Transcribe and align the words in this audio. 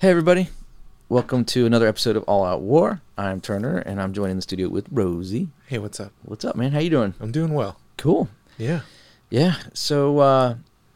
Hey, 0.00 0.08
everybody. 0.08 0.48
Welcome 1.10 1.44
to 1.44 1.66
another 1.66 1.86
episode 1.86 2.16
of 2.16 2.22
All 2.22 2.42
Out 2.42 2.62
War. 2.62 3.02
I'm 3.18 3.38
Turner, 3.38 3.76
and 3.76 4.00
I'm 4.00 4.14
joining 4.14 4.36
the 4.36 4.40
studio 4.40 4.70
with 4.70 4.86
Rosie. 4.90 5.48
Hey, 5.66 5.76
what's 5.76 6.00
up? 6.00 6.12
What's 6.22 6.42
up, 6.42 6.56
man? 6.56 6.72
How 6.72 6.78
you 6.78 6.88
doing? 6.88 7.12
I'm 7.20 7.30
doing 7.30 7.52
well. 7.52 7.78
Cool. 7.98 8.30
Yeah, 8.56 8.80
Yeah. 9.28 9.56
So 9.74 10.20
uh, 10.20 10.54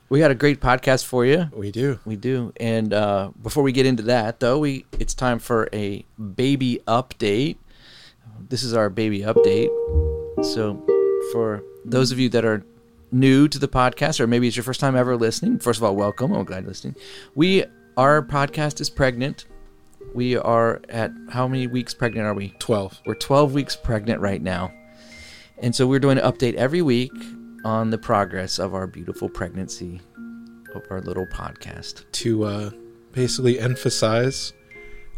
we 0.09 0.21
got 0.21 0.31
a 0.31 0.35
great 0.35 0.59
podcast 0.59 1.05
for 1.05 1.27
you. 1.27 1.51
we 1.53 1.71
do. 1.71 1.99
We 2.07 2.17
do. 2.17 2.55
And 2.57 2.95
uh, 2.95 3.33
before 3.43 3.63
we 3.63 3.73
get 3.73 3.85
into 3.85 4.05
that, 4.05 4.41
though, 4.41 4.61
we 4.61 4.87
it's 4.99 5.13
time 5.13 5.39
for 5.39 5.69
a 5.75 6.07
baby 6.35 6.81
update. 6.89 7.59
This 8.49 8.63
is 8.63 8.73
our 8.73 8.89
baby 8.89 9.21
update. 9.21 9.69
So, 10.43 10.83
for 11.31 11.63
those 11.85 12.11
of 12.11 12.19
you 12.19 12.31
that 12.31 12.47
are 12.47 12.65
new 13.13 13.49
to 13.49 13.59
the 13.59 13.69
podcast, 13.69 14.19
or 14.19 14.27
maybe 14.27 14.49
it's 14.49 14.57
your 14.57 14.65
first 14.65 14.81
time 14.81 14.97
ever 14.97 15.15
listening, 15.15 15.59
first 15.59 15.79
of 15.79 15.85
all, 15.85 15.95
welcome. 15.95 16.33
I'm 16.33 16.45
glad 16.45 16.63
you're 16.63 16.69
listening. 16.69 16.97
We 17.35 17.67
our 17.97 18.23
podcast 18.23 18.81
is 18.81 18.91
pregnant. 18.91 19.47
We 20.15 20.37
are 20.37 20.81
at 20.89 21.13
how 21.31 21.49
many 21.49 21.67
weeks 21.67 21.95
pregnant 21.95 22.27
are 22.27 22.35
we? 22.35 22.51
12. 22.59 23.03
We're 23.07 23.15
12 23.15 23.53
weeks 23.55 23.77
pregnant 23.77 24.21
right 24.21 24.43
now. 24.43 24.73
And 25.59 25.75
so 25.75 25.87
we're 25.87 26.01
doing 26.01 26.19
an 26.19 26.25
update 26.31 26.55
every 26.55 26.83
week 26.83 27.13
on 27.65 27.91
the 27.91 27.99
progress 27.99 28.59
of 28.59 28.75
our 28.75 28.87
beautiful 28.87 29.29
pregnancy 29.29 30.01
of 30.75 30.83
our 30.91 31.01
little 31.01 31.27
podcast. 31.27 32.05
To 32.13 32.45
uh, 32.45 32.71
basically 33.13 33.59
emphasize, 33.59 34.53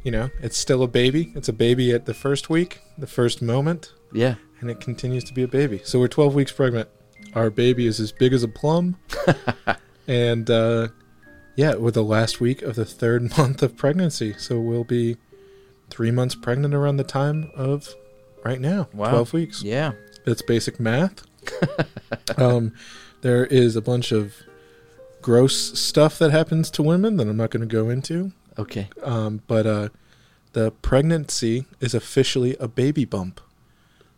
you 0.02 0.10
know, 0.10 0.30
it's 0.42 0.56
still 0.56 0.82
a 0.82 0.88
baby. 0.88 1.32
It's 1.34 1.48
a 1.48 1.52
baby 1.54 1.92
at 1.92 2.04
the 2.06 2.14
first 2.14 2.48
week, 2.50 2.80
the 2.98 3.06
first 3.06 3.42
moment, 3.42 3.92
Yeah. 4.12 4.36
and 4.60 4.70
it 4.70 4.80
continues 4.80 5.24
to 5.24 5.34
be 5.34 5.42
a 5.42 5.48
baby. 5.48 5.80
So 5.84 5.98
we're 5.98 6.08
12 6.08 6.34
weeks 6.34 6.52
pregnant. 6.52 6.88
Our 7.34 7.50
baby 7.50 7.86
is 7.86 7.98
as 8.00 8.12
big 8.12 8.32
as 8.32 8.42
a 8.42 8.48
plum. 8.48 8.96
and 10.08 10.48
uh, 10.50 10.88
yeah, 11.56 11.74
we're 11.74 11.90
the 11.90 12.04
last 12.04 12.40
week 12.40 12.62
of 12.62 12.76
the 12.76 12.84
third 12.84 13.22
month 13.38 13.62
of 13.62 13.76
pregnancy. 13.76 14.34
So 14.38 14.60
we'll 14.60 14.84
be 14.84 15.16
three 15.90 16.10
months 16.10 16.34
pregnant 16.34 16.74
around 16.74 16.98
the 16.98 17.04
time 17.04 17.50
of 17.54 17.94
right 18.44 18.60
now. 18.60 18.88
Wow. 18.92 19.10
12 19.10 19.32
weeks. 19.32 19.62
Yeah. 19.62 19.92
That's 20.24 20.42
basic 20.42 20.78
math. 20.78 21.22
um, 22.36 22.74
there 23.22 23.46
is 23.46 23.76
a 23.76 23.80
bunch 23.82 24.12
of 24.12 24.34
gross 25.22 25.78
stuff 25.78 26.18
that 26.18 26.30
happens 26.30 26.70
to 26.72 26.82
women 26.82 27.16
that 27.16 27.26
I'm 27.26 27.36
not 27.36 27.50
going 27.50 27.66
to 27.66 27.72
go 27.72 27.88
into. 27.88 28.32
Okay. 28.58 28.88
Um, 29.02 29.42
but 29.46 29.66
uh, 29.66 29.88
the 30.52 30.70
pregnancy 30.70 31.66
is 31.80 31.94
officially 31.94 32.56
a 32.60 32.68
baby 32.68 33.04
bump. 33.04 33.40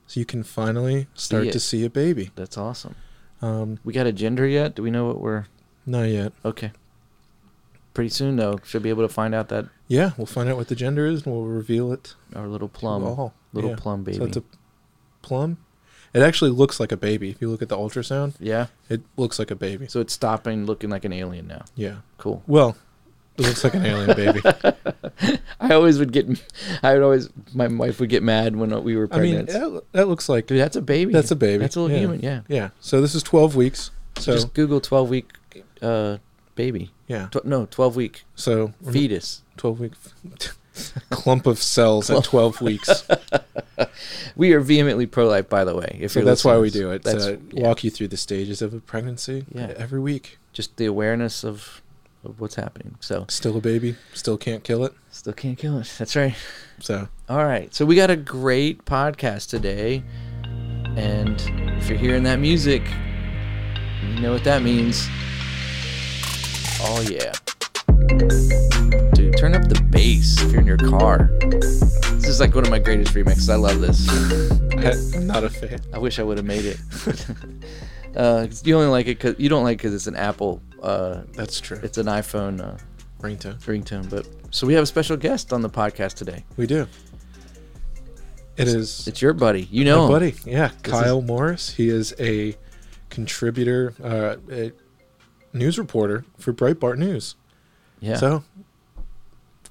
So 0.06 0.20
you 0.20 0.26
can 0.26 0.42
finally 0.42 1.06
start 1.14 1.48
it. 1.48 1.52
to 1.52 1.60
see 1.60 1.84
a 1.84 1.90
baby. 1.90 2.30
That's 2.34 2.56
awesome. 2.56 2.94
Um, 3.42 3.78
We 3.84 3.92
got 3.92 4.06
a 4.06 4.12
gender 4.12 4.46
yet? 4.46 4.74
Do 4.74 4.82
we 4.82 4.90
know 4.90 5.06
what 5.06 5.20
we're 5.20 5.46
not 5.84 6.04
yet. 6.04 6.32
Okay. 6.44 6.72
Pretty 7.94 8.10
soon 8.10 8.36
though, 8.36 8.60
should 8.64 8.82
be 8.82 8.90
able 8.90 9.02
to 9.02 9.12
find 9.12 9.34
out 9.34 9.48
that 9.48 9.66
Yeah, 9.88 10.12
we'll 10.16 10.26
find 10.26 10.48
out 10.48 10.56
what 10.56 10.68
the 10.68 10.76
gender 10.76 11.06
is 11.06 11.24
and 11.26 11.34
we'll 11.34 11.44
reveal 11.46 11.92
it. 11.92 12.14
our 12.34 12.46
little 12.46 12.68
plum 12.68 13.02
all. 13.04 13.34
little 13.52 13.70
Yeah. 13.70 13.76
plum 13.76 14.04
baby. 14.04 14.18
So 14.18 14.24
it's 14.24 14.36
a 14.36 14.42
plum. 15.22 15.58
It 16.14 16.22
actually 16.22 16.50
looks 16.50 16.78
like 16.80 16.90
a 16.92 16.96
baby. 16.96 17.28
If 17.30 17.40
you 17.42 17.50
look 17.50 17.60
at 17.60 17.68
the 17.68 17.76
ultrasound, 17.76 18.34
yeah. 18.40 18.68
it 18.88 19.02
looks 19.16 19.38
like 19.38 19.50
a 19.50 19.54
baby. 19.56 19.88
So 19.88 20.00
it's 20.00 20.12
stopping 20.14 20.64
looking 20.64 20.90
like 20.90 21.04
an 21.04 21.12
alien 21.12 21.46
now. 21.48 21.64
Yeah. 21.74 21.96
Cool. 22.18 22.42
Well, 22.46 22.76
it 23.36 23.42
looks 23.46 23.62
like 23.64 23.74
an 23.74 23.84
alien 23.84 24.16
baby. 24.16 24.40
I 25.60 25.74
always 25.74 25.98
would 25.98 26.12
get 26.12 26.26
I 26.82 26.94
would 26.94 27.02
always 27.02 27.30
my 27.54 27.66
wife 27.66 28.00
would 28.00 28.08
get 28.10 28.22
mad 28.22 28.56
when 28.56 28.70
we 28.84 28.96
were 28.96 29.08
I 29.10 29.20
mean, 29.20 29.44
pregnant. 29.44 29.48
that, 29.74 29.82
that 29.92 30.08
looks 30.08 30.28
like 30.28 30.46
Dude, 30.46 30.60
that's 30.60 30.76
a 30.76 30.82
baby. 30.82 31.12
That's 31.12 31.30
a 31.30 31.36
baby. 31.36 31.58
That's 31.62 31.76
a 31.76 31.80
little 31.80 31.94
Yeah. 31.94 32.00
human, 32.00 32.20
yeah. 32.20 32.40
Yeah. 32.48 32.70
So 32.80 33.00
this 33.00 33.14
is 33.14 33.22
12 33.22 33.56
weeks. 33.56 33.90
So 34.18 34.32
Just 34.32 34.54
Google 34.54 34.80
12 34.80 35.08
week 35.10 35.30
uh, 35.82 36.18
baby. 36.54 36.90
Yeah. 37.08 37.26
Tw- 37.32 37.44
no, 37.44 37.66
12 37.66 37.96
week 37.96 38.24
So 38.36 38.72
fetus. 38.92 39.42
12 39.56 39.80
week 39.80 39.92
clump 41.10 41.46
of 41.46 41.58
cells 41.60 42.08
at 42.10 42.22
12 42.24 42.60
weeks. 42.60 43.04
We 44.36 44.52
are 44.52 44.60
vehemently 44.60 45.06
pro 45.06 45.26
life, 45.26 45.48
by 45.48 45.64
the 45.64 45.74
way. 45.74 45.98
If 46.00 46.12
So 46.12 46.20
you're 46.20 46.26
that's 46.26 46.44
why 46.44 46.56
we 46.58 46.70
do 46.70 46.90
it. 46.92 47.02
That's 47.02 47.26
to 47.26 47.40
yeah, 47.52 47.66
walk 47.66 47.82
you 47.82 47.90
through 47.90 48.08
the 48.08 48.16
stages 48.16 48.62
of 48.62 48.72
a 48.72 48.78
pregnancy 48.80 49.44
Yeah. 49.52 49.72
every 49.76 49.98
week. 50.00 50.38
just 50.52 50.76
the 50.76 50.86
awareness 50.86 51.42
of, 51.44 51.82
of 52.24 52.40
what's 52.40 52.54
happening. 52.54 52.94
So 53.00 53.26
Still 53.28 53.56
a 53.56 53.60
baby, 53.60 53.96
still 54.14 54.36
can't 54.38 54.62
kill 54.62 54.84
it. 54.84 54.92
still 55.10 55.32
can't 55.32 55.58
kill 55.58 55.78
it. 55.78 55.92
That's 55.98 56.14
right. 56.14 56.34
So 56.80 57.08
All 57.28 57.44
right. 57.44 57.74
So 57.74 57.84
we 57.84 57.96
got 57.96 58.10
a 58.10 58.16
great 58.16 58.84
podcast 58.84 59.48
today. 59.48 60.04
And 60.96 61.40
if 61.80 61.88
you're 61.88 61.98
hearing 61.98 62.22
that 62.24 62.38
music, 62.38 62.82
you 64.02 64.20
know 64.20 64.32
what 64.32 64.44
that 64.44 64.62
means. 64.62 65.08
Oh, 66.80 67.00
yeah. 67.10 67.32
Dude, 69.14 69.36
turn 69.36 69.54
up 69.54 69.68
the 69.68 69.80
bass 69.90 70.40
if 70.42 70.52
you're 70.52 70.60
in 70.60 70.66
your 70.66 70.76
car. 70.78 71.28
This 71.40 72.28
is 72.28 72.40
like 72.40 72.54
one 72.54 72.64
of 72.64 72.70
my 72.70 72.78
greatest 72.78 73.14
remixes. 73.14 73.50
I 73.52 73.56
love 73.56 73.80
this. 73.80 74.08
I, 74.78 75.16
I'm 75.18 75.26
not 75.26 75.44
a 75.44 75.50
fan. 75.50 75.80
I 75.92 75.98
wish 75.98 76.18
I 76.18 76.22
would 76.22 76.36
have 76.38 76.46
made 76.46 76.64
it. 76.64 76.78
uh, 78.16 78.46
you 78.64 78.76
only 78.76 78.88
like 78.88 79.06
it 79.06 79.18
because 79.18 79.34
you 79.38 79.48
don't 79.48 79.64
like 79.64 79.78
because 79.78 79.94
it's 79.94 80.06
an 80.06 80.16
Apple. 80.16 80.62
Uh, 80.82 81.22
That's 81.32 81.60
true. 81.60 81.80
it's 81.82 81.98
an 81.98 82.06
iPhone 82.06 82.60
uh, 82.60 82.76
Ringtone. 83.20 83.58
ringtone. 83.64 84.08
But 84.08 84.28
so 84.54 84.66
we 84.66 84.74
have 84.74 84.82
a 84.84 84.86
special 84.86 85.16
guest 85.16 85.52
on 85.52 85.62
the 85.62 85.70
podcast 85.70 86.14
today. 86.14 86.44
We 86.56 86.66
do. 86.66 86.86
It 88.56 88.66
is 88.68 89.06
It's 89.06 89.20
your 89.22 89.32
buddy. 89.34 89.62
You 89.70 89.84
know 89.84 89.98
my 89.98 90.04
him. 90.04 90.10
buddy. 90.12 90.34
Yeah, 90.50 90.70
This 90.82 90.92
Kyle 90.92 91.22
Morris. 91.22 91.70
He 91.74 91.88
is 91.88 92.14
a 92.18 92.56
contributor, 93.08 93.94
uh, 94.02 94.36
news 95.52 95.78
reporter 95.78 96.24
for 96.38 96.52
Breitbart 96.52 96.98
News. 96.98 97.34
Yeah. 98.00 98.16
So 98.16 98.44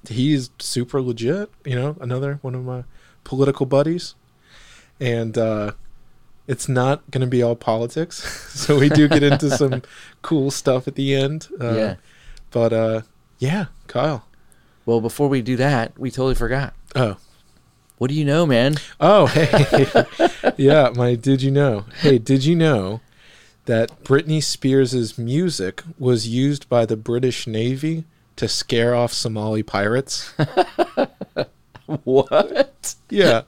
he's 0.08 0.50
super 0.58 1.00
legit, 1.00 1.50
you 1.64 1.74
know, 1.74 1.96
another 2.00 2.38
one 2.42 2.54
of 2.54 2.64
my 2.64 2.84
political 3.24 3.66
buddies. 3.66 4.14
And 5.00 5.36
uh 5.36 5.72
it's 6.46 6.66
not 6.66 7.08
going 7.10 7.20
to 7.20 7.26
be 7.26 7.42
all 7.42 7.54
politics. 7.54 8.16
so 8.58 8.78
we 8.78 8.88
do 8.88 9.06
get 9.06 9.22
into 9.22 9.50
some 9.56 9.82
cool 10.22 10.50
stuff 10.50 10.88
at 10.88 10.94
the 10.94 11.14
end. 11.14 11.48
Uh, 11.60 11.74
yeah. 11.74 11.94
But 12.50 12.72
uh 12.72 13.02
yeah, 13.38 13.66
Kyle. 13.86 14.24
Well, 14.86 15.00
before 15.00 15.28
we 15.28 15.42
do 15.42 15.56
that, 15.56 15.98
we 15.98 16.10
totally 16.10 16.34
forgot. 16.34 16.74
Oh. 16.96 17.18
What 17.98 18.08
do 18.08 18.14
you 18.14 18.24
know, 18.24 18.46
man? 18.46 18.76
Oh, 19.00 19.26
hey. 19.26 20.04
yeah, 20.56 20.90
my 20.94 21.14
did 21.14 21.42
you 21.42 21.50
know? 21.50 21.84
Hey, 22.00 22.18
did 22.18 22.44
you 22.44 22.54
know 22.54 23.00
that 23.68 24.02
Britney 24.02 24.42
Spears' 24.42 25.16
music 25.16 25.82
was 25.98 26.26
used 26.26 26.68
by 26.68 26.84
the 26.84 26.96
British 26.96 27.46
Navy 27.46 28.04
to 28.36 28.48
scare 28.48 28.94
off 28.94 29.12
Somali 29.12 29.62
pirates? 29.62 30.34
What? 32.04 32.94
Yeah. 33.08 33.42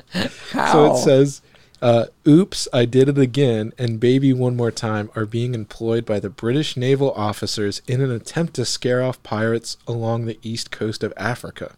How? 0.52 0.72
So 0.72 0.94
it 0.94 0.96
says, 0.98 1.42
uh, 1.82 2.06
"Oops, 2.26 2.68
I 2.72 2.86
did 2.86 3.10
it 3.10 3.18
again," 3.18 3.74
and 3.76 4.00
"Baby 4.00 4.32
One 4.32 4.56
More 4.56 4.70
Time" 4.70 5.10
are 5.14 5.26
being 5.26 5.54
employed 5.54 6.06
by 6.06 6.20
the 6.20 6.30
British 6.30 6.74
naval 6.74 7.10
officers 7.12 7.82
in 7.86 8.00
an 8.00 8.10
attempt 8.10 8.54
to 8.54 8.64
scare 8.64 9.02
off 9.02 9.22
pirates 9.22 9.76
along 9.86 10.24
the 10.24 10.38
east 10.42 10.70
coast 10.70 11.04
of 11.04 11.12
Africa. 11.18 11.74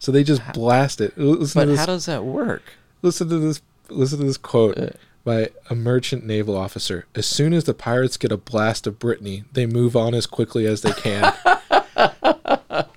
So 0.00 0.10
they 0.10 0.24
just 0.24 0.42
blast 0.52 1.00
it. 1.00 1.16
Listen 1.16 1.68
but 1.68 1.76
how 1.78 1.86
does 1.86 2.06
that 2.06 2.24
work? 2.24 2.62
listen 3.02 3.28
to 3.28 3.38
this. 3.38 3.62
Listen 3.90 4.18
to 4.18 4.24
this 4.24 4.36
quote 4.36 4.78
Uh. 4.78 4.90
By 5.28 5.50
a 5.68 5.74
merchant 5.74 6.24
naval 6.24 6.56
officer. 6.56 7.04
As 7.14 7.26
soon 7.26 7.52
as 7.52 7.64
the 7.64 7.74
pirates 7.74 8.16
get 8.16 8.32
a 8.32 8.38
blast 8.38 8.86
of 8.86 8.98
Britney, 8.98 9.44
they 9.52 9.66
move 9.66 9.94
on 9.94 10.14
as 10.14 10.24
quickly 10.24 10.66
as 10.66 10.80
they 10.80 10.92
can. 10.92 11.34
Do 11.44 12.84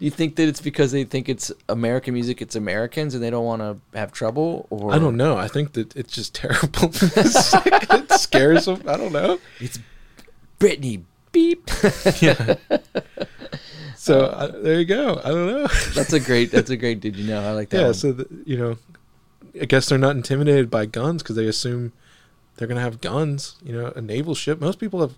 you 0.00 0.10
think 0.10 0.34
that 0.34 0.48
it's 0.48 0.60
because 0.60 0.90
they 0.90 1.04
think 1.04 1.28
it's 1.28 1.52
American 1.68 2.12
music, 2.12 2.42
it's 2.42 2.56
Americans, 2.56 3.14
and 3.14 3.22
they 3.22 3.30
don't 3.30 3.44
want 3.44 3.62
to 3.62 3.78
have 3.96 4.10
trouble? 4.10 4.66
Or 4.68 4.92
I 4.92 4.98
don't 4.98 5.16
know. 5.16 5.36
I 5.36 5.46
think 5.46 5.74
that 5.74 5.94
it's 5.94 6.12
just 6.12 6.34
terrible. 6.34 6.90
it 6.92 8.10
scares 8.18 8.64
them. 8.64 8.82
I 8.88 8.96
don't 8.96 9.12
know. 9.12 9.38
It's 9.60 9.78
Britney. 10.58 11.04
Beep. 11.30 11.70
yeah. 12.20 12.56
So 13.94 14.22
uh, 14.22 14.48
there 14.60 14.80
you 14.80 14.86
go. 14.86 15.20
I 15.22 15.28
don't 15.28 15.46
know. 15.46 15.68
that's 15.94 16.12
a 16.12 16.18
great. 16.18 16.50
That's 16.50 16.70
a 16.70 16.76
great. 16.76 16.98
Did 16.98 17.14
you 17.14 17.28
know? 17.28 17.40
I 17.40 17.52
like 17.52 17.68
that. 17.68 17.78
yeah. 17.78 17.84
one. 17.84 17.94
So 17.94 18.10
the, 18.10 18.26
you 18.44 18.56
know, 18.56 18.76
I 19.60 19.64
guess 19.66 19.88
they're 19.88 19.98
not 19.98 20.16
intimidated 20.16 20.70
by 20.70 20.86
guns 20.86 21.22
because 21.22 21.36
they 21.36 21.46
assume 21.46 21.92
they're 22.56 22.68
gonna 22.68 22.80
have 22.80 23.00
guns. 23.00 23.56
You 23.64 23.72
know, 23.74 23.92
a 23.94 24.00
naval 24.00 24.34
ship. 24.34 24.60
Most 24.60 24.78
people 24.78 25.00
have 25.00 25.14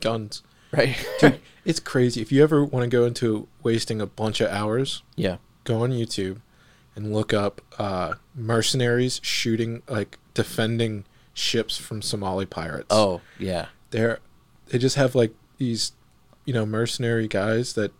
guns. 0.00 0.42
right. 0.72 0.96
Dude, 1.20 1.40
it's 1.64 1.80
crazy. 1.80 2.20
If 2.20 2.32
you 2.32 2.42
ever 2.42 2.64
want 2.64 2.82
to 2.84 2.88
go 2.88 3.04
into 3.04 3.48
wasting 3.62 4.00
a 4.00 4.06
bunch 4.06 4.40
of 4.40 4.50
hours, 4.50 5.02
yeah. 5.16 5.36
go 5.64 5.82
on 5.82 5.90
YouTube 5.90 6.40
and 6.96 7.12
look 7.12 7.32
up 7.32 7.60
uh, 7.78 8.14
mercenaries 8.34 9.20
shooting 9.22 9.82
like 9.88 10.18
defending 10.34 11.04
ships 11.32 11.76
from 11.76 12.00
Somali 12.02 12.46
pirates. 12.46 12.86
Oh 12.90 13.20
yeah. 13.38 13.66
they're 13.90 14.18
they 14.68 14.78
just 14.78 14.96
have 14.96 15.14
like 15.14 15.34
these 15.58 15.92
you 16.44 16.52
know 16.54 16.64
mercenary 16.66 17.26
guys 17.28 17.72
that 17.74 17.92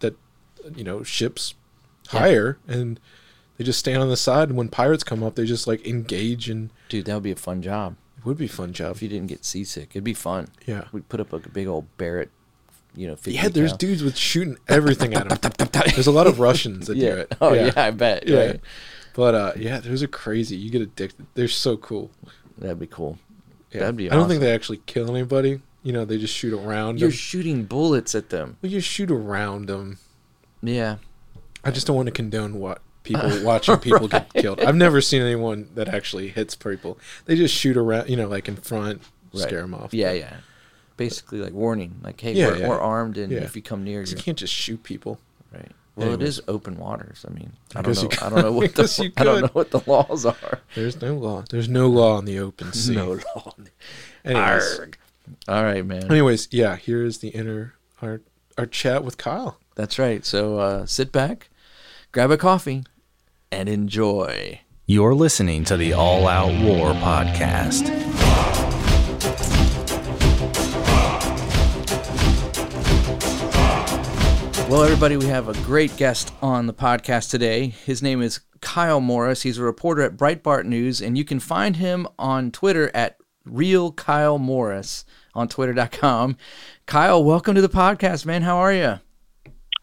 that 0.00 0.14
you 0.76 0.84
know 0.84 1.02
ships 1.02 1.54
Yeah. 2.12 2.20
hire 2.20 2.58
and 2.68 3.00
they 3.60 3.64
just 3.64 3.78
stand 3.78 4.00
on 4.02 4.08
the 4.08 4.16
side 4.16 4.48
and 4.48 4.56
when 4.56 4.68
pirates 4.70 5.04
come 5.04 5.22
up 5.22 5.34
they 5.34 5.44
just 5.44 5.66
like 5.66 5.86
engage 5.86 6.48
and 6.48 6.70
Dude, 6.88 7.04
that 7.04 7.12
would 7.12 7.22
be 7.22 7.30
a 7.30 7.36
fun 7.36 7.60
job. 7.60 7.94
it 8.16 8.24
would 8.24 8.38
be 8.38 8.46
a 8.46 8.48
fun 8.48 8.72
job 8.72 8.96
If 8.96 9.02
you 9.02 9.08
didn't 9.10 9.26
get 9.26 9.44
seasick, 9.44 9.90
it'd 9.90 10.02
be 10.02 10.14
fun. 10.14 10.48
yeah 10.64 10.84
We'd 10.92 11.10
put 11.10 11.20
up 11.20 11.30
like 11.30 11.44
a 11.44 11.50
big 11.50 11.66
old 11.66 11.94
Barrett 11.98 12.30
you 12.94 13.06
know, 13.06 13.16
50 13.16 13.32
Yeah, 13.32 13.48
there's 13.48 13.74
dudes 13.74 14.02
with 14.02 14.16
shooting 14.16 14.56
everything 14.66 15.12
at 15.12 15.28
them. 15.28 15.68
There's 15.94 16.06
a 16.06 16.10
lot 16.10 16.26
of 16.26 16.40
Russians 16.40 16.86
that 16.86 16.96
yeah. 16.96 17.10
do 17.10 17.16
it. 17.18 17.36
Oh 17.40 17.52
yeah. 17.52 17.72
I 17.76 17.90
bet. 17.90 18.26
Yeah. 18.26 18.46
Right. 18.46 18.60
But 19.14 19.34
uh, 19.34 19.52
yeah, 19.56 19.78
those 19.78 20.02
are 20.02 20.08
crazy. 20.08 20.56
You 20.56 20.70
get 20.70 20.80
addicted. 20.80 21.26
They're 21.34 21.46
so 21.46 21.76
cool. 21.76 22.10
That'd 22.58 22.80
be 22.80 22.86
cool. 22.86 23.18
Yeah. 23.72 23.80
That'd 23.80 23.96
be 23.96 24.10
I 24.10 24.14
don't 24.16 24.26
think 24.26 24.40
they 24.40 24.52
actually 24.52 24.80
kill 24.86 25.08
anybody. 25.08 25.60
You 25.82 25.92
know, 25.92 26.04
they 26.06 26.16
just 26.18 26.34
shoot 26.34 26.52
around 26.54 26.98
You're 26.98 27.10
them. 27.10 27.16
shooting 27.16 27.64
bullets 27.64 28.14
at 28.14 28.30
them. 28.30 28.56
well, 28.62 28.72
you 28.72 28.80
shoot 28.80 29.10
around 29.10 29.66
them. 29.66 29.98
Yeah. 30.62 30.96
I 31.62 31.70
just 31.70 31.86
don't 31.86 31.94
want 31.96 32.06
to 32.06 32.12
condone 32.12 32.58
what 32.58 32.80
people 33.02 33.30
watching 33.44 33.76
people 33.78 34.08
get 34.08 34.32
killed. 34.34 34.60
I've 34.60 34.76
never 34.76 35.00
seen 35.00 35.22
anyone 35.22 35.68
that 35.74 35.88
actually 35.88 36.28
hits 36.28 36.54
people. 36.54 36.98
They 37.26 37.36
just 37.36 37.54
shoot 37.54 37.76
around, 37.76 38.08
you 38.08 38.16
know, 38.16 38.28
like 38.28 38.48
in 38.48 38.56
front, 38.56 39.02
Right. 39.32 39.42
scare 39.42 39.60
them 39.60 39.74
off. 39.74 39.94
Yeah, 39.94 40.12
yeah. 40.12 40.36
Basically, 40.96 41.38
like 41.40 41.52
warning, 41.52 42.00
like, 42.02 42.20
hey, 42.20 42.32
Yeah, 42.32 42.48
we're, 42.48 42.56
yeah. 42.58 42.68
we're 42.68 42.80
armed, 42.80 43.16
and 43.16 43.30
Yeah. 43.32 43.38
if 43.40 43.54
you 43.56 43.62
come 43.62 43.84
near, 43.84 44.02
you're 44.02 44.18
can't 44.18 44.36
just 44.38 44.52
shoot 44.52 44.82
people. 44.82 45.18
right. 45.52 45.70
Well, 45.96 46.14
it 46.14 46.22
is 46.22 46.40
open 46.48 46.78
waters. 46.78 47.26
I 47.28 47.32
mean, 47.32 47.52
I 47.76 47.82
don't 47.82 47.94
know. 48.02 48.08
I 48.22 48.28
don't 48.30 48.42
know 48.42 48.52
what 48.52 48.74
the 48.76 49.12
I 49.18 49.24
don't 49.24 49.42
know 49.42 49.50
what 49.52 49.70
the 49.70 49.82
laws 49.86 50.24
are. 50.24 50.60
There's 50.74 51.00
no 51.02 51.14
law. 51.14 51.44
There's 51.50 51.68
no 51.68 51.88
law 51.88 52.18
in 52.18 52.24
the 52.24 52.38
open 52.38 52.72
sea. 52.72 52.94
No 52.94 53.20
law. 53.36 53.54
Anyways, 54.24 54.78
Arg. 54.78 54.98
All 55.46 55.62
right, 55.62 55.84
man. 55.84 56.10
anyways, 56.10 56.48
yeah. 56.52 56.76
Here 56.76 57.04
is 57.04 57.18
the 57.18 57.28
inner 57.28 57.74
our 58.00 58.20
our 58.56 58.64
chat 58.66 59.04
with 59.04 59.18
Kyle. 59.18 59.58
That's 59.74 59.98
right. 59.98 60.24
So 60.24 60.58
uh, 60.58 60.86
sit 60.86 61.12
back, 61.12 61.49
grab 62.12 62.30
a 62.32 62.36
coffee, 62.36 62.82
and 63.52 63.68
enjoy. 63.68 64.60
You're 64.86 65.14
listening 65.14 65.64
to 65.64 65.76
the 65.76 65.92
All 65.92 66.26
Out 66.26 66.52
War 66.64 66.92
podcast. 66.94 67.88
Well, 74.68 74.82
everybody, 74.82 75.16
we 75.16 75.26
have 75.26 75.48
a 75.48 75.52
great 75.64 75.96
guest 75.96 76.32
on 76.42 76.66
the 76.66 76.74
podcast 76.74 77.30
today. 77.30 77.68
His 77.68 78.02
name 78.02 78.22
is 78.22 78.40
Kyle 78.60 79.00
Morris. 79.00 79.42
He's 79.42 79.58
a 79.58 79.62
reporter 79.62 80.02
at 80.02 80.16
Breitbart 80.16 80.64
News, 80.64 81.00
and 81.00 81.16
you 81.16 81.24
can 81.24 81.38
find 81.38 81.76
him 81.76 82.08
on 82.18 82.50
Twitter 82.50 82.90
at 82.94 83.18
Real 83.44 83.92
Kyle 83.92 84.38
Morris 84.38 85.04
on 85.34 85.46
Twitter.com. 85.48 86.36
Kyle, 86.86 87.22
welcome 87.22 87.54
to 87.54 87.62
the 87.62 87.68
podcast, 87.68 88.26
man. 88.26 88.42
How 88.42 88.56
are 88.58 88.72
you? 88.72 88.98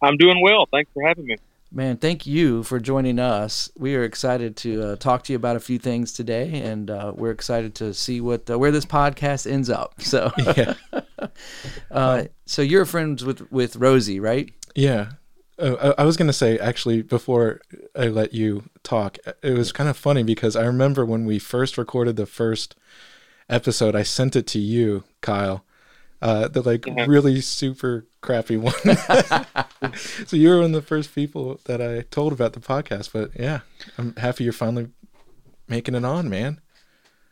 I'm 0.01 0.17
doing 0.17 0.41
well. 0.41 0.67
Thanks 0.71 0.91
for 0.93 1.05
having 1.07 1.25
me. 1.25 1.37
Man, 1.69 1.97
thank 1.97 2.25
you 2.25 2.63
for 2.63 2.79
joining 2.79 3.19
us. 3.19 3.69
We 3.77 3.95
are 3.95 4.03
excited 4.03 4.55
to 4.57 4.83
uh, 4.83 4.95
talk 4.95 5.23
to 5.23 5.33
you 5.33 5.35
about 5.35 5.57
a 5.57 5.59
few 5.59 5.77
things 5.77 6.13
today, 6.13 6.61
and 6.61 6.89
uh, 6.89 7.11
we're 7.13 7.31
excited 7.31 7.75
to 7.75 7.93
see 7.93 8.21
what 8.21 8.49
uh, 8.49 8.57
where 8.57 8.71
this 8.71 8.85
podcast 8.85 9.49
ends 9.51 9.69
up. 9.69 9.95
So, 10.01 10.31
Yeah, 10.55 10.75
uh, 11.91 12.23
so 12.45 12.61
you're 12.61 12.85
friends 12.85 13.25
with 13.25 13.51
with 13.51 13.75
Rosie, 13.75 14.19
right? 14.19 14.51
yeah. 14.75 15.11
Uh, 15.59 15.93
I 15.97 16.03
I 16.03 16.05
was 16.05 16.15
gonna 16.15 16.33
say 16.33 16.57
actually 16.57 17.01
before 17.01 17.59
I 17.95 18.07
let 18.07 18.33
you 18.33 18.63
talk, 18.83 19.17
it 19.43 19.57
was 19.57 19.73
kind 19.73 19.89
of 19.89 19.97
funny 19.97 20.23
because 20.23 20.55
I 20.55 20.63
remember 20.65 21.05
when 21.05 21.25
we 21.25 21.37
first 21.39 21.77
recorded 21.77 22.15
the 22.15 22.25
first 22.27 22.75
episode, 23.49 23.93
I 23.95 24.03
sent 24.03 24.35
it 24.35 24.47
to 24.47 24.59
you, 24.59 25.03
Kyle. 25.21 25.65
Uh, 26.21 26.47
the 26.47 26.61
like 26.61 26.81
Mhm. 26.81 27.07
really 27.07 27.41
super 27.41 28.07
crappy 28.21 28.57
one. 28.57 28.73
so 30.25 30.35
you 30.35 30.49
were 30.49 30.57
one 30.57 30.65
of 30.65 30.71
the 30.71 30.81
first 30.81 31.13
people 31.13 31.59
that 31.65 31.81
I 31.81 32.01
told 32.09 32.33
about 32.33 32.53
the 32.53 32.59
podcast. 32.59 33.11
But 33.13 33.31
yeah, 33.39 33.59
I'm 33.97 34.15
happy 34.15 34.43
you're 34.43 34.53
finally 34.53 34.87
making 35.67 35.95
it 35.95 36.03
on, 36.05 36.29
man. 36.29 36.59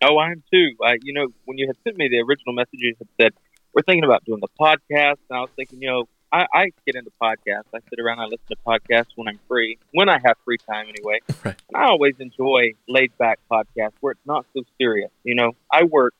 Oh, 0.03 0.17
I 0.17 0.31
am 0.31 0.43
too. 0.53 0.71
I, 0.83 0.97
you 1.01 1.13
know, 1.13 1.27
when 1.45 1.57
you 1.57 1.67
had 1.67 1.77
sent 1.83 1.97
me 1.97 2.07
the 2.09 2.19
original 2.19 2.53
message, 2.53 2.73
you 2.73 2.93
had 2.97 3.07
said 3.19 3.31
we're 3.73 3.81
thinking 3.81 4.03
about 4.03 4.23
doing 4.25 4.39
the 4.39 4.47
podcast, 4.59 5.17
and 5.29 5.37
I 5.37 5.39
was 5.41 5.49
thinking, 5.55 5.81
you 5.81 5.89
know, 5.89 6.07
I, 6.31 6.45
I 6.53 6.65
get 6.85 6.95
into 6.95 7.11
podcasts. 7.21 7.63
I 7.73 7.79
sit 7.89 7.99
around, 7.99 8.19
I 8.19 8.25
listen 8.25 8.45
to 8.49 8.55
podcasts 8.67 9.07
when 9.15 9.27
I'm 9.27 9.39
free, 9.47 9.77
when 9.91 10.09
I 10.09 10.19
have 10.23 10.37
free 10.45 10.57
time, 10.69 10.87
anyway. 10.89 11.19
Right. 11.43 11.55
And 11.73 11.77
I 11.77 11.87
always 11.87 12.15
enjoy 12.19 12.73
laid 12.87 13.17
back 13.17 13.39
podcasts 13.51 13.93
where 14.01 14.11
it's 14.11 14.25
not 14.25 14.45
so 14.55 14.63
serious. 14.77 15.11
You 15.23 15.35
know, 15.35 15.53
I 15.71 15.83
work, 15.83 16.13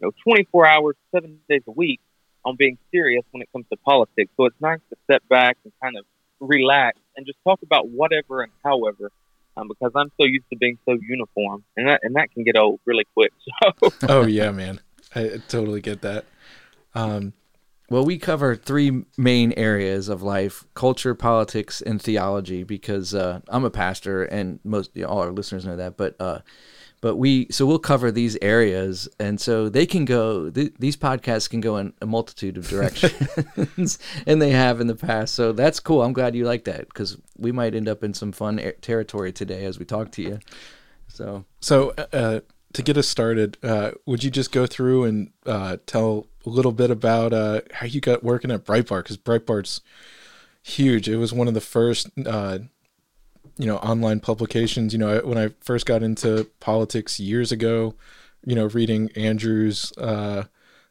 you 0.00 0.06
know, 0.06 0.12
24 0.24 0.66
hours, 0.66 0.96
seven 1.14 1.38
days 1.48 1.62
a 1.66 1.70
week 1.70 2.00
on 2.44 2.56
being 2.56 2.78
serious 2.90 3.24
when 3.32 3.42
it 3.42 3.48
comes 3.52 3.66
to 3.70 3.76
politics. 3.78 4.30
So 4.36 4.46
it's 4.46 4.60
nice 4.60 4.80
to 4.90 4.96
step 5.04 5.22
back 5.28 5.58
and 5.64 5.72
kind 5.82 5.96
of 5.98 6.04
relax 6.40 6.98
and 7.16 7.26
just 7.26 7.38
talk 7.44 7.60
about 7.62 7.88
whatever 7.88 8.42
and 8.42 8.52
however. 8.64 9.10
Um, 9.56 9.68
because 9.68 9.92
I'm 9.94 10.10
so 10.18 10.26
used 10.26 10.48
to 10.50 10.56
being 10.56 10.78
so 10.86 10.96
uniform, 11.06 11.64
and 11.76 11.88
that 11.88 12.00
and 12.02 12.14
that 12.14 12.32
can 12.32 12.44
get 12.44 12.56
old 12.56 12.80
really 12.86 13.04
quick. 13.14 13.32
So 13.80 13.90
oh 14.08 14.26
yeah, 14.26 14.52
man. 14.52 14.80
I 15.14 15.40
totally 15.48 15.80
get 15.80 16.02
that. 16.02 16.24
Um, 16.94 17.32
Well, 17.90 18.04
we 18.04 18.16
cover 18.16 18.54
three 18.54 19.04
main 19.18 19.52
areas 19.56 20.08
of 20.08 20.22
life: 20.22 20.64
culture, 20.74 21.16
politics, 21.16 21.82
and 21.82 22.00
theology. 22.00 22.62
Because 22.62 23.12
uh, 23.12 23.40
I'm 23.48 23.64
a 23.64 23.70
pastor, 23.70 24.22
and 24.22 24.60
most 24.62 24.92
you 24.94 25.02
know, 25.02 25.08
all 25.08 25.18
our 25.18 25.32
listeners 25.32 25.66
know 25.66 25.76
that. 25.76 25.96
But 25.96 26.14
uh, 26.20 26.38
but 27.00 27.16
we 27.16 27.46
so 27.50 27.66
we'll 27.66 27.78
cover 27.78 28.10
these 28.10 28.36
areas, 28.42 29.08
and 29.18 29.40
so 29.40 29.68
they 29.68 29.86
can 29.86 30.04
go. 30.04 30.50
Th- 30.50 30.74
these 30.78 30.96
podcasts 30.96 31.48
can 31.48 31.60
go 31.60 31.76
in 31.76 31.92
a 32.00 32.06
multitude 32.06 32.56
of 32.56 32.68
directions, 32.68 33.98
and 34.26 34.40
they 34.42 34.50
have 34.50 34.80
in 34.80 34.86
the 34.86 34.94
past. 34.94 35.34
So 35.34 35.52
that's 35.52 35.80
cool. 35.80 36.02
I'm 36.02 36.12
glad 36.12 36.34
you 36.34 36.44
like 36.44 36.64
that 36.64 36.88
because 36.88 37.16
we 37.38 37.52
might 37.52 37.74
end 37.74 37.88
up 37.88 38.04
in 38.04 38.14
some 38.14 38.32
fun 38.32 38.58
a- 38.58 38.72
territory 38.72 39.32
today 39.32 39.64
as 39.64 39.78
we 39.78 39.84
talk 39.84 40.12
to 40.12 40.22
you. 40.22 40.38
So 41.08 41.44
so 41.60 41.94
uh, 42.12 42.40
to 42.72 42.82
get 42.82 42.96
us 42.96 43.08
started, 43.08 43.58
uh, 43.62 43.92
would 44.06 44.22
you 44.22 44.30
just 44.30 44.52
go 44.52 44.66
through 44.66 45.04
and 45.04 45.32
uh, 45.46 45.78
tell 45.86 46.26
a 46.46 46.50
little 46.50 46.72
bit 46.72 46.90
about 46.90 47.32
uh, 47.32 47.62
how 47.72 47.86
you 47.86 48.00
got 48.00 48.22
working 48.22 48.50
at 48.50 48.64
Breitbart? 48.64 49.04
Because 49.04 49.16
Breitbart's 49.16 49.80
huge. 50.62 51.08
It 51.08 51.16
was 51.16 51.32
one 51.32 51.48
of 51.48 51.54
the 51.54 51.60
first, 51.60 52.08
uh, 52.26 52.58
you 53.60 53.66
know, 53.66 53.76
online 53.76 54.20
publications. 54.20 54.94
You 54.94 54.98
know, 54.98 55.20
when 55.22 55.36
I 55.36 55.50
first 55.60 55.84
got 55.84 56.02
into 56.02 56.44
politics 56.60 57.20
years 57.20 57.52
ago, 57.52 57.94
you 58.44 58.54
know, 58.54 58.66
reading 58.66 59.10
Andrew's 59.14 59.92
uh, 59.98 60.44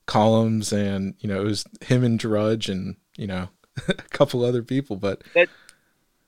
columns, 0.06 0.72
and 0.72 1.16
you 1.20 1.28
know, 1.28 1.42
it 1.42 1.46
was 1.46 1.66
him 1.82 2.04
and 2.04 2.20
Drudge, 2.20 2.70
and 2.70 2.96
you 3.18 3.26
know, 3.26 3.50
a 3.88 3.94
couple 3.94 4.46
other 4.46 4.62
people. 4.62 4.98
But 4.98 5.24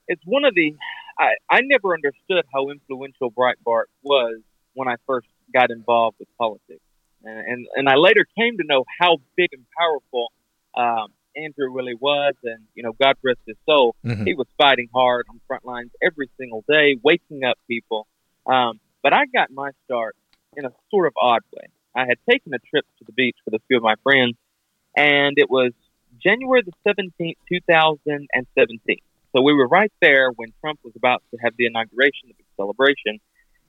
it's 0.08 0.24
one 0.26 0.44
of 0.44 0.56
the 0.56 0.76
I, 1.20 1.34
I 1.50 1.62
never 1.62 1.94
understood 1.94 2.44
how 2.52 2.72
influential 2.72 3.32
Breitbart 3.32 3.86
was 4.02 4.42
when 4.74 4.88
I 4.88 4.96
first 5.06 5.28
got 5.54 5.70
involved 5.70 6.18
with 6.18 6.28
politics, 6.40 6.82
and 7.24 7.38
and, 7.38 7.68
and 7.76 7.88
I 7.88 7.98
later 7.98 8.26
came 8.36 8.58
to 8.58 8.64
know 8.66 8.84
how 9.00 9.18
big 9.36 9.50
and 9.54 9.64
powerful 9.78 10.32
um, 10.76 11.10
Andrew 11.36 11.72
really 11.72 11.96
was, 11.96 12.36
and 12.44 12.66
you 12.76 12.84
know, 12.84 12.94
God 12.94 13.16
rest 13.24 13.40
his 13.46 13.58
soul. 13.66 13.96
Mhm. 14.04 14.26
He 14.28 14.34
was 14.34 14.48
fighting 14.58 14.90
hard 14.94 15.26
on 15.30 15.40
front 15.48 15.66
lines 15.66 15.92
every 16.02 16.30
single 16.38 16.64
day, 16.68 16.98
waking 17.02 17.44
up 17.44 17.58
people. 17.68 18.08
Um, 18.46 18.80
but 19.04 19.14
I 19.14 19.26
got 19.26 19.52
my 19.52 19.72
start 19.86 20.16
in 20.56 20.66
a 20.66 20.72
sort 20.90 21.08
of 21.08 21.14
odd 21.20 21.42
way. 21.56 21.68
I 21.96 22.06
had 22.06 22.18
taken 22.30 22.54
a 22.54 22.60
trip 22.60 22.86
to 23.00 23.06
the 23.06 23.12
beach 23.12 23.38
with 23.46 23.54
a 23.54 23.60
few 23.68 23.78
of 23.78 23.84
my 23.84 23.96
friends, 24.04 24.38
and 24.96 25.38
it 25.38 25.50
was 25.50 25.74
January 26.24 26.62
the 26.64 26.74
17th, 26.86 27.38
2017. 27.50 29.00
So 29.34 29.42
we 29.42 29.54
were 29.54 29.68
right 29.68 29.92
there 30.02 30.32
when 30.32 30.54
Trump 30.60 30.80
was 30.84 30.94
about 30.96 31.24
to 31.32 31.38
have 31.38 31.56
the 31.58 31.66
inauguration, 31.66 32.28
the 32.28 32.34
big 32.34 32.46
celebration, 32.58 33.20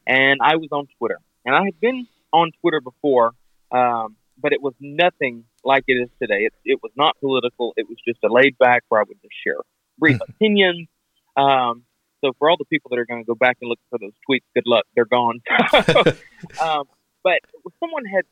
and 0.06 0.40
I 0.42 0.56
was 0.56 0.68
on 0.72 0.88
Twitter. 0.98 1.18
And 1.44 1.54
I 1.54 1.64
had 1.64 1.80
been 1.80 2.06
on 2.32 2.50
Twitter 2.60 2.80
before, 2.80 3.32
um, 3.70 4.16
but 4.38 4.52
it 4.52 4.60
was 4.60 4.74
nothing 4.80 5.44
like 5.64 5.84
it 5.86 5.94
is 5.94 6.08
today. 6.20 6.44
It, 6.46 6.52
it 6.64 6.80
was 6.82 6.92
not 6.96 7.18
political. 7.20 7.72
It 7.76 7.88
was 7.88 7.98
just 8.06 8.18
a 8.24 8.32
laid 8.32 8.58
back 8.58 8.84
where 8.88 9.00
I 9.00 9.04
would 9.06 9.20
just 9.22 9.34
share 9.44 9.58
brief 9.98 10.18
opinions. 10.28 10.88
Um, 11.36 11.84
so 12.24 12.32
for 12.38 12.50
all 12.50 12.56
the 12.56 12.64
people 12.64 12.90
that 12.90 12.98
are 12.98 13.06
going 13.06 13.22
to 13.22 13.26
go 13.26 13.34
back 13.34 13.58
and 13.60 13.68
look 13.68 13.80
for 13.90 13.98
those 13.98 14.12
tweets, 14.28 14.44
good 14.54 14.64
luck. 14.66 14.84
They're 14.94 15.04
gone. 15.04 15.40
um, 16.62 16.84
but 17.24 17.38
someone 17.80 18.04
had 18.04 18.24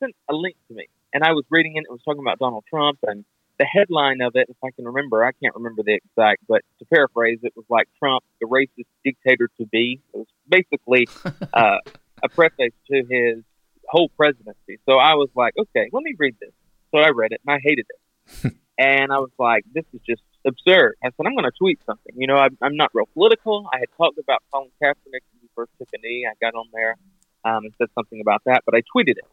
sent 0.00 0.14
a 0.28 0.34
link 0.34 0.56
to 0.68 0.74
me, 0.74 0.86
and 1.12 1.22
I 1.22 1.32
was 1.32 1.44
reading 1.50 1.76
it. 1.76 1.84
It 1.88 1.90
was 1.90 2.00
talking 2.04 2.20
about 2.20 2.38
Donald 2.38 2.64
Trump, 2.68 2.98
and 3.04 3.24
the 3.58 3.64
headline 3.64 4.20
of 4.20 4.32
it, 4.34 4.46
if 4.48 4.56
I 4.64 4.70
can 4.70 4.84
remember, 4.84 5.24
I 5.24 5.32
can't 5.42 5.54
remember 5.54 5.82
the 5.82 5.94
exact, 5.94 6.42
but 6.48 6.62
to 6.78 6.84
paraphrase, 6.86 7.40
it 7.42 7.52
was 7.56 7.64
like 7.68 7.88
Trump, 7.98 8.24
the 8.40 8.46
racist 8.46 8.86
dictator 9.04 9.48
to 9.60 9.66
be. 9.66 10.00
It 10.14 10.18
was 10.18 10.26
basically 10.48 11.08
uh, 11.52 11.78
a 12.22 12.28
preface 12.28 12.72
to 12.90 13.04
his 13.08 13.42
whole 13.88 14.08
presidency. 14.10 14.78
So 14.88 14.96
I 14.98 15.14
was 15.14 15.28
like, 15.34 15.54
okay, 15.58 15.88
let 15.92 16.02
me 16.02 16.14
read 16.18 16.36
this. 16.40 16.52
So 16.90 16.98
I 16.98 17.10
read 17.10 17.32
it, 17.32 17.40
and 17.46 17.54
I 17.54 17.60
hated 17.62 17.86
it. 17.88 18.54
and 18.78 19.12
I 19.12 19.18
was 19.18 19.30
like, 19.38 19.64
this 19.72 19.84
is 19.92 20.00
just 20.06 20.22
absurd. 20.46 20.96
I 21.02 21.08
said, 21.08 21.26
I'm 21.26 21.34
going 21.34 21.44
to 21.44 21.58
tweet 21.58 21.80
something. 21.86 22.14
You 22.16 22.26
know, 22.26 22.36
I'm, 22.36 22.56
I'm 22.62 22.76
not 22.76 22.90
real 22.94 23.08
political. 23.12 23.68
I 23.72 23.78
had 23.78 23.88
talked 23.96 24.18
about 24.18 24.42
Colin 24.52 24.70
Kaepernick 24.82 25.24
when 25.32 25.40
he 25.42 25.48
first 25.54 25.72
took 25.78 25.88
a 25.94 25.98
knee. 25.98 26.26
I 26.28 26.34
got 26.40 26.54
on 26.54 26.66
there 26.72 26.96
um, 27.44 27.64
and 27.64 27.72
said 27.78 27.88
something 27.94 28.20
about 28.20 28.42
that, 28.46 28.62
but 28.64 28.74
I 28.74 28.82
tweeted 28.94 29.18
it. 29.18 29.26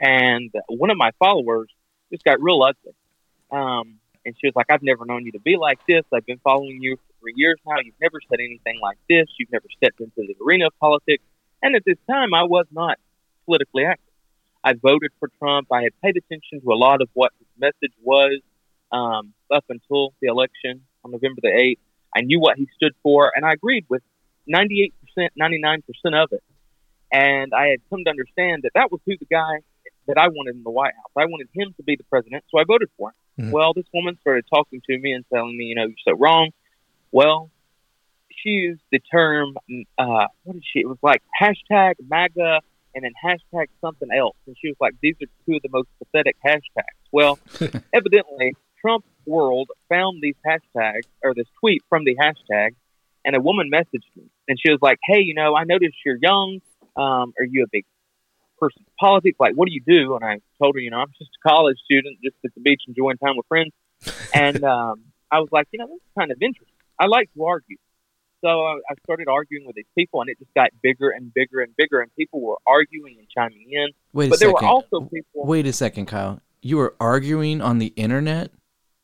And 0.00 0.50
one 0.68 0.90
of 0.90 0.96
my 0.96 1.10
followers 1.18 1.68
just 2.10 2.24
got 2.24 2.40
real 2.40 2.62
ugly. 2.62 2.94
Um, 3.50 3.98
and 4.24 4.34
she 4.38 4.46
was 4.46 4.54
like, 4.54 4.66
I've 4.70 4.82
never 4.82 5.04
known 5.04 5.24
you 5.24 5.32
to 5.32 5.40
be 5.40 5.56
like 5.56 5.80
this. 5.86 6.02
I've 6.12 6.26
been 6.26 6.40
following 6.44 6.78
you 6.80 6.96
for 6.96 7.20
three 7.20 7.34
years 7.36 7.58
now. 7.66 7.76
You've 7.82 8.00
never 8.00 8.20
said 8.28 8.38
anything 8.40 8.78
like 8.82 8.98
this. 9.08 9.26
You've 9.38 9.52
never 9.52 9.66
stepped 9.76 10.00
into 10.00 10.12
the 10.16 10.36
arena 10.44 10.66
of 10.66 10.78
politics. 10.78 11.24
And 11.62 11.74
at 11.74 11.82
this 11.84 11.96
time, 12.08 12.34
I 12.34 12.44
was 12.44 12.66
not 12.70 12.98
politically 13.46 13.84
active. 13.84 14.09
I 14.62 14.74
voted 14.74 15.10
for 15.18 15.28
Trump. 15.38 15.68
I 15.72 15.82
had 15.82 15.92
paid 16.02 16.16
attention 16.16 16.60
to 16.62 16.72
a 16.72 16.76
lot 16.76 17.00
of 17.00 17.08
what 17.14 17.32
his 17.38 17.48
message 17.58 17.94
was. 18.02 18.40
um, 18.92 19.32
up 19.52 19.64
until 19.68 20.12
the 20.20 20.26
election 20.28 20.82
on 21.04 21.12
November 21.12 21.40
the 21.42 21.48
8th. 21.48 21.78
I 22.16 22.22
knew 22.22 22.40
what 22.40 22.56
he 22.56 22.66
stood 22.74 22.92
for, 23.04 23.30
and 23.36 23.44
I 23.46 23.52
agreed 23.52 23.84
with 23.88 24.02
98%, 24.48 24.92
99% 25.40 25.80
of 26.20 26.32
it. 26.32 26.42
And 27.12 27.52
I 27.54 27.68
had 27.68 27.78
come 27.88 28.02
to 28.04 28.10
understand 28.10 28.62
that 28.64 28.72
that 28.74 28.90
was 28.90 29.00
who 29.06 29.16
the 29.16 29.26
guy 29.26 29.58
that 30.08 30.18
I 30.18 30.26
wanted 30.28 30.56
in 30.56 30.64
the 30.64 30.70
White 30.70 30.94
House. 30.96 31.12
I 31.16 31.26
wanted 31.26 31.48
him 31.52 31.72
to 31.76 31.82
be 31.84 31.94
the 31.94 32.02
president, 32.04 32.42
so 32.50 32.58
I 32.58 32.64
voted 32.64 32.88
for 32.96 33.10
him. 33.38 33.46
Mhm. 33.46 33.52
Well, 33.52 33.72
this 33.74 33.86
woman 33.94 34.18
started 34.20 34.44
talking 34.52 34.80
to 34.90 34.98
me 34.98 35.12
and 35.12 35.24
telling 35.32 35.56
me, 35.56 35.64
you 35.66 35.76
know, 35.76 35.84
you're 35.86 36.04
so 36.04 36.14
wrong. 36.18 36.50
Well, 37.12 37.50
she 38.30 38.50
used 38.50 38.82
the 38.90 38.98
term, 38.98 39.56
uh, 39.98 40.26
what 40.42 40.54
did 40.54 40.64
she? 40.64 40.80
It 40.80 40.88
was 40.88 40.98
like 41.02 41.22
hashtag 41.40 41.94
MAGA 42.08 42.60
and 42.94 43.04
then 43.04 43.12
hashtag 43.24 43.66
something 43.80 44.08
else. 44.16 44.36
And 44.46 44.56
she 44.60 44.68
was 44.68 44.76
like, 44.80 44.94
these 45.02 45.16
are 45.22 45.26
two 45.46 45.56
of 45.56 45.62
the 45.62 45.68
most 45.70 45.88
pathetic 45.98 46.36
hashtags. 46.44 47.00
Well, 47.12 47.38
evidently, 47.94 48.54
Trump 48.80 49.04
World 49.26 49.68
found 49.88 50.20
these 50.22 50.34
hashtags 50.46 51.06
or 51.22 51.34
this 51.34 51.46
tweet 51.60 51.82
from 51.88 52.04
the 52.04 52.16
hashtag, 52.16 52.70
and 53.24 53.36
a 53.36 53.40
woman 53.40 53.70
messaged 53.72 54.08
me, 54.16 54.24
and 54.48 54.58
she 54.58 54.70
was 54.70 54.80
like, 54.80 54.98
"Hey, 55.04 55.20
you 55.20 55.34
know, 55.34 55.54
I 55.54 55.64
noticed 55.64 55.96
you're 56.04 56.18
young. 56.20 56.60
Um, 56.96 57.34
are 57.38 57.44
you 57.48 57.64
a 57.64 57.68
big 57.70 57.84
person 58.58 58.80
in 58.80 58.92
politics? 58.98 59.36
Like, 59.38 59.54
what 59.54 59.68
do 59.68 59.74
you 59.74 59.82
do?" 59.86 60.16
And 60.16 60.24
I 60.24 60.40
told 60.58 60.74
her, 60.74 60.80
you 60.80 60.90
know, 60.90 60.98
I'm 60.98 61.12
just 61.18 61.30
a 61.44 61.48
college 61.48 61.76
student, 61.84 62.18
just 62.24 62.36
at 62.44 62.54
the 62.54 62.60
beach 62.60 62.82
enjoying 62.88 63.18
time 63.18 63.36
with 63.36 63.46
friends. 63.46 63.72
And 64.32 64.62
um, 64.64 65.02
I 65.30 65.40
was 65.40 65.48
like, 65.50 65.66
you 65.72 65.80
know, 65.80 65.86
this 65.86 65.96
is 65.96 66.12
kind 66.16 66.30
of 66.30 66.38
interesting. 66.40 66.74
I 66.98 67.06
like 67.06 67.32
to 67.34 67.44
argue. 67.44 67.76
So 68.42 68.48
I, 68.48 68.78
started 69.04 69.28
arguing 69.28 69.66
with 69.66 69.76
these 69.76 69.84
people, 69.94 70.20
and 70.22 70.30
it 70.30 70.38
just 70.38 70.52
got 70.54 70.70
bigger 70.82 71.10
and 71.10 71.32
bigger 71.34 71.60
and 71.60 71.76
bigger, 71.76 72.00
and 72.00 72.14
people 72.16 72.40
were 72.40 72.56
arguing 72.66 73.16
and 73.18 73.28
chiming 73.28 73.68
in. 73.70 73.88
Wait 74.12 74.26
a 74.26 74.30
But 74.30 74.40
there 74.40 74.48
second. 74.50 74.66
were 74.66 74.72
also 74.72 75.00
people. 75.02 75.44
Wait 75.46 75.66
a 75.66 75.72
second, 75.72 76.06
Kyle. 76.06 76.40
You 76.62 76.78
were 76.78 76.94
arguing 77.00 77.60
on 77.60 77.78
the 77.78 77.92
internet? 77.96 78.50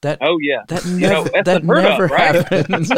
That 0.02 0.18
Oh 0.20 0.38
yeah, 0.40 0.62
that 0.68 0.84
you 0.84 1.00
know, 1.00 1.24
never 1.24 1.28
that's 1.30 1.44
that 1.46 2.00
of, 2.00 2.10
right? 2.10 2.52
happens. 2.52 2.90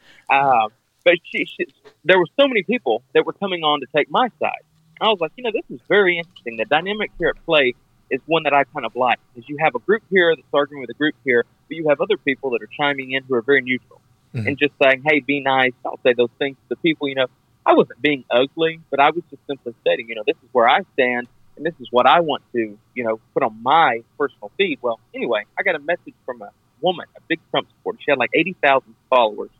Uh, 0.28 0.68
but 1.04 1.14
she, 1.22 1.44
she, 1.44 1.66
there 2.04 2.18
were 2.18 2.26
so 2.38 2.48
many 2.48 2.64
people 2.64 3.00
that 3.14 3.24
were 3.24 3.32
coming 3.32 3.62
on 3.62 3.78
to 3.78 3.86
take 3.94 4.10
my 4.10 4.28
side. 4.40 4.64
I 5.00 5.06
was 5.06 5.18
like, 5.20 5.30
you 5.36 5.44
know, 5.44 5.52
this 5.52 5.62
is 5.70 5.80
very 5.88 6.18
interesting. 6.18 6.56
The 6.56 6.64
dynamic 6.64 7.12
here 7.16 7.28
at 7.28 7.46
play 7.46 7.74
is 8.10 8.20
one 8.26 8.42
that 8.42 8.52
I 8.52 8.64
kind 8.64 8.84
of 8.84 8.96
like, 8.96 9.20
because 9.32 9.48
you 9.48 9.56
have 9.60 9.76
a 9.76 9.78
group 9.78 10.02
here 10.10 10.34
that's 10.34 10.48
arguing 10.52 10.80
with 10.80 10.90
a 10.90 10.98
group 10.98 11.14
here, 11.24 11.44
but 11.68 11.76
you 11.76 11.88
have 11.90 12.00
other 12.00 12.16
people 12.16 12.50
that 12.50 12.62
are 12.62 12.68
chiming 12.76 13.12
in 13.12 13.22
who 13.22 13.36
are 13.36 13.42
very 13.42 13.62
neutral 13.62 14.00
Mhm. 14.36 14.46
and 14.48 14.58
just 14.58 14.72
saying, 14.82 15.02
hey, 15.06 15.20
be 15.20 15.40
nice. 15.40 15.72
I'll 15.84 16.00
say 16.04 16.12
those 16.12 16.30
things 16.38 16.56
to 16.56 16.68
the 16.70 16.76
people. 16.76 17.08
You 17.08 17.14
know, 17.16 17.26
I 17.64 17.74
wasn't 17.74 18.00
being 18.02 18.24
ugly, 18.30 18.80
but 18.90 19.00
I 19.00 19.10
was 19.10 19.22
just 19.30 19.44
simply 19.46 19.74
stating, 19.80 20.08
you 20.08 20.14
know, 20.14 20.22
this 20.26 20.36
is 20.36 20.48
where 20.52 20.68
I 20.68 20.80
stand, 20.94 21.26
and 21.56 21.64
this 21.66 21.74
is 21.80 21.88
what 21.90 22.06
I 22.06 22.20
want 22.20 22.42
to, 22.52 22.78
you 22.94 23.04
know, 23.04 23.18
put 23.34 23.42
on 23.42 23.62
my 23.62 24.02
personal 24.18 24.50
feed. 24.56 24.78
Well, 24.82 25.00
anyway, 25.14 25.42
I 25.58 25.62
got 25.62 25.74
a 25.74 25.80
message 25.80 26.14
from 26.24 26.42
a 26.42 26.50
woman, 26.80 27.06
a 27.16 27.20
big 27.28 27.40
Trump 27.50 27.68
supporter. 27.70 27.98
She 28.04 28.10
had 28.10 28.18
like 28.18 28.30
80,000 28.34 28.94
followers. 29.10 29.50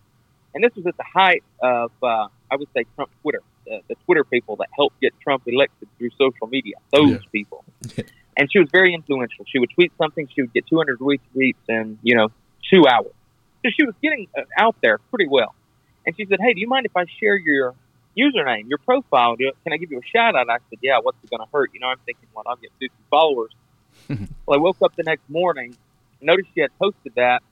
And 0.54 0.62
this 0.64 0.74
was 0.74 0.86
at 0.86 0.96
the 0.96 1.04
height 1.04 1.42
of, 1.60 1.90
uh, 2.02 2.28
I 2.50 2.56
would 2.56 2.68
say, 2.74 2.84
Trump 2.94 3.10
Twitter, 3.22 3.42
the, 3.66 3.80
the 3.88 3.94
Twitter 4.06 4.24
people 4.24 4.56
that 4.56 4.68
helped 4.74 5.00
get 5.00 5.12
Trump 5.20 5.42
elected 5.46 5.88
through 5.98 6.10
social 6.18 6.46
media, 6.46 6.76
those 6.92 7.10
Yeah. 7.10 7.18
people. 7.32 7.64
Yeah. 7.96 8.04
And 8.38 8.50
she 8.52 8.58
was 8.58 8.68
very 8.70 8.94
influential. 8.94 9.44
She 9.48 9.58
would 9.58 9.70
tweet 9.70 9.92
something, 9.98 10.28
she 10.34 10.42
would 10.42 10.52
get 10.52 10.66
200 10.66 10.98
retweets 10.98 11.54
in, 11.68 11.98
you 12.02 12.14
know, 12.14 12.28
two 12.70 12.86
hours. 12.86 13.12
So 13.66 13.70
she 13.76 13.84
was 13.84 13.94
getting 14.00 14.28
uh, 14.38 14.42
out 14.56 14.76
there 14.80 14.98
pretty 15.10 15.26
well. 15.26 15.52
And 16.06 16.14
she 16.16 16.24
said, 16.26 16.38
hey, 16.40 16.54
do 16.54 16.60
you 16.60 16.68
mind 16.68 16.86
if 16.86 16.96
I 16.96 17.04
share 17.18 17.36
your 17.36 17.74
username, 18.16 18.68
your 18.68 18.78
profile? 18.78 19.34
Do, 19.34 19.50
can 19.64 19.72
I 19.72 19.76
give 19.76 19.90
you 19.90 19.98
a 19.98 20.06
shout 20.06 20.36
out? 20.36 20.48
I 20.48 20.58
said, 20.70 20.78
yeah, 20.82 21.00
what's 21.02 21.18
it 21.24 21.30
going 21.30 21.40
to 21.40 21.48
hurt? 21.52 21.72
You 21.74 21.80
know, 21.80 21.88
I'm 21.88 21.98
thinking, 22.06 22.28
well, 22.32 22.44
I'll 22.46 22.54
get 22.54 22.70
50 22.78 22.94
followers. 23.10 23.50
well, 24.08 24.56
I 24.56 24.58
woke 24.58 24.76
up 24.84 24.94
the 24.94 25.02
next 25.02 25.28
morning, 25.28 25.76
noticed 26.20 26.50
she 26.54 26.60
had 26.60 26.70
posted 26.78 27.16
that. 27.16 27.42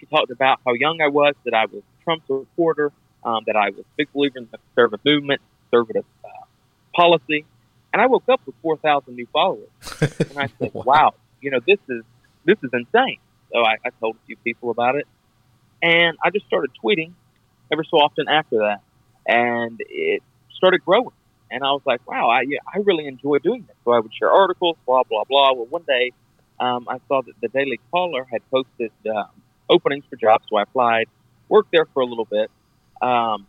She 0.00 0.06
talked 0.06 0.30
about 0.30 0.60
how 0.64 0.72
young 0.72 1.02
I 1.02 1.08
was, 1.08 1.34
that 1.44 1.52
I 1.52 1.66
was 1.66 1.82
Trump's 2.04 2.24
reporter, 2.30 2.90
um, 3.22 3.42
that 3.46 3.56
I 3.56 3.68
was 3.68 3.80
a 3.80 3.84
big 3.98 4.10
believer 4.14 4.38
in 4.38 4.48
the 4.50 4.56
conservative 4.56 5.04
movement, 5.04 5.42
conservative 5.70 6.06
uh, 6.24 6.28
policy. 6.94 7.44
And 7.92 8.00
I 8.00 8.06
woke 8.06 8.30
up 8.30 8.40
with 8.46 8.54
4,000 8.62 9.14
new 9.14 9.26
followers. 9.30 9.68
And 10.00 10.38
I 10.38 10.48
said, 10.58 10.72
Wow. 10.72 10.84
wow, 10.86 11.14
you 11.42 11.50
know, 11.50 11.60
this 11.66 11.78
is, 11.90 12.02
this 12.46 12.56
is 12.62 12.70
insane. 12.72 13.18
So 13.52 13.60
I, 13.60 13.74
I 13.84 13.90
told 14.00 14.16
a 14.16 14.26
few 14.26 14.36
people 14.38 14.70
about 14.70 14.96
it. 14.96 15.06
And 15.84 16.16
I 16.24 16.30
just 16.30 16.46
started 16.46 16.70
tweeting 16.82 17.12
ever 17.70 17.84
so 17.84 17.98
often 17.98 18.26
after 18.26 18.58
that. 18.58 18.80
And 19.26 19.76
it 19.80 20.22
started 20.56 20.82
growing. 20.82 21.14
And 21.50 21.62
I 21.62 21.72
was 21.72 21.82
like, 21.84 22.00
wow, 22.08 22.30
I, 22.30 22.40
yeah, 22.40 22.60
I 22.66 22.78
really 22.78 23.06
enjoy 23.06 23.38
doing 23.38 23.64
this. 23.66 23.76
So 23.84 23.92
I 23.92 24.00
would 24.00 24.12
share 24.14 24.30
articles, 24.30 24.76
blah, 24.86 25.02
blah, 25.02 25.24
blah. 25.24 25.52
Well, 25.52 25.66
one 25.66 25.82
day 25.86 26.12
um, 26.58 26.86
I 26.88 26.98
saw 27.06 27.20
that 27.20 27.34
the 27.42 27.48
Daily 27.48 27.78
Caller 27.90 28.26
had 28.30 28.40
posted 28.50 28.92
um, 29.14 29.28
openings 29.68 30.04
for 30.08 30.16
jobs. 30.16 30.44
So 30.48 30.56
I 30.56 30.62
applied, 30.62 31.08
worked 31.50 31.70
there 31.70 31.84
for 31.92 32.00
a 32.00 32.06
little 32.06 32.24
bit. 32.24 32.50
Um, 33.02 33.46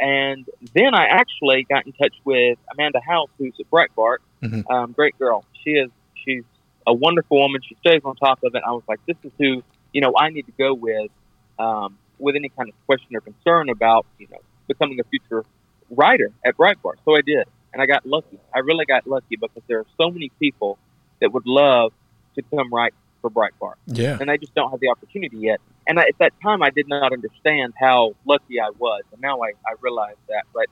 and 0.00 0.44
then 0.74 0.94
I 0.94 1.06
actually 1.06 1.64
got 1.68 1.86
in 1.86 1.92
touch 1.92 2.14
with 2.24 2.58
Amanda 2.72 3.00
House, 3.00 3.30
who's 3.38 3.54
at 3.60 3.70
Breitbart. 3.70 4.18
Mhm. 4.42 4.68
Um, 4.68 4.92
great 4.92 5.16
girl. 5.16 5.44
She 5.62 5.70
is, 5.70 5.90
she's 6.24 6.42
a 6.88 6.92
wonderful 6.92 7.38
woman. 7.38 7.60
She 7.62 7.76
stays 7.76 8.02
on 8.04 8.16
top 8.16 8.42
of 8.42 8.56
it. 8.56 8.62
I 8.66 8.72
was 8.72 8.82
like, 8.88 8.98
this 9.06 9.16
is 9.22 9.30
who, 9.38 9.62
you 9.92 10.00
know, 10.00 10.12
I 10.18 10.30
need 10.30 10.46
to 10.46 10.52
go 10.58 10.74
with 10.74 11.10
um, 11.58 11.98
with 12.18 12.36
any 12.36 12.48
kind 12.48 12.68
of 12.68 12.74
question 12.86 13.14
or 13.14 13.20
concern 13.20 13.68
about, 13.68 14.06
you 14.18 14.26
know, 14.30 14.38
becoming 14.66 15.00
a 15.00 15.04
future 15.04 15.44
writer 15.90 16.30
at 16.44 16.56
Breitbart. 16.56 16.96
So 17.04 17.16
I 17.16 17.22
did. 17.22 17.46
And 17.72 17.82
I 17.82 17.86
got 17.86 18.06
lucky. 18.06 18.38
I 18.54 18.60
really 18.60 18.86
got 18.86 19.06
lucky 19.06 19.36
because 19.36 19.62
there 19.68 19.80
are 19.80 19.86
so 19.98 20.10
many 20.10 20.30
people 20.40 20.78
that 21.20 21.32
would 21.32 21.46
love 21.46 21.92
to 22.34 22.42
come 22.42 22.72
write 22.72 22.94
for 23.20 23.30
Breitbart 23.30 23.74
yeah. 23.86 24.16
and 24.20 24.28
they 24.28 24.38
just 24.38 24.54
don't 24.54 24.70
have 24.70 24.80
the 24.80 24.88
opportunity 24.88 25.38
yet. 25.38 25.60
And 25.86 25.98
I, 25.98 26.02
at 26.02 26.18
that 26.18 26.32
time, 26.42 26.62
I 26.62 26.70
did 26.70 26.88
not 26.88 27.12
understand 27.12 27.74
how 27.78 28.14
lucky 28.26 28.60
I 28.60 28.70
was, 28.78 29.02
and 29.12 29.20
now 29.20 29.40
I, 29.42 29.48
I 29.66 29.74
realize 29.80 30.16
that. 30.28 30.44
But 30.52 30.66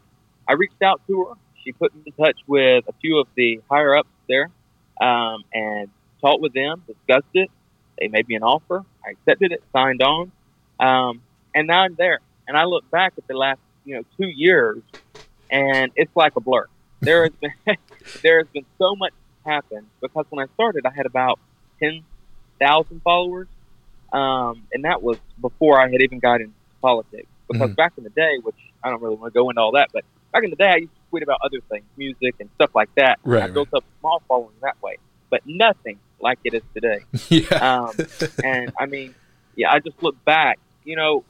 I 0.46 0.52
reached 0.52 0.82
out 0.82 1.00
to 1.06 1.24
her. 1.24 1.34
She 1.64 1.72
put 1.72 1.94
me 1.94 2.02
in 2.06 2.12
touch 2.12 2.38
with 2.46 2.84
a 2.86 2.92
few 3.00 3.18
of 3.18 3.26
the 3.34 3.60
higher 3.70 3.96
ups 3.96 4.10
there, 4.28 4.50
um, 5.00 5.42
and 5.52 5.88
talked 6.20 6.42
with 6.42 6.52
them, 6.52 6.82
discussed 6.86 7.34
it. 7.34 7.50
They 7.98 8.08
made 8.08 8.28
me 8.28 8.34
an 8.34 8.42
offer. 8.42 8.84
I 9.04 9.12
accepted 9.12 9.52
it, 9.52 9.62
signed 9.72 10.02
on, 10.02 10.32
um, 10.80 11.22
and 11.54 11.66
now 11.66 11.80
I'm 11.82 11.94
there. 11.96 12.20
And 12.48 12.56
I 12.56 12.64
look 12.64 12.84
back 12.90 13.12
at 13.18 13.26
the 13.28 13.34
last, 13.36 13.58
you 13.84 13.96
know, 13.96 14.02
two 14.20 14.28
years, 14.28 14.82
and 15.50 15.90
it's 15.96 16.14
like 16.14 16.32
a 16.36 16.40
blur. 16.40 16.66
There 17.00 17.24
has 17.24 17.32
been 17.40 17.52
there 18.22 18.38
has 18.38 18.46
been 18.52 18.66
so 18.78 18.94
much 18.96 19.12
happen 19.44 19.90
because 20.00 20.26
when 20.30 20.44
I 20.44 20.48
started, 20.54 20.86
I 20.86 20.90
had 20.94 21.06
about 21.06 21.38
ten 21.82 22.04
thousand 22.60 23.02
followers, 23.02 23.48
um, 24.12 24.62
and 24.72 24.84
that 24.84 25.02
was 25.02 25.18
before 25.40 25.80
I 25.80 25.90
had 25.90 26.02
even 26.02 26.18
got 26.20 26.40
into 26.40 26.54
politics. 26.80 27.28
Because 27.48 27.70
Mhm. 27.70 27.76
back 27.76 27.92
in 27.96 28.02
the 28.04 28.10
day, 28.10 28.38
which 28.42 28.56
I 28.82 28.90
don't 28.90 29.00
really 29.00 29.14
want 29.16 29.32
to 29.32 29.38
go 29.38 29.48
into 29.50 29.60
all 29.62 29.72
that, 29.72 29.88
but 29.92 30.04
back 30.32 30.42
in 30.42 30.50
the 30.50 30.56
day, 30.56 30.68
I 30.68 30.76
used 30.76 30.92
to 30.92 31.00
tweet 31.10 31.22
about 31.22 31.38
other 31.44 31.60
things, 31.70 31.84
music 31.96 32.34
and 32.40 32.50
stuff 32.56 32.70
like 32.74 32.90
that. 32.96 33.20
Right, 33.24 33.44
I 33.44 33.46
built 33.48 33.68
up 33.72 33.84
a 33.84 34.00
small 34.00 34.20
following 34.26 34.56
that 34.62 34.74
way, 34.82 34.96
but 35.30 35.42
nothing 35.46 36.00
like 36.20 36.38
it 36.44 36.54
is 36.54 36.62
today. 36.74 37.04
yeah. 37.30 37.84
Um, 37.84 37.92
and 38.42 38.72
I 38.78 38.86
mean, 38.86 39.14
yeah, 39.54 39.70
I 39.72 39.78
just 39.78 40.00
look 40.02 40.16
back. 40.24 40.58
You 40.86 40.96
know, 40.96 41.24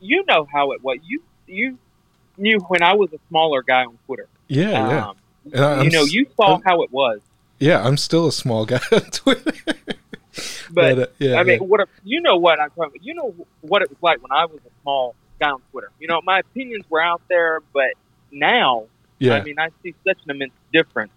you 0.00 0.24
know 0.28 0.46
how 0.52 0.70
it 0.72 0.84
was. 0.84 0.98
You 1.04 1.22
you 1.48 1.78
knew 2.36 2.58
when 2.68 2.82
I 2.82 2.94
was 2.94 3.12
a 3.12 3.18
smaller 3.28 3.62
guy 3.62 3.84
on 3.84 3.98
Twitter. 4.06 4.28
yeah. 4.46 4.70
Yeah. 4.70 5.06
Um, 5.08 5.16
And 5.52 5.64
I- 5.64 5.82
you 5.82 5.90
know, 5.90 6.04
you 6.04 6.26
saw 6.36 6.52
I'm- 6.52 6.62
how 6.64 6.82
it 6.82 6.92
was. 6.92 7.18
Yeah. 7.58 7.84
I'm 7.84 7.96
still 7.96 8.26
a 8.28 8.32
small 8.32 8.64
guy 8.66 8.80
on 8.92 9.00
Twitter. 9.10 9.52
But 10.70 10.98
uh, 10.98 11.06
yeah. 11.18 11.36
I 11.40 11.42
mean, 11.42 11.54
yeah. 11.60 11.66
what 11.66 11.80
if, 11.80 11.88
you 12.04 12.20
know 12.20 12.36
what 12.36 12.60
I'm 12.60 12.68
talking 12.70 12.84
about? 12.94 13.02
You 13.04 13.14
know 13.14 13.34
what 13.62 13.82
it 13.82 13.88
was 13.90 13.98
like 14.02 14.22
when 14.22 14.30
I 14.30 14.44
was 14.44 14.60
a 14.64 14.70
small 14.82 15.14
guy 15.40 15.50
on 15.50 15.60
Twitter. 15.72 15.90
You 15.98 16.06
know, 16.06 16.20
my 16.22 16.38
opinions 16.40 16.84
were 16.90 17.00
out 17.00 17.22
there, 17.28 17.60
but 17.72 17.90
now, 18.30 18.84
yeah. 19.18 19.34
I 19.34 19.42
mean, 19.42 19.58
I 19.58 19.70
see 19.82 19.94
such 20.06 20.18
an 20.26 20.30
immense 20.30 20.52
difference. 20.72 21.10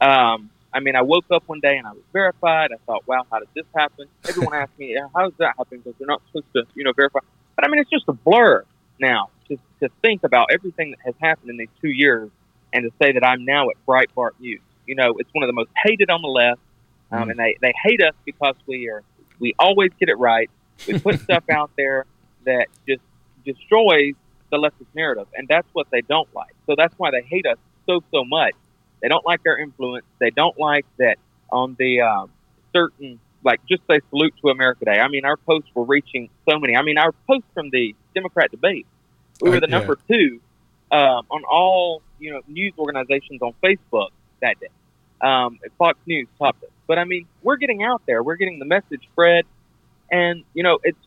Um, 0.00 0.48
I 0.74 0.80
mean, 0.80 0.96
I 0.96 1.02
woke 1.02 1.26
up 1.30 1.42
one 1.46 1.60
day 1.60 1.76
and 1.76 1.86
I 1.86 1.92
was 1.92 2.02
verified. 2.12 2.70
I 2.72 2.76
thought, 2.86 3.06
wow, 3.06 3.26
how 3.30 3.38
did 3.40 3.48
this 3.54 3.66
happen? 3.76 4.06
Everyone 4.28 4.54
asked 4.54 4.78
me, 4.78 4.94
"Yeah, 4.94 5.08
how 5.14 5.24
does 5.24 5.36
that 5.38 5.54
happen? 5.58 5.78
Because 5.78 5.94
they're 5.98 6.06
not 6.06 6.22
supposed 6.28 6.46
to, 6.54 6.62
you 6.74 6.84
know, 6.84 6.92
verify. 6.92 7.18
But 7.56 7.66
I 7.66 7.68
mean, 7.68 7.80
it's 7.80 7.90
just 7.90 8.04
a 8.08 8.12
blur 8.12 8.64
now 8.98 9.28
to, 9.48 9.58
to 9.80 9.88
think 10.00 10.24
about 10.24 10.48
everything 10.52 10.90
that 10.92 11.00
has 11.04 11.14
happened 11.20 11.50
in 11.50 11.56
these 11.58 11.68
two 11.80 11.90
years 11.90 12.30
and 12.72 12.84
to 12.84 12.90
say 13.02 13.12
that 13.12 13.24
I'm 13.24 13.44
now 13.44 13.68
at 13.68 13.76
Breitbart 13.86 14.30
News. 14.40 14.60
You 14.86 14.94
know, 14.94 15.14
it's 15.18 15.28
one 15.32 15.42
of 15.44 15.48
the 15.48 15.52
most 15.52 15.70
hated 15.84 16.08
on 16.10 16.22
the 16.22 16.28
left. 16.28 16.60
Um, 17.10 17.28
Mm. 17.28 17.30
and 17.32 17.38
they, 17.38 17.56
they 17.60 17.74
hate 17.84 18.02
us 18.02 18.14
because 18.24 18.54
we 18.66 18.88
are 18.88 19.02
we 19.38 19.54
always 19.58 19.90
get 20.00 20.08
it 20.08 20.18
right. 20.18 20.48
We 20.88 20.98
put 20.98 21.20
stuff 21.24 21.44
out 21.50 21.70
there 21.76 22.06
that 22.46 22.68
just 22.88 23.02
destroys 23.44 24.14
the 24.50 24.56
leftist 24.56 24.86
narrative, 24.94 25.26
and 25.34 25.46
that's 25.48 25.68
what 25.74 25.88
they 25.90 26.00
don't 26.00 26.28
like. 26.34 26.54
So 26.66 26.74
that's 26.76 26.94
why 26.98 27.10
they 27.10 27.22
hate 27.22 27.44
us 27.46 27.58
so 27.86 28.02
so 28.10 28.24
much. 28.24 28.54
They 29.02 29.08
don't 29.08 29.26
like 29.26 29.40
our 29.46 29.58
influence. 29.58 30.06
They 30.18 30.30
don't 30.30 30.58
like 30.58 30.86
that 30.98 31.18
on 31.50 31.76
the 31.78 32.00
um, 32.00 32.30
certain 32.74 33.18
like 33.44 33.60
just 33.66 33.82
say 33.88 34.00
salute 34.10 34.34
to 34.42 34.50
America 34.50 34.84
Day. 34.84 34.98
I 35.00 35.08
mean, 35.08 35.24
our 35.24 35.36
posts 35.36 35.68
were 35.74 35.84
reaching 35.84 36.30
so 36.48 36.58
many. 36.58 36.76
I 36.76 36.82
mean, 36.82 36.98
our 36.98 37.12
posts 37.26 37.48
from 37.54 37.70
the 37.70 37.94
Democrat 38.14 38.50
debate, 38.50 38.86
we 39.40 39.50
were 39.50 39.60
the 39.60 39.68
yeah. 39.68 39.78
number 39.78 39.98
two 40.08 40.40
um, 40.90 41.26
on 41.30 41.42
all 41.44 42.02
you 42.18 42.32
know 42.32 42.40
news 42.46 42.72
organizations 42.78 43.42
on 43.42 43.54
Facebook 43.62 44.10
that 44.40 44.60
day. 44.60 44.68
Um, 45.20 45.58
Fox 45.78 45.98
News 46.06 46.28
topped 46.38 46.62
us, 46.64 46.70
but 46.86 46.98
I 46.98 47.04
mean, 47.04 47.26
we're 47.42 47.56
getting 47.56 47.82
out 47.82 48.02
there. 48.06 48.22
We're 48.22 48.36
getting 48.36 48.58
the 48.58 48.64
message 48.64 49.02
spread, 49.12 49.44
and 50.10 50.44
you 50.54 50.62
know, 50.62 50.78
it's 50.82 50.98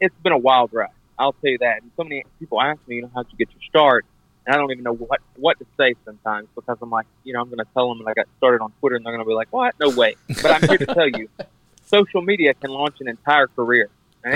it's 0.00 0.14
been 0.22 0.32
a 0.32 0.38
wild 0.38 0.70
ride. 0.72 0.90
I'll 1.18 1.34
tell 1.34 1.50
you 1.50 1.58
that. 1.58 1.82
And 1.82 1.90
so 1.96 2.04
many 2.04 2.24
people 2.38 2.60
ask 2.60 2.80
me, 2.88 2.96
you 2.96 3.02
know, 3.02 3.10
how'd 3.14 3.26
you 3.30 3.38
get 3.38 3.52
your 3.52 3.62
start? 3.68 4.06
And 4.46 4.54
I 4.54 4.58
don't 4.58 4.70
even 4.72 4.82
know 4.84 4.94
what 4.94 5.20
what 5.36 5.58
to 5.60 5.66
say 5.76 5.94
sometimes 6.04 6.48
because 6.54 6.76
I'm 6.82 6.90
like, 6.90 7.06
you 7.24 7.32
know, 7.32 7.40
I'm 7.40 7.48
going 7.48 7.58
to 7.58 7.66
tell 7.74 7.88
them 7.88 7.98
that 8.04 8.10
I 8.10 8.14
got 8.14 8.26
started 8.38 8.60
on 8.62 8.72
Twitter, 8.80 8.96
and 8.96 9.04
they're 9.06 9.12
going 9.12 9.24
to 9.24 9.28
be 9.28 9.34
like, 9.34 9.52
what? 9.52 9.74
No 9.80 9.90
way. 9.90 10.16
But 10.28 10.46
I'm 10.62 10.68
here 10.68 10.78
to 10.78 10.86
tell 10.86 11.08
you, 11.08 11.28
social 11.84 12.22
media 12.22 12.54
can 12.54 12.70
launch 12.70 12.96
an 13.00 13.08
entire 13.08 13.46
career. 13.46 13.88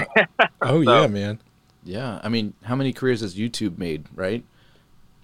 oh 0.62 0.84
So- 0.84 1.00
yeah, 1.02 1.06
man. 1.06 1.38
Yeah, 1.84 2.20
I 2.25 2.28
mean, 2.28 2.52
how 2.64 2.75
many 2.75 2.92
careers 2.92 3.20
has 3.20 3.36
YouTube 3.36 3.78
made, 3.78 4.06
right? 4.14 4.42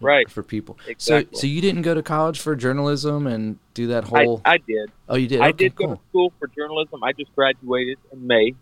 Right. 0.01 0.31
For 0.31 0.43
people. 0.45 0.79
Exactly. 0.87 1.35
So, 1.37 1.41
so 1.43 1.47
you 1.49 1.61
didn't 1.61 1.83
go 1.83 1.93
to 1.95 2.03
college 2.03 2.39
for 2.41 2.55
journalism 2.57 3.27
and 3.27 3.59
do 3.75 3.89
that 3.89 4.05
whole? 4.05 4.41
I 4.45 4.59
did. 4.59 4.91
oh, 5.09 5.17
you 5.17 5.27
did. 5.29 5.41
I 5.41 5.49
Okay, 5.49 5.65
did 5.65 5.75
go 5.77 5.95
to 5.95 6.01
school 6.09 6.33
for 6.39 6.47
journalism. 6.49 7.03
I 7.03 7.13
just 7.13 7.35
graduated 7.35 7.99
in 8.13 8.27
May. 8.27 8.55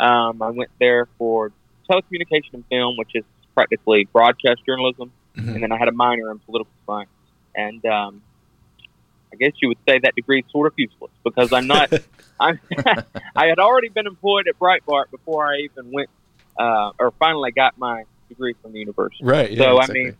Um, 0.00 0.40
I 0.42 0.50
went 0.50 0.70
there 0.78 1.06
for 1.18 1.50
telecommunication 1.90 2.52
and 2.54 2.64
film, 2.66 2.96
which 2.96 3.10
is 3.14 3.24
practically 3.54 4.04
broadcast 4.12 4.64
journalism, 4.66 5.10
Mhm. 5.36 5.54
and 5.54 5.62
then 5.62 5.72
I 5.72 5.78
had 5.78 5.88
a 5.88 5.92
minor 5.92 6.30
in 6.30 6.38
political 6.40 6.72
science. 6.86 7.10
And 7.54 7.84
um, 7.86 8.22
I 9.32 9.36
guess 9.36 9.52
you 9.60 9.68
would 9.68 9.78
say 9.88 9.98
that 9.98 10.14
degree 10.14 10.40
is 10.40 10.44
sort 10.50 10.66
of 10.66 10.74
useless 10.76 11.10
because 11.24 11.50
I'm 11.52 11.66
not. 11.66 11.90
I'm, 12.40 12.60
I 13.36 13.46
had 13.46 13.58
already 13.58 13.88
been 13.88 14.06
employed 14.06 14.46
at 14.48 14.58
Breitbart 14.58 15.10
before 15.10 15.52
I 15.52 15.56
even 15.58 15.90
went, 15.90 16.08
uh, 16.58 16.92
or 17.00 17.12
finally 17.18 17.50
got 17.50 17.76
my 17.78 18.04
degree 18.28 18.54
from 18.62 18.72
the 18.72 18.78
university. 18.78 19.24
Right. 19.24 19.50
Yeah, 19.50 19.64
So, 19.64 19.80
I 19.80 19.86
mean, 19.88 20.16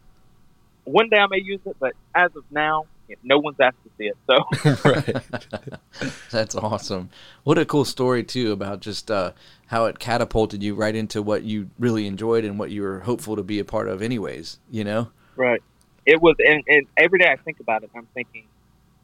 One 0.84 1.08
day 1.10 1.18
I 1.18 1.26
may 1.28 1.40
use 1.40 1.60
it, 1.64 1.76
but 1.78 1.92
as 2.14 2.34
of 2.34 2.44
now, 2.50 2.86
no 3.22 3.38
one's 3.38 3.58
asked 3.60 3.76
to 3.84 3.90
see 3.96 4.04
it. 4.04 4.16
So. 4.26 4.84
right. 4.90 5.80
That's 6.30 6.54
awesome. 6.54 7.10
What 7.44 7.58
a 7.58 7.64
cool 7.64 7.84
story 7.84 8.22
too 8.24 8.52
about 8.52 8.80
just 8.80 9.10
uh, 9.10 9.32
how 9.66 9.86
it 9.86 9.98
catapulted 9.98 10.62
you 10.62 10.74
right 10.74 10.94
into 10.94 11.22
what 11.22 11.42
you 11.42 11.70
really 11.78 12.06
enjoyed 12.06 12.44
and 12.44 12.58
what 12.58 12.70
you 12.70 12.82
were 12.82 13.00
hopeful 13.00 13.36
to 13.36 13.42
be 13.42 13.58
a 13.58 13.64
part 13.64 13.88
of, 13.88 14.02
anyways. 14.02 14.58
You 14.70 14.84
know. 14.84 15.10
Right. 15.36 15.62
It 16.06 16.20
was, 16.22 16.36
and, 16.38 16.62
and 16.66 16.86
every 16.96 17.18
day 17.18 17.28
I 17.30 17.36
think 17.36 17.60
about 17.60 17.82
it, 17.82 17.90
I'm 17.94 18.06
thinking, 18.14 18.44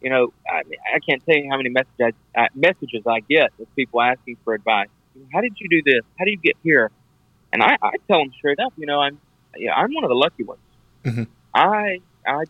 you 0.00 0.10
know, 0.10 0.32
I, 0.48 0.62
I 0.94 0.98
can't 1.06 1.24
tell 1.24 1.36
you 1.36 1.50
how 1.50 1.56
many 1.58 1.68
messages 1.68 2.14
I, 2.34 2.48
messages 2.54 3.02
I 3.06 3.20
get 3.20 3.52
with 3.58 3.74
people 3.76 4.00
asking 4.00 4.38
for 4.44 4.54
advice. 4.54 4.88
How 5.32 5.40
did 5.40 5.52
you 5.58 5.68
do 5.68 5.82
this? 5.84 6.02
How 6.18 6.24
do 6.24 6.30
you 6.30 6.38
get 6.38 6.56
here? 6.62 6.90
And 7.52 7.62
I, 7.62 7.76
I 7.80 7.92
tell 8.08 8.18
them 8.18 8.32
straight 8.36 8.58
up, 8.58 8.72
you 8.76 8.86
know, 8.86 9.00
I'm, 9.00 9.20
yeah, 9.56 9.74
I'm 9.74 9.94
one 9.94 10.02
of 10.02 10.08
the 10.08 10.16
lucky 10.16 10.42
ones. 10.42 10.60
Mhm. 11.04 11.26
I, 11.54 12.00
I 12.26 12.44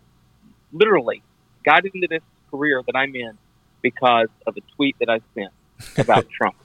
literally 0.72 1.22
got 1.64 1.84
into 1.84 2.06
this 2.08 2.22
career 2.50 2.82
that 2.86 2.96
I'm 2.96 3.14
in 3.14 3.36
because 3.82 4.28
of 4.46 4.56
a 4.56 4.60
tweet 4.76 4.96
that 5.00 5.08
I 5.10 5.20
sent 5.34 5.52
about 5.98 6.28
Trump. 6.36 6.56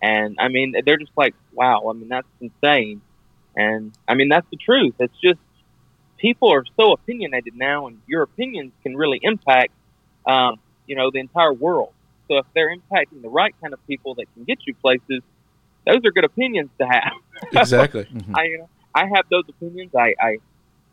And 0.00 0.36
I 0.38 0.48
mean, 0.48 0.74
they're 0.84 0.96
just 0.96 1.12
like, 1.16 1.34
wow, 1.52 1.88
I 1.88 1.92
mean, 1.92 2.08
that's 2.08 2.28
insane. 2.40 3.00
And 3.56 3.92
I 4.06 4.14
mean, 4.14 4.28
that's 4.28 4.46
the 4.50 4.56
truth. 4.56 4.94
It's 5.00 5.18
just, 5.20 5.40
people 6.18 6.52
are 6.52 6.64
so 6.78 6.92
opinionated 6.92 7.56
now, 7.56 7.86
and 7.86 8.00
your 8.06 8.22
opinions 8.22 8.72
can 8.82 8.96
really 8.96 9.18
impact, 9.22 9.72
um, 10.26 10.58
you 10.86 10.96
know, 10.96 11.10
the 11.10 11.18
entire 11.18 11.52
world. 11.52 11.92
So 12.28 12.38
if 12.38 12.46
they're 12.54 12.74
impacting 12.74 13.22
the 13.22 13.28
right 13.28 13.54
kind 13.60 13.72
of 13.72 13.84
people 13.86 14.14
that 14.16 14.26
can 14.34 14.44
get 14.44 14.58
you 14.66 14.74
places, 14.74 15.22
those 15.86 16.04
are 16.04 16.10
good 16.10 16.24
opinions 16.24 16.70
to 16.78 16.86
have. 16.86 17.12
exactly. 17.52 18.04
Mhm. 18.04 18.36
I, 18.36 18.44
you 18.44 18.58
know, 18.58 18.68
I 18.94 19.06
have 19.14 19.24
those 19.30 19.44
opinions. 19.48 19.94
I, 19.94 20.14
I, 20.20 20.38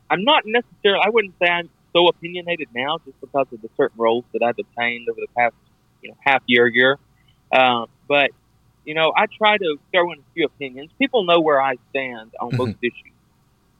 I'm 0.10 0.24
not 0.24 0.44
necessarily. 0.46 1.04
I 1.06 1.10
wouldn't 1.10 1.36
say 1.40 1.48
I'm 1.48 1.70
so 1.96 2.08
opinionated 2.08 2.68
now, 2.76 2.98
just 3.06 3.20
because 3.22 3.48
of 3.54 3.62
the 3.62 3.70
certain 3.78 3.98
roles 3.98 4.26
that 4.34 4.44
I've 4.44 4.60
obtained 4.60 5.08
over 5.10 5.20
the 5.22 5.32
past, 5.38 5.56
you 6.02 6.10
know, 6.10 6.18
half 6.20 6.44
year, 6.46 6.68
year. 6.68 7.00
Um, 7.52 7.88
but 8.08 8.32
you 8.84 8.94
know, 8.94 9.14
I 9.16 9.26
try 9.38 9.58
to 9.58 9.78
throw 9.92 10.12
in 10.12 10.20
a 10.20 10.24
few 10.34 10.46
opinions. 10.46 10.92
People 11.00 11.24
know 11.24 11.40
where 11.40 11.62
I 11.62 11.76
stand 11.90 12.34
on 12.40 12.56
most 12.56 12.78
issues. 12.82 13.14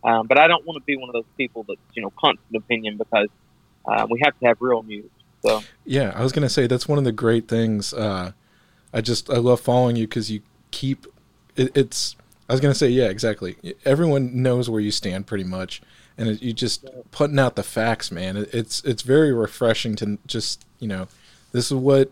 Um, 0.04 0.28
but 0.28 0.40
I 0.40 0.48
don't 0.48 0.66
want 0.66 0.78
to 0.78 0.84
be 0.86 0.98
one 0.98 1.10
of 1.10 1.14
those 1.14 1.26
people 1.38 1.66
that's 1.68 1.80
you 1.94 2.02
know 2.02 2.12
constant 2.20 2.56
opinion 2.56 2.98
because 2.98 3.28
uh, 3.86 4.08
we 4.10 4.22
have 4.24 4.38
to 4.40 4.48
have 4.48 4.58
real 4.60 4.84
news. 4.84 5.10
So 5.46 5.62
Yeah, 5.84 6.14
I 6.16 6.24
was 6.24 6.32
gonna 6.32 6.50
say 6.50 6.68
that's 6.68 6.88
one 6.88 6.98
of 6.98 7.04
the 7.04 7.12
great 7.12 7.48
things. 7.48 7.94
Uh, 7.94 8.32
I 8.94 9.02
just 9.02 9.30
I 9.30 9.38
love 9.38 9.60
following 9.60 9.96
you 9.96 10.08
because 10.08 10.32
you 10.32 10.42
keep 10.72 11.06
it, 11.56 11.76
it's. 11.76 12.16
I 12.48 12.54
was 12.54 12.62
gonna 12.62 12.76
say 12.76 12.90
yeah, 12.90 13.06
exactly. 13.06 13.58
Everyone 13.84 14.42
knows 14.42 14.70
where 14.70 14.80
you 14.80 14.92
stand 14.92 15.26
pretty 15.26 15.44
much, 15.44 15.82
and 16.18 16.30
it, 16.30 16.42
you 16.42 16.54
just 16.54 16.86
putting 17.12 17.40
out 17.40 17.56
the 17.56 17.64
facts, 17.64 18.12
man. 18.12 18.38
It, 18.38 18.54
it's 18.54 18.84
it's 18.84 19.02
very 19.02 19.34
refreshing 19.34 19.96
to 19.98 20.18
just 20.26 20.66
you 20.80 20.88
know, 20.88 21.08
this 21.52 21.66
is 21.68 21.74
what 21.74 22.12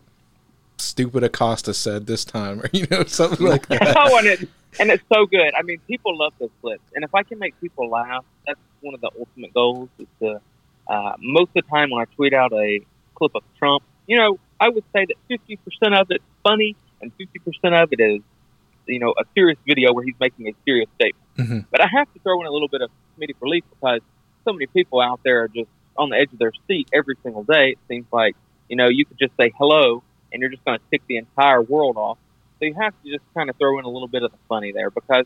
stupid 0.77 1.23
Acosta 1.23 1.73
said 1.73 2.07
this 2.07 2.25
time, 2.25 2.61
or 2.63 2.69
you 2.73 2.87
know 2.91 3.03
something 3.05 3.45
like 3.45 3.67
that. 3.69 3.95
oh, 3.97 4.17
and 4.17 4.27
it 4.27 4.49
and 4.79 4.89
it's 4.89 5.03
so 5.13 5.25
good. 5.25 5.53
I 5.55 5.61
mean, 5.61 5.79
people 5.87 6.17
love 6.17 6.33
those 6.39 6.49
clips, 6.61 6.83
and 6.95 7.03
if 7.03 7.13
I 7.13 7.23
can 7.23 7.39
make 7.39 7.59
people 7.61 7.89
laugh, 7.89 8.25
that's 8.45 8.59
one 8.81 8.93
of 8.93 9.01
the 9.01 9.11
ultimate 9.17 9.53
goals. 9.53 9.89
Is 9.99 10.07
to 10.19 10.41
uh, 10.87 11.13
most 11.19 11.49
of 11.49 11.53
the 11.55 11.61
time 11.63 11.89
when 11.91 12.01
I 12.01 12.05
tweet 12.15 12.33
out 12.33 12.51
a 12.53 12.79
clip 13.15 13.35
of 13.35 13.43
Trump, 13.57 13.83
you 14.07 14.17
know, 14.17 14.39
I 14.59 14.69
would 14.69 14.83
say 14.93 15.05
that 15.05 15.15
fifty 15.27 15.57
percent 15.57 15.93
of 15.95 16.07
it's 16.09 16.23
funny, 16.43 16.75
and 17.01 17.11
fifty 17.17 17.39
percent 17.39 17.75
of 17.75 17.93
it 17.93 17.99
is, 18.01 18.21
you 18.87 18.99
know, 18.99 19.11
a 19.11 19.23
serious 19.35 19.59
video 19.67 19.93
where 19.93 20.03
he's 20.03 20.15
making 20.19 20.47
a 20.47 20.53
serious 20.65 20.89
statement. 20.95 21.23
Mhm. 21.37 21.65
But 21.71 21.81
I 21.81 21.87
have 21.87 22.11
to 22.13 22.19
throw 22.19 22.41
in 22.41 22.47
a 22.47 22.51
little 22.51 22.67
bit 22.67 22.81
of 22.81 22.89
comedic 23.17 23.35
relief 23.39 23.63
because 23.69 24.01
so 24.45 24.53
many 24.53 24.67
people 24.67 24.99
out 25.01 25.19
there 25.23 25.43
are 25.43 25.47
just 25.47 25.69
on 25.97 26.09
the 26.09 26.17
edge 26.17 26.31
of 26.33 26.39
their 26.39 26.51
seat 26.67 26.89
every 26.93 27.15
single 27.23 27.43
day. 27.43 27.69
It 27.71 27.79
seems 27.87 28.05
like 28.11 28.35
you 28.69 28.75
know 28.75 28.87
you 28.89 29.05
could 29.05 29.17
just 29.19 29.35
say 29.37 29.51
hello, 29.57 30.03
and 30.31 30.41
you're 30.41 30.49
just 30.51 30.65
going 30.65 30.77
to 30.79 30.85
tick 30.91 31.01
the 31.07 31.17
entire 31.17 31.61
world 31.61 31.97
off. 31.97 32.17
So 32.59 32.65
you 32.65 32.73
have 32.75 32.93
to 33.03 33.11
just 33.11 33.23
kind 33.35 33.49
of 33.49 33.55
throw 33.57 33.77
in 33.79 33.85
a 33.85 33.89
little 33.89 34.07
bit 34.07 34.23
of 34.23 34.31
the 34.31 34.37
funny 34.49 34.71
there 34.71 34.89
because 34.89 35.25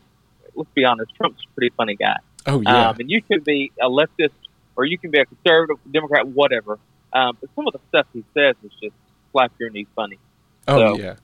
let's 0.54 0.70
be 0.74 0.84
honest, 0.84 1.14
Trump's 1.14 1.42
a 1.48 1.54
pretty 1.54 1.72
funny 1.76 1.94
guy. 1.94 2.16
Oh 2.46 2.60
yeah, 2.60 2.88
Um, 2.90 2.96
and 3.00 3.10
you 3.10 3.22
could 3.22 3.44
be 3.44 3.72
a 3.80 3.88
leftist 3.88 4.30
or 4.76 4.84
you 4.84 4.98
can 4.98 5.10
be 5.10 5.18
a 5.20 5.26
conservative, 5.26 5.76
Democrat, 5.92 6.26
whatever. 6.26 6.78
Um, 7.12 7.36
but 7.40 7.50
some 7.54 7.66
of 7.66 7.72
the 7.72 7.80
stuff 7.88 8.06
he 8.12 8.24
says 8.34 8.54
is 8.64 8.70
just 8.82 8.94
slap 9.32 9.52
your 9.58 9.70
knee 9.70 9.86
funny. 9.94 10.18
Oh 10.66 10.94
So- 10.96 10.98
yeah. 11.02 11.14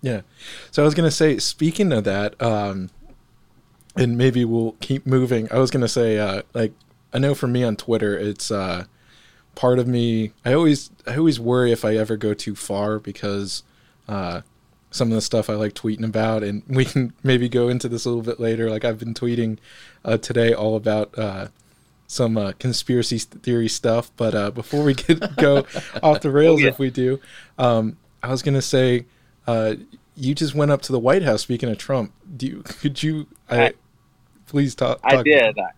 Yeah. 0.00 0.20
So 0.70 0.82
I 0.82 0.84
was 0.84 0.94
gonna 0.94 1.10
say, 1.10 1.38
speaking 1.38 1.92
of 1.92 2.04
that, 2.04 2.40
um, 2.40 2.90
and 3.98 4.16
maybe 4.16 4.44
we'll 4.44 4.72
keep 4.80 5.06
moving. 5.06 5.50
I 5.52 5.58
was 5.58 5.70
gonna 5.70 5.88
say, 5.88 6.18
uh, 6.18 6.42
like, 6.54 6.72
I 7.12 7.18
know 7.18 7.34
for 7.34 7.48
me 7.48 7.64
on 7.64 7.76
Twitter, 7.76 8.16
it's 8.16 8.50
uh, 8.50 8.84
part 9.54 9.78
of 9.78 9.88
me. 9.88 10.32
I 10.44 10.52
always, 10.52 10.90
I 11.06 11.16
always 11.16 11.40
worry 11.40 11.72
if 11.72 11.84
I 11.84 11.96
ever 11.96 12.16
go 12.16 12.32
too 12.32 12.54
far 12.54 13.00
because 13.00 13.64
uh, 14.08 14.42
some 14.92 15.08
of 15.08 15.14
the 15.14 15.20
stuff 15.20 15.50
I 15.50 15.54
like 15.54 15.74
tweeting 15.74 16.04
about, 16.04 16.44
and 16.44 16.62
we 16.68 16.84
can 16.84 17.12
maybe 17.24 17.48
go 17.48 17.68
into 17.68 17.88
this 17.88 18.04
a 18.04 18.08
little 18.08 18.22
bit 18.22 18.38
later. 18.38 18.70
Like 18.70 18.84
I've 18.84 19.00
been 19.00 19.14
tweeting 19.14 19.58
uh, 20.04 20.16
today 20.16 20.54
all 20.54 20.76
about. 20.76 21.18
Uh, 21.18 21.48
some 22.10 22.38
uh, 22.38 22.52
conspiracy 22.58 23.18
theory 23.18 23.68
stuff, 23.68 24.10
but 24.16 24.34
uh, 24.34 24.50
before 24.50 24.82
we 24.82 24.94
get 24.94 25.20
go 25.36 25.66
off 26.02 26.22
the 26.22 26.30
rails, 26.30 26.62
yeah. 26.62 26.68
if 26.68 26.78
we 26.78 26.88
do, 26.88 27.20
um, 27.58 27.98
I 28.22 28.30
was 28.30 28.40
gonna 28.40 28.62
say, 28.62 29.04
uh, 29.46 29.74
you 30.16 30.34
just 30.34 30.54
went 30.54 30.70
up 30.70 30.80
to 30.82 30.92
the 30.92 30.98
White 30.98 31.22
House. 31.22 31.42
Speaking 31.42 31.68
of 31.68 31.76
Trump, 31.76 32.14
do 32.34 32.46
you 32.46 32.62
could 32.62 33.02
you? 33.02 33.26
I- 33.50 33.74
please 34.48 34.74
talk. 34.74 35.00
I 35.04 35.22
did. 35.22 35.58
I, 35.58 35.70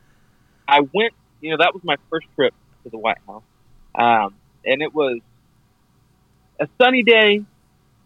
I 0.66 0.80
went, 0.80 1.12
you 1.40 1.50
know, 1.50 1.58
that 1.58 1.74
was 1.74 1.82
my 1.84 1.96
first 2.08 2.26
trip 2.34 2.54
to 2.84 2.90
the 2.90 2.98
White 2.98 3.18
House. 3.26 3.42
Um, 3.94 4.34
and 4.64 4.82
it 4.82 4.94
was 4.94 5.18
a 6.60 6.68
sunny 6.80 7.02
day, 7.02 7.44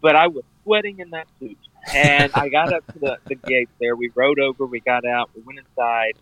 but 0.01 0.15
I 0.15 0.27
was 0.27 0.43
sweating 0.63 0.99
in 0.99 1.11
that 1.11 1.27
suit. 1.39 1.57
And 1.93 2.31
I 2.33 2.49
got 2.49 2.73
up 2.73 2.85
to 2.93 2.99
the, 2.99 3.17
the 3.25 3.35
gate 3.35 3.69
there. 3.79 3.95
We 3.95 4.11
rode 4.15 4.39
over, 4.39 4.65
we 4.65 4.79
got 4.79 5.05
out, 5.05 5.29
we 5.35 5.41
went 5.41 5.59
inside. 5.59 6.13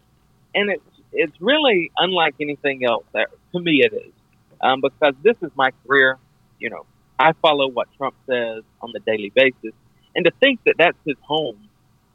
And 0.53 0.69
it's, 0.69 0.84
it's 1.13 1.41
really 1.41 1.91
unlike 1.97 2.36
anything 2.39 2.86
else. 2.86 3.06
That, 3.13 3.29
to 3.53 3.60
me, 3.60 3.82
it 3.84 3.93
is. 3.93 4.12
Um, 4.62 4.82
because 4.82 5.13
this 5.23 5.36
is 5.41 5.51
my 5.56 5.71
career. 5.86 6.17
You 6.60 6.69
know, 6.69 6.86
I 7.17 7.34
follow 7.34 7.67
what 7.67 7.88
Trump 7.97 8.15
says 8.27 8.63
on 8.82 8.91
the 8.93 8.99
daily 8.99 9.32
basis. 9.34 9.73
And 10.15 10.25
to 10.25 10.32
think 10.39 10.60
that 10.65 10.75
that's 10.77 10.97
his 11.06 11.17
home, 11.21 11.69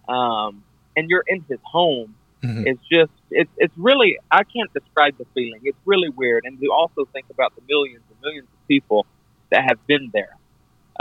um, 0.08 0.62
and 0.96 1.08
you're 1.10 1.24
in 1.26 1.44
his 1.48 1.58
home, 1.62 2.14
Mhm. 2.42 2.66
it's 2.66 2.82
just 2.90 3.10
it's 3.30 3.50
it's 3.56 3.74
really 3.76 4.18
I 4.30 4.44
can't 4.44 4.72
describe 4.72 5.18
the 5.18 5.26
feeling. 5.34 5.60
It's 5.64 5.78
really 5.84 6.08
weird, 6.08 6.44
and 6.44 6.60
to 6.60 6.68
also 6.68 7.04
think 7.12 7.26
about 7.30 7.54
the 7.56 7.62
millions 7.68 8.04
and 8.10 8.20
millions 8.22 8.46
of 8.52 8.68
people 8.68 9.06
that 9.50 9.64
have 9.68 9.84
been 9.86 10.10
there 10.12 10.36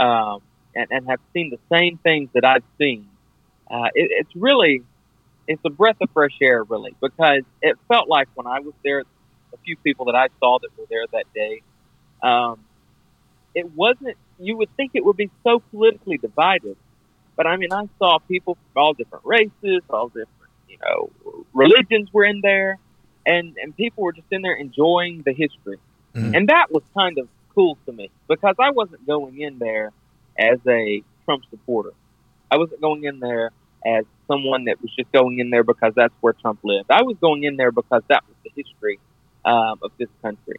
um, 0.00 0.42
and, 0.74 0.86
and 0.90 1.06
have 1.08 1.20
seen 1.32 1.50
the 1.50 1.58
same 1.70 1.98
things 1.98 2.30
that 2.34 2.44
I've 2.44 2.64
seen. 2.78 3.08
Uh, 3.70 3.88
it, 3.94 4.10
it's 4.10 4.34
really 4.34 4.82
it's 5.46 5.62
a 5.64 5.70
breath 5.70 5.96
of 6.00 6.10
fresh 6.10 6.36
air, 6.42 6.64
really, 6.64 6.94
because 7.00 7.42
it 7.62 7.76
felt 7.88 8.08
like 8.08 8.28
when 8.34 8.46
I 8.46 8.60
was 8.60 8.74
there, 8.84 9.00
a 9.00 9.56
few 9.64 9.76
people 9.76 10.06
that 10.06 10.14
I 10.16 10.28
saw 10.40 10.58
that 10.58 10.68
were 10.76 10.86
there 10.90 11.06
that 11.12 11.24
day, 11.34 11.62
um, 12.22 12.58
it 13.54 13.72
wasn't. 13.74 14.16
You 14.40 14.56
would 14.56 14.74
think 14.76 14.92
it 14.94 15.04
would 15.04 15.16
be 15.16 15.30
so 15.44 15.60
politically 15.70 16.18
divided, 16.18 16.76
but 17.36 17.46
I 17.46 17.56
mean, 17.56 17.72
I 17.72 17.88
saw 17.98 18.18
people 18.18 18.54
from 18.72 18.82
all 18.82 18.92
different 18.94 19.24
races, 19.24 19.82
all 19.88 20.08
different 20.08 20.28
you 20.82 20.88
know, 20.90 21.44
religions 21.52 22.12
were 22.12 22.24
in 22.24 22.40
there, 22.40 22.78
and 23.26 23.56
and 23.62 23.76
people 23.76 24.04
were 24.04 24.12
just 24.12 24.26
in 24.30 24.42
there 24.42 24.54
enjoying 24.54 25.22
the 25.22 25.32
history, 25.32 25.78
Mhm. 26.14 26.36
and 26.36 26.48
that 26.48 26.70
was 26.70 26.82
kind 26.94 27.18
of 27.18 27.28
cool 27.54 27.76
to 27.86 27.92
me 27.92 28.10
because 28.28 28.54
I 28.58 28.70
wasn't 28.70 29.06
going 29.06 29.40
in 29.40 29.58
there 29.58 29.92
as 30.38 30.58
a 30.66 31.02
Trump 31.24 31.44
supporter. 31.50 31.90
I 32.50 32.56
wasn't 32.56 32.80
going 32.80 33.04
in 33.04 33.18
there 33.20 33.50
as 33.84 34.04
someone 34.26 34.64
that 34.64 34.80
was 34.80 34.94
just 34.94 35.10
going 35.12 35.38
in 35.38 35.50
there 35.50 35.64
because 35.64 35.94
that's 35.94 36.14
where 36.20 36.32
Trump 36.32 36.60
lived. 36.62 36.90
I 36.90 37.02
was 37.02 37.16
going 37.20 37.44
in 37.44 37.56
there 37.56 37.72
because 37.72 38.02
that 38.08 38.24
was 38.26 38.36
the 38.44 38.50
history 38.62 38.98
um, 39.44 39.78
of 39.82 39.92
this 39.98 40.08
country. 40.22 40.56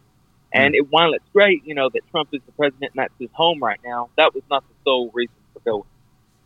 And 0.52 0.74
it, 0.74 0.90
while 0.92 1.14
it's 1.14 1.28
great, 1.32 1.64
you 1.66 1.76
know, 1.76 1.90
that 1.90 2.02
Trump 2.12 2.30
is 2.34 2.42
the 2.46 2.52
president 2.54 2.92
and 2.96 3.04
that's 3.04 3.14
his 3.20 3.30
home 3.34 3.62
right 3.62 3.80
now, 3.86 4.10
that 4.18 4.34
was 4.34 4.44
not 4.50 4.64
the 4.68 4.74
sole 4.84 5.12
reason 5.14 5.36
for 5.54 5.60
going. 5.60 5.84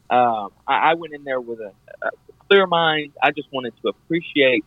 Um, 0.09 0.51
I, 0.67 0.91
I 0.91 0.93
went 0.95 1.13
in 1.13 1.23
there 1.23 1.39
with 1.39 1.59
a, 1.59 1.71
a 2.01 2.09
clear 2.53 2.67
mind. 2.67 3.13
I 3.21 3.31
just 3.31 3.51
wanted 3.51 3.73
to 3.81 3.89
appreciate 3.89 4.65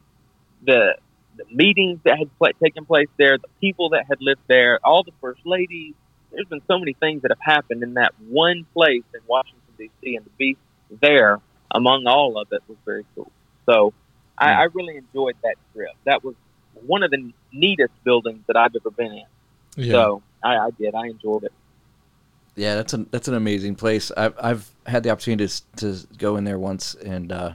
the 0.64 0.96
the 1.36 1.44
meetings 1.54 2.00
that 2.04 2.18
had 2.18 2.30
pla 2.38 2.48
taken 2.62 2.86
place 2.86 3.08
there, 3.18 3.36
the 3.36 3.48
people 3.60 3.90
that 3.90 4.06
had 4.08 4.18
lived 4.20 4.40
there, 4.48 4.80
all 4.82 5.04
the 5.04 5.12
first 5.20 5.40
ladies. 5.44 5.94
There's 6.32 6.48
been 6.48 6.62
so 6.66 6.78
many 6.78 6.94
things 6.94 7.22
that 7.22 7.30
have 7.30 7.40
happened 7.40 7.82
in 7.82 7.94
that 7.94 8.14
one 8.28 8.66
place 8.74 9.04
in 9.14 9.20
Washington 9.26 9.60
D.C. 9.78 10.16
and 10.16 10.24
to 10.24 10.30
be 10.38 10.56
there 11.00 11.40
among 11.70 12.06
all 12.06 12.38
of 12.38 12.48
it 12.52 12.62
was 12.68 12.78
very 12.84 13.04
cool. 13.14 13.30
So 13.66 13.92
I, 14.38 14.52
I 14.52 14.62
really 14.74 14.96
enjoyed 14.96 15.36
that 15.44 15.56
trip. 15.74 15.90
That 16.04 16.24
was 16.24 16.34
one 16.86 17.02
of 17.02 17.10
the 17.10 17.32
neatest 17.52 17.92
buildings 18.04 18.42
that 18.46 18.56
I've 18.56 18.74
ever 18.74 18.90
been 18.90 19.12
in. 19.12 19.24
Yeah. 19.76 19.92
So 19.92 20.22
I, 20.42 20.56
I 20.56 20.70
did. 20.70 20.94
I 20.94 21.06
enjoyed 21.06 21.44
it. 21.44 21.52
Yeah, 22.56 22.76
that's 22.76 22.94
an 22.94 23.06
that's 23.10 23.28
an 23.28 23.34
amazing 23.34 23.74
place. 23.74 24.10
I've 24.16 24.34
I've 24.40 24.70
had 24.86 25.02
the 25.02 25.10
opportunity 25.10 25.46
to 25.46 25.94
to 25.94 26.06
go 26.16 26.36
in 26.36 26.44
there 26.44 26.58
once, 26.58 26.94
and 26.94 27.30
uh, 27.30 27.52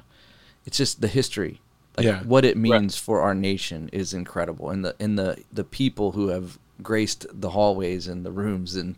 it's 0.65 0.78
just 0.78 1.02
the 1.02 1.08
history, 1.08 1.60
like 1.97 2.06
Yeah. 2.06 2.21
what 2.24 2.45
it 2.45 2.58
means 2.58 2.97
for 2.97 3.21
our 3.21 3.34
nation 3.36 3.89
is 3.91 4.13
incredible, 4.13 4.69
and 4.69 4.84
the 4.86 4.95
and 5.00 5.17
the 5.17 5.38
the 5.52 5.63
people 5.63 6.12
who 6.13 6.28
have 6.30 6.58
graced 6.82 7.26
the 7.32 7.52
hallways 7.52 8.08
and 8.08 8.26
the 8.26 8.32
rooms, 8.32 8.76
and 8.76 8.95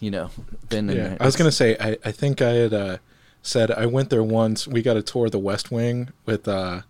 you 0.00 0.10
know, 0.10 0.30
been 0.68 0.90
in 0.90 0.96
Yeah, 0.96 1.08
there. 1.08 1.16
I 1.20 1.26
was 1.26 1.36
gonna 1.36 1.52
say 1.52 1.76
I, 1.80 1.96
I 2.04 2.12
think 2.12 2.42
I 2.42 2.50
had 2.50 2.74
uh, 2.74 2.96
said 3.42 3.70
I 3.70 3.86
went 3.86 4.10
there 4.10 4.22
once. 4.22 4.66
We 4.66 4.82
got 4.82 4.96
a 4.96 5.02
tour 5.02 5.26
of 5.26 5.32
the 5.32 5.38
West 5.38 5.70
Wing 5.70 6.08
with 6.26 6.46
uh, 6.48 6.82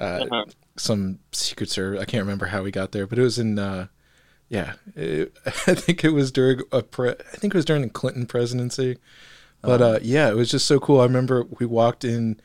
uh, 0.00 0.04
Uh-huh. 0.04 0.44
some 0.76 1.18
Secret 1.32 1.70
Service. 1.70 2.00
I 2.00 2.04
can't 2.04 2.22
remember 2.22 2.46
how 2.46 2.62
we 2.62 2.70
got 2.70 2.92
there, 2.92 3.06
but 3.06 3.18
it 3.18 3.22
was 3.22 3.38
in 3.38 3.58
uh, 3.58 3.86
yeah. 4.48 4.72
It, 4.96 5.32
I 5.46 5.74
think 5.74 6.04
it 6.04 6.10
was 6.10 6.32
during 6.32 6.62
a 6.72 6.82
pre- 6.82 7.10
I 7.10 7.36
think 7.36 7.54
it 7.54 7.58
was 7.58 7.64
during 7.64 7.82
the 7.82 7.90
Clinton 7.90 8.26
presidency. 8.26 8.98
But 9.62 9.82
uh, 9.82 9.98
yeah, 10.02 10.30
it 10.30 10.36
was 10.36 10.50
just 10.50 10.64
so 10.66 10.80
cool. 10.80 11.00
I 11.00 11.04
remember 11.04 11.44
we 11.60 11.66
walked 11.66 12.02
in 12.04 12.40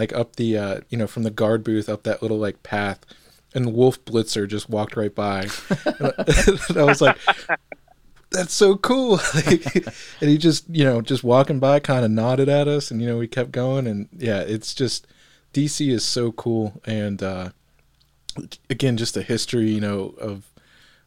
like 0.00 0.12
up 0.14 0.36
the 0.36 0.56
uh, 0.56 0.80
you 0.88 0.98
know 0.98 1.06
from 1.06 1.22
the 1.22 1.30
guard 1.30 1.62
booth 1.62 1.88
up 1.88 2.04
that 2.04 2.22
little 2.22 2.38
like 2.38 2.62
path, 2.62 3.04
and 3.54 3.74
Wolf 3.74 4.04
Blitzer 4.04 4.48
just 4.48 4.68
walked 4.68 4.96
right 4.96 5.14
by. 5.14 5.46
and 5.84 6.78
I 6.78 6.84
was 6.84 7.00
like, 7.00 7.18
that's 8.30 8.54
so 8.54 8.76
cool. 8.76 9.20
Like, 9.34 9.76
and 10.20 10.30
he 10.30 10.38
just, 10.38 10.68
you 10.70 10.84
know, 10.84 11.00
just 11.00 11.24
walking 11.24 11.58
by 11.58 11.80
kind 11.80 12.04
of 12.04 12.10
nodded 12.10 12.48
at 12.48 12.68
us 12.68 12.90
and, 12.90 13.00
you 13.00 13.08
know, 13.08 13.18
we 13.18 13.26
kept 13.26 13.52
going. 13.52 13.86
And 13.86 14.08
yeah, 14.16 14.40
it's 14.40 14.74
just, 14.74 15.06
DC 15.52 15.90
is 15.90 16.04
so 16.04 16.30
cool. 16.32 16.80
And, 16.84 17.22
uh, 17.22 17.50
again, 18.68 18.96
just 18.96 19.14
the 19.14 19.22
history, 19.22 19.70
you 19.70 19.80
know, 19.80 20.14
of, 20.20 20.52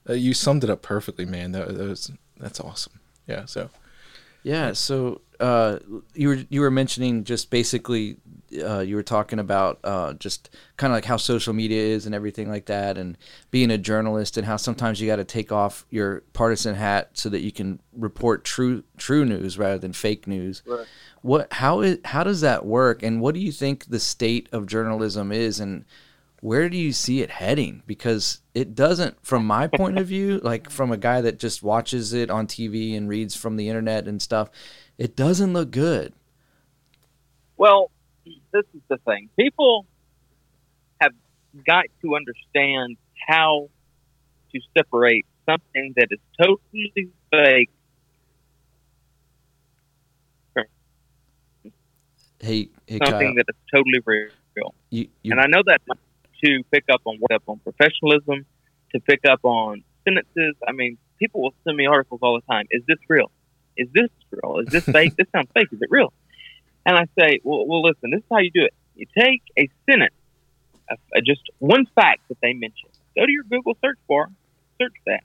uh, 0.09 0.13
you 0.13 0.33
summed 0.33 0.63
it 0.63 0.69
up 0.69 0.81
perfectly, 0.81 1.25
man. 1.25 1.53
That, 1.53 1.69
that 1.77 1.87
was, 1.87 2.11
that's 2.37 2.59
awesome. 2.59 2.99
Yeah. 3.25 3.45
So, 3.45 3.69
Yeah. 4.43 4.73
So 4.73 5.21
uh, 5.39 5.79
you 6.13 6.27
were 6.29 6.39
you 6.49 6.61
were 6.61 6.71
mentioning 6.71 7.23
just 7.23 7.49
basically 7.49 8.17
uh, 8.63 8.79
you 8.79 8.95
were 8.95 9.03
talking 9.03 9.39
about 9.39 9.79
uh, 9.83 10.13
just 10.13 10.49
kind 10.77 10.91
of 10.91 10.95
like 10.95 11.05
how 11.05 11.17
social 11.17 11.53
media 11.53 11.81
is 11.81 12.05
and 12.05 12.13
everything 12.13 12.49
like 12.49 12.65
that, 12.65 12.97
and 12.97 13.17
being 13.51 13.71
a 13.71 13.77
journalist 13.77 14.37
and 14.37 14.45
how 14.45 14.57
sometimes 14.57 14.99
you 14.99 15.07
got 15.07 15.17
to 15.17 15.23
take 15.23 15.51
off 15.51 15.85
your 15.89 16.21
partisan 16.33 16.75
hat 16.75 17.09
so 17.13 17.29
that 17.29 17.41
you 17.41 17.51
can 17.51 17.79
report 17.93 18.43
true 18.43 18.83
true 18.97 19.25
news 19.25 19.57
rather 19.57 19.77
than 19.77 19.93
fake 19.93 20.27
news. 20.27 20.61
Right. 20.65 20.85
What 21.21 21.51
how 21.53 21.81
is 21.81 21.99
how 22.05 22.23
does 22.23 22.41
that 22.41 22.65
work, 22.65 23.03
and 23.03 23.21
what 23.21 23.33
do 23.33 23.39
you 23.39 23.51
think 23.51 23.85
the 23.85 23.99
state 23.99 24.49
of 24.51 24.67
journalism 24.67 25.31
is, 25.31 25.59
and 25.59 25.85
where 26.43 26.67
do 26.67 26.75
you 26.75 26.91
see 26.91 27.21
it 27.21 27.29
heading? 27.29 27.83
Because 27.87 28.41
it 28.53 28.75
doesn't, 28.75 29.15
from 29.25 29.47
my 29.47 29.65
point 29.65 29.97
of 29.97 30.07
view, 30.07 30.41
like 30.43 30.69
from 30.69 30.91
a 30.91 30.97
guy 30.97 31.21
that 31.21 31.39
just 31.39 31.63
watches 31.63 32.11
it 32.11 32.29
on 32.29 32.47
TV 32.47 32.97
and 32.97 33.07
reads 33.07 33.33
from 33.33 33.55
the 33.55 33.69
internet 33.69 34.09
and 34.09 34.21
stuff, 34.21 34.49
it 34.97 35.15
doesn't 35.15 35.53
look 35.53 35.71
good. 35.71 36.13
Well, 37.57 37.91
this 38.25 38.65
is 38.73 38.81
the 38.87 38.97
thing. 38.97 39.29
People 39.37 39.85
have 41.01 41.13
got 41.65 41.85
to 42.01 42.15
understand 42.15 42.97
how 43.27 43.69
to 44.53 44.59
separate 44.77 45.25
something 45.45 45.93
that 45.95 46.07
is 46.11 46.19
totally 46.39 47.11
fake. 47.31 47.69
Hey, 52.39 52.67
hey, 52.87 52.97
something 52.97 53.27
Kyle, 53.27 53.35
that 53.35 53.45
is 53.47 53.55
totally 53.73 54.01
real. 54.05 54.75
you, 54.89 55.07
you, 55.21 55.31
And 55.31 55.39
I 55.39 55.45
know 55.47 55.61
that 55.65 55.81
to 56.43 56.63
pick 56.71 56.83
up 56.91 57.01
on 57.05 57.15
what 57.19 57.31
up 57.31 57.43
on 57.47 57.59
professionalism, 57.59 58.45
to 58.93 58.99
pick 58.99 59.21
up 59.29 59.39
on 59.43 59.83
sentences. 60.03 60.55
I 60.67 60.73
mean, 60.73 60.97
people 61.19 61.41
will 61.41 61.53
send 61.63 61.77
me 61.77 61.85
articles 61.85 62.19
all 62.21 62.35
the 62.35 62.53
time. 62.53 62.67
Is 62.69 62.83
this 62.85 62.97
real? 63.07 63.31
Is 63.77 63.87
this 63.93 64.09
real? 64.31 64.59
Is 64.59 64.67
this 64.69 64.85
fake? 64.85 65.15
this 65.17 65.27
sounds 65.31 65.49
fake. 65.53 65.67
Is 65.71 65.81
it 65.81 65.89
real? 65.91 66.13
And 66.85 66.97
I 66.97 67.05
say, 67.17 67.39
well, 67.43 67.65
well, 67.65 67.81
listen. 67.83 68.11
This 68.11 68.19
is 68.19 68.25
how 68.31 68.39
you 68.39 68.51
do 68.51 68.63
it. 68.65 68.73
You 68.95 69.05
take 69.17 69.41
a 69.57 69.69
sentence, 69.89 70.13
a, 70.89 70.95
a- 71.15 71.21
just 71.21 71.41
one 71.59 71.85
fact 71.95 72.21
that 72.29 72.37
they 72.41 72.53
mention. 72.53 72.89
Go 73.15 73.25
to 73.25 73.31
your 73.31 73.43
Google 73.43 73.77
search 73.83 73.97
bar, 74.07 74.29
search 74.81 74.93
that. 75.05 75.23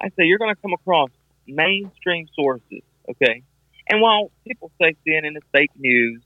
I 0.00 0.08
say 0.10 0.24
you're 0.24 0.38
going 0.38 0.54
to 0.54 0.60
come 0.60 0.72
across 0.72 1.10
mainstream 1.46 2.28
sources, 2.34 2.82
okay? 3.08 3.42
And 3.88 4.00
while 4.00 4.30
people 4.46 4.70
say 4.80 4.96
CNN 5.06 5.36
is 5.36 5.42
fake 5.52 5.70
news 5.78 6.22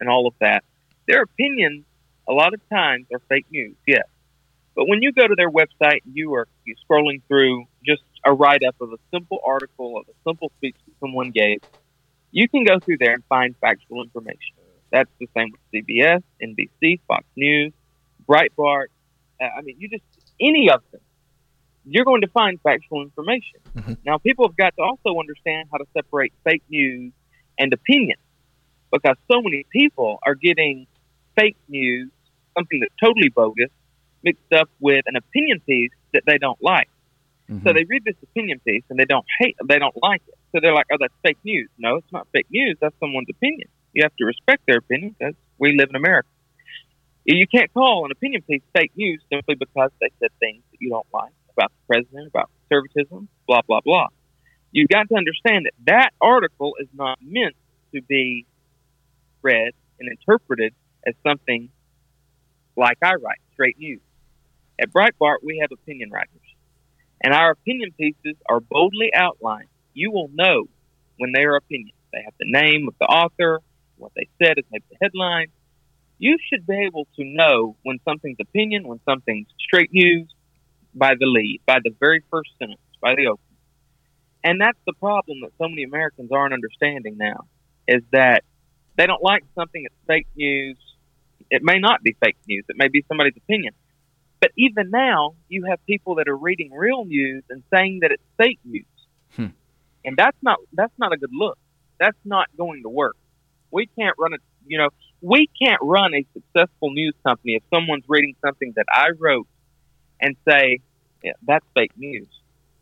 and 0.00 0.08
all 0.08 0.26
of 0.26 0.34
that, 0.40 0.64
their 1.08 1.22
opinions 1.22 1.84
a 2.28 2.32
lot 2.32 2.52
of 2.54 2.60
times 2.68 3.06
are 3.12 3.20
fake 3.28 3.46
news, 3.50 3.74
yes. 3.86 4.04
But 4.74 4.88
when 4.88 5.02
you 5.02 5.12
go 5.12 5.26
to 5.26 5.34
their 5.34 5.50
website, 5.50 6.00
you 6.12 6.34
are 6.34 6.46
scrolling 6.90 7.22
through 7.28 7.64
just 7.84 8.02
a 8.24 8.32
write 8.32 8.62
up 8.66 8.76
of 8.80 8.92
a 8.92 8.96
simple 9.12 9.38
article 9.44 9.98
of 9.98 10.06
a 10.08 10.12
simple 10.28 10.50
speech 10.58 10.76
that 10.86 10.94
someone 11.00 11.30
gave. 11.30 11.60
You 12.32 12.48
can 12.48 12.64
go 12.64 12.78
through 12.80 12.98
there 12.98 13.12
and 13.14 13.24
find 13.28 13.54
factual 13.60 14.02
information. 14.02 14.56
That's 14.90 15.10
the 15.18 15.28
same 15.36 15.52
with 15.52 15.60
CBS, 15.86 16.22
NBC, 16.42 17.00
Fox 17.08 17.24
News, 17.36 17.72
Breitbart. 18.28 18.86
Uh, 19.40 19.44
I 19.58 19.62
mean, 19.62 19.76
you 19.78 19.88
just 19.88 20.04
any 20.40 20.70
of 20.70 20.82
them, 20.92 21.00
you're 21.84 22.04
going 22.04 22.20
to 22.22 22.28
find 22.28 22.60
factual 22.60 23.02
information. 23.02 23.60
Mhm. 23.74 23.96
Now, 24.04 24.18
people 24.18 24.48
have 24.48 24.56
got 24.56 24.74
to 24.76 24.82
also 24.82 25.18
understand 25.18 25.68
how 25.70 25.78
to 25.78 25.86
separate 25.94 26.32
fake 26.44 26.62
news 26.68 27.12
and 27.58 27.72
opinion 27.72 28.18
because 28.92 29.16
so 29.30 29.40
many 29.40 29.64
people 29.70 30.18
are 30.24 30.34
getting 30.34 30.86
fake 31.38 31.56
news, 31.68 32.10
something 32.56 32.80
that's 32.80 32.94
totally 33.02 33.28
bogus, 33.28 33.70
mixed 34.22 34.52
up 34.52 34.68
with 34.80 35.04
an 35.06 35.16
opinion 35.16 35.60
piece 35.60 35.92
that 36.12 36.22
they 36.26 36.38
don't 36.38 36.60
like. 36.62 36.88
Mhm. 37.48 37.62
So 37.62 37.72
they 37.72 37.84
read 37.84 38.04
this 38.04 38.16
opinion 38.22 38.60
piece 38.60 38.84
and 38.90 38.98
they 38.98 39.04
don't 39.04 39.26
hate, 39.40 39.56
they 39.64 39.78
don't 39.78 39.96
like 40.02 40.22
it. 40.26 40.34
So 40.52 40.60
they're 40.60 40.74
like, 40.74 40.86
"Oh, 40.92 40.96
that's 40.98 41.14
fake 41.22 41.38
news." 41.44 41.68
No, 41.78 41.96
it's 41.96 42.12
not 42.12 42.26
fake 42.32 42.50
news. 42.50 42.76
That's 42.80 42.98
someone's 42.98 43.28
opinion. 43.30 43.68
You 43.92 44.02
have 44.02 44.16
to 44.16 44.24
respect 44.24 44.62
their 44.66 44.78
opinion 44.78 45.14
because 45.18 45.34
we 45.58 45.76
live 45.76 45.88
in 45.90 45.96
America. 45.96 46.28
You 47.24 47.46
can't 47.46 47.72
call 47.72 48.04
an 48.04 48.12
opinion 48.12 48.42
piece 48.42 48.62
fake 48.72 48.92
news 48.96 49.22
simply 49.32 49.56
because 49.56 49.90
they 50.00 50.10
said 50.20 50.30
things 50.38 50.62
that 50.70 50.80
you 50.80 50.90
don't 50.90 51.06
like 51.12 51.32
about 51.50 51.70
the 51.70 51.86
president, 51.86 52.28
about 52.28 52.50
conservatism, 52.68 53.28
blah 53.46 53.62
blah 53.66 53.80
blah. 53.80 54.08
You've 54.72 54.88
got 54.88 55.08
to 55.08 55.14
understand 55.16 55.66
that 55.66 55.74
that 55.86 56.10
article 56.20 56.74
is 56.80 56.88
not 56.92 57.18
meant 57.22 57.56
to 57.94 58.02
be 58.02 58.46
read 59.42 59.72
and 59.98 60.08
interpreted 60.08 60.74
as 61.06 61.14
something 61.22 61.70
like 62.76 62.98
I 63.02 63.14
write, 63.14 63.40
straight 63.52 63.78
news. 63.78 64.00
At 64.78 64.90
Breitbart, 64.90 65.38
we 65.42 65.58
have 65.62 65.72
opinion 65.72 66.10
writers, 66.10 66.45
and 67.26 67.34
our 67.34 67.50
opinion 67.50 67.90
pieces 67.98 68.36
are 68.48 68.60
boldly 68.60 69.10
outlined. 69.12 69.66
You 69.94 70.12
will 70.12 70.30
know 70.32 70.66
when 71.18 71.32
they 71.32 71.42
are 71.42 71.56
opinions. 71.56 71.98
They 72.12 72.22
have 72.24 72.34
the 72.38 72.48
name 72.48 72.86
of 72.86 72.94
the 73.00 73.06
author, 73.06 73.58
what 73.96 74.12
they 74.14 74.28
said 74.40 74.58
is 74.58 74.64
maybe 74.70 74.84
the 74.90 74.96
headline. 75.02 75.48
You 76.18 76.36
should 76.48 76.64
be 76.68 76.82
able 76.86 77.08
to 77.16 77.24
know 77.24 77.74
when 77.82 77.98
something's 78.04 78.36
opinion, 78.40 78.86
when 78.86 79.00
something's 79.04 79.48
straight 79.58 79.92
news, 79.92 80.32
by 80.94 81.14
the 81.18 81.26
lead, 81.26 81.62
by 81.66 81.78
the 81.82 81.90
very 81.98 82.22
first 82.30 82.50
sentence, 82.60 82.78
by 83.02 83.16
the 83.16 83.26
opening. 83.26 83.58
And 84.44 84.60
that's 84.60 84.78
the 84.86 84.92
problem 84.92 85.40
that 85.40 85.50
so 85.58 85.68
many 85.68 85.82
Americans 85.82 86.30
aren't 86.30 86.54
understanding 86.54 87.16
now, 87.18 87.48
is 87.88 88.04
that 88.12 88.44
they 88.96 89.08
don't 89.08 89.22
like 89.22 89.42
something 89.56 89.82
that's 89.82 90.06
fake 90.06 90.28
news. 90.36 90.78
It 91.50 91.64
may 91.64 91.80
not 91.80 92.04
be 92.04 92.14
fake 92.22 92.36
news. 92.46 92.64
It 92.68 92.76
may 92.78 92.86
be 92.86 93.04
somebody's 93.08 93.36
opinion. 93.36 93.74
But 94.46 94.52
even 94.56 94.90
now, 94.90 95.34
you 95.48 95.64
have 95.64 95.84
people 95.86 96.14
that 96.16 96.28
are 96.28 96.36
reading 96.36 96.70
real 96.72 97.04
news 97.04 97.42
and 97.50 97.64
saying 97.74 97.98
that 98.02 98.12
it's 98.12 98.22
fake 98.36 98.60
news. 98.64 98.84
Hmm. 99.34 99.46
And 100.04 100.16
that's 100.16 100.36
not 100.40 100.58
that's 100.72 100.92
not 100.98 101.12
a 101.12 101.16
good 101.16 101.32
look. 101.32 101.58
That's 101.98 102.16
not 102.24 102.46
going 102.56 102.84
to 102.84 102.88
work. 102.88 103.16
We 103.72 103.86
can't 103.98 104.14
run 104.16 104.34
a 104.34 104.36
you 104.68 104.78
know, 104.78 104.90
we 105.20 105.48
can't 105.60 105.80
run 105.82 106.14
a 106.14 106.24
successful 106.32 106.92
news 106.92 107.14
company 107.26 107.54
if 107.56 107.64
someone's 107.74 108.04
reading 108.06 108.36
something 108.40 108.72
that 108.76 108.84
I 108.88 109.08
wrote 109.18 109.48
and 110.20 110.36
say, 110.48 110.78
yeah, 111.24 111.32
that's 111.44 111.66
fake 111.74 111.90
news 111.96 112.28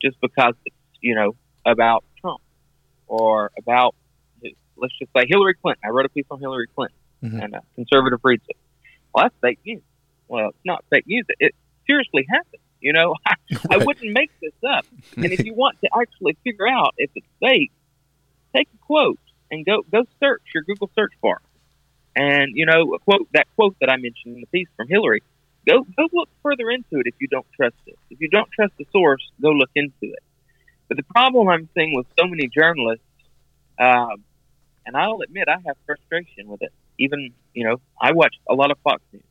just 0.02 0.20
because 0.20 0.52
it's, 0.66 0.76
you 1.00 1.14
know, 1.14 1.34
about 1.64 2.04
Trump 2.20 2.42
or 3.06 3.52
about, 3.56 3.94
let's 4.76 4.92
just 4.98 5.10
say 5.16 5.24
Hillary 5.26 5.54
Clinton. 5.54 5.80
I 5.82 5.88
wrote 5.92 6.04
a 6.04 6.10
piece 6.10 6.26
on 6.30 6.40
Hillary 6.40 6.66
Clinton, 6.74 6.98
Mhm. 7.22 7.42
and 7.42 7.54
a 7.54 7.62
conservative 7.74 8.20
reads 8.22 8.44
it. 8.48 8.56
Well, 9.14 9.24
that's 9.24 9.34
fake 9.40 9.60
news. 9.64 9.82
Well, 10.28 10.48
it's 10.48 10.64
not 10.64 10.84
fake 10.90 11.06
news. 11.06 11.26
It, 11.38 11.54
seriously 11.86 12.26
happened. 12.28 12.62
You 12.80 12.92
know, 12.92 13.14
I, 13.26 13.34
I 13.70 13.76
wouldn't 13.78 14.12
make 14.12 14.30
this 14.40 14.52
up. 14.68 14.86
And 15.16 15.26
if 15.26 15.44
you 15.44 15.54
want 15.54 15.78
to 15.82 15.90
actually 15.98 16.36
figure 16.44 16.68
out 16.68 16.94
if 16.98 17.10
it's 17.14 17.26
fake, 17.40 17.72
take 18.54 18.68
a 18.74 18.78
quote 18.78 19.18
and 19.50 19.64
go 19.64 19.82
go 19.90 20.04
search 20.20 20.42
your 20.54 20.64
Google 20.64 20.90
search 20.94 21.12
bar, 21.22 21.40
and 22.14 22.52
you 22.54 22.66
know, 22.66 22.94
a 22.94 22.98
quote 22.98 23.28
that 23.32 23.46
quote 23.56 23.76
that 23.80 23.90
I 23.90 23.96
mentioned 23.96 24.36
in 24.36 24.40
the 24.40 24.46
piece 24.46 24.68
from 24.76 24.88
Hillary. 24.88 25.22
Go 25.66 25.82
go 25.96 26.08
look 26.12 26.28
further 26.42 26.70
into 26.70 27.00
it 27.00 27.06
if 27.06 27.14
you 27.20 27.28
don't 27.28 27.46
trust 27.56 27.76
it. 27.86 27.98
If 28.10 28.20
you 28.20 28.28
don't 28.28 28.50
trust 28.52 28.74
the 28.78 28.84
source, 28.92 29.22
go 29.40 29.50
look 29.50 29.70
into 29.74 29.92
it. 30.02 30.22
But 30.88 30.98
the 30.98 31.04
problem 31.04 31.48
I'm 31.48 31.68
seeing 31.74 31.94
with 31.96 32.06
so 32.18 32.26
many 32.26 32.48
journalists, 32.48 33.04
um, 33.78 34.22
and 34.84 34.94
I'll 34.94 35.20
admit 35.22 35.48
I 35.48 35.56
have 35.66 35.76
frustration 35.86 36.48
with 36.48 36.60
it. 36.62 36.72
Even 36.98 37.30
you 37.54 37.64
know, 37.64 37.80
I 38.00 38.12
watch 38.12 38.34
a 38.48 38.54
lot 38.54 38.70
of 38.70 38.78
Fox 38.84 39.02
News. 39.12 39.22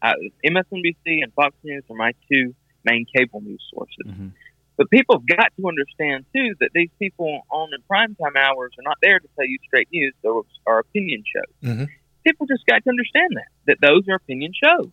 Uh, 0.00 0.14
MSNBC 0.44 1.22
and 1.22 1.32
Fox 1.34 1.54
News 1.64 1.82
are 1.90 1.96
my 1.96 2.12
two 2.30 2.54
main 2.84 3.04
cable 3.14 3.40
news 3.40 3.62
sources. 3.72 4.06
Mhm. 4.06 4.32
But 4.76 4.90
people 4.90 5.18
have 5.18 5.26
got 5.26 5.52
to 5.56 5.68
understand 5.68 6.24
too 6.32 6.54
that 6.60 6.70
these 6.72 6.90
people 7.00 7.42
on 7.50 7.70
the 7.70 7.78
primetime 7.90 8.36
hours 8.36 8.72
are 8.78 8.82
not 8.84 8.98
there 9.02 9.18
to 9.18 9.28
tell 9.36 9.46
you 9.46 9.58
straight 9.66 9.88
news; 9.92 10.14
those 10.22 10.44
are 10.66 10.78
opinion 10.78 11.24
shows. 11.26 11.70
Mhm. 11.70 11.88
People 12.24 12.46
just 12.46 12.64
got 12.66 12.84
to 12.84 12.90
understand 12.90 13.30
that 13.34 13.48
that 13.66 13.80
those 13.80 14.08
are 14.08 14.14
opinion 14.14 14.52
shows. 14.52 14.90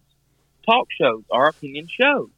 Talk 0.65 0.87
shows 0.91 1.23
are 1.29 1.47
opinion 1.47 1.87
shows. 1.87 2.29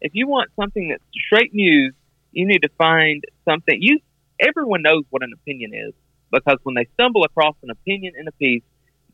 If 0.00 0.14
you 0.14 0.28
want 0.28 0.50
something 0.54 0.88
that's 0.90 1.02
straight 1.26 1.52
news, 1.52 1.94
you 2.32 2.46
need 2.46 2.62
to 2.62 2.68
find 2.78 3.24
something. 3.44 3.82
You 3.82 3.98
everyone 4.38 4.82
knows 4.82 5.04
what 5.10 5.22
an 5.24 5.32
opinion 5.32 5.72
is 5.74 5.94
because 6.30 6.58
when 6.62 6.74
they 6.76 6.86
stumble 6.94 7.24
across 7.24 7.56
an 7.62 7.70
opinion 7.70 8.14
in 8.16 8.28
a 8.28 8.32
piece, 8.32 8.62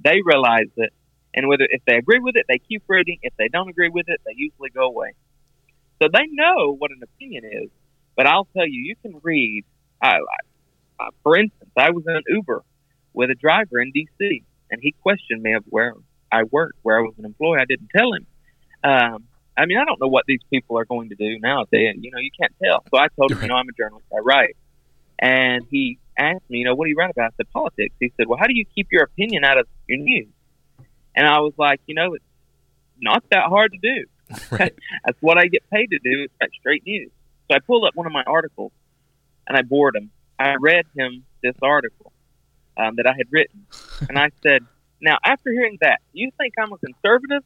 they 0.04 0.20
realize 0.24 0.68
it, 0.76 0.92
and 1.34 1.48
whether 1.48 1.66
if 1.68 1.82
they 1.86 1.96
agree 1.96 2.18
with 2.18 2.36
it, 2.36 2.46
they 2.48 2.58
keep 2.58 2.82
reading. 2.88 3.18
If 3.22 3.34
they 3.36 3.48
don't 3.48 3.68
agree 3.68 3.88
with 3.88 4.08
it, 4.08 4.20
they 4.26 4.32
usually 4.36 4.70
go 4.70 4.84
away. 4.84 5.14
So 6.00 6.08
they 6.12 6.26
know 6.30 6.74
what 6.74 6.90
an 6.90 7.00
opinion 7.02 7.44
is. 7.44 7.70
But 8.16 8.26
I'll 8.26 8.46
tell 8.54 8.66
you, 8.66 8.82
you 8.82 8.96
can 9.00 9.20
read. 9.22 9.64
I, 10.02 10.18
I, 11.00 11.08
for 11.22 11.36
instance, 11.38 11.70
I 11.76 11.90
was 11.90 12.04
in 12.06 12.16
an 12.16 12.24
Uber 12.28 12.62
with 13.14 13.30
a 13.30 13.34
driver 13.34 13.80
in 13.80 13.90
D.C. 13.92 14.42
and 14.70 14.80
he 14.82 14.92
questioned 15.02 15.42
me 15.42 15.54
of 15.54 15.64
where 15.68 15.94
I 16.30 16.42
worked, 16.44 16.78
where 16.82 16.98
I 16.98 17.02
was 17.02 17.14
an 17.18 17.24
employee. 17.24 17.58
I 17.60 17.64
didn't 17.64 17.88
tell 17.96 18.12
him. 18.12 18.26
Um, 18.84 19.24
I 19.56 19.66
mean, 19.66 19.78
I 19.78 19.84
don't 19.84 20.00
know 20.00 20.08
what 20.08 20.24
these 20.26 20.40
people 20.50 20.78
are 20.78 20.84
going 20.84 21.10
to 21.10 21.14
do 21.14 21.38
nowadays. 21.38 21.96
You 22.00 22.10
know, 22.10 22.18
you 22.18 22.30
can't 22.38 22.52
tell. 22.62 22.84
So 22.90 22.98
I 22.98 23.08
told 23.16 23.32
him, 23.32 23.42
you 23.42 23.48
know, 23.48 23.56
I'm 23.56 23.68
a 23.68 23.72
journalist. 23.72 24.06
I 24.12 24.18
write. 24.18 24.56
And 25.18 25.64
he 25.70 25.98
asked 26.18 26.48
me, 26.48 26.58
you 26.58 26.64
know, 26.64 26.74
what 26.74 26.86
do 26.86 26.90
you 26.90 26.96
write 26.96 27.10
about? 27.10 27.32
I 27.32 27.36
said, 27.36 27.50
politics. 27.52 27.94
He 28.00 28.12
said, 28.16 28.26
well, 28.26 28.38
how 28.38 28.46
do 28.46 28.54
you 28.54 28.64
keep 28.74 28.88
your 28.90 29.04
opinion 29.04 29.44
out 29.44 29.58
of 29.58 29.66
your 29.86 29.98
news? 29.98 30.28
And 31.14 31.26
I 31.26 31.40
was 31.40 31.52
like, 31.56 31.80
you 31.86 31.94
know, 31.94 32.14
it's 32.14 32.24
not 33.00 33.24
that 33.30 33.44
hard 33.48 33.72
to 33.72 33.78
do. 33.78 34.06
Right. 34.50 34.74
That's 35.04 35.18
what 35.20 35.36
I 35.36 35.46
get 35.46 35.68
paid 35.68 35.90
to 35.90 35.98
do. 35.98 36.22
It's 36.24 36.32
like 36.40 36.50
straight 36.58 36.86
news. 36.86 37.10
So 37.50 37.56
I 37.56 37.58
pulled 37.58 37.84
up 37.84 37.94
one 37.94 38.06
of 38.06 38.12
my 38.12 38.22
articles 38.22 38.72
and 39.46 39.56
I 39.56 39.62
bored 39.62 39.94
him. 39.94 40.10
I 40.38 40.54
read 40.58 40.86
him 40.96 41.24
this 41.42 41.54
article 41.60 42.12
um, 42.76 42.96
that 42.96 43.06
I 43.06 43.12
had 43.16 43.26
written, 43.30 43.66
and 44.08 44.18
I 44.18 44.30
said, 44.42 44.62
"Now, 45.00 45.18
after 45.24 45.52
hearing 45.52 45.78
that, 45.82 46.00
do 46.14 46.20
you 46.20 46.30
think 46.38 46.54
I'm 46.58 46.72
a 46.72 46.78
conservative 46.78 47.42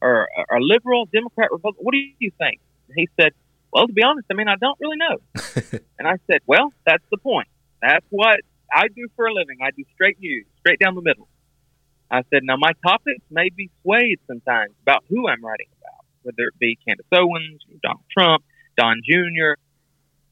or, 0.00 0.28
or 0.50 0.56
a 0.56 0.60
liberal, 0.60 1.06
Democrat, 1.06 1.50
Republican? 1.50 1.84
What 1.84 1.92
do 1.92 1.98
you 2.18 2.30
think?" 2.38 2.60
And 2.88 2.96
he 2.96 3.08
said, 3.18 3.32
"Well, 3.72 3.86
to 3.86 3.92
be 3.92 4.02
honest, 4.02 4.26
I 4.30 4.34
mean, 4.34 4.48
I 4.48 4.56
don't 4.56 4.78
really 4.80 4.98
know." 4.98 5.16
and 5.98 6.06
I 6.06 6.16
said, 6.30 6.40
"Well, 6.46 6.72
that's 6.84 7.04
the 7.10 7.18
point. 7.18 7.48
That's 7.80 8.04
what 8.10 8.40
I 8.72 8.88
do 8.88 9.08
for 9.16 9.26
a 9.26 9.32
living. 9.32 9.58
I 9.62 9.70
do 9.70 9.84
straight 9.94 10.20
news, 10.20 10.46
straight 10.60 10.78
down 10.78 10.94
the 10.94 11.02
middle." 11.02 11.28
I 12.10 12.22
said, 12.30 12.42
"Now, 12.42 12.56
my 12.56 12.72
topics 12.86 13.22
may 13.30 13.50
be 13.50 13.70
swayed 13.82 14.18
sometimes 14.26 14.72
about 14.82 15.04
who 15.08 15.28
I'm 15.28 15.44
writing 15.44 15.68
about, 15.78 16.04
whether 16.22 16.48
it 16.48 16.58
be 16.58 16.76
Candace 16.86 17.06
Owens, 17.12 17.62
Donald 17.82 18.04
Trump, 18.10 18.44
Don 18.76 19.02
Jr." 19.04 19.60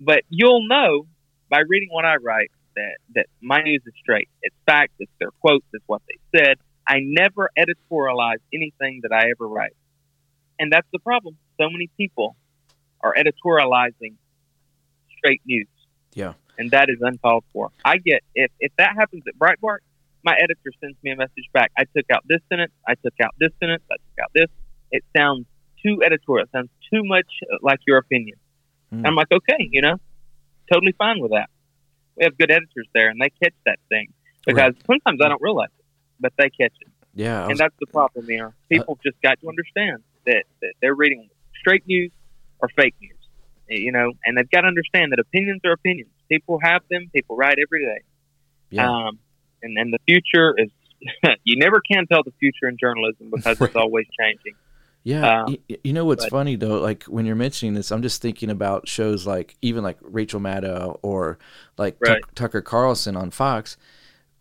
But 0.01 0.23
you'll 0.29 0.67
know 0.67 1.07
by 1.49 1.61
reading 1.69 1.89
what 1.91 2.05
I 2.05 2.17
write 2.17 2.51
that, 2.77 2.97
that 3.15 3.27
my 3.41 3.63
news 3.63 3.83
is 3.87 3.95
straight. 4.01 4.29
It's 4.43 4.55
facts, 4.67 4.93
it's 4.99 5.11
their 5.19 5.31
quotes, 5.41 5.67
it's 5.73 5.85
what 5.87 6.03
they 6.09 6.39
said. 6.39 6.59
I 6.87 7.01
never 7.01 7.51
editorialize 7.59 8.39
anything 8.53 9.01
that 9.03 9.13
I 9.13 9.31
ever 9.31 9.49
write. 9.49 9.75
And 10.59 10.73
that's 10.73 10.87
the 10.93 10.99
problem. 11.01 11.37
So 11.61 11.69
many 11.71 11.91
people 11.97 12.37
are 13.01 13.15
editorializing 13.15 14.15
straight 15.19 15.43
news. 15.45 15.69
Yeah. 16.15 16.35
And 16.59 16.71
that 16.71 16.89
is 16.89 16.99
uncalled 17.01 17.45
for. 17.53 17.71
I 17.85 17.99
get 17.99 18.23
if, 18.35 18.51
if 18.61 18.73
that 18.79 18.95
happens 18.97 19.25
at 19.27 19.37
Breitbart, 19.37 19.79
my 20.27 20.35
editor 20.35 20.71
sends 20.81 20.99
me 21.05 21.13
a 21.13 21.17
message 21.17 21.49
back. 21.55 21.71
I 21.79 21.85
took 21.97 22.05
out 22.13 22.25
this 22.29 22.41
sentence, 22.49 22.73
I 22.87 22.95
took 22.97 23.15
out 23.23 23.35
this 23.39 23.53
sentence, 23.61 23.85
I 23.91 23.95
took 23.95 24.25
out 24.25 24.31
this. 24.35 24.49
It 24.91 25.05
sounds 25.17 25.47
too 25.85 26.03
editorial. 26.05 26.45
It 26.45 26.51
sounds 26.53 26.69
too 26.93 27.03
much 27.05 27.31
like 27.63 27.79
your 27.87 27.99
opinion. 27.99 28.37
Mm. 28.93 29.07
I'm 29.07 29.15
like, 29.15 29.31
okay, 29.33 29.69
you 29.71 29.81
know, 29.83 29.97
totally 30.71 30.95
fine 30.99 31.21
with 31.21 31.31
that. 31.31 31.49
We 32.17 32.25
have 32.25 32.37
good 32.37 32.51
editors 32.51 32.89
there, 32.93 33.09
and 33.09 33.21
they 33.21 33.31
catch 33.43 33.55
that 33.67 33.79
thing 33.89 34.13
because 34.45 34.75
sometimes 34.87 35.21
I 35.25 35.29
don't 35.29 35.43
realize 35.43 35.71
it, 35.79 35.85
but 36.19 36.33
they 36.39 36.51
catch 36.51 36.73
it, 36.81 36.89
Yeah, 37.15 37.45
I 37.45 37.51
and 37.51 37.59
that's 37.59 37.75
the 37.79 37.87
problem 37.87 38.27
there. 38.27 38.55
People 38.69 38.99
just 39.05 39.21
got 39.23 39.41
to 39.41 39.49
understand 39.49 40.03
that, 40.27 40.45
that 40.61 40.73
they're 40.81 40.95
reading 40.95 41.29
straight 41.61 41.87
news 41.87 42.11
or 42.59 42.69
fake 42.75 42.95
news, 43.01 43.19
you 43.69 43.93
know, 43.93 44.13
and 44.25 44.37
they've 44.37 44.51
got 44.51 44.63
to 44.63 44.69
understand 44.69 45.13
that 45.13 45.19
opinions 45.19 45.61
are 45.65 45.73
opinions. 45.73 46.11
People 46.29 46.59
have 46.63 46.83
them. 46.91 47.11
People 47.15 47.37
write 47.37 47.59
every 47.63 47.85
day, 47.85 48.01
yeah. 48.71 48.89
um, 48.89 49.19
and 49.63 49.77
and 49.79 49.93
the 49.93 49.99
future 50.07 50.55
is. 50.59 50.71
you 51.45 51.57
never 51.59 51.81
can 51.81 52.07
tell 52.07 52.23
the 52.23 52.33
future 52.41 52.67
in 52.69 52.77
journalism 52.79 53.31
because 53.31 53.61
Right. 53.61 53.69
it's 53.69 53.77
always 53.77 54.07
changing. 54.19 54.55
Yeah, 55.05 55.43
Um, 55.45 55.57
y- 55.69 55.77
you 55.85 55.93
know 55.93 56.07
what's 56.07 56.25
but- 56.25 56.31
funny 56.31 56.57
though, 56.57 56.81
like 56.81 57.05
when 57.05 57.27
you're 57.27 57.37
mentioning 57.37 57.75
this, 57.75 57.91
I'm 57.93 58.01
just 58.03 58.23
thinking 58.23 58.49
about 58.51 58.89
shows 58.89 59.27
like 59.27 59.57
even 59.61 59.85
like 59.85 59.99
Rachel 60.01 60.41
Maddow 60.41 60.99
or 61.03 61.39
like 61.77 61.99
Tuck- 62.01 62.09
Right. 62.15 62.23
Tucker 62.35 62.63
Carlson 62.63 63.15
on 63.15 63.31
Fox. 63.31 63.77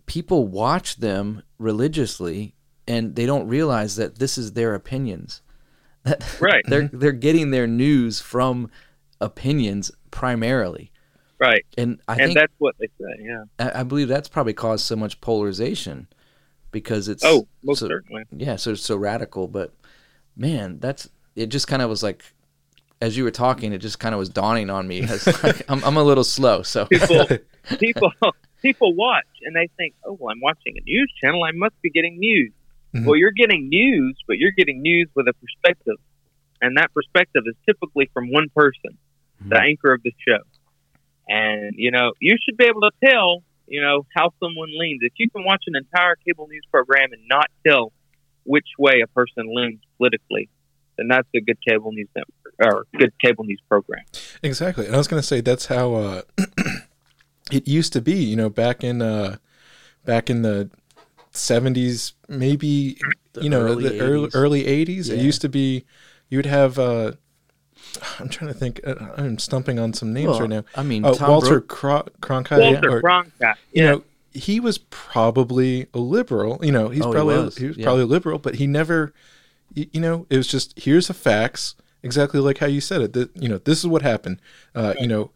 People 0.05 0.47
watch 0.47 0.95
them 0.95 1.43
religiously, 1.59 2.55
and 2.87 3.15
they 3.15 3.25
don't 3.25 3.47
realize 3.47 3.97
that 3.97 4.17
this 4.19 4.37
is 4.37 4.53
their 4.53 4.73
opinions. 4.75 5.41
Right. 6.39 6.63
they're 6.67 6.87
they're 6.93 7.11
getting 7.11 7.51
their 7.51 7.67
news 7.67 8.21
from 8.21 8.69
opinions 9.19 9.91
primarily, 10.09 10.91
Right, 11.37 11.65
and 11.77 11.99
I 12.07 12.13
and 12.13 12.21
think 12.21 12.35
that's 12.35 12.53
what 12.59 12.75
they 12.79 12.87
say. 12.99 13.21
Yeah. 13.21 13.43
I 13.59 13.81
I 13.81 13.83
believe 13.83 14.07
that's 14.07 14.29
probably 14.29 14.53
caused 14.53 14.85
so 14.85 14.95
much 14.95 15.19
polarization 15.21 16.07
because 16.71 17.07
it's 17.09 17.23
Oh, 17.25 17.47
most 17.63 17.79
so- 17.79 17.87
certainly. 17.87 18.23
yeah, 18.31 18.55
so 18.55 18.71
it's 18.71 18.81
so 18.81 18.95
radical. 18.95 19.47
But 19.47 19.73
man, 20.35 20.79
that's 20.79 21.09
it. 21.35 21.47
Just 21.47 21.67
kind 21.67 21.81
of 21.81 21.89
was 21.89 22.03
like, 22.03 22.23
as 23.01 23.17
you 23.17 23.23
were 23.25 23.31
talking, 23.31 23.73
it 23.73 23.79
just 23.79 23.99
kind 23.99 24.15
of 24.15 24.19
was 24.19 24.29
dawning 24.29 24.69
on 24.69 24.87
me. 24.87 25.01
Like, 25.43 25.61
I'm 25.69 25.83
I'm 25.83 25.97
a 25.97 26.03
little 26.03 26.23
slow, 26.23 26.63
so 26.63 26.85
people 26.89 27.27
people 27.79 28.11
people 28.61 28.93
watch 28.95 29.25
and 29.43 29.55
they 29.55 29.69
think, 29.77 29.93
oh, 30.05 30.13
well, 30.19 30.31
I'm 30.31 30.41
watching 30.41 30.75
a 30.77 30.81
news 30.85 31.11
channel. 31.21 31.43
I 31.43 31.51
must 31.53 31.75
be 31.81 31.89
getting 31.89 32.17
news. 32.17 32.51
Mhm. 32.95 33.05
Well, 33.05 33.17
you're 33.17 33.31
getting 33.31 33.67
news, 33.67 34.17
but 34.25 34.37
you're 34.37 34.51
getting 34.57 34.81
news 34.81 35.09
with 35.15 35.27
a 35.27 35.33
perspective, 35.33 35.97
and 36.61 36.77
that 36.77 36.93
perspective 36.93 37.43
is 37.45 37.55
typically 37.65 38.09
from 38.13 38.31
one 38.31 38.47
person, 38.55 38.97
the 39.41 39.55
Mhm. 39.55 39.65
anchor 39.67 39.91
of 39.93 40.01
the 40.03 40.13
show. 40.25 40.39
And 41.27 41.73
you 41.75 41.91
know, 41.91 42.11
you 42.19 42.35
should 42.43 42.57
be 42.57 42.65
able 42.65 42.81
to 42.81 42.91
tell, 43.03 43.43
you 43.67 43.81
know, 43.81 44.05
how 44.15 44.31
someone 44.39 44.69
leans. 44.77 44.99
If 45.01 45.13
you 45.17 45.29
can 45.29 45.43
watch 45.43 45.63
an 45.67 45.75
entire 45.75 46.15
cable 46.25 46.47
news 46.47 46.63
program 46.71 47.11
and 47.13 47.21
not 47.29 47.47
tell 47.67 47.91
which 48.43 48.67
way 48.77 49.01
a 49.03 49.07
person 49.07 49.53
leans 49.53 49.79
politically, 49.97 50.49
then 50.97 51.07
that's 51.07 51.27
a 51.35 51.41
good 51.41 51.57
cable 51.67 51.91
news 51.91 52.07
network 52.15 52.53
or 52.63 52.85
good 52.97 53.11
cable 53.19 53.43
news 53.43 53.61
program. 53.67 54.03
Exactly. 54.43 54.85
And 54.85 54.95
I 54.95 54.97
was 54.97 55.07
going 55.07 55.21
to 55.21 55.27
say 55.27 55.41
that's 55.41 55.65
how 55.65 55.93
uh, 55.95 56.21
it 57.51 57.67
used 57.67 57.91
to 57.93 58.01
be, 58.01 58.13
you 58.15 58.35
know, 58.35 58.49
back 58.49 58.83
in 58.83 59.01
uh, 59.01 59.37
back 60.05 60.29
in 60.29 60.41
the 60.43 60.69
70s, 61.33 62.13
maybe 62.29 62.97
The 63.33 63.43
you 63.43 63.49
know, 63.49 63.61
early 63.61 63.89
the 63.89 63.99
early, 63.99 64.27
80s. 64.27 64.31
early 64.35 64.63
80s. 64.63 65.09
It 65.09 65.19
used 65.19 65.41
to 65.41 65.49
be 65.49 65.85
you 66.29 66.37
would 66.37 66.45
have 66.45 66.79
uh, 66.79 67.13
I'm 68.19 68.29
trying 68.29 68.51
to 68.51 68.57
think 68.57 68.81
uh, 68.85 68.95
I'm 69.17 69.37
stumping 69.37 69.79
on 69.79 69.93
some 69.93 70.13
names 70.13 70.29
Well, 70.31 70.41
right 70.41 70.49
now. 70.49 70.63
I 70.75 70.83
mean, 70.83 71.03
Tom 71.03 71.29
Walter 71.29 71.61
Brook- 71.61 71.67
Cro- 71.67 72.07
Cronkite 72.21 72.59
Walter 72.73 72.91
or, 72.97 73.01
Cronkite, 73.01 73.55
you 73.71 73.83
yeah, 73.83 73.91
know, 73.91 74.03
he 74.33 74.59
was 74.59 74.77
probably 74.77 75.87
a 75.93 75.99
liberal. 75.99 76.59
You 76.61 76.71
know, 76.71 76.89
he's 76.89 77.03
Oh, 77.03 77.07
he 77.07 77.13
probably 77.13 77.35
was, 77.37 77.57
he 77.57 77.67
was 77.67 77.77
yeah. 77.77 77.83
probably 77.85 78.03
a 78.03 78.07
liberal, 78.07 78.37
but 78.39 78.55
he 78.55 78.67
never, 78.67 79.13
you 79.73 79.99
know, 80.01 80.25
it 80.29 80.37
was 80.37 80.47
just 80.47 80.77
here's 80.79 81.07
the 81.07 81.13
facts, 81.13 81.75
exactly 82.03 82.39
like 82.39 82.57
how 82.57 82.67
you 82.67 82.81
said 82.81 83.01
it. 83.01 83.13
That 83.13 83.29
you 83.35 83.47
know, 83.47 83.59
this 83.59 83.79
is 83.79 83.87
what 83.87 84.01
happened. 84.01 84.41
Uh, 84.73 84.93
You 84.99 85.07
know, 85.07 85.31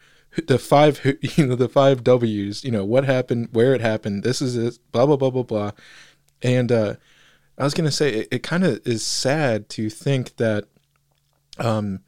the 0.47 0.59
five, 0.59 0.99
you 1.21 1.45
know, 1.45 1.55
the 1.55 1.69
five 1.69 2.03
W's. 2.03 2.63
You 2.65 2.71
know, 2.71 2.83
what 2.83 3.05
happened, 3.05 3.49
where 3.53 3.73
it 3.73 3.81
happened. 3.81 4.23
This 4.23 4.41
is 4.41 4.57
it. 4.57 4.79
Blah 4.91 5.05
blah 5.05 5.15
blah 5.17 5.29
blah 5.29 5.43
blah. 5.43 5.71
And 6.41 6.71
uh, 6.71 6.95
I 7.57 7.63
was 7.63 7.73
gonna 7.73 7.91
say, 7.91 8.09
it, 8.13 8.27
it 8.31 8.43
kind 8.43 8.63
of 8.65 8.85
is 8.85 9.05
sad 9.05 9.69
to 9.69 9.89
think 9.89 10.35
that, 10.37 10.65
um, 11.57 12.01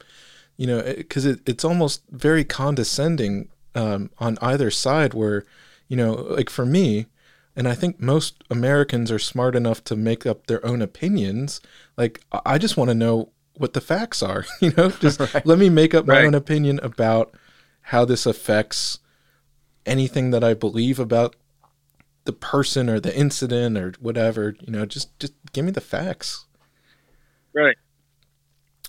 you 0.62 0.68
know, 0.68 0.80
because 0.82 1.26
it, 1.26 1.40
it's 1.52 1.64
almost 1.70 2.02
very 2.10 2.44
condescending 2.44 3.48
um, 3.74 4.10
on 4.18 4.38
either 4.40 4.70
side 4.70 5.14
where, 5.14 5.44
you 5.88 5.96
know, 5.96 6.12
like 6.38 6.50
for 6.50 6.66
me, 6.66 7.06
and 7.56 7.66
I 7.68 7.74
think 7.74 8.00
most 8.00 8.44
Americans 8.50 9.10
are 9.10 9.18
smart 9.32 9.54
enough 9.56 9.80
to 9.84 9.96
make 9.96 10.24
up 10.30 10.46
their 10.46 10.64
own 10.70 10.80
opinions. 10.82 11.60
Like 12.02 12.14
I- 12.32 12.58
just 12.58 12.76
want 12.78 12.90
to 12.90 12.94
know 13.04 13.16
what 13.62 13.72
the 13.74 13.80
facts 13.80 14.22
are, 14.22 14.44
you 14.60 14.72
know, 14.76 14.90
just 15.06 15.20
Right. 15.20 15.44
let 15.44 15.58
me 15.58 15.68
make 15.68 15.94
up 15.94 16.06
my 16.06 16.18
Right. 16.18 16.26
own 16.26 16.34
opinion 16.34 16.80
about 16.90 17.34
how 17.92 18.04
this 18.04 18.26
affects 18.26 19.00
anything 19.86 20.30
that 20.32 20.44
I 20.44 20.54
believe 20.54 20.98
about 21.00 21.36
the 22.24 22.32
person 22.34 22.88
or 22.88 23.00
the 23.00 23.16
incident 23.16 23.78
or 23.78 23.94
whatever, 24.00 24.56
you 24.60 24.72
know, 24.72 24.86
just 24.86 25.18
just 25.18 25.34
give 25.52 25.64
me 25.64 25.72
the 25.72 25.80
facts. 25.80 26.46
Right. 27.54 27.76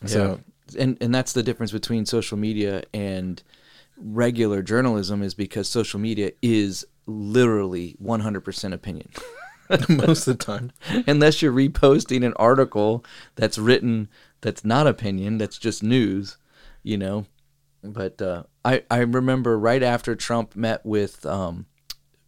So 0.05 0.39
and 0.75 0.97
and 1.01 1.13
that's 1.13 1.33
the 1.33 1.43
difference 1.43 1.71
between 1.71 2.05
social 2.05 2.37
media 2.37 2.83
and 2.93 3.43
regular 3.97 4.61
journalism 4.61 5.21
is 5.21 5.33
because 5.33 5.67
social 5.67 5.99
media 5.99 6.31
is 6.41 6.85
literally 7.05 7.95
100% 8.01 8.73
opinion 8.73 9.09
most 9.89 10.27
of 10.27 10.37
the 10.37 10.43
time. 10.43 10.71
unless 11.07 11.41
you're 11.41 11.53
reposting 11.53 12.25
an 12.25 12.33
article 12.37 13.05
that's 13.35 13.57
written 13.57 14.07
that's 14.41 14.65
not 14.65 14.87
opinion 14.87 15.37
that's 15.37 15.57
just 15.57 15.83
news 15.83 16.37
you 16.81 16.97
know 16.97 17.25
but 17.83 18.21
uh, 18.21 18.43
I, 18.63 18.83
I 18.89 18.99
remember 18.99 19.59
right 19.59 19.83
after 19.83 20.15
Trump 20.15 20.55
met 20.55 20.85
with 20.85 21.25
um, 21.25 21.65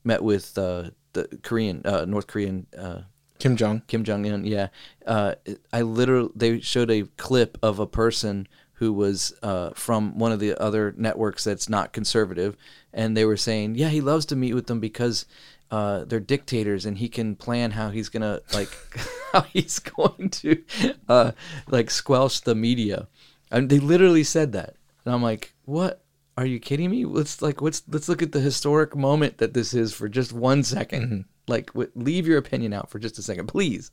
met 0.03 0.21
with 0.21 0.57
uh, 0.57 0.91
the 1.13 1.39
Korean 1.43 1.81
uh, 1.85 2.05
North 2.05 2.27
Korean 2.27 2.67
uh, 2.77 3.01
Kim 3.45 3.55
Jong. 3.55 3.83
Kim 3.85 4.03
Jong 4.03 4.25
Un. 4.25 4.43
Yeah, 4.43 4.69
uh, 5.05 5.35
I 5.71 5.83
literally 5.83 6.31
they 6.35 6.59
showed 6.61 6.89
a 6.89 7.03
clip 7.15 7.59
of 7.61 7.77
a 7.77 7.85
person 7.85 8.47
who 8.73 8.91
was 8.91 9.35
uh, 9.43 9.69
from 9.75 10.17
one 10.17 10.31
of 10.31 10.39
the 10.39 10.59
other 10.59 10.95
networks 10.97 11.43
that's 11.43 11.69
not 11.69 11.93
conservative, 11.93 12.57
and 12.91 13.15
they 13.15 13.23
were 13.23 13.37
saying, 13.37 13.75
yeah, 13.75 13.89
he 13.89 14.01
loves 14.01 14.25
to 14.25 14.35
meet 14.35 14.55
with 14.55 14.65
them 14.65 14.79
because 14.79 15.27
uh, 15.69 16.05
they're 16.05 16.19
dictators 16.19 16.87
and 16.87 16.97
he 16.97 17.07
can 17.07 17.35
plan 17.35 17.69
how 17.69 17.91
he's 17.91 18.09
gonna 18.09 18.39
like 18.51 18.69
how 19.31 19.41
he's 19.41 19.77
going 19.77 20.31
to 20.31 20.63
uh, 21.07 21.31
like 21.67 21.91
squelch 21.91 22.41
the 22.41 22.55
media. 22.55 23.07
And 23.51 23.69
they 23.69 23.77
literally 23.77 24.23
said 24.23 24.53
that, 24.53 24.75
and 25.05 25.13
I'm 25.13 25.21
like, 25.21 25.53
what? 25.65 26.01
Are 26.35 26.47
you 26.47 26.59
kidding 26.59 26.89
me? 26.89 27.05
Let's 27.05 27.43
like 27.43 27.61
let's 27.61 27.83
let's 27.87 28.09
look 28.09 28.23
at 28.23 28.31
the 28.31 28.39
historic 28.39 28.95
moment 28.95 29.37
that 29.37 29.53
this 29.53 29.75
is 29.75 29.93
for 29.93 30.09
just 30.09 30.33
one 30.33 30.63
second. 30.63 31.25
Like, 31.47 31.67
w- 31.73 31.91
leave 31.95 32.27
your 32.27 32.37
opinion 32.37 32.73
out 32.73 32.89
for 32.89 32.99
just 32.99 33.17
a 33.19 33.21
second, 33.21 33.47
please. 33.55 33.91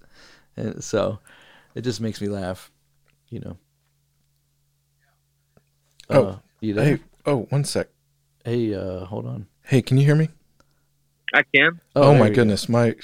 And 0.56 0.82
so, 0.82 1.18
it 1.74 1.82
just 1.82 2.00
makes 2.00 2.20
me 2.20 2.28
laugh, 2.28 2.70
you 3.28 3.40
know. 3.40 3.56
Oh, 6.10 6.24
Uh, 6.26 6.36
you 6.60 6.74
there? 6.74 6.84
Hey, 6.96 7.02
oh, 7.26 7.42
one 7.50 7.64
sec. 7.64 7.88
Hey, 8.44 8.74
uh, 8.74 9.04
hold 9.04 9.26
on. 9.26 9.46
Hey, 9.64 9.82
can 9.82 9.96
you 9.96 10.04
hear 10.04 10.16
me? 10.16 10.28
I 11.34 11.42
can. 11.54 11.80
Oh, 11.96 12.10
there 12.10 12.18
my 12.18 12.24
we 12.24 12.28
go. 12.30 12.34
goodness, 12.36 12.68
my 12.68 12.94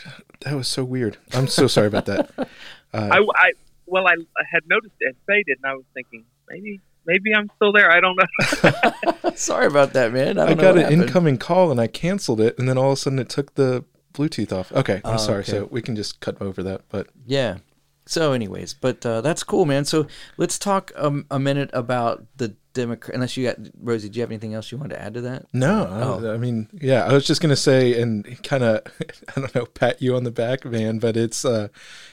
that 0.41 0.55
was 0.55 0.69
so 0.69 0.85
weird. 0.85 1.17
I'm 1.33 1.47
so 1.47 1.67
sorry 1.67 1.87
about 1.87 2.07
that. 2.07 2.31
Uh, 2.95 3.07
I, 3.13 3.19
I 3.19 3.53
well, 3.85 4.07
I, 4.07 4.13
I 4.13 4.45
had 4.51 4.63
noticed 4.67 4.95
it 5.01 5.15
faded, 5.27 5.59
and 5.63 5.71
I 5.71 5.75
was 5.75 5.85
thinking 5.93 6.25
maybe 6.49 6.81
maybe 7.05 7.35
I'm 7.35 7.51
still 7.57 7.71
there. 7.71 7.91
I 7.93 8.01
don't 8.01 8.17
know. 8.17 9.31
Sorry 9.35 9.67
about 9.67 9.93
that, 9.93 10.11
man. 10.15 10.39
I, 10.39 10.45
I 10.45 10.47
don't 10.47 10.57
know 10.57 10.63
got 10.63 10.69
what 10.69 10.77
an 10.79 10.83
happened. 10.85 11.03
incoming 11.03 11.37
call 11.37 11.71
and 11.71 11.79
I 11.79 11.87
canceled 11.87 12.41
it, 12.41 12.59
and 12.59 12.67
then 12.67 12.79
all 12.79 12.87
of 12.93 12.93
a 12.95 12.97
sudden 12.97 13.19
it 13.19 13.29
took 13.29 13.57
the 13.57 13.85
Bluetooth 14.19 14.53
off. 14.53 14.73
Okay, 14.73 15.01
I'm 15.05 15.15
Oh, 15.15 15.17
sorry. 15.19 15.41
okay. 15.41 15.53
So 15.53 15.69
we 15.71 15.81
can 15.81 15.95
just 15.97 16.21
cut 16.21 16.41
over 16.43 16.63
that. 16.65 16.83
But 16.89 17.07
Yeah. 17.27 17.59
So, 18.07 18.33
anyways, 18.33 18.73
but 18.73 19.05
uh, 19.05 19.21
that's 19.21 19.45
cool, 19.45 19.67
man. 19.67 19.85
So 19.85 20.07
let's 20.39 20.59
talk 20.59 20.93
um, 20.97 21.27
a 21.31 21.39
minute 21.39 21.69
about 21.75 22.25
the 22.39 22.55
Democrat. 22.73 23.15
Unless 23.15 23.37
you 23.37 23.47
got 23.47 23.59
Rosie, 23.79 24.09
do 24.09 24.17
you 24.19 24.23
have 24.23 24.31
anything 24.31 24.55
else 24.55 24.73
you 24.73 24.79
wanted 24.79 24.95
to 24.95 25.03
add 25.03 25.13
to 25.13 25.21
that? 25.21 25.45
no, 25.53 25.87
Oh. 25.91 26.27
I, 26.27 26.35
I 26.35 26.37
mean, 26.39 26.69
yeah, 26.73 27.05
I 27.05 27.13
was 27.13 27.27
just 27.27 27.43
gonna 27.43 27.55
say 27.55 28.01
and 28.01 28.43
kind 28.43 28.65
of, 28.65 28.81
I 29.37 29.41
don't 29.41 29.55
know, 29.55 29.67
pat 29.67 30.01
you 30.01 30.17
on 30.17 30.25
the 30.25 30.31
back, 30.31 30.65
man. 30.65 30.99
But 31.01 31.19
it's 31.19 31.45
uh, 31.45 31.69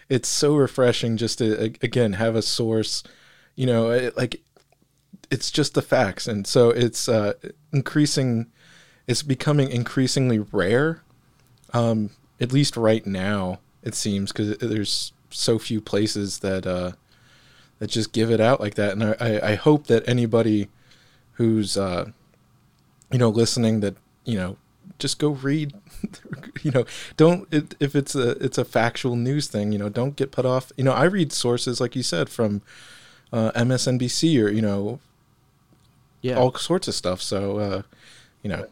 it's 0.09 0.27
so 0.27 0.55
refreshing 0.57 1.15
just 1.15 1.37
to 1.37 1.63
again 1.81 2.13
have 2.13 2.35
a 2.35 2.41
source. 2.41 3.01
You 3.55 3.65
know, 3.67 3.89
it, 3.91 4.17
like 4.17 4.41
it's 5.31 5.49
just 5.49 5.75
the 5.75 5.81
facts, 5.81 6.27
and 6.27 6.45
so 6.45 6.71
it's 6.71 7.07
uh, 7.07 7.35
increasing. 7.71 8.47
It's 9.07 9.23
becoming 9.23 9.69
increasingly 9.71 10.39
rare 10.39 11.03
um, 11.75 12.09
at 12.39 12.51
least 12.51 12.77
right 12.77 13.05
now 13.05 13.59
it 13.83 13.93
seems 13.95 14.31
because 14.31 14.57
there's 14.57 15.13
so 15.29 15.59
few 15.59 15.81
places 15.81 16.39
that 16.39 16.65
uh, 16.65 16.93
that 17.79 17.87
just 17.89 18.11
give 18.13 18.31
it 18.31 18.39
out 18.39 18.59
like 18.59 18.75
that. 18.75 18.93
And 18.93 19.03
I, 19.03 19.51
I, 19.51 19.55
hope 19.55 19.87
that 19.87 20.07
anybody 20.07 20.69
who's 21.33 21.77
uh, 21.77 22.11
you 23.11 23.19
know 23.19 23.29
listening 23.29 23.81
that 23.81 23.95
you 24.23 24.37
know 24.37 24.57
just 24.97 25.19
go 25.19 25.29
read 25.29 25.73
you 26.63 26.71
know 26.71 26.85
don't 27.17 27.47
it, 27.53 27.75
if 27.79 27.95
it's 27.95 28.15
a 28.15 28.31
it's 28.43 28.57
a 28.57 28.63
factual 28.65 29.15
news 29.15 29.47
thing 29.47 29.71
you 29.71 29.77
know 29.77 29.89
don't 29.89 30.15
get 30.15 30.31
put 30.31 30.45
off. 30.45 30.71
You 30.77 30.83
know 30.85 30.93
i 30.93 31.03
read 31.03 31.33
sources 31.33 31.81
like 31.81 31.95
you 31.95 32.03
said 32.03 32.29
from 32.29 32.61
uh, 33.33 33.51
msnbc 33.51 34.43
or 34.43 34.49
you 34.49 34.61
know 34.61 34.99
Yeah. 36.21 36.37
all 36.37 36.53
sorts 36.55 36.87
of 36.87 36.95
stuff. 36.95 37.21
So 37.21 37.57
uh, 37.59 37.81
you 38.41 38.49
know 38.49 38.67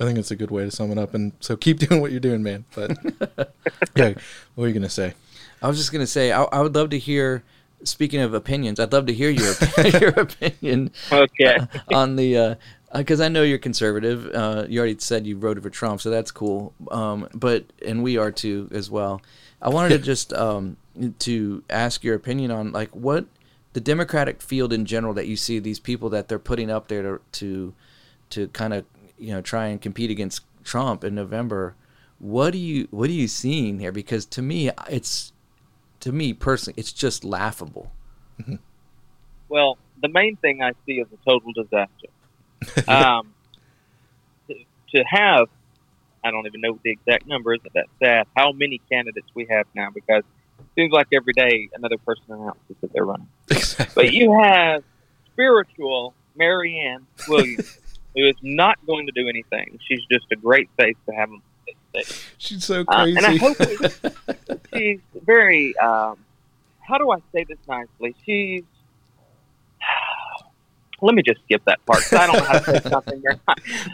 i 0.00 0.04
think 0.04 0.18
it's 0.18 0.30
a 0.30 0.36
good 0.36 0.50
way 0.50 0.64
to 0.64 0.70
sum 0.70 0.90
it 0.90 0.98
up 0.98 1.14
and 1.14 1.32
so 1.40 1.56
keep 1.56 1.78
doing 1.88 2.00
what 2.00 2.10
you're 2.10 2.20
doing 2.20 2.42
man 2.42 2.64
but 2.74 2.90
yeah 3.96 4.08
what 4.54 4.62
were 4.62 4.68
you 4.68 4.74
gonna 4.74 4.88
say 4.88 5.14
I 5.62 5.68
was 5.68 5.78
just 5.78 5.92
gonna 5.92 6.06
say 6.06 6.32
I, 6.32 6.42
I 6.44 6.60
would 6.60 6.74
love 6.74 6.90
to 6.90 6.98
hear. 6.98 7.42
Speaking 7.84 8.20
of 8.20 8.34
opinions, 8.34 8.80
I'd 8.80 8.92
love 8.92 9.06
to 9.06 9.12
hear 9.12 9.30
your 9.30 9.54
your 10.00 10.10
opinion 10.10 10.90
okay. 11.12 11.58
on 11.92 12.16
the 12.16 12.56
because 12.94 13.20
I 13.20 13.28
know 13.28 13.42
you're 13.42 13.58
conservative. 13.58 14.26
Uh, 14.34 14.64
you 14.68 14.78
already 14.78 14.96
said 14.98 15.26
you 15.26 15.36
voted 15.36 15.62
for 15.62 15.70
Trump, 15.70 16.00
so 16.00 16.08
that's 16.08 16.30
cool. 16.30 16.72
Um, 16.90 17.28
but 17.34 17.64
and 17.84 18.02
we 18.02 18.16
are 18.16 18.30
too 18.30 18.68
as 18.72 18.90
well. 18.90 19.20
I 19.60 19.68
wanted 19.68 19.90
to 19.90 19.98
just 19.98 20.32
um, 20.32 20.76
to 21.20 21.62
ask 21.68 22.02
your 22.02 22.14
opinion 22.14 22.50
on 22.50 22.72
like 22.72 22.94
what 22.96 23.26
the 23.74 23.80
Democratic 23.80 24.40
field 24.40 24.72
in 24.72 24.86
general 24.86 25.12
that 25.14 25.26
you 25.26 25.36
see 25.36 25.58
these 25.58 25.78
people 25.78 26.08
that 26.10 26.28
they're 26.28 26.38
putting 26.38 26.70
up 26.70 26.88
there 26.88 27.02
to 27.02 27.20
to, 27.32 27.74
to 28.30 28.48
kind 28.48 28.72
of 28.72 28.86
you 29.18 29.32
know 29.32 29.40
try 29.40 29.66
and 29.66 29.80
compete 29.80 30.10
against 30.10 30.42
Trump 30.64 31.04
in 31.04 31.14
November. 31.14 31.74
What 32.18 32.52
do 32.52 32.58
you 32.58 32.88
what 32.90 33.10
are 33.10 33.14
you 33.14 33.28
seeing 33.28 33.78
here? 33.78 33.92
Because 33.92 34.26
to 34.26 34.42
me, 34.42 34.70
it's 34.88 35.32
to 36.00 36.12
me 36.12 36.32
personally, 36.32 36.74
it's 36.78 36.92
just 36.92 37.24
laughable. 37.24 37.92
Well, 39.48 39.78
the 40.02 40.08
main 40.08 40.36
thing 40.36 40.62
I 40.62 40.72
see 40.84 40.94
is 40.94 41.06
a 41.12 41.24
total 41.28 41.52
disaster. 41.52 42.08
um, 42.88 43.32
to, 44.48 44.54
to 44.94 45.04
have, 45.04 45.48
I 46.24 46.30
don't 46.30 46.46
even 46.46 46.60
know 46.60 46.78
the 46.82 46.90
exact 46.90 47.26
number. 47.26 47.54
Isn't 47.54 47.72
that 47.74 47.86
sad? 48.02 48.26
How 48.36 48.52
many 48.52 48.80
candidates 48.90 49.28
we 49.34 49.46
have 49.50 49.66
now? 49.74 49.88
Because 49.94 50.24
it 50.58 50.66
seems 50.74 50.92
like 50.92 51.08
every 51.12 51.32
day 51.32 51.68
another 51.74 51.98
person 51.98 52.24
announces 52.28 52.76
that 52.80 52.92
they're 52.92 53.04
running. 53.04 53.28
exactly 53.50 54.04
But 54.04 54.12
you 54.12 54.38
have 54.40 54.82
spiritual 55.32 56.14
Marianne 56.34 57.06
Williams, 57.28 57.78
who 58.16 58.26
is 58.26 58.34
not 58.42 58.78
going 58.86 59.06
to 59.06 59.12
do 59.12 59.28
anything. 59.28 59.78
She's 59.86 60.00
just 60.10 60.24
a 60.32 60.36
great 60.36 60.68
face 60.78 60.96
to 61.08 61.14
have 61.14 61.30
on 61.30 61.42
the 61.66 62.02
stage. 62.02 62.26
she's 62.38 62.64
so 62.64 62.80
Uh, 62.88 63.02
crazy 63.02 63.16
and 63.18 63.26
I 63.26 63.36
hope 63.36 63.56
it- 63.60 64.60
she's 64.74 65.00
very. 65.24 65.76
Um, 65.78 66.18
how 66.80 66.98
do 66.98 67.10
I 67.10 67.18
say 67.32 67.44
this 67.48 67.58
nicely? 67.68 68.14
She's. 68.24 68.62
Let 71.02 71.14
me 71.14 71.22
just 71.22 71.42
skip 71.44 71.62
that 71.66 71.84
part. 71.84 72.10
I 72.12 72.26
don't 72.26 72.36
know 72.38 72.44
how 72.44 72.58
to 72.58 72.64
say 72.80 72.90
something. 72.90 73.22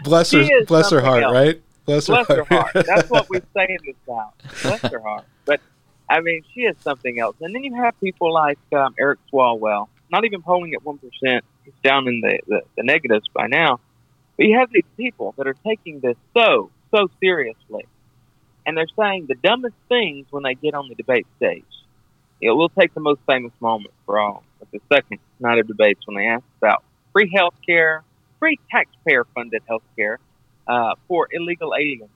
bless 0.04 0.30
her 0.30 0.44
bless 0.66 0.90
her 0.90 1.00
heart 1.00 1.24
else. 1.24 1.32
right 1.32 1.60
bless 1.84 2.06
her 2.06 2.12
Bless 2.14 2.28
her 2.28 2.44
heart, 2.44 2.70
heart. 2.72 2.86
That's 2.86 3.10
what 3.10 3.28
we 3.28 3.40
say 3.56 3.66
in 3.70 3.78
the 3.84 3.94
South. 4.06 4.32
Bless 4.62 4.80
her 4.92 5.00
heart. 5.00 5.24
But 5.44 5.60
I 6.08 6.20
mean, 6.20 6.42
she 6.54 6.60
is 6.60 6.76
something 6.84 7.18
else. 7.18 7.34
And 7.40 7.52
then 7.52 7.64
you 7.64 7.74
have 7.74 7.98
people 7.98 8.32
like 8.32 8.58
um, 8.72 8.94
Eric 9.00 9.18
Swalwell, 9.32 9.88
not 10.10 10.24
even 10.24 10.42
polling 10.42 10.74
at 10.74 10.84
one 10.84 10.98
percent. 10.98 11.44
He's 11.64 11.74
down 11.82 12.06
in 12.06 12.20
the, 12.20 12.38
the, 12.46 12.60
the 12.76 12.82
negatives 12.84 13.26
by 13.34 13.48
now. 13.48 13.80
But 14.36 14.46
you 14.46 14.58
have 14.58 14.70
these 14.72 14.84
people 14.96 15.34
that 15.36 15.46
are 15.46 15.56
taking 15.66 16.00
this 16.00 16.16
so 16.36 16.70
so 16.94 17.08
seriously, 17.20 17.86
and 18.66 18.76
they're 18.76 18.86
saying 18.98 19.26
the 19.28 19.34
dumbest 19.34 19.74
things 19.88 20.26
when 20.30 20.42
they 20.42 20.54
get 20.54 20.74
on 20.74 20.88
the 20.88 20.94
debate 20.94 21.26
stage. 21.36 21.64
It 22.40 22.50
will 22.50 22.68
take 22.68 22.92
the 22.92 23.00
most 23.00 23.20
famous 23.26 23.52
moment 23.60 23.94
for 24.04 24.18
all 24.18 24.42
at 24.60 24.70
the 24.72 24.80
second 24.92 25.20
night 25.38 25.58
of 25.58 25.68
debates 25.68 26.00
when 26.06 26.16
they 26.16 26.26
ask 26.26 26.44
about 26.58 26.82
free 27.12 27.30
health 27.32 27.54
care, 27.64 28.02
free 28.40 28.58
taxpayer 28.70 29.24
funded 29.32 29.62
health 29.68 29.84
care 29.96 30.18
uh, 30.66 30.94
for 31.06 31.28
illegal 31.30 31.72
aliens. 31.74 32.10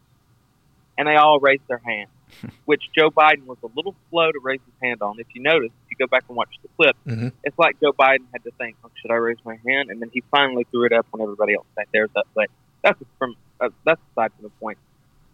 And 0.98 1.06
they 1.06 1.14
all 1.16 1.38
raised 1.38 1.62
their 1.68 1.80
hand, 1.84 2.08
which 2.64 2.82
Joe 2.96 3.10
Biden 3.10 3.44
was 3.46 3.58
a 3.62 3.68
little 3.74 3.94
slow 4.10 4.30
to 4.32 4.38
raise 4.42 4.60
his 4.64 4.74
hand 4.82 5.02
on. 5.02 5.18
If 5.18 5.26
you 5.34 5.42
notice, 5.42 5.70
if 5.84 5.90
you 5.90 5.96
go 5.98 6.06
back 6.08 6.24
and 6.28 6.36
watch 6.36 6.50
the 6.62 6.68
clip, 6.76 6.96
Mhm. 7.06 7.32
it's 7.44 7.58
like 7.58 7.78
Joe 7.80 7.92
Biden 7.92 8.24
had 8.32 8.42
to 8.44 8.50
think, 8.52 8.76
oh, 8.84 8.90
should 9.00 9.10
I 9.10 9.14
raise 9.14 9.38
my 9.44 9.56
hand? 9.66 9.90
And 9.90 10.00
then 10.02 10.10
he 10.12 10.22
finally 10.30 10.64
threw 10.70 10.84
it 10.86 10.92
up 10.92 11.06
when 11.10 11.22
everybody 11.22 11.54
else 11.54 11.66
said 11.74 11.86
theirs 11.92 12.10
up. 12.16 12.26
But 12.34 12.50
that's 12.82 13.00
from 13.18 13.36
uh, 13.60 13.70
that's 13.84 14.00
aside 14.12 14.32
from 14.34 14.44
the 14.44 14.50
point. 14.60 14.78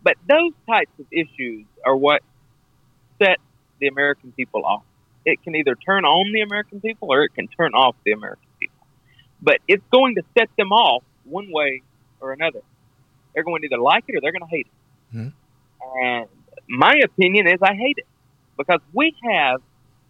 But 0.02 0.16
those 0.28 0.52
types 0.68 0.90
of 0.98 1.06
issues 1.10 1.64
are 1.84 1.96
what 1.96 2.22
set 3.20 3.38
the 3.80 3.88
American 3.88 4.32
people 4.32 4.64
off. 4.64 4.82
It 5.24 5.42
can 5.42 5.54
either 5.54 5.74
turn 5.74 6.04
on 6.04 6.32
the 6.32 6.40
American 6.40 6.80
people 6.80 7.12
or 7.12 7.22
it 7.24 7.34
can 7.34 7.48
turn 7.48 7.72
off 7.74 7.94
the 8.04 8.12
American 8.12 8.46
people. 8.60 8.86
But 9.40 9.58
it's 9.68 9.84
going 9.92 10.16
to 10.16 10.22
set 10.36 10.48
them 10.56 10.72
off 10.72 11.02
one 11.24 11.50
way 11.52 11.82
or 12.20 12.32
another. 12.32 12.60
They're 13.34 13.44
going 13.44 13.62
to 13.62 13.66
either 13.66 13.78
like 13.80 14.04
it 14.08 14.16
or 14.16 14.20
they're 14.20 14.32
going 14.32 14.42
to 14.42 14.48
hate 14.48 14.66
it. 15.12 15.16
Mhm. 15.16 15.32
And 16.02 16.28
my 16.68 16.94
opinion 17.04 17.46
is 17.46 17.58
I 17.62 17.74
hate 17.74 17.98
it 17.98 18.06
because 18.56 18.80
we 18.92 19.14
have 19.30 19.60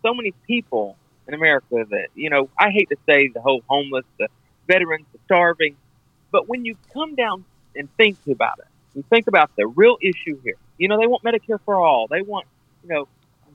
so 0.04 0.14
many 0.14 0.32
people 0.46 0.96
in 1.28 1.34
America 1.34 1.84
that, 1.90 2.08
you 2.14 2.30
know, 2.30 2.48
I 2.58 2.70
hate 2.70 2.88
to 2.90 2.96
say 3.06 3.30
the 3.32 3.40
whole 3.40 3.62
homeless, 3.68 4.04
the 4.18 4.28
veterans, 4.66 5.06
the 5.12 5.18
starving, 5.24 5.76
but 6.30 6.48
when 6.48 6.64
you 6.64 6.76
come 6.92 7.14
down 7.14 7.44
and 7.76 7.88
think 7.96 8.18
about 8.30 8.58
it, 8.58 8.66
you 8.94 9.04
think 9.10 9.26
about 9.26 9.50
the 9.56 9.66
real 9.66 9.96
issue 10.02 10.40
here. 10.42 10.56
You 10.78 10.88
know, 10.88 10.98
they 10.98 11.06
want 11.06 11.22
Medicare 11.22 11.58
for 11.64 11.76
all. 11.76 12.06
They 12.10 12.22
want, 12.22 12.46
you 12.82 12.88
know, 12.90 13.08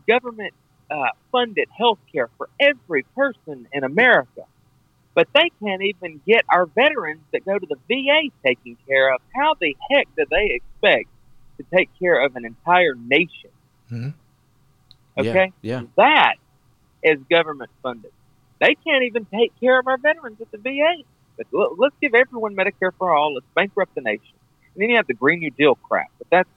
government 0.08 0.54
uh, 0.90 1.10
funded 1.32 1.68
health 1.78 2.00
care 2.12 2.30
for 2.38 2.50
every 2.60 3.04
person 3.16 3.68
in 3.74 3.84
America. 3.84 4.44
But 5.14 5.28
they 5.34 5.50
can't 5.60 5.82
even 5.82 6.22
get 6.28 6.46
our 6.50 6.68
veterans 6.68 7.22
that 7.34 7.44
go 7.44 7.58
to 7.58 7.66
the 7.66 7.76
VA 7.88 8.30
taken 8.46 8.78
care 8.88 9.14
of. 9.14 9.22
How 9.36 9.56
the 9.60 9.76
heck 9.92 10.08
do 10.16 10.26
they 10.30 10.60
expect 10.62 11.10
to 11.58 11.64
take 11.76 11.90
care 12.00 12.24
of 12.26 12.36
an 12.36 12.46
entire 12.46 12.96
nation? 12.96 13.50
Mhm. 13.92 14.14
Okay? 15.18 15.52
Yeah. 15.62 15.84
That 15.96 16.36
is 17.04 17.20
government 17.30 17.72
funded. 17.82 18.12
They 18.60 18.76
can't 18.76 19.04
even 19.04 19.26
take 19.26 19.58
care 19.60 19.80
of 19.80 19.88
our 19.88 19.98
veterans 19.98 20.40
at 20.42 20.52
the 20.52 20.58
VA. 20.58 21.04
But 21.38 21.48
l- 21.54 21.76
let's 21.78 21.96
give 22.02 22.14
everyone 22.16 22.56
Medicare 22.56 22.92
for 22.98 23.12
all. 23.12 23.36
Let's 23.36 23.46
bankrupt 23.56 23.94
the 23.96 24.02
nation. 24.02 24.36
And 24.74 24.82
then 24.82 24.90
you 24.90 24.96
have 24.98 25.08
the 25.08 25.14
Green 25.14 25.40
New 25.40 25.52
Deal 25.52 25.76
crap. 25.76 26.08
But 26.18 26.28
that's 26.30 26.50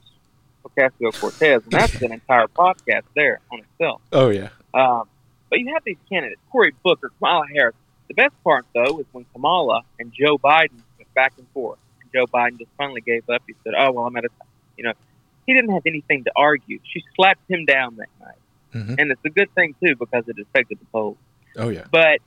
Ocasio 0.65 1.11
Cortez, 1.19 1.63
and 1.63 1.71
that's 1.71 2.01
an 2.01 2.11
entire 2.11 2.47
podcast 2.47 3.03
there 3.15 3.39
on 3.51 3.59
itself. 3.59 4.01
Oh 4.11 4.29
yeah. 4.29 4.49
Um, 4.73 5.07
but 5.49 5.59
you 5.59 5.73
have 5.73 5.83
these 5.83 5.97
candidates, 6.09 6.39
Cory 6.51 6.73
Booker, 6.83 7.11
Kamala 7.19 7.45
Harris. 7.53 7.75
The 8.07 8.13
best 8.13 8.33
part, 8.43 8.65
though, 8.73 8.99
is 8.99 9.05
when 9.11 9.25
Kamala 9.33 9.81
and 9.99 10.11
Joe 10.13 10.37
Biden 10.37 10.81
went 10.97 11.13
back 11.13 11.33
and 11.37 11.47
forth. 11.49 11.79
And 12.01 12.11
Joe 12.13 12.25
Biden 12.27 12.57
just 12.59 12.71
finally 12.77 13.01
gave 13.01 13.29
up. 13.29 13.41
He 13.47 13.53
said, 13.63 13.73
"Oh 13.77 13.91
well, 13.91 14.05
I'm 14.05 14.15
at 14.17 14.25
a," 14.25 14.29
you 14.77 14.83
know, 14.83 14.93
he 15.45 15.53
didn't 15.53 15.71
have 15.71 15.85
anything 15.85 16.23
to 16.25 16.31
argue. 16.35 16.79
She 16.83 17.03
slapped 17.15 17.49
him 17.49 17.65
down 17.65 17.95
that 17.97 18.09
night, 18.19 18.35
Mhm. 18.73 18.95
and 18.99 19.11
it's 19.11 19.25
a 19.25 19.29
good 19.29 19.53
thing 19.55 19.75
too 19.83 19.95
because 19.95 20.27
it 20.27 20.37
affected 20.39 20.79
the 20.79 20.85
polls. 20.85 21.17
Oh 21.57 21.69
yeah. 21.69 21.85
But 21.91 22.19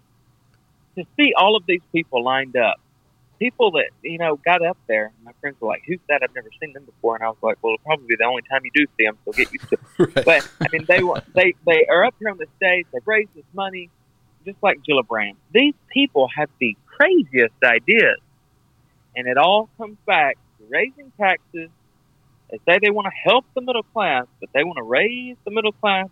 to 0.96 1.04
see 1.16 1.32
all 1.36 1.56
of 1.56 1.64
these 1.66 1.80
people 1.92 2.22
lined 2.22 2.56
up, 2.56 2.80
people 3.38 3.72
that 3.72 3.90
you 4.02 4.18
know 4.18 4.36
got 4.36 4.64
up 4.64 4.76
there, 4.86 5.10
my 5.24 5.32
friends 5.40 5.56
were 5.60 5.68
like, 5.68 5.82
"Who's 5.86 5.98
that? 6.08 6.22
I've 6.22 6.34
never 6.34 6.50
seen 6.60 6.72
them 6.72 6.84
before." 6.84 7.16
And 7.16 7.24
I 7.24 7.28
was 7.28 7.36
like, 7.42 7.56
"Well, 7.62 7.74
it'll 7.74 7.84
probably 7.84 8.06
be 8.08 8.16
the 8.16 8.24
only 8.24 8.42
time 8.42 8.60
you 8.64 8.70
do 8.74 8.86
see 8.96 9.04
them, 9.06 9.16
so 9.24 9.32
get 9.32 9.52
used 9.52 9.68
to." 9.70 9.74
it. 9.76 9.80
Right. 10.16 10.24
But 10.24 10.50
I 10.60 10.66
mean, 10.72 10.84
they 10.86 11.00
they 11.34 11.54
they 11.66 11.86
are 11.86 12.04
up 12.04 12.14
here 12.18 12.28
on 12.30 12.38
the 12.38 12.46
stage. 12.56 12.86
They've 12.92 13.06
raised 13.06 13.34
this 13.34 13.44
money, 13.54 13.90
just 14.44 14.62
like 14.62 14.80
Gillibrand. 14.82 15.36
These 15.52 15.74
people 15.92 16.28
have 16.36 16.50
the 16.60 16.76
craziest 16.86 17.54
ideas, 17.64 18.18
and 19.16 19.26
it 19.26 19.36
all 19.36 19.68
comes 19.78 19.96
back 20.06 20.36
to 20.58 20.64
raising 20.68 21.10
taxes. 21.18 21.70
They 22.54 22.72
say 22.72 22.78
they 22.80 22.90
want 22.90 23.06
to 23.06 23.30
help 23.30 23.44
the 23.54 23.60
middle 23.60 23.82
class, 23.82 24.26
but 24.40 24.50
they 24.52 24.62
want 24.62 24.76
to 24.76 24.84
raise 24.84 25.36
the 25.44 25.50
middle 25.50 25.72
class 25.72 26.08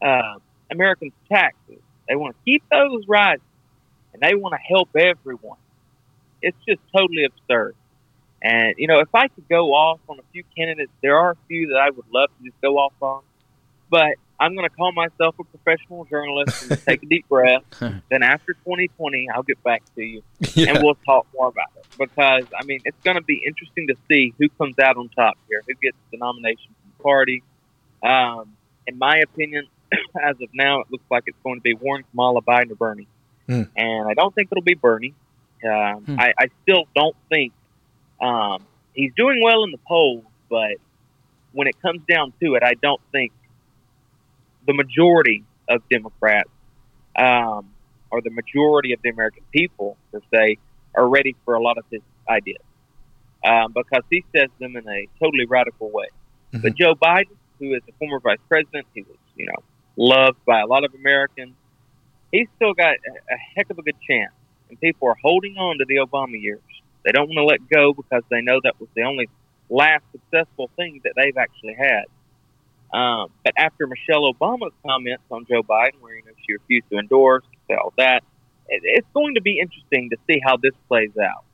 uh, 0.00 0.34
Americans' 0.70 1.12
taxes. 1.28 1.80
They 2.08 2.14
want 2.14 2.36
to 2.36 2.44
keep 2.44 2.62
those 2.70 3.04
rising, 3.08 3.42
and 4.12 4.22
they 4.22 4.36
want 4.36 4.54
to 4.54 4.58
help 4.58 4.90
everyone. 4.96 5.58
It's 6.40 6.56
just 6.68 6.80
totally 6.96 7.24
absurd. 7.24 7.74
And 8.40 8.74
you 8.78 8.86
know, 8.86 9.00
if 9.00 9.12
I 9.12 9.26
could 9.26 9.48
go 9.48 9.72
off 9.72 9.98
on 10.08 10.18
a 10.20 10.22
few 10.32 10.44
candidates, 10.56 10.92
there 11.02 11.16
are 11.16 11.32
a 11.32 11.36
few 11.48 11.68
that 11.68 11.78
I 11.78 11.90
would 11.90 12.06
love 12.12 12.30
to 12.38 12.44
just 12.44 12.60
go 12.60 12.78
off 12.78 12.92
on. 13.00 13.22
But 13.90 14.16
I'm 14.40 14.54
going 14.56 14.68
to 14.68 14.74
call 14.74 14.92
myself 14.92 15.36
a 15.38 15.44
professional 15.44 16.04
journalist 16.04 16.70
and 16.70 16.82
take 16.82 17.02
a 17.02 17.06
deep 17.06 17.28
breath. 17.28 17.62
then 17.80 18.22
after 18.22 18.54
2020, 18.54 19.28
I'll 19.32 19.42
get 19.42 19.62
back 19.62 19.82
to 19.94 20.02
you 20.02 20.22
yeah. 20.54 20.70
and 20.70 20.82
we'll 20.82 20.96
talk 21.06 21.26
more 21.34 21.48
about 21.48 21.68
it. 21.76 21.86
Because 21.98 22.44
I 22.58 22.64
mean, 22.64 22.80
it's 22.84 23.00
going 23.04 23.16
to 23.16 23.22
be 23.22 23.42
interesting 23.46 23.86
to 23.88 23.94
see 24.08 24.34
who 24.38 24.48
comes 24.48 24.78
out 24.78 24.96
on 24.96 25.08
top 25.10 25.38
here, 25.48 25.62
who 25.66 25.74
gets 25.74 25.96
the 26.10 26.18
nomination 26.18 26.74
from 26.80 26.92
the 26.96 27.02
party. 27.02 27.42
Um, 28.02 28.56
in 28.86 28.98
my 28.98 29.18
opinion, 29.18 29.68
as 30.22 30.40
of 30.40 30.48
now, 30.52 30.80
it 30.80 30.86
looks 30.90 31.04
like 31.10 31.24
it's 31.26 31.38
going 31.44 31.58
to 31.58 31.62
be 31.62 31.74
Warren, 31.74 32.04
Kamala, 32.10 32.42
Biden, 32.42 32.72
or 32.72 32.76
Bernie. 32.76 33.08
Hmm. 33.46 33.62
And 33.76 34.08
I 34.08 34.14
don't 34.14 34.34
think 34.34 34.48
it'll 34.50 34.62
be 34.62 34.74
Bernie. 34.74 35.14
Um, 35.64 36.04
Hmm. 36.04 36.18
I, 36.18 36.32
I 36.36 36.48
still 36.62 36.86
don't 36.94 37.14
think 37.28 37.52
um, 38.20 38.64
he's 38.94 39.12
doing 39.14 39.40
well 39.42 39.64
in 39.64 39.70
the 39.70 39.78
polls, 39.86 40.24
but 40.48 40.72
when 41.52 41.68
it 41.68 41.80
comes 41.80 42.00
down 42.08 42.32
to 42.40 42.54
it, 42.54 42.62
I 42.62 42.74
don't 42.74 43.00
think 43.12 43.32
the 44.66 44.74
majority 44.74 45.44
of 45.68 45.82
Democrats 45.88 46.50
um, 47.16 47.70
or 48.10 48.20
the 48.22 48.30
majority 48.30 48.92
of 48.92 49.00
the 49.02 49.10
American 49.10 49.44
people, 49.52 49.96
per 50.10 50.20
se, 50.32 50.58
are 50.94 51.08
ready 51.08 51.34
for 51.44 51.54
a 51.54 51.62
lot 51.62 51.78
of 51.78 51.84
his 51.90 52.02
ideas 52.28 52.62
um, 53.44 53.72
because 53.72 54.02
he 54.10 54.24
says 54.34 54.48
them 54.58 54.76
in 54.76 54.88
a 54.88 55.08
totally 55.18 55.46
radical 55.46 55.90
way. 55.90 56.08
But 56.52 56.76
Joe 56.76 56.94
Biden, 56.94 57.36
who 57.58 57.74
is 57.74 57.82
a 57.88 57.92
former 57.98 58.20
vice 58.20 58.38
president, 58.48 58.86
he 58.94 59.02
was, 59.02 59.16
you 59.36 59.46
know, 59.46 59.62
loved 59.96 60.44
by 60.44 60.60
a 60.60 60.66
lot 60.66 60.84
of 60.84 60.94
Americans. 60.94 61.54
He's 62.30 62.48
still 62.56 62.74
got 62.74 62.94
a, 62.94 63.34
a 63.34 63.36
heck 63.56 63.70
of 63.70 63.78
a 63.78 63.82
good 63.82 63.96
chance, 64.06 64.32
and 64.68 64.78
people 64.80 65.08
are 65.08 65.16
holding 65.22 65.56
on 65.56 65.78
to 65.78 65.84
the 65.86 65.96
Obama 65.96 66.40
years. 66.40 66.60
They 67.04 67.12
don't 67.12 67.28
want 67.28 67.38
to 67.38 67.44
let 67.44 67.68
go 67.68 67.94
because 67.94 68.22
they 68.30 68.42
know 68.42 68.60
that 68.62 68.78
was 68.78 68.88
the 68.94 69.02
only 69.02 69.28
last 69.68 70.04
successful 70.12 70.70
thing 70.76 71.00
that 71.04 71.14
they've 71.16 71.36
actually 71.36 71.74
had. 71.74 72.04
Um, 72.92 73.28
but 73.44 73.54
after 73.56 73.86
Michelle 73.86 74.30
Obama's 74.32 74.74
comments 74.86 75.24
on 75.30 75.46
Joe 75.48 75.62
Biden, 75.62 76.00
where 76.00 76.14
you 76.16 76.22
know 76.24 76.32
she 76.46 76.52
refused 76.52 76.88
to 76.90 76.98
endorse, 76.98 77.44
say 77.68 77.74
all 77.74 77.92
that, 77.96 78.22
it, 78.68 78.82
it's 78.84 79.06
going 79.14 79.34
to 79.36 79.40
be 79.40 79.58
interesting 79.60 80.10
to 80.10 80.16
see 80.26 80.40
how 80.44 80.56
this 80.58 80.74
plays 80.88 81.16
out. 81.16 81.44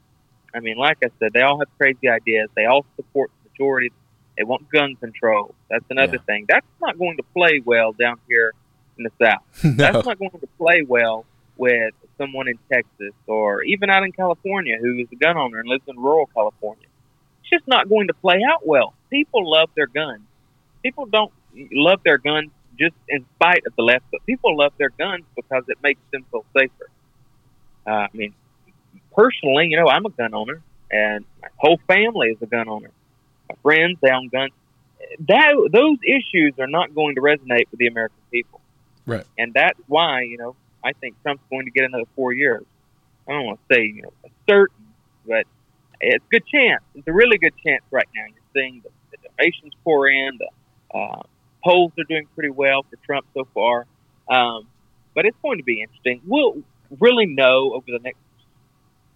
I 0.54 0.60
mean, 0.60 0.76
like 0.76 0.98
I 1.04 1.08
said, 1.20 1.32
they 1.32 1.42
all 1.42 1.58
have 1.58 1.68
crazy 1.78 2.08
ideas. 2.08 2.48
They 2.56 2.64
all 2.64 2.84
support 2.96 3.30
the 3.44 3.50
majority. 3.50 3.92
They 4.36 4.44
want 4.44 4.68
gun 4.70 4.96
control. 4.96 5.54
That's 5.70 5.84
another 5.90 6.14
Yeah. 6.16 6.22
thing. 6.26 6.46
That's 6.48 6.66
not 6.80 6.98
going 6.98 7.16
to 7.18 7.22
play 7.34 7.60
well 7.64 7.92
down 7.92 8.18
here 8.28 8.52
in 8.96 9.04
the 9.04 9.10
South. 9.22 9.42
no. 9.64 9.70
That's 9.72 10.06
not 10.06 10.18
going 10.18 10.30
to 10.30 10.46
play 10.58 10.82
well 10.86 11.24
with 11.56 11.92
someone 12.16 12.48
in 12.48 12.58
Texas 12.72 13.14
or 13.26 13.62
even 13.62 13.90
out 13.90 14.04
in 14.04 14.12
California 14.12 14.76
who 14.80 14.96
is 14.98 15.06
a 15.12 15.16
gun 15.16 15.36
owner 15.36 15.58
and 15.60 15.68
lives 15.68 15.82
in 15.86 15.96
rural 15.96 16.28
California. 16.34 16.86
It's 17.42 17.50
just 17.50 17.68
not 17.68 17.88
going 17.88 18.08
to 18.08 18.14
play 18.14 18.40
out 18.48 18.66
well. 18.66 18.94
People 19.10 19.48
love 19.48 19.70
their 19.76 19.86
guns. 19.88 20.22
People 20.82 21.06
don't 21.06 21.32
love 21.72 22.00
their 22.04 22.18
guns 22.18 22.50
just 22.78 22.94
in 23.08 23.24
spite 23.34 23.66
of 23.66 23.74
the 23.76 23.82
left, 23.82 24.04
but 24.12 24.24
people 24.26 24.56
love 24.56 24.72
their 24.78 24.90
guns 24.90 25.24
because 25.34 25.64
it 25.68 25.78
makes 25.82 26.00
them 26.12 26.24
feel 26.30 26.44
safer. 26.56 26.88
Uh, 27.86 27.90
I 27.90 28.08
mean, 28.12 28.34
personally, 29.16 29.66
you 29.68 29.76
know, 29.76 29.88
I'm 29.88 30.06
a 30.06 30.10
gun 30.10 30.34
owner, 30.34 30.60
and 30.90 31.24
my 31.42 31.48
whole 31.56 31.80
family 31.86 32.28
is 32.28 32.38
a 32.42 32.46
gun 32.46 32.68
owner. 32.68 32.90
My 33.48 33.56
friends, 33.62 33.98
they 34.00 34.10
own 34.10 34.28
guns. 34.28 34.52
That 35.28 35.54
those 35.72 35.98
issues 36.06 36.54
are 36.58 36.66
not 36.66 36.94
going 36.94 37.14
to 37.16 37.20
resonate 37.20 37.64
with 37.70 37.78
the 37.78 37.86
American 37.86 38.18
people, 38.30 38.60
Right. 39.06 39.24
and 39.38 39.52
that's 39.54 39.78
why 39.86 40.22
you 40.22 40.36
know 40.38 40.54
I 40.84 40.92
think 40.92 41.20
Trump's 41.22 41.42
going 41.50 41.64
to 41.64 41.70
get 41.70 41.84
another 41.84 42.04
four 42.14 42.32
years. 42.32 42.64
I 43.26 43.32
don't 43.32 43.46
want 43.46 43.60
to 43.68 43.74
say 43.74 43.82
you 43.84 44.02
know 44.02 44.12
a 44.24 44.28
certain, 44.48 44.86
but 45.26 45.46
it's 46.00 46.24
a 46.24 46.28
good 46.30 46.46
chance. 46.46 46.82
It's 46.94 47.06
a 47.08 47.12
really 47.12 47.38
good 47.38 47.54
chance 47.64 47.82
right 47.90 48.08
now. 48.14 48.24
You're 48.26 48.52
seeing 48.62 48.82
the, 48.82 48.90
the 49.12 49.28
donations 49.36 49.72
pour 49.82 50.08
in. 50.08 50.36
The 50.38 50.48
uh, 50.94 51.22
polls 51.64 51.92
are 51.98 52.04
doing 52.08 52.26
pretty 52.34 52.50
well 52.50 52.84
for 52.88 52.96
Trump 53.04 53.26
so 53.34 53.46
far, 53.54 53.86
um, 54.28 54.66
but 55.14 55.26
it's 55.26 55.36
going 55.42 55.58
to 55.58 55.64
be 55.64 55.82
interesting. 55.82 56.20
We'll 56.26 56.62
really 57.00 57.26
know 57.26 57.72
over 57.74 57.86
the 57.86 57.98
next, 58.02 58.18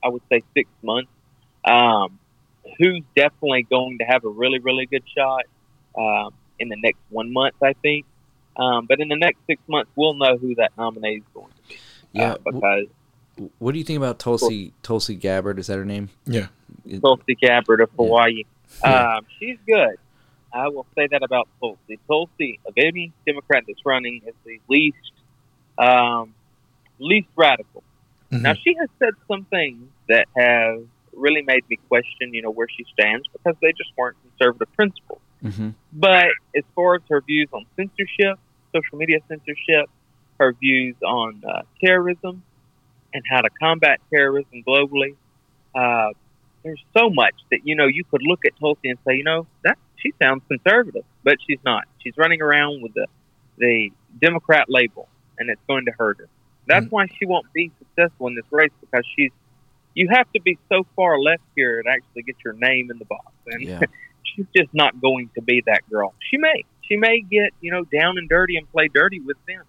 I 0.02 0.08
would 0.08 0.22
say, 0.30 0.42
six 0.54 0.68
months, 0.82 1.10
um, 1.64 2.18
who's 2.78 3.02
definitely 3.16 3.62
going 3.70 3.98
to 3.98 4.04
have 4.04 4.24
a 4.24 4.28
really, 4.28 4.58
really 4.58 4.86
good 4.86 5.04
shot 5.16 5.44
um, 5.96 6.34
in 6.58 6.68
the 6.68 6.76
next 6.76 6.98
one 7.10 7.32
month, 7.32 7.54
I 7.62 7.72
think. 7.74 8.06
Um, 8.56 8.86
but 8.86 9.00
in 9.00 9.08
the 9.08 9.16
next 9.16 9.38
six 9.46 9.62
months, 9.66 9.90
we'll 9.96 10.14
know 10.14 10.36
who 10.36 10.54
that 10.56 10.72
nominee 10.76 11.16
is 11.16 11.22
going 11.32 11.48
to 11.48 11.68
be. 11.68 11.76
Yeah. 12.12 12.32
Uh, 12.32 12.36
because 12.44 12.86
What 13.58 13.72
do 13.72 13.78
you 13.78 13.84
think 13.84 13.96
about 13.96 14.18
Tulsi 14.18 14.74
Tulsi 14.82 15.14
Gabbard? 15.14 15.58
Is 15.58 15.68
that 15.68 15.78
her 15.78 15.84
name? 15.86 16.10
Yeah. 16.26 16.48
Tulsi 17.00 17.34
Gabbard 17.40 17.80
of 17.80 17.90
Hawaii, 17.96 18.44
Yeah. 18.84 19.16
um, 19.16 19.26
she's 19.38 19.56
good. 19.66 19.96
I 20.52 20.68
will 20.68 20.86
say 20.94 21.08
that 21.10 21.22
about 21.22 21.48
Tulsi. 21.60 21.98
Tulsi, 22.06 22.60
of 22.66 22.74
any 22.76 23.12
Democrat 23.26 23.64
that's 23.66 23.84
running, 23.84 24.22
is 24.26 24.34
the 24.44 24.60
least 24.68 25.12
um, 25.78 26.34
least 26.98 27.28
radical. 27.36 27.82
Mhm. 28.30 28.42
Now 28.42 28.54
she 28.54 28.74
has 28.78 28.88
said 28.98 29.14
some 29.28 29.44
things 29.44 29.88
that 30.08 30.26
have 30.36 30.84
really 31.14 31.42
made 31.42 31.68
me 31.68 31.76
question, 31.88 32.32
you 32.34 32.42
know, 32.42 32.50
where 32.50 32.68
she 32.68 32.84
stands 32.92 33.26
because 33.32 33.56
they 33.60 33.72
just 33.72 33.90
weren't 33.96 34.16
conservative 34.22 34.72
principles. 34.74 35.20
Mm-hmm. 35.44 35.70
But 35.92 36.28
as 36.56 36.64
far 36.74 36.96
as 36.96 37.02
her 37.10 37.20
views 37.20 37.48
on 37.52 37.66
censorship, 37.76 38.38
social 38.74 38.98
media 38.98 39.18
censorship, 39.28 39.90
her 40.38 40.52
views 40.52 40.96
on 41.04 41.42
uh, 41.46 41.62
terrorism 41.84 42.42
and 43.12 43.22
how 43.28 43.40
to 43.42 43.50
combat 43.60 44.00
terrorism 44.10 44.62
globally, 44.66 45.16
uh, 45.74 46.10
there's 46.64 46.82
so 46.96 47.10
much 47.10 47.34
that 47.50 47.60
you 47.64 47.74
know 47.76 47.86
you 47.86 48.04
could 48.10 48.22
look 48.24 48.40
at 48.46 48.52
Tulsi 48.60 48.88
and 48.90 48.98
say, 49.06 49.16
you 49.16 49.24
know, 49.24 49.46
that 49.64 49.78
she 49.96 50.12
sounds 50.22 50.42
conservative, 50.48 51.04
but 51.24 51.36
she's 51.46 51.58
not. 51.64 51.84
She's 51.98 52.14
running 52.16 52.42
around 52.42 52.82
with 52.82 52.92
the 52.94 53.06
the 53.58 53.90
Democrat 54.20 54.66
label, 54.68 55.08
and 55.38 55.50
it's 55.50 55.60
going 55.68 55.84
to 55.86 55.92
hurt 55.98 56.18
her. 56.18 56.28
That's 56.66 56.86
Mm. 56.86 56.90
why 56.92 57.06
she 57.18 57.26
won't 57.26 57.46
be 57.52 57.70
successful 57.78 58.28
in 58.28 58.34
this 58.34 58.44
race 58.50 58.70
because 58.80 59.04
she's 59.16 59.30
you 59.94 60.08
have 60.10 60.26
to 60.34 60.40
be 60.40 60.58
so 60.72 60.86
far 60.96 61.18
left 61.18 61.42
here 61.54 61.82
to 61.82 61.88
actually 61.88 62.22
get 62.22 62.36
your 62.44 62.54
name 62.54 62.90
in 62.90 62.98
the 62.98 63.04
box. 63.04 63.26
And 63.46 63.62
Yeah. 63.62 63.80
she's 64.34 64.46
just 64.56 64.72
not 64.72 64.98
going 65.00 65.28
to 65.34 65.42
be 65.42 65.62
that 65.66 65.82
girl. 65.90 66.14
She 66.30 66.38
may, 66.38 66.64
she 66.88 66.96
may 66.96 67.20
get 67.20 67.50
you 67.60 67.70
know 67.72 67.84
down 67.84 68.16
and 68.18 68.28
dirty 68.28 68.56
and 68.56 68.70
play 68.70 68.88
dirty 68.92 69.20
with 69.20 69.36
them, 69.46 69.62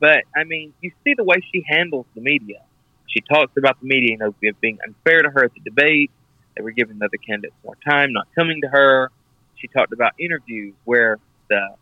but 0.00 0.24
I 0.34 0.44
mean, 0.44 0.72
you 0.80 0.90
see 1.04 1.14
the 1.16 1.24
way 1.24 1.36
she 1.54 1.62
handles 1.66 2.06
the 2.14 2.22
media. 2.22 2.58
She 3.06 3.20
talks 3.20 3.52
about 3.58 3.78
the 3.80 3.86
media, 3.86 4.12
you 4.12 4.18
know, 4.18 4.34
being 4.60 4.78
unfair 4.86 5.22
to 5.22 5.30
her 5.30 5.44
at 5.44 5.52
the 5.54 5.60
debate. 5.60 6.10
They 6.56 6.62
were 6.62 6.70
giving 6.70 6.98
the 6.98 7.06
other 7.06 7.16
candidates 7.16 7.54
more 7.64 7.76
time, 7.84 8.12
not 8.12 8.28
coming 8.34 8.60
to 8.62 8.68
her. 8.68 9.10
She 9.56 9.68
talked 9.68 9.92
about 9.92 10.12
interviews 10.18 10.74
where 10.84 11.18
the 11.48 11.74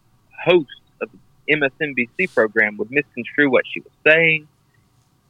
host 0.44 0.68
of 1.00 1.10
the 1.12 1.54
MSNBC 1.54 2.32
program 2.34 2.76
would 2.76 2.90
misconstrue 2.90 3.50
what 3.50 3.64
she 3.72 3.80
was 3.80 3.92
saying, 4.06 4.48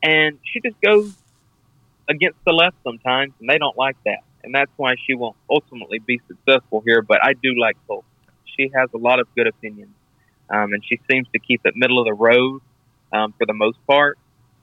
and 0.03 0.38
she 0.45 0.61
just 0.61 0.80
goes 0.80 1.14
against 2.09 2.38
the 2.45 2.53
left 2.53 2.76
sometimes, 2.82 3.32
and 3.41 3.49
they 3.49 3.59
don't 3.59 3.76
like 3.76 3.97
that, 4.05 4.20
and 4.43 4.55
that's 4.55 4.70
why 4.76 4.95
she 5.07 5.14
won't 5.14 5.36
ultimately 5.49 5.99
be 5.99 6.20
successful 6.28 6.82
here. 6.84 7.03
But 7.03 7.24
I 7.24 7.34
do 7.34 7.59
like 7.59 7.76
Tulsi. 7.86 8.07
She 8.57 8.70
has 8.74 8.91
a 8.95 8.99
lot 8.99 9.20
of 9.20 9.28
good 9.34 9.47
opinions, 9.47 9.95
um, 10.51 10.72
and 10.72 10.84
she 10.84 11.01
seems 11.11 11.28
to 11.32 11.38
keep 11.38 11.62
it 11.64 11.74
middle 11.76 11.99
of 11.99 12.07
the 12.07 12.14
road 12.14 12.61
um, 13.12 13.32
for 13.38 13.47
the 13.47 13.55
most 13.55 13.78
part, 13.86 14.18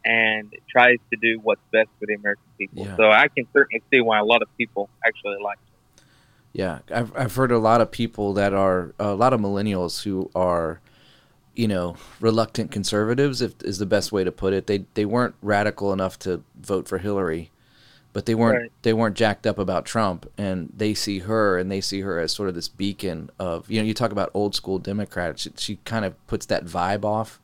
and 0.07 0.53
tries 0.69 0.97
to 1.11 1.17
do 1.21 1.39
what's 1.43 1.61
best 1.71 1.89
for 1.99 2.05
the 2.05 2.13
American 2.15 2.45
people. 2.57 2.85
Yeah. 2.85 2.95
So 2.95 3.11
I 3.11 3.27
can 3.27 3.45
certainly 3.53 3.83
see 3.93 3.99
why 4.01 4.19
a 4.19 4.23
lot 4.23 4.41
of 4.41 4.47
people 4.57 4.89
actually 5.05 5.37
like. 5.43 5.57
her. 5.57 6.03
Yeah, 6.53 6.79
I've 6.89 7.11
I've 7.15 7.35
heard 7.35 7.51
a 7.51 7.59
lot 7.59 7.81
of 7.81 7.91
people 7.91 8.33
that 8.33 8.53
are 8.53 8.93
a 8.97 9.13
lot 9.13 9.33
of 9.33 9.39
millennials 9.41 10.03
who 10.03 10.31
are, 10.33 10.79
you 11.55 11.67
know, 11.67 11.97
reluctant 12.19 12.71
conservatives. 12.71 13.41
If 13.41 13.61
is 13.63 13.77
the 13.79 13.85
best 13.85 14.11
way 14.11 14.23
to 14.23 14.31
put 14.31 14.53
it. 14.53 14.65
They 14.67 14.85
they 14.93 15.05
weren't 15.05 15.35
radical 15.41 15.93
enough 15.93 16.17
to 16.19 16.41
vote 16.59 16.87
for 16.87 16.97
Hillary, 16.99 17.51
but 18.13 18.25
they 18.25 18.33
weren't 18.33 18.61
Right. 18.61 18.71
they 18.81 18.93
weren't 18.93 19.15
jacked 19.15 19.45
up 19.45 19.59
about 19.59 19.85
Trump, 19.85 20.25
and 20.37 20.71
they 20.75 20.93
see 20.95 21.19
her 21.19 21.57
and 21.59 21.69
they 21.69 21.81
see 21.81 22.01
her 22.01 22.17
as 22.19 22.31
sort 22.31 22.49
of 22.49 22.55
this 22.55 22.69
beacon 22.69 23.29
of 23.37 23.69
you 23.69 23.79
know 23.79 23.85
you 23.85 23.93
talk 23.93 24.11
about 24.11 24.31
old 24.33 24.55
school 24.55 24.79
Democrats. 24.79 25.41
She, 25.43 25.51
she 25.57 25.75
kind 25.85 26.05
of 26.05 26.13
puts 26.27 26.45
that 26.47 26.65
vibe 26.65 27.03
off, 27.05 27.39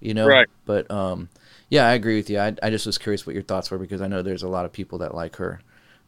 you 0.00 0.14
know. 0.14 0.26
Right. 0.26 0.48
But 0.64 0.90
um, 0.90 1.28
yeah, 1.70 1.86
I 1.86 1.92
agree 1.94 2.16
with 2.16 2.30
you. 2.30 2.38
I 2.38 2.54
I 2.62 2.70
just 2.70 2.86
was 2.86 2.98
curious 2.98 3.26
what 3.26 3.34
your 3.34 3.42
thoughts 3.42 3.70
were 3.70 3.78
because 3.78 4.00
I 4.00 4.06
know 4.08 4.22
there's 4.22 4.42
a 4.42 4.48
lot 4.48 4.64
of 4.64 4.72
people 4.72 4.98
that 4.98 5.14
like 5.14 5.36
her. 5.36 5.60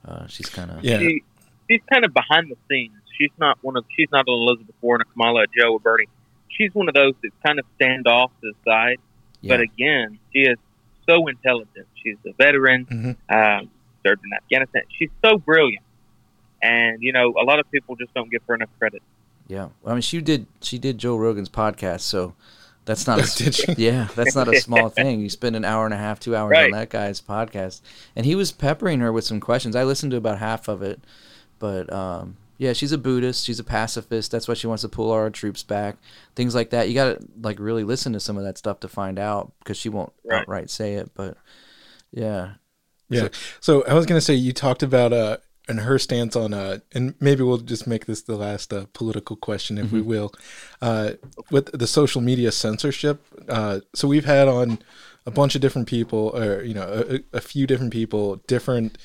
Uh, 0.06 0.26
she's 0.26 0.48
kind 0.48 0.70
of 0.70 0.82
Yeah. 0.84 0.98
She, 0.98 1.22
she's 1.70 1.80
kind 1.92 2.04
of 2.04 2.14
behind 2.14 2.50
the 2.50 2.56
scenes. 2.70 2.94
She's 3.18 3.30
not 3.38 3.58
one 3.62 3.76
of. 3.76 3.84
She's 3.96 4.08
not 4.10 4.26
an 4.26 4.32
Elizabeth 4.34 4.74
Warren, 4.80 5.02
a 5.02 5.04
Kamala, 5.04 5.42
a 5.42 5.46
Joe, 5.56 5.72
or 5.74 5.80
Bernie. 5.80 6.06
She's 6.48 6.74
one 6.74 6.88
of 6.88 6.94
those 6.94 7.12
that's 7.22 7.34
kind 7.46 7.58
of 7.58 7.66
stand 7.76 8.06
off 8.06 8.30
to 8.40 8.52
the 8.52 8.70
side. 8.70 8.98
yeah. 9.42 9.54
But 9.56 9.60
again, 9.60 10.18
she 10.32 10.40
is 10.40 10.56
so 11.08 11.26
intelligent. 11.28 11.86
She's 12.02 12.16
a 12.26 12.32
veteran, 12.32 12.86
Mhm. 12.86 13.60
um, 13.60 13.70
served 14.06 14.22
in 14.24 14.32
Afghanistan. 14.32 14.82
She's 14.98 15.10
so 15.24 15.36
brilliant, 15.38 15.84
and 16.62 17.02
you 17.02 17.12
know, 17.12 17.34
a 17.40 17.44
lot 17.44 17.58
of 17.58 17.70
people 17.70 17.96
just 17.96 18.12
don't 18.14 18.30
give 18.30 18.42
her 18.48 18.54
enough 18.54 18.70
credit. 18.78 19.02
Yeah, 19.48 19.68
I 19.86 19.92
mean, 19.92 20.00
she 20.02 20.20
did 20.20 20.46
she 20.62 20.78
did 20.78 20.96
Joe 20.98 21.16
Rogan's 21.16 21.48
podcast, 21.50 22.00
so 22.00 22.34
that's 22.90 23.06
not 23.06 23.20
a, 23.20 23.74
yeah, 23.78 24.08
that's 24.16 24.34
not 24.34 24.48
a 24.52 24.60
small 24.60 24.88
thing. 25.00 25.20
You 25.20 25.30
spend 25.30 25.54
an 25.56 25.64
hour 25.64 25.84
and 25.84 25.94
a 25.94 25.96
half, 25.98 26.18
two 26.20 26.34
hours 26.34 26.50
Right. 26.50 26.64
on 26.66 26.70
that 26.72 26.90
guy's 26.90 27.20
podcast, 27.20 27.80
and 28.16 28.26
he 28.26 28.34
was 28.34 28.52
peppering 28.52 29.00
her 29.00 29.12
with 29.12 29.24
some 29.24 29.40
questions. 29.40 29.76
I 29.76 29.84
listened 29.84 30.10
to 30.12 30.16
about 30.18 30.38
half 30.38 30.66
of 30.68 30.82
it, 30.82 31.00
but 31.58 31.92
um, 31.92 32.36
yeah, 32.58 32.72
she's 32.72 32.92
a 32.92 32.98
Buddhist, 32.98 33.44
she's 33.46 33.58
a 33.60 33.64
pacifist. 33.64 34.30
That's 34.32 34.48
why 34.48 34.54
she 34.54 34.66
wants 34.66 34.82
to 34.82 34.88
pull 34.88 35.10
our 35.12 35.30
troops 35.30 35.62
back, 35.62 35.96
things 36.34 36.54
like 36.54 36.70
that. 36.70 36.88
You 36.88 36.94
got 36.94 37.18
to 37.20 37.26
like 37.40 37.58
really 37.60 37.84
listen 37.84 38.12
to 38.12 38.20
some 38.20 38.36
of 38.36 38.44
that 38.44 38.58
stuff 38.58 38.80
to 38.80 38.88
find 38.88 39.18
out 39.18 39.52
because 39.60 39.76
she 39.76 39.88
won't 39.88 40.12
Right. 40.24 40.42
outright 40.42 40.68
say 40.68 40.94
it, 40.94 41.10
but 41.14 41.36
yeah, 42.12 42.54
Yeah. 43.08 43.28
So 43.60 43.84
I 43.86 43.94
was 43.94 44.04
gonna 44.06 44.20
say 44.20 44.34
you 44.34 44.52
talked 44.52 44.82
about 44.82 45.12
uh 45.12 45.36
and 45.68 45.80
her 45.80 45.98
stance 45.98 46.34
on 46.36 46.52
uh 46.54 46.78
and 46.92 47.14
maybe 47.20 47.42
we'll 47.42 47.58
just 47.58 47.86
make 47.86 48.06
this 48.06 48.22
the 48.22 48.36
last 48.36 48.72
uh, 48.72 48.86
political 48.92 49.36
question 49.36 49.78
if 49.78 49.92
we 49.92 50.00
will. 50.02 50.32
Uh 50.82 51.12
with 51.50 51.66
the 51.78 51.86
social 51.86 52.20
media 52.20 52.50
censorship. 52.50 53.24
Uh, 53.48 53.80
so 53.94 54.08
we've 54.08 54.24
had 54.24 54.48
on 54.48 54.78
a 55.26 55.30
bunch 55.30 55.54
of 55.54 55.60
different 55.60 55.86
people 55.88 56.32
or 56.36 56.62
you 56.62 56.74
know 56.74 57.04
a, 57.08 57.36
a 57.36 57.40
few 57.40 57.66
different 57.66 57.92
people 57.92 58.36
different 58.46 58.98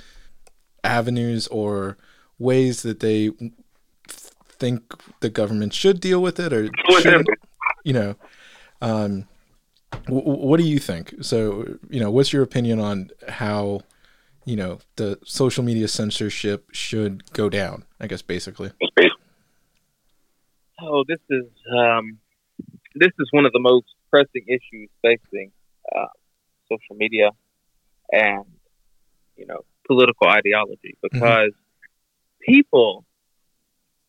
avenues 0.84 1.48
or 1.48 1.98
ways 2.40 2.82
that 2.84 3.00
they 3.00 3.32
think 4.48 4.82
the 5.20 5.30
government 5.30 5.74
should 5.74 6.00
deal 6.00 6.22
with 6.22 6.40
it 6.40 6.54
or 6.54 6.70
you 7.84 7.94
know 7.94 8.16
um 8.82 9.28
w- 10.06 10.24
what 10.24 10.60
do 10.60 10.66
you 10.66 10.80
think? 10.80 11.14
So 11.22 11.78
you 11.90 12.00
know 12.00 12.12
what's 12.12 12.32
your 12.34 12.44
opinion 12.44 12.80
on 12.80 13.10
how 13.28 13.82
you 14.46 14.56
know 14.56 14.80
the 14.96 15.20
social 15.26 15.64
media 15.64 15.88
censorship 15.88 16.70
should 16.72 17.32
go 17.34 17.50
down 17.50 17.84
i 18.00 18.08
guess 18.08 18.22
basically. 18.22 18.72
Oh, 20.82 21.06
this 21.08 21.20
is 21.30 21.46
um, 21.72 22.20
this 22.96 23.12
is 23.20 23.30
one 23.32 23.46
of 23.46 23.54
the 23.54 23.60
most 23.60 23.88
pressing 24.10 24.46
issues 24.48 24.90
facing 25.02 25.52
uh, 25.96 26.08
social 26.72 26.96
media 26.96 27.32
and 28.12 28.46
you 29.36 29.46
know 29.46 29.62
political 29.88 30.28
ideology 30.28 30.98
because 31.02 31.52
people 32.42 33.06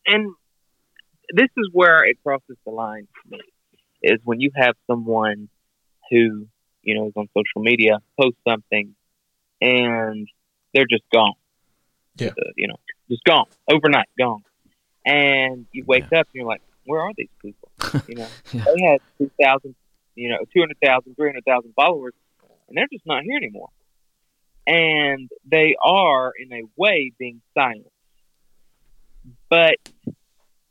and 0.05 0.33
this 1.33 1.49
is 1.57 1.69
where 1.71 2.05
it 2.05 2.17
crosses 2.23 2.57
the 2.65 2.71
line 2.71 3.07
for 3.13 3.35
me 3.35 3.41
is 4.01 4.19
when 4.23 4.39
you 4.39 4.51
have 4.55 4.75
someone 4.87 5.49
who 6.09 6.47
you 6.81 6.95
know 6.95 7.07
is 7.07 7.13
on 7.15 7.27
social 7.35 7.61
media 7.61 7.99
post 8.19 8.35
something 8.47 8.95
and 9.61 10.27
they're 10.73 10.87
just 10.89 11.03
gone. 11.11 11.33
Yeah. 12.17 12.29
Uh, 12.29 12.51
you 12.55 12.67
know 12.67 12.77
just 13.09 13.23
gone 13.23 13.45
overnight 13.71 14.07
gone. 14.17 14.43
And 15.05 15.65
you 15.71 15.83
wake 15.85 16.05
up 16.05 16.11
and 16.11 16.25
you're 16.33 16.45
like 16.45 16.61
where 16.85 17.01
are 17.01 17.11
these 17.15 17.29
people? 17.41 17.69
You 18.07 18.15
know 18.15 18.27
Yeah. 18.51 18.63
they 18.65 18.81
had 18.85 19.01
2000 19.19 19.75
you 20.15 20.29
know 20.29 20.39
200000 20.53 21.15
300000 21.15 21.73
followers 21.75 22.13
and 22.67 22.77
they're 22.77 22.87
just 22.91 23.05
not 23.05 23.23
here 23.23 23.37
anymore. 23.37 23.69
And 24.65 25.29
they 25.49 25.75
are 25.81 26.33
in 26.37 26.51
a 26.51 26.63
way 26.75 27.11
being 27.17 27.41
silenced 27.53 27.89
but 29.49 29.75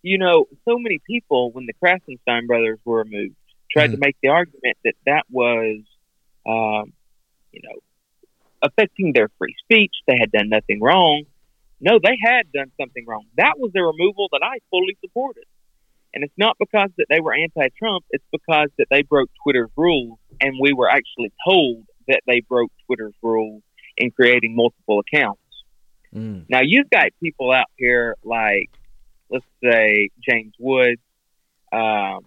you 0.03 0.18
know 0.18 0.47
so 0.64 0.78
many 0.78 1.01
people 1.07 1.51
when 1.53 1.66
the 1.66 1.74
Krassenstein 1.74 2.47
brothers 2.47 2.78
were 2.84 2.99
removed 3.03 3.34
tried 3.70 3.91
to 3.93 3.97
make 3.97 4.16
the 4.22 4.28
argument 4.28 4.76
that 4.84 4.95
that 5.07 5.24
was 5.30 5.80
um, 6.47 6.93
you 7.53 7.61
know 7.62 7.78
affecting 8.67 9.12
their 9.12 9.29
free 9.39 9.55
speech 9.64 9.95
they 10.07 10.17
had 10.19 10.31
done 10.31 10.49
nothing 10.49 10.81
wrong 10.81 11.25
no 11.81 11.99
they 12.03 12.17
had 12.23 12.51
done 12.53 12.71
something 12.81 13.05
wrong 13.07 13.25
that 13.37 13.55
was 13.59 13.71
the 13.73 13.83
removal 13.83 14.29
that 14.33 14.43
i 14.43 14.59
fully 14.71 14.97
supported 15.01 15.45
and 16.17 16.25
it's 16.25 16.35
not 16.39 16.57
because 16.59 16.89
that 16.97 17.07
they 17.11 17.21
were 17.21 17.35
anti-Trump. 17.35 18.07
It's 18.09 18.25
because 18.33 18.71
that 18.79 18.87
they 18.91 19.03
broke 19.03 19.29
Twitter's 19.45 19.69
rules, 19.77 20.19
and 20.41 20.55
we 20.59 20.73
were 20.73 20.89
actually 20.89 21.31
told 21.47 21.85
that 22.09 22.23
they 22.27 22.41
broke 22.41 22.73
Twitter's 22.87 23.14
rules 23.23 23.62
in 23.99 24.11
creating 24.11 24.57
multiple 24.57 25.01
accounts. 25.01 25.43
mm, 26.14 26.47
Now 26.49 26.61
you've 26.62 26.89
got 26.89 27.09
people 27.23 27.53
out 27.53 27.67
here 27.77 28.17
like, 28.25 28.71
let's 29.31 29.45
say 29.62 30.09
James 30.27 30.55
Woods. 30.59 31.03
Um, 31.71 32.25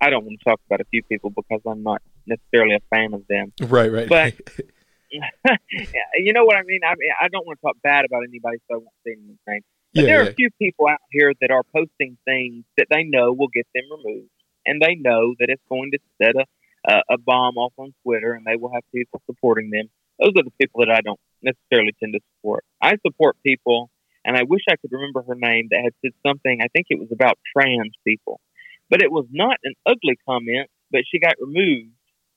I 0.00 0.10
don't 0.10 0.24
want 0.24 0.38
to 0.38 0.44
talk 0.48 0.60
about 0.66 0.80
a 0.80 0.84
few 0.84 1.02
people 1.02 1.30
because 1.30 1.62
I'm 1.66 1.82
not 1.82 2.00
necessarily 2.26 2.76
a 2.76 2.80
fan 2.94 3.14
of 3.14 3.26
them. 3.28 3.52
right 3.60 3.90
right 3.90 4.08
But- 4.08 4.64
you 6.14 6.32
know 6.32 6.44
what 6.44 6.56
I 6.56 6.62
mean? 6.62 6.80
I 6.84 6.94
mean, 6.96 7.10
I 7.20 7.28
don't 7.28 7.46
want 7.46 7.58
to 7.60 7.66
talk 7.66 7.76
bad 7.82 8.04
about 8.04 8.22
anybody, 8.26 8.58
so 8.68 8.76
I 8.76 8.78
won't 8.78 8.96
say 9.06 9.12
anyone's 9.12 9.38
name. 9.46 9.60
But 9.94 10.00
yeah, 10.00 10.06
there 10.06 10.20
are 10.20 10.24
yeah. 10.24 10.30
a 10.30 10.34
few 10.34 10.48
people 10.58 10.88
out 10.88 11.04
here 11.10 11.32
that 11.40 11.50
are 11.50 11.62
posting 11.74 12.16
things 12.24 12.64
that 12.78 12.86
they 12.90 13.04
know 13.04 13.32
will 13.32 13.52
get 13.52 13.66
them 13.74 13.84
removed, 13.90 14.30
and 14.64 14.80
they 14.80 14.94
know 14.94 15.34
that 15.38 15.50
it's 15.50 15.62
going 15.68 15.90
to 15.92 15.98
set 16.16 16.34
a, 16.36 16.46
a, 16.90 17.14
a 17.14 17.18
bomb 17.18 17.58
off 17.58 17.74
on 17.76 17.92
Twitter, 18.02 18.32
and 18.32 18.46
they 18.46 18.56
will 18.56 18.72
have 18.72 18.82
people 18.94 19.20
supporting 19.26 19.70
them. 19.70 19.90
Those 20.18 20.32
are 20.38 20.44
the 20.44 20.56
people 20.58 20.80
that 20.80 20.90
I 20.90 21.00
don't 21.02 21.20
necessarily 21.42 21.92
tend 22.00 22.14
to 22.14 22.20
support. 22.36 22.64
I 22.80 22.96
support 23.06 23.36
people, 23.44 23.90
and 24.24 24.36
I 24.36 24.44
wish 24.44 24.62
I 24.70 24.76
could 24.76 24.92
remember 24.92 25.22
her 25.28 25.34
name 25.34 25.68
that 25.70 25.82
had 25.84 25.92
said 26.00 26.12
something. 26.26 26.60
I 26.62 26.68
think 26.68 26.86
it 26.88 26.98
was 26.98 27.08
about 27.12 27.38
trans 27.54 27.92
people, 28.06 28.40
but 28.88 29.02
it 29.02 29.12
was 29.12 29.26
not 29.30 29.58
an 29.64 29.74
ugly 29.84 30.16
comment. 30.26 30.68
But 30.90 31.02
she 31.10 31.18
got 31.18 31.36
removed, 31.40 31.92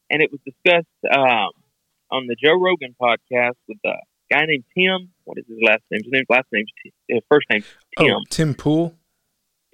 and 0.09 0.21
it 0.21 0.31
was 0.31 0.39
discussed 0.45 0.87
um, 1.11 1.51
on 2.11 2.27
the 2.27 2.35
Joe 2.35 2.59
Rogan 2.59 2.95
podcast 3.01 3.55
with 3.67 3.77
a 3.85 3.95
guy 4.31 4.45
named 4.45 4.63
Tim. 4.77 5.09
What 5.23 5.37
is 5.37 5.45
his 5.47 5.57
last 5.61 5.83
name? 5.91 6.01
His 6.03 6.11
name's 6.11 6.27
last 6.29 6.47
name's 6.51 6.71
Tim. 6.83 6.91
His 7.07 7.23
first 7.29 7.47
name's 7.49 7.65
Tim. 7.97 8.11
oh 8.11 8.21
tim 8.29 8.53
pool 8.53 8.95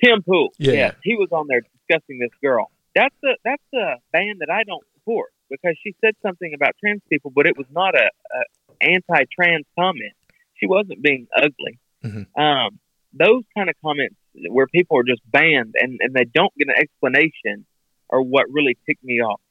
Tim 0.04 0.24
Pool. 0.24 0.50
Yeah. 0.58 0.74
Yes, 0.74 0.96
he 1.04 1.16
was 1.16 1.30
on 1.32 1.46
there 1.48 1.62
discussing 1.62 2.20
this 2.20 2.32
girl. 2.42 2.72
That's 2.96 3.16
a 3.24 3.36
that's 3.46 3.64
a 3.74 3.96
band 4.12 4.40
that 4.40 4.50
I 4.50 4.64
don't 4.64 4.84
support 4.96 5.30
because 5.50 5.78
she 5.84 5.96
said 6.02 6.16
something 6.22 6.54
about 6.54 6.72
trans 6.80 7.02
people, 7.10 7.32
but 7.34 7.46
it 7.46 7.58
was 7.58 7.68
not 7.72 7.96
a, 7.96 8.06
a 8.06 8.42
anti-trans 8.82 9.66
comment. 9.78 10.14
She 10.56 10.66
wasn't 10.66 11.02
being 11.02 11.28
ugly. 11.36 11.80
Mhm. 12.04 12.26
Um, 12.38 12.80
those 13.14 13.44
kind 13.56 13.70
of 13.70 13.76
comments 13.84 14.16
where 14.50 14.68
people 14.68 14.98
are 14.98 15.04
just 15.04 15.22
banned 15.30 15.76
and, 15.78 16.00
and 16.02 16.14
they 16.14 16.24
don't 16.24 16.54
get 16.58 16.70
an 16.70 16.76
explanation 16.78 17.66
are 18.10 18.22
what 18.22 18.46
really 18.50 18.78
ticked 18.86 19.04
me 19.04 19.22
off. 19.22 19.42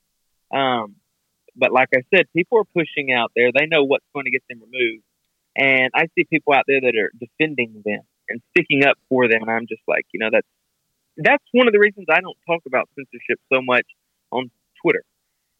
Um, 0.52 0.96
but 1.56 1.72
like 1.72 1.88
I 1.94 2.02
said, 2.14 2.26
people 2.34 2.58
are 2.58 2.64
pushing 2.64 3.12
out 3.12 3.32
there. 3.34 3.50
They 3.52 3.66
know 3.66 3.84
what's 3.84 4.06
going 4.14 4.24
to 4.24 4.30
get 4.30 4.42
them 4.48 4.60
removed, 4.60 5.04
and 5.56 5.90
I 5.94 6.06
see 6.14 6.24
people 6.24 6.54
out 6.54 6.64
there 6.66 6.80
that 6.80 6.94
are 6.96 7.12
defending 7.18 7.82
them 7.84 8.02
and 8.28 8.40
sticking 8.50 8.84
up 8.84 8.96
for 9.08 9.28
them, 9.28 9.42
and 9.42 9.50
I'm 9.50 9.66
just 9.66 9.82
like, 9.88 10.06
you 10.12 10.20
know, 10.20 10.30
that's 10.32 10.46
that's 11.16 11.44
one 11.52 11.66
of 11.66 11.72
the 11.72 11.80
reasons 11.80 12.06
I 12.08 12.20
don't 12.20 12.38
talk 12.46 12.62
about 12.66 12.88
censorship 12.94 13.38
so 13.52 13.60
much 13.60 13.86
on 14.30 14.50
Twitter. 14.80 15.02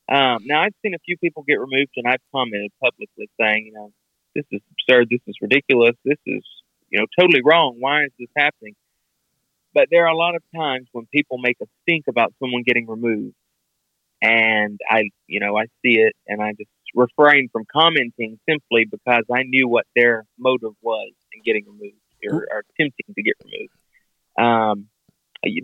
Um, 0.08 0.42
now 0.44 0.62
I've 0.62 0.74
seen 0.82 0.94
a 0.94 0.98
few 1.04 1.16
people 1.18 1.44
get 1.46 1.60
removed, 1.60 1.92
and 1.96 2.06
I've 2.06 2.22
commented 2.32 2.72
publicly 2.82 3.28
saying, 3.40 3.66
you 3.66 3.72
know, 3.72 3.92
this 4.34 4.44
is 4.50 4.60
absurd, 4.72 5.08
this 5.10 5.20
is 5.26 5.36
ridiculous, 5.40 5.96
this 6.04 6.18
is 6.26 6.42
you 6.88 6.98
know 6.98 7.06
totally 7.18 7.42
wrong. 7.44 7.76
Why 7.78 8.04
is 8.04 8.12
this 8.18 8.28
happening? 8.36 8.74
But 9.72 9.86
there 9.90 10.04
are 10.06 10.12
a 10.12 10.16
lot 10.16 10.34
of 10.34 10.42
times 10.54 10.88
when 10.92 11.06
people 11.06 11.38
make 11.38 11.56
a 11.62 11.66
stink 11.82 12.06
about 12.08 12.34
someone 12.40 12.62
getting 12.64 12.88
removed, 12.88 13.34
and 14.22 14.78
I, 14.88 15.10
you 15.26 15.40
know, 15.40 15.56
I 15.56 15.64
see 15.82 15.98
it, 15.98 16.14
and 16.26 16.42
I 16.42 16.52
just 16.52 16.70
refrain 16.94 17.48
from 17.52 17.64
commenting 17.72 18.38
simply 18.48 18.84
because 18.84 19.24
I 19.32 19.42
knew 19.44 19.68
what 19.68 19.86
their 19.94 20.24
motive 20.38 20.72
was 20.82 21.12
in 21.32 21.42
getting 21.44 21.64
removed 21.66 21.96
or, 22.28 22.46
or 22.50 22.64
attempting 22.70 23.14
to 23.14 23.22
get 23.22 23.34
removed. 23.44 23.72
Um, 24.38 24.86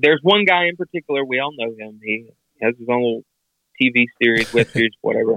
there's 0.00 0.20
one 0.22 0.44
guy 0.44 0.66
in 0.66 0.76
particular. 0.76 1.24
We 1.24 1.40
all 1.40 1.52
know 1.57 1.74
him. 1.76 2.00
He 2.02 2.28
has 2.62 2.74
his 2.78 2.88
own 2.88 3.02
little 3.02 3.24
TV 3.80 4.07
series, 4.22 4.52
web 4.52 4.68
series, 4.68 4.92
whatever. 5.00 5.36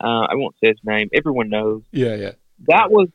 Uh, 0.00 0.26
I 0.30 0.34
won't 0.34 0.54
say 0.62 0.70
his 0.70 0.80
name. 0.84 1.08
Everyone 1.12 1.50
knows. 1.50 1.82
Yeah, 1.92 2.14
yeah. 2.14 2.32
That 2.66 2.90
was 2.90 3.08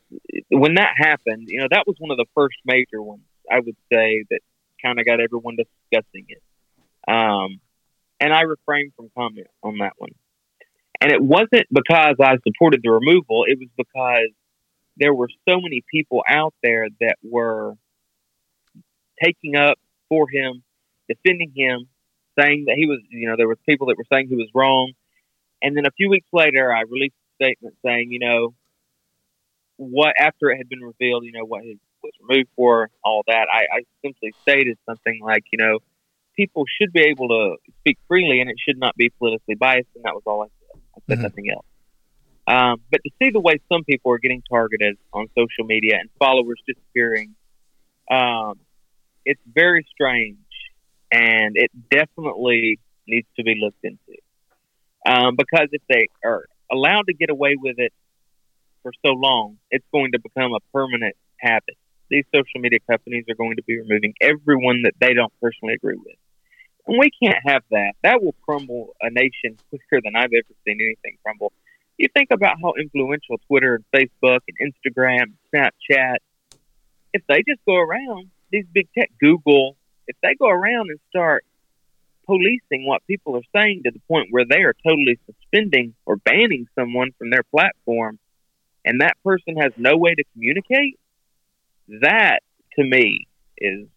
when 0.49 0.75
that 0.75 0.93
happened. 0.97 1.47
You 1.47 1.61
know, 1.61 1.67
that 1.71 1.85
was 1.87 1.95
one 1.99 2.11
of 2.11 2.17
the 2.17 2.25
first 2.35 2.55
major 2.65 3.01
ones. 3.01 3.23
I 3.51 3.59
would 3.59 3.75
say 3.91 4.23
that 4.29 4.39
kind 4.83 4.99
of 4.99 5.05
got 5.05 5.19
everyone 5.19 5.55
discussing 5.57 6.25
it. 6.29 6.41
Um, 7.07 7.59
and 8.19 8.33
I 8.33 8.41
refrained 8.41 8.93
from 8.95 9.09
comment 9.15 9.47
on 9.61 9.77
that 9.79 9.93
one. 9.97 10.11
And 11.01 11.11
it 11.11 11.21
wasn't 11.21 11.67
because 11.71 12.15
I 12.21 12.37
supported 12.47 12.81
the 12.83 12.91
removal. 12.91 13.45
It 13.45 13.59
was 13.59 13.69
because 13.77 14.29
there 14.97 15.13
were 15.13 15.27
so 15.47 15.59
many 15.59 15.83
people 15.91 16.23
out 16.29 16.53
there 16.63 16.87
that 17.01 17.15
were 17.23 17.73
taking 19.21 19.55
up 19.55 19.77
for 20.07 20.27
him, 20.29 20.63
defending 21.09 21.51
him, 21.55 21.87
saying 22.39 22.65
that 22.67 22.75
he 22.77 22.85
was, 22.85 22.99
you 23.09 23.27
know, 23.27 23.35
there 23.37 23.47
was 23.47 23.57
people 23.67 23.87
that 23.87 23.97
were 23.97 24.05
saying 24.11 24.27
he 24.27 24.35
was 24.35 24.49
wrong. 24.53 24.93
And 25.61 25.75
then 25.75 25.85
a 25.85 25.91
few 25.91 26.09
weeks 26.09 26.27
later, 26.31 26.73
I 26.73 26.81
released 26.81 27.15
a 27.15 27.43
statement 27.43 27.75
saying, 27.85 28.11
you 28.11 28.19
know, 28.19 28.53
what 29.77 30.13
after 30.19 30.51
it 30.51 30.57
had 30.57 30.69
been 30.69 30.81
revealed, 30.81 31.25
you 31.25 31.31
know, 31.31 31.45
what 31.45 31.63
he 31.63 31.77
was 32.03 32.13
removed 32.21 32.49
for, 32.55 32.89
all 33.03 33.23
that. 33.27 33.47
I, 33.51 33.77
I 33.77 33.81
simply 34.01 34.33
stated 34.41 34.77
something 34.85 35.19
like, 35.23 35.43
you 35.51 35.57
know, 35.57 35.79
people 36.35 36.65
should 36.79 36.91
be 36.91 37.01
able 37.01 37.27
to 37.29 37.55
speak 37.79 37.97
freely, 38.07 38.41
and 38.41 38.49
it 38.49 38.57
should 38.59 38.77
not 38.77 38.95
be 38.95 39.09
politically 39.17 39.55
biased, 39.55 39.89
and 39.95 40.03
that 40.03 40.13
was 40.13 40.23
all 40.25 40.43
I 40.43 40.47
said. 40.47 40.81
I 40.95 40.99
said 41.07 41.17
Mhm. 41.19 41.23
nothing 41.23 41.49
else. 41.51 41.65
Um, 42.45 42.81
but 42.91 43.01
to 43.03 43.11
see 43.21 43.29
the 43.29 43.39
way 43.39 43.59
some 43.71 43.83
people 43.85 44.11
are 44.11 44.17
getting 44.17 44.41
targeted 44.49 44.97
on 45.13 45.27
social 45.37 45.63
media 45.65 45.97
and 45.99 46.09
followers 46.19 46.61
disappearing, 46.67 47.35
um, 48.11 48.59
it's 49.25 49.41
very 49.45 49.85
strange, 49.89 50.37
and 51.11 51.55
it 51.55 51.71
definitely 51.89 52.79
needs 53.07 53.27
to 53.37 53.43
be 53.43 53.55
looked 53.55 53.83
into. 53.83 54.19
Um, 55.05 55.35
because 55.35 55.69
if 55.71 55.81
they 55.87 56.07
are 56.23 56.45
allowed 56.71 57.07
to 57.07 57.13
get 57.13 57.29
away 57.29 57.55
with 57.55 57.79
it 57.79 57.93
for 58.81 58.91
so 59.05 59.13
long, 59.13 59.57
it's 59.71 59.85
going 59.91 60.11
to 60.13 60.19
become 60.19 60.53
a 60.53 60.59
permanent 60.73 61.15
habit. 61.39 61.77
These 62.13 62.25
social 62.31 62.61
media 62.61 62.77
companies 62.87 63.25
are 63.27 63.33
going 63.33 63.55
to 63.55 63.63
be 63.63 63.79
removing 63.79 64.13
everyone 64.21 64.83
that 64.83 64.93
they 64.99 65.15
don't 65.15 65.33
personally 65.41 65.73
agree 65.73 65.97
with. 65.97 66.15
And 66.85 66.99
we 66.99 67.09
can't 67.09 67.39
have 67.43 67.63
that. 67.71 67.93
That 68.03 68.21
will 68.21 68.35
crumble 68.45 68.95
a 69.01 69.09
nation 69.09 69.57
quicker 69.69 69.99
than 70.03 70.15
I've 70.15 70.29
ever 70.31 70.53
seen 70.63 70.77
anything 70.79 71.17
crumble. 71.23 71.53
You 71.97 72.09
think 72.15 72.29
about 72.29 72.57
how 72.61 72.73
influential 72.79 73.39
Twitter 73.47 73.81
and 73.81 73.85
Facebook 73.95 74.41
and 74.47 74.73
Instagram, 74.73 75.33
Snapchat, 75.51 76.17
if 77.13 77.23
they 77.27 77.41
just 77.47 77.65
go 77.65 77.77
around, 77.77 78.29
these 78.51 78.65
big 78.71 78.89
tech, 78.95 79.09
Google, 79.19 79.75
if 80.05 80.15
they 80.21 80.35
go 80.35 80.49
around 80.49 80.91
and 80.91 80.99
start 81.09 81.43
policing 82.27 82.85
what 82.85 83.01
people 83.07 83.35
are 83.37 83.49
saying 83.55 83.81
to 83.85 83.91
the 83.91 84.01
point 84.07 84.27
where 84.29 84.45
they 84.47 84.61
are 84.61 84.75
totally 84.87 85.17
suspending 85.25 85.95
or 86.05 86.17
banning 86.17 86.67
someone 86.77 87.09
from 87.17 87.31
their 87.31 87.43
platform 87.43 88.19
and 88.85 89.01
that 89.01 89.17
person 89.23 89.57
has 89.57 89.71
no 89.77 89.97
way 89.97 90.13
to 90.13 90.23
communicate, 90.33 90.99
that 91.87 92.39
to 92.77 92.83
me 92.83 93.27
is, 93.57 93.87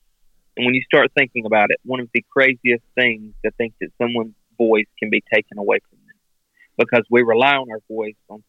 when 0.57 0.75
you 0.75 0.83
start 0.83 1.11
thinking 1.17 1.45
about 1.47 1.71
it, 1.71 1.79
one 1.85 2.01
of 2.01 2.09
the 2.15 2.25
craziest 2.31 2.85
things 2.95 3.35
to 3.45 3.51
think 3.53 3.75
that 3.81 3.91
someone's 4.01 4.35
voice 4.57 4.87
can 4.99 5.11
be 5.11 5.23
taken 5.33 5.59
away 5.59 5.79
from 5.89 5.99
them 6.07 6.17
because 6.79 7.05
we 7.11 7.23
rely 7.23 7.55
on 7.55 7.71
our 7.71 7.81
voice 7.89 8.17
on 8.29 8.43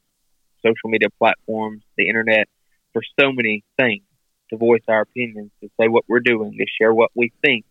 social 0.65 0.89
media 0.89 1.09
platforms, 1.17 1.83
the 1.97 2.07
internet, 2.07 2.47
for 2.93 3.01
so 3.19 3.31
many 3.31 3.63
things 3.77 4.03
to 4.49 4.57
voice 4.57 4.81
our 4.87 5.01
opinions, 5.01 5.51
to 5.61 5.69
say 5.79 5.87
what 5.87 6.03
we're 6.07 6.19
doing, 6.19 6.53
to 6.53 6.65
share 6.79 6.93
what 6.93 7.11
we 7.13 7.31
think. 7.43 7.65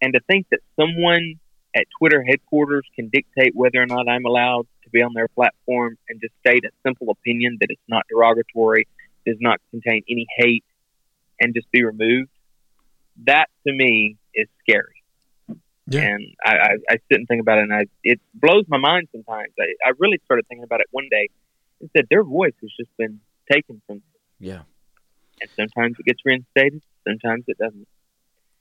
And 0.00 0.12
to 0.14 0.20
think 0.28 0.46
that 0.50 0.60
someone 0.78 1.34
at 1.74 1.86
Twitter 1.98 2.22
headquarters 2.22 2.86
can 2.94 3.08
dictate 3.08 3.54
whether 3.54 3.80
or 3.80 3.86
not 3.86 4.08
I'm 4.08 4.24
allowed 4.24 4.66
to 4.84 4.90
be 4.90 5.02
on 5.02 5.12
their 5.14 5.28
platform 5.28 5.96
and 6.08 6.20
just 6.20 6.34
state 6.40 6.64
a 6.64 6.70
simple 6.86 7.10
opinion 7.10 7.58
that 7.60 7.68
it's 7.70 7.80
not 7.88 8.04
derogatory, 8.08 8.86
does 9.26 9.36
not 9.40 9.60
contain 9.70 10.02
any 10.08 10.26
hate, 10.36 10.64
and 11.40 11.54
just 11.54 11.70
be 11.70 11.84
removed. 11.84 12.30
That 13.26 13.46
to 13.66 13.72
me 13.72 14.16
is 14.34 14.48
scary. 14.60 15.02
Yeah. 15.86 16.02
And 16.02 16.26
I, 16.44 16.50
I, 16.56 16.70
I 16.90 16.92
sit 17.10 17.18
and 17.18 17.26
think 17.28 17.40
about 17.40 17.58
it, 17.58 17.62
and 17.62 17.74
I, 17.74 17.84
it 18.04 18.20
blows 18.34 18.64
my 18.68 18.78
mind 18.78 19.08
sometimes. 19.12 19.52
I, 19.58 19.64
I 19.86 19.92
really 19.98 20.20
started 20.24 20.46
thinking 20.48 20.64
about 20.64 20.80
it 20.80 20.86
one 20.90 21.08
day 21.10 21.28
and 21.80 21.90
said 21.96 22.06
their 22.08 22.22
voice 22.24 22.54
has 22.60 22.70
just 22.78 22.96
been 22.96 23.20
taken 23.50 23.82
from 23.86 23.96
them. 23.96 24.02
Yeah. 24.38 24.60
And 25.40 25.50
sometimes 25.56 25.96
it 25.98 26.06
gets 26.06 26.20
reinstated, 26.24 26.82
sometimes 27.06 27.44
it 27.48 27.58
doesn't. 27.58 27.86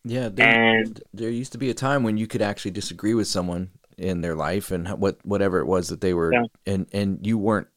Yeah, 0.03 0.29
there, 0.29 0.47
And 0.47 1.01
there 1.13 1.29
used 1.29 1.51
to 1.51 1.59
be 1.59 1.69
a 1.69 1.75
time 1.75 2.01
when 2.03 2.17
you 2.17 2.25
could 2.25 2.41
actually 2.41 2.71
disagree 2.71 3.13
with 3.13 3.27
someone 3.27 3.69
in 3.99 4.21
their 4.21 4.35
life 4.35 4.71
and 4.71 4.87
what 4.89 5.23
whatever 5.23 5.59
it 5.59 5.65
was 5.65 5.89
that 5.89 6.01
they 6.01 6.15
were, 6.15 6.33
Yeah. 6.33 6.45
and 6.65 6.87
and 6.91 7.25
you 7.25 7.37
weren't 7.37 7.67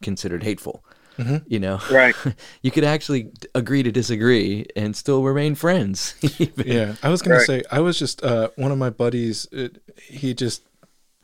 considered 0.00 0.44
hateful. 0.44 0.84
Mhm. 1.18 1.44
You 1.46 1.60
know, 1.60 1.78
right, 1.90 2.14
you 2.62 2.70
could 2.70 2.84
actually 2.84 3.30
agree 3.54 3.82
to 3.82 3.92
disagree 3.92 4.66
and 4.76 4.96
still 4.96 5.22
remain 5.22 5.54
friends. 5.54 6.14
even. 6.38 6.66
Yeah, 6.66 6.94
I 7.02 7.08
was 7.10 7.20
gonna 7.22 7.36
Right. 7.36 7.46
say 7.46 7.62
I 7.70 7.80
was 7.80 7.98
just 7.98 8.22
uh, 8.24 8.48
one 8.56 8.72
of 8.72 8.78
my 8.78 8.90
buddies. 8.90 9.46
It, 9.52 9.82
he 10.02 10.32
just 10.34 10.62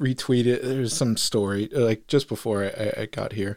retweeted. 0.01 0.62
There's 0.62 0.93
some 0.95 1.16
story 1.16 1.68
uh, 1.74 1.80
like 1.80 2.07
just 2.07 2.28
before 2.28 2.64
I, 2.64 2.68
I, 2.68 3.03
I 3.03 3.07
got 3.07 3.32
here, 3.32 3.57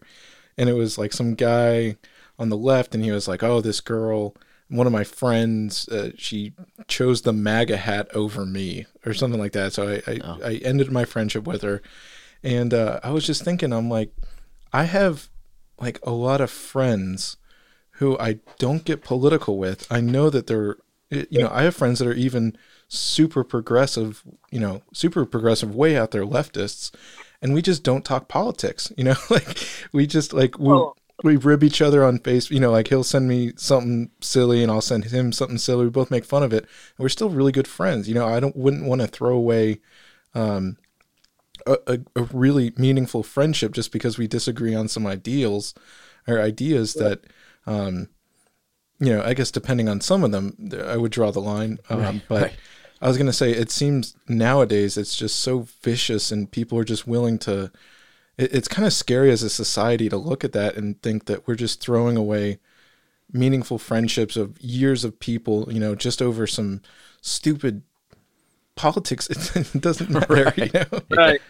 and 0.57 0.69
it 0.69 0.73
was 0.73 0.97
like 0.97 1.13
some 1.13 1.35
guy 1.35 1.97
on 2.39 2.49
the 2.49 2.57
left, 2.57 2.95
and 2.95 3.03
he 3.03 3.11
was 3.11 3.27
like, 3.27 3.43
"Oh, 3.43 3.61
this 3.61 3.81
girl, 3.81 4.35
one 4.69 4.87
of 4.87 4.93
my 4.93 5.03
friends, 5.03 5.87
uh, 5.89 6.11
she 6.17 6.53
chose 6.87 7.21
the 7.23 7.33
MAGA 7.33 7.77
hat 7.77 8.07
over 8.15 8.45
me, 8.45 8.85
or 9.05 9.13
something 9.13 9.39
like 9.39 9.51
that." 9.53 9.73
So 9.73 9.87
I 9.89 10.11
I, 10.11 10.19
Oh. 10.23 10.39
I 10.43 10.53
ended 10.63 10.91
my 10.91 11.05
friendship 11.05 11.45
with 11.45 11.61
her, 11.61 11.81
and 12.41 12.73
uh, 12.73 12.99
I 13.03 13.11
was 13.11 13.25
just 13.27 13.43
thinking, 13.43 13.73
I'm 13.73 13.89
like, 13.89 14.11
I 14.73 14.85
have 14.85 15.29
like 15.81 15.99
a 16.03 16.11
lot 16.11 16.41
of 16.41 16.51
friends 16.51 17.37
who 17.93 18.17
I 18.19 18.39
don't 18.59 18.85
get 18.85 19.03
political 19.03 19.57
with. 19.57 19.85
I 19.91 20.01
know 20.01 20.29
that 20.29 20.47
they're, 20.47 20.77
you 21.09 21.39
know, 21.39 21.49
I 21.51 21.63
have 21.63 21.75
friends 21.75 21.99
that 21.99 22.07
are 22.07 22.13
even 22.13 22.55
super 22.87 23.43
progressive, 23.43 24.23
you 24.51 24.59
know, 24.59 24.81
super 24.93 25.25
progressive, 25.25 25.75
way 25.75 25.97
out 25.97 26.11
there 26.11 26.25
leftists, 26.25 26.91
and 27.41 27.53
we 27.53 27.61
just 27.61 27.83
don't 27.83 28.05
talk 28.05 28.27
politics. 28.27 28.91
You 28.97 29.03
know, 29.05 29.15
like 29.29 29.57
we 29.91 30.07
just 30.07 30.33
like 30.33 30.57
we 30.57 30.67
Well- 30.67 30.95
we 31.23 31.35
rib 31.37 31.63
each 31.63 31.83
other 31.83 32.03
on 32.03 32.17
face. 32.17 32.49
You 32.49 32.59
know, 32.59 32.71
like 32.71 32.87
he'll 32.87 33.03
send 33.03 33.27
me 33.27 33.53
something 33.55 34.09
silly, 34.21 34.63
and 34.63 34.71
I'll 34.71 34.81
send 34.81 35.05
him 35.05 35.31
something 35.31 35.59
silly. 35.59 35.85
We 35.85 35.91
both 35.91 36.09
make 36.09 36.25
fun 36.25 36.41
of 36.43 36.51
it, 36.53 36.63
and 36.63 36.99
we're 36.99 37.09
still 37.09 37.29
really 37.29 37.51
good 37.51 37.67
friends. 37.67 38.07
You 38.07 38.15
know, 38.15 38.27
I 38.27 38.39
don't 38.39 38.55
wouldn't 38.55 38.85
want 38.85 39.01
to 39.01 39.07
throw 39.07 39.35
away. 39.35 39.81
Um, 40.33 40.77
a, 41.67 41.77
a, 41.87 41.99
a 42.15 42.23
really 42.33 42.73
meaningful 42.77 43.23
friendship 43.23 43.71
just 43.71 43.91
because 43.91 44.17
we 44.17 44.27
disagree 44.27 44.75
on 44.75 44.87
some 44.87 45.05
ideals 45.07 45.73
or 46.27 46.39
ideas 46.39 46.93
that 46.95 47.21
um 47.65 48.07
you 48.99 49.11
know 49.13 49.23
i 49.23 49.33
guess 49.33 49.51
depending 49.51 49.89
on 49.89 50.01
some 50.01 50.23
of 50.23 50.31
them 50.31 50.71
i 50.85 50.97
would 50.97 51.11
draw 51.11 51.31
the 51.31 51.39
line 51.39 51.79
um, 51.89 51.99
Right, 51.99 52.21
but 52.27 52.41
right. 52.43 52.53
i 53.01 53.07
was 53.07 53.17
going 53.17 53.27
to 53.27 53.33
say 53.33 53.51
it 53.51 53.71
seems 53.71 54.15
nowadays 54.27 54.97
it's 54.97 55.15
just 55.15 55.39
so 55.39 55.67
vicious 55.83 56.31
and 56.31 56.51
people 56.51 56.77
are 56.77 56.83
just 56.83 57.07
willing 57.07 57.37
to 57.39 57.71
it, 58.37 58.53
it's 58.53 58.67
kind 58.67 58.85
of 58.85 58.93
scary 58.93 59.31
as 59.31 59.43
a 59.43 59.49
society 59.49 60.09
to 60.09 60.17
look 60.17 60.43
at 60.43 60.53
that 60.53 60.75
and 60.75 61.01
think 61.01 61.25
that 61.25 61.47
we're 61.47 61.55
just 61.55 61.81
throwing 61.81 62.17
away 62.17 62.59
meaningful 63.33 63.77
friendships 63.77 64.35
of 64.35 64.59
years 64.61 65.03
of 65.03 65.19
people 65.19 65.67
you 65.71 65.79
know 65.79 65.95
just 65.95 66.21
over 66.21 66.45
some 66.45 66.81
stupid 67.21 67.83
politics 68.75 69.27
it 69.29 69.69
doesn't 69.81 70.09
matter 70.15 70.53
you 70.57 70.69
know 70.73 71.01
right, 71.15 71.41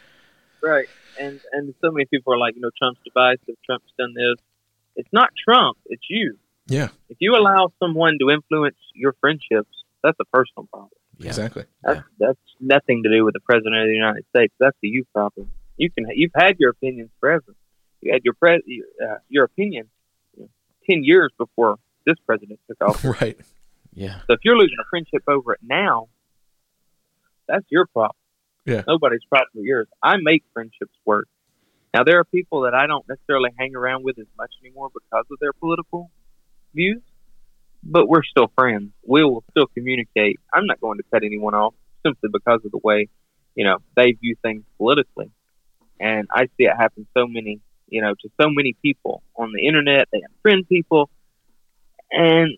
right. 0.62 0.88
And 1.20 1.40
and 1.52 1.74
so 1.82 1.92
many 1.92 2.06
people 2.06 2.34
are 2.34 2.38
like, 2.38 2.56
you 2.56 2.62
know, 2.62 2.72
Trump's 2.78 3.00
divisive. 3.04 3.56
Trump's 3.66 3.92
done 3.98 4.14
this. 4.14 4.38
It's 4.96 5.10
not 5.12 5.30
Trump. 5.44 5.78
It's 5.86 6.04
you. 6.10 6.38
yeah 6.68 6.90
If 7.10 7.18
you 7.20 7.36
allow 7.36 7.72
someone 7.80 8.18
to 8.20 8.30
influence 8.30 8.78
your 8.96 9.14
friendships, 9.20 9.70
that's 10.04 10.18
a 10.20 10.26
personal 10.26 10.68
problem. 10.72 10.90
Yeah. 11.18 11.28
exactly 11.28 11.66
That's 11.84 12.02
that's 12.18 12.40
nothing 12.60 13.04
to 13.04 13.10
do 13.10 13.24
with 13.26 13.34
the 13.34 13.40
president 13.42 13.76
of 13.82 13.88
the 13.88 13.94
United 13.94 14.26
States. 14.30 14.54
That's 14.60 14.78
a 14.84 14.88
you 14.88 15.04
problem. 15.14 15.52
You 15.78 15.92
can 15.92 16.06
you've 16.16 16.32
had 16.36 16.56
your 16.60 16.72
opinions 16.72 17.12
forever. 17.20 17.56
You 18.02 18.14
had 18.14 18.24
your 18.24 18.34
pre- 18.34 18.84
uh, 19.04 19.18
your 19.30 19.44
opinion 19.44 19.90
you 20.36 20.44
know, 20.44 20.50
ten 20.90 21.04
years 21.04 21.32
before 21.38 21.76
this 22.06 22.16
president 22.26 22.60
took 22.68 22.78
office. 22.82 23.22
right. 23.22 23.38
Yeah. 23.94 24.22
So 24.28 24.34
if 24.34 24.40
you're 24.44 24.58
losing 24.58 24.78
a 24.80 24.86
friendship 24.90 25.24
over 25.28 25.54
it 25.54 25.60
now, 25.62 26.08
that's 27.48 27.66
your 27.70 27.86
problem. 27.88 28.16
Yeah. 28.66 28.84
Nobody's 28.88 29.24
problem 29.30 29.50
but 29.56 29.64
yours. 29.64 29.88
I 30.04 30.16
make 30.22 30.44
friendships 30.54 30.94
work. 31.06 31.28
Now 31.94 32.04
there 32.04 32.20
are 32.20 32.24
people 32.24 32.62
that 32.62 32.74
I 32.74 32.88
don't 32.88 33.06
necessarily 33.08 33.50
hang 33.58 33.76
around 33.76 34.04
with 34.04 34.18
as 34.20 34.28
much 34.38 34.52
anymore 34.64 34.90
because 34.94 35.26
of 35.32 35.40
their 35.40 35.54
political 35.54 36.10
views, 36.74 37.02
but 37.84 38.08
we're 38.08 38.24
still 38.24 38.52
friends. 38.56 38.92
We 39.06 39.24
will 39.24 39.44
still 39.52 39.68
communicate. 39.68 40.40
I'm 40.54 40.66
not 40.66 40.80
going 40.80 40.98
to 40.98 41.04
cut 41.12 41.24
anyone 41.24 41.54
off 41.54 41.74
simply 42.06 42.30
because 42.32 42.62
of 42.66 42.72
the 42.72 42.80
way, 42.84 43.10
you 43.56 43.66
know, 43.66 43.78
they 43.96 44.12
view 44.14 44.36
things 44.42 44.64
politically. 44.78 45.32
And 46.00 46.28
I 46.32 46.46
see 46.46 46.64
it 46.64 46.76
happen 46.78 47.08
so 47.16 47.28
many, 47.28 47.60
you 47.88 48.02
know, 48.02 48.14
to 48.14 48.30
so 48.40 48.50
many 48.50 48.76
people 48.82 49.22
on 49.36 49.52
the 49.54 49.68
internet. 49.68 50.08
They 50.12 50.22
unfriend 50.22 50.68
people. 50.68 51.10
And 52.12 52.58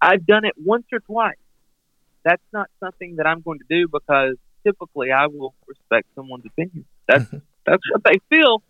I've 0.00 0.26
done 0.26 0.44
it 0.44 0.54
once 0.56 0.86
or 0.92 1.00
twice. 1.00 1.36
That's 2.24 2.42
not 2.52 2.68
something 2.80 3.16
that 3.16 3.26
I'm 3.26 3.40
going 3.40 3.58
to 3.58 3.64
do 3.68 3.88
because 3.88 4.36
typically 4.64 5.10
I 5.10 5.26
will 5.26 5.54
respect 5.66 6.08
someone's 6.14 6.44
opinion. 6.46 6.84
That's 7.08 7.24
that's 7.66 7.82
what 7.92 8.02
they 8.04 8.20
feel. 8.28 8.62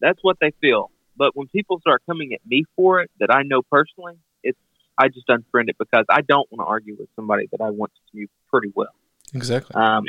That's 0.00 0.18
what 0.22 0.36
they 0.40 0.52
feel. 0.60 0.90
But 1.16 1.36
when 1.36 1.48
people 1.48 1.80
start 1.80 2.02
coming 2.06 2.32
at 2.32 2.40
me 2.46 2.64
for 2.76 3.00
it 3.00 3.10
that 3.18 3.34
I 3.34 3.42
know 3.42 3.62
personally, 3.62 4.14
it's 4.42 4.58
I 4.96 5.08
just 5.08 5.28
unfriend 5.28 5.68
it 5.68 5.76
because 5.78 6.04
I 6.08 6.22
don't 6.22 6.50
want 6.50 6.66
to 6.66 6.70
argue 6.70 6.96
with 6.98 7.08
somebody 7.16 7.48
that 7.50 7.60
I 7.60 7.70
want 7.70 7.92
to 7.94 8.16
view 8.16 8.28
pretty 8.50 8.72
well. 8.74 8.94
Exactly. 9.34 9.74
Um, 9.74 10.04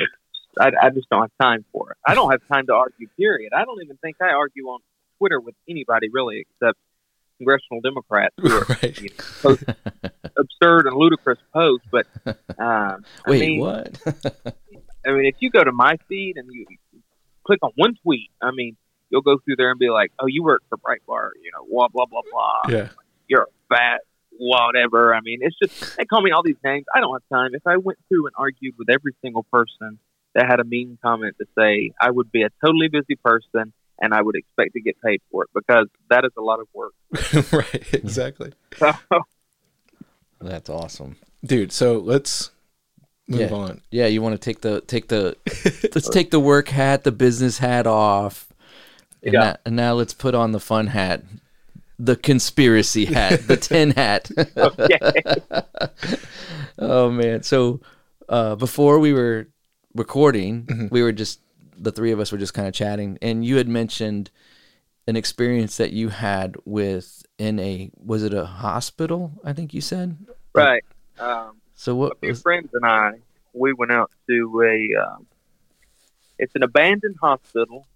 I, 0.58 0.70
I 0.82 0.90
just 0.90 1.08
don't 1.10 1.22
have 1.22 1.30
time 1.40 1.64
for 1.72 1.92
it. 1.92 1.96
I 2.06 2.14
don't 2.14 2.30
have 2.30 2.40
time 2.52 2.66
to 2.66 2.74
argue. 2.74 3.08
Period. 3.16 3.52
I 3.54 3.64
don't 3.64 3.82
even 3.82 3.96
think 3.98 4.16
I 4.20 4.32
argue 4.32 4.66
on 4.66 4.80
Twitter 5.18 5.40
with 5.40 5.54
anybody 5.68 6.08
really, 6.10 6.46
except 6.48 6.78
congressional 7.40 7.80
Democrats 7.80 8.34
who 8.38 8.52
are 8.52 8.66
right. 8.68 9.00
you 9.00 9.08
know, 9.08 9.24
post 9.42 9.64
absurd 10.36 10.86
and 10.86 10.96
ludicrous 10.96 11.38
posts. 11.52 11.86
But 11.90 12.06
um, 12.26 13.04
I 13.26 13.30
Wait, 13.30 13.40
mean, 13.40 13.60
what? 13.60 13.98
I 15.06 15.12
mean, 15.12 15.26
if 15.26 15.36
you 15.40 15.50
go 15.50 15.64
to 15.64 15.72
my 15.72 15.96
feed 16.08 16.36
and 16.36 16.48
you 16.52 16.66
click 17.46 17.60
on 17.62 17.70
one 17.76 17.94
tweet, 18.02 18.30
I 18.42 18.50
mean, 18.52 18.76
you'll 19.08 19.22
go 19.22 19.38
through 19.44 19.56
there 19.56 19.70
and 19.70 19.78
be 19.78 19.90
like, 19.90 20.12
"Oh, 20.18 20.26
you 20.26 20.42
work 20.42 20.62
for 20.68 20.76
Breitbart," 20.78 21.30
you 21.42 21.50
know, 21.54 21.66
blah 21.70 21.88
blah 21.88 22.06
blah 22.06 22.22
blah. 22.30 22.60
Yeah. 22.68 22.88
You're 23.26 23.42
a 23.42 23.74
fat 23.74 24.00
whatever. 24.40 25.14
I 25.14 25.20
mean, 25.20 25.40
it's 25.42 25.56
just 25.62 25.96
they 25.96 26.04
call 26.04 26.22
me 26.22 26.30
all 26.30 26.42
these 26.42 26.60
names. 26.64 26.86
I 26.94 27.00
don't 27.00 27.12
have 27.12 27.28
time. 27.32 27.50
If 27.54 27.66
I 27.66 27.76
went 27.76 27.98
through 28.08 28.26
and 28.26 28.34
argued 28.36 28.74
with 28.78 28.88
every 28.90 29.14
single 29.22 29.44
person 29.44 29.98
that 30.34 30.46
had 30.48 30.60
a 30.60 30.64
mean 30.64 30.98
comment 31.02 31.36
to 31.40 31.46
say, 31.58 31.92
I 32.00 32.10
would 32.10 32.30
be 32.30 32.42
a 32.42 32.50
totally 32.64 32.88
busy 32.88 33.16
person 33.16 33.72
and 34.00 34.14
I 34.14 34.22
would 34.22 34.34
expect 34.36 34.72
to 34.74 34.80
get 34.80 34.96
paid 35.02 35.20
for 35.30 35.44
it 35.44 35.50
because 35.54 35.86
that 36.08 36.24
is 36.24 36.30
a 36.38 36.40
lot 36.42 36.60
of 36.60 36.68
work. 36.72 36.94
right. 37.52 37.94
Exactly. 37.94 38.52
So, 38.78 38.92
That's 40.40 40.70
awesome. 40.70 41.16
Dude, 41.44 41.72
so 41.72 41.98
let's 41.98 42.50
move 43.28 43.50
Yeah. 43.50 43.56
on. 43.56 43.80
Yeah, 43.90 44.06
you 44.06 44.22
want 44.22 44.34
to 44.34 44.38
take 44.38 44.60
the 44.62 44.80
take 44.82 45.08
the 45.08 45.36
let's 45.94 46.08
take 46.08 46.30
the 46.30 46.40
work 46.40 46.68
hat, 46.68 47.04
the 47.04 47.12
business 47.12 47.58
hat 47.58 47.86
off, 47.86 48.48
and, 49.22 49.32
Yeah. 49.34 49.40
now, 49.40 49.56
and 49.66 49.76
now 49.76 49.92
let's 49.94 50.14
put 50.14 50.34
on 50.34 50.52
the 50.52 50.60
fun 50.60 50.88
hat, 50.88 51.22
the 51.98 52.16
conspiracy 52.16 53.04
hat, 53.06 53.46
the 53.46 53.56
tin 53.68 53.90
hat. 53.92 54.30
okay. 54.56 55.10
oh 56.78 57.10
man! 57.10 57.42
So 57.42 57.80
uh, 58.28 58.56
before 58.56 58.98
we 58.98 59.12
were 59.12 59.48
recording, 59.94 60.64
Mhm. 60.66 60.90
we 60.90 61.02
were 61.02 61.12
just 61.12 61.40
the 61.80 61.92
three 61.92 62.12
of 62.12 62.20
us 62.20 62.30
were 62.30 62.38
just 62.38 62.54
kind 62.54 62.68
of 62.68 62.74
chatting, 62.74 63.18
and 63.22 63.44
you 63.44 63.56
had 63.56 63.68
mentioned 63.68 64.30
an 65.06 65.16
experience 65.16 65.76
that 65.78 65.92
you 65.92 66.10
had 66.10 66.56
with 66.64 67.24
in 67.38 67.58
a 67.58 67.90
was 67.96 68.22
it 68.22 68.34
a 68.34 68.44
hospital? 68.46 69.32
I 69.44 69.52
think 69.52 69.74
you 69.74 69.80
said. 69.80 70.16
Right. 70.54 70.84
Um, 71.18 71.56
So 71.74 71.92
a 71.92 71.94
what 71.96 72.20
few 72.20 72.28
was 72.30 72.42
friends 72.42 72.68
and 72.74 72.84
I, 72.84 73.12
we 73.52 73.72
went 73.72 73.92
out 73.92 74.10
to 74.28 74.62
a. 74.62 75.02
Um, 75.02 75.26
it's 76.38 76.54
an 76.54 76.62
abandoned 76.62 77.16
hospital. 77.20 77.86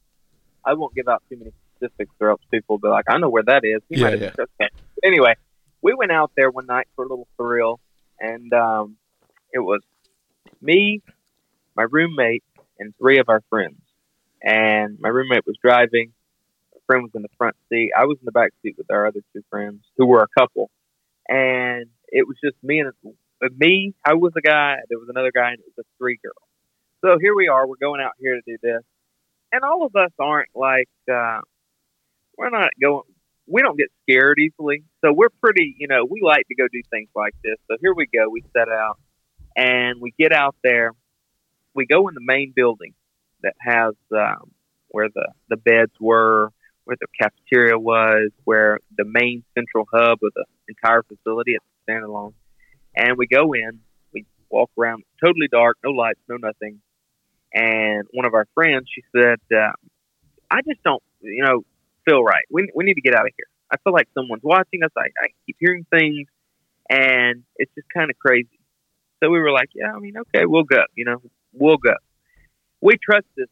I 0.64 0.74
won't 0.74 0.94
give 0.94 1.08
out 1.08 1.22
too 1.30 1.36
many 1.36 1.52
specifics, 1.76 2.14
or 2.20 2.30
else 2.30 2.40
people 2.50 2.74
will 2.76 2.80
be 2.80 2.88
like, 2.88 3.04
"I 3.08 3.18
know 3.18 3.28
where 3.28 3.42
that 3.44 3.64
is." 3.64 3.80
He 3.88 3.96
Yeah, 3.96 4.02
might 4.02 4.20
have 4.20 4.48
yeah. 4.60 4.68
Anyway, 5.02 5.34
we 5.82 5.94
went 5.94 6.12
out 6.12 6.32
there 6.36 6.50
one 6.50 6.66
night 6.66 6.88
for 6.96 7.04
a 7.04 7.08
little 7.08 7.28
thrill, 7.36 7.80
and 8.18 8.52
um, 8.52 8.96
it 9.52 9.58
was 9.58 9.82
me, 10.60 11.02
my 11.76 11.84
roommate, 11.84 12.42
and 12.78 12.94
three 12.98 13.18
of 13.18 13.28
our 13.28 13.42
friends. 13.50 13.80
And 14.42 14.98
my 15.00 15.08
roommate 15.08 15.46
was 15.46 15.56
driving. 15.62 16.12
My 16.74 16.80
friend 16.86 17.02
was 17.02 17.12
in 17.14 17.22
the 17.22 17.28
front 17.38 17.56
seat. 17.68 17.90
I 17.96 18.04
was 18.04 18.18
in 18.20 18.26
the 18.26 18.32
back 18.32 18.52
seat 18.62 18.74
with 18.76 18.90
our 18.90 19.06
other 19.06 19.20
two 19.32 19.42
friends, 19.50 19.84
who 19.96 20.06
were 20.06 20.22
a 20.22 20.40
couple. 20.40 20.70
And 21.28 21.86
it 22.08 22.26
was 22.28 22.36
just 22.42 22.56
me 22.62 22.80
and 22.80 22.92
me, 23.56 23.94
I 24.04 24.14
was 24.14 24.32
a 24.36 24.40
guy, 24.40 24.76
there 24.88 24.98
was 24.98 25.08
another 25.08 25.32
guy, 25.34 25.50
and 25.50 25.58
it 25.58 25.64
was 25.76 25.84
a 25.84 25.88
three 25.98 26.18
girl. 26.22 26.32
So 27.04 27.18
here 27.20 27.34
we 27.34 27.48
are, 27.48 27.66
we're 27.66 27.76
going 27.80 28.00
out 28.00 28.12
here 28.18 28.34
to 28.34 28.42
do 28.46 28.56
this. 28.62 28.82
And 29.52 29.62
all 29.62 29.84
of 29.84 29.94
us 29.94 30.10
aren't 30.18 30.48
like, 30.54 30.88
uh, 31.10 31.40
we're 32.36 32.50
not 32.50 32.70
going, 32.80 33.02
we 33.46 33.62
don't 33.62 33.76
get 33.76 33.88
scared 34.02 34.38
easily. 34.38 34.84
So 35.04 35.12
we're 35.12 35.28
pretty, 35.42 35.76
you 35.78 35.86
know, 35.86 36.04
we 36.08 36.20
like 36.22 36.46
to 36.48 36.54
go 36.54 36.64
do 36.72 36.80
things 36.90 37.08
like 37.14 37.34
this. 37.44 37.56
So 37.70 37.76
here 37.80 37.94
we 37.94 38.06
go, 38.06 38.28
we 38.28 38.42
set 38.56 38.68
out 38.68 38.98
and 39.54 40.00
we 40.00 40.12
get 40.18 40.32
out 40.32 40.56
there. 40.64 40.92
We 41.74 41.86
go 41.86 42.08
in 42.08 42.14
the 42.14 42.24
main 42.24 42.52
building 42.54 42.94
that 43.42 43.54
has 43.60 43.94
um, 44.12 44.52
where 44.88 45.08
the, 45.08 45.28
the 45.48 45.56
beds 45.56 45.92
were, 46.00 46.50
where 46.84 46.96
the 47.00 47.06
cafeteria 47.20 47.78
was, 47.78 48.30
where 48.44 48.78
the 48.96 49.04
main 49.04 49.42
central 49.56 49.86
hub 49.92 50.18
of 50.22 50.32
the 50.34 50.44
entire 50.68 51.02
facility, 51.02 51.54
it's 51.54 51.64
standalone 51.88 52.34
and 52.96 53.16
we 53.16 53.26
go 53.26 53.52
in, 53.52 53.80
we 54.12 54.24
walk 54.50 54.70
around, 54.78 55.04
totally 55.22 55.48
dark, 55.50 55.78
no 55.84 55.90
lights, 55.90 56.20
no 56.28 56.36
nothing. 56.36 56.80
And 57.52 58.04
one 58.12 58.26
of 58.26 58.34
our 58.34 58.46
friends, 58.54 58.88
she 58.92 59.02
said, 59.14 59.38
uh, 59.54 59.72
"I 60.50 60.60
just 60.62 60.82
don't, 60.82 61.02
you 61.20 61.44
know, 61.44 61.64
feel 62.04 62.22
right. 62.22 62.44
We 62.50 62.68
we 62.74 62.84
need 62.84 62.94
to 62.94 63.00
get 63.00 63.14
out 63.14 63.26
of 63.26 63.32
here. 63.36 63.46
I 63.70 63.76
feel 63.78 63.92
like 63.92 64.08
someone's 64.14 64.42
watching 64.42 64.82
us. 64.82 64.90
I, 64.96 65.06
I 65.22 65.28
keep 65.46 65.56
hearing 65.58 65.86
things, 65.90 66.28
and 66.90 67.44
it's 67.56 67.72
just 67.74 67.88
kind 67.94 68.10
of 68.10 68.18
crazy." 68.18 68.58
So 69.22 69.30
we 69.30 69.40
were 69.40 69.52
like, 69.52 69.70
"Yeah, 69.74 69.92
I 69.94 69.98
mean, 69.98 70.14
okay, 70.18 70.46
we'll 70.46 70.64
go. 70.64 70.82
You 70.94 71.04
know, 71.04 71.22
we'll 71.54 71.76
go." 71.76 71.94
We 72.80 72.98
trust 73.02 73.26
this. 73.36 73.48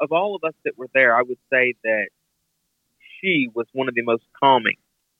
Of- 0.00 0.12
all 0.12 0.34
of 0.34 0.42
us 0.44 0.54
that 0.64 0.76
were 0.76 0.88
there, 0.92 1.16
I 1.16 1.22
would 1.22 1.38
say 1.52 1.74
that 1.84 2.08
she 3.20 3.48
was 3.54 3.66
one 3.72 3.88
of 3.88 3.94
the 3.94 4.02
most 4.02 4.24
calming 4.42 4.76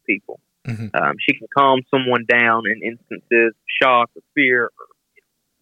people. 0.07 0.41
Mhm. 0.67 0.91
Um, 0.95 1.17
she 1.19 1.35
can 1.35 1.47
calm 1.57 1.83
someone 1.91 2.25
down 2.25 2.65
in 2.67 2.83
instances 2.83 3.55
of 3.55 3.55
shock 3.81 4.11
or 4.17 4.23
fear 4.35 4.65
or 4.65 4.87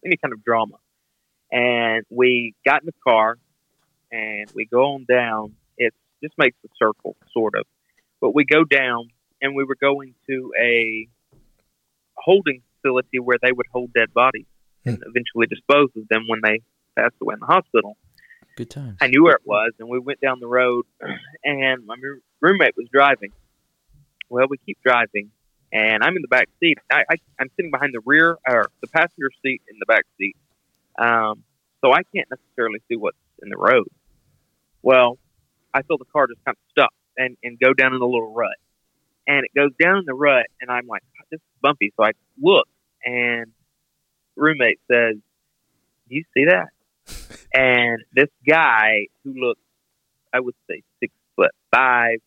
any 0.05 0.17
kind 0.17 0.33
of 0.33 0.43
drama. 0.43 0.77
And 1.51 2.05
we 2.09 2.55
got 2.65 2.81
in 2.81 2.87
the 2.87 2.93
car 3.07 3.37
and 4.11 4.51
we 4.55 4.65
go 4.65 4.93
on 4.93 5.05
down. 5.05 5.55
It 5.77 5.93
just 6.23 6.37
makes 6.37 6.57
a 6.65 6.69
circle, 6.77 7.15
sort 7.31 7.55
of. 7.55 7.65
But 8.19 8.33
we 8.33 8.45
go 8.45 8.63
down 8.63 9.09
and 9.41 9.55
we 9.55 9.63
were 9.63 9.75
going 9.75 10.15
to 10.29 10.53
a 10.59 11.07
holding 12.15 12.61
facility 12.75 13.19
where 13.19 13.37
they 13.41 13.51
would 13.51 13.67
hold 13.71 13.93
dead 13.93 14.13
bodies 14.13 14.45
and 14.85 14.97
eventually 15.05 15.47
dispose 15.47 15.89
of 15.95 16.07
them 16.09 16.25
when 16.27 16.39
they 16.43 16.61
passed 16.97 17.15
away 17.21 17.33
in 17.33 17.39
the 17.39 17.45
hospital. 17.45 17.97
good 18.55 18.69
times? 18.69 18.97
I 19.01 19.07
knew 19.07 19.23
where 19.23 19.35
it 19.35 19.45
was, 19.45 19.71
and 19.79 19.89
we 19.89 19.99
went 19.99 20.19
down 20.21 20.39
the 20.39 20.47
road, 20.47 20.85
and 21.43 21.85
my 21.85 21.95
roommate 22.39 22.75
was 22.75 22.87
driving. 22.91 23.31
Well, 24.29 24.47
we 24.49 24.57
keep 24.57 24.77
driving, 24.83 25.31
and 25.71 26.03
I'm 26.03 26.15
in 26.15 26.21
the 26.21 26.27
back 26.27 26.47
seat. 26.59 26.77
I, 26.91 27.03
I, 27.09 27.15
I'm 27.39 27.49
sitting 27.55 27.71
behind 27.71 27.93
the 27.93 28.01
rear 28.05 28.37
or 28.47 28.71
the 28.81 28.87
passenger 28.87 29.29
seat 29.41 29.61
in 29.69 29.77
the 29.79 29.85
back 29.85 30.05
seat, 30.17 30.35
um, 30.97 31.43
so 31.83 31.91
I 31.91 32.03
can't 32.15 32.27
necessarily 32.29 32.79
see 32.87 32.95
what's 32.95 33.17
in 33.41 33.49
the 33.49 33.57
road. 33.57 33.87
Well, 34.81 35.17
I 35.73 35.83
feel 35.83 35.97
the 35.97 36.05
car 36.05 36.27
just 36.27 36.43
kind 36.45 36.55
of 36.55 36.71
stop 36.71 36.93
and, 37.17 37.37
and 37.43 37.59
go 37.59 37.73
down 37.73 37.93
in 37.93 38.01
a 38.01 38.05
little 38.05 38.33
rut, 38.33 38.55
and 39.27 39.45
it 39.45 39.51
goes 39.55 39.71
down 39.81 39.97
in 39.99 40.05
the 40.05 40.13
rut, 40.13 40.45
and 40.61 40.71
I'm 40.71 40.87
like, 40.87 41.03
this 41.29 41.39
is 41.39 41.61
bumpy. 41.61 41.93
So 41.97 42.05
I 42.05 42.11
look, 42.41 42.67
and 43.05 43.51
roommate 44.35 44.79
says, 44.91 45.15
"Do 46.09 46.15
you 46.15 46.23
see 46.33 46.45
that?" 46.45 46.69
and 47.53 48.03
this 48.13 48.29
guy 48.47 49.07
who 49.23 49.33
looked, 49.33 49.61
I 50.33 50.39
would 50.39 50.55
say 50.69 50.83
six 50.99 51.13
foot 51.35 51.51
five, 51.73 52.19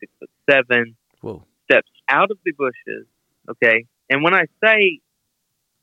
six 0.00 0.12
foot 0.18 0.30
seven, 0.50 0.96
Whoa. 1.20 1.44
steps 1.64 1.90
out 2.08 2.30
of 2.30 2.38
the 2.44 2.52
bushes. 2.52 3.06
Okay, 3.48 3.86
and 4.10 4.22
when 4.22 4.34
I 4.34 4.44
say 4.62 5.00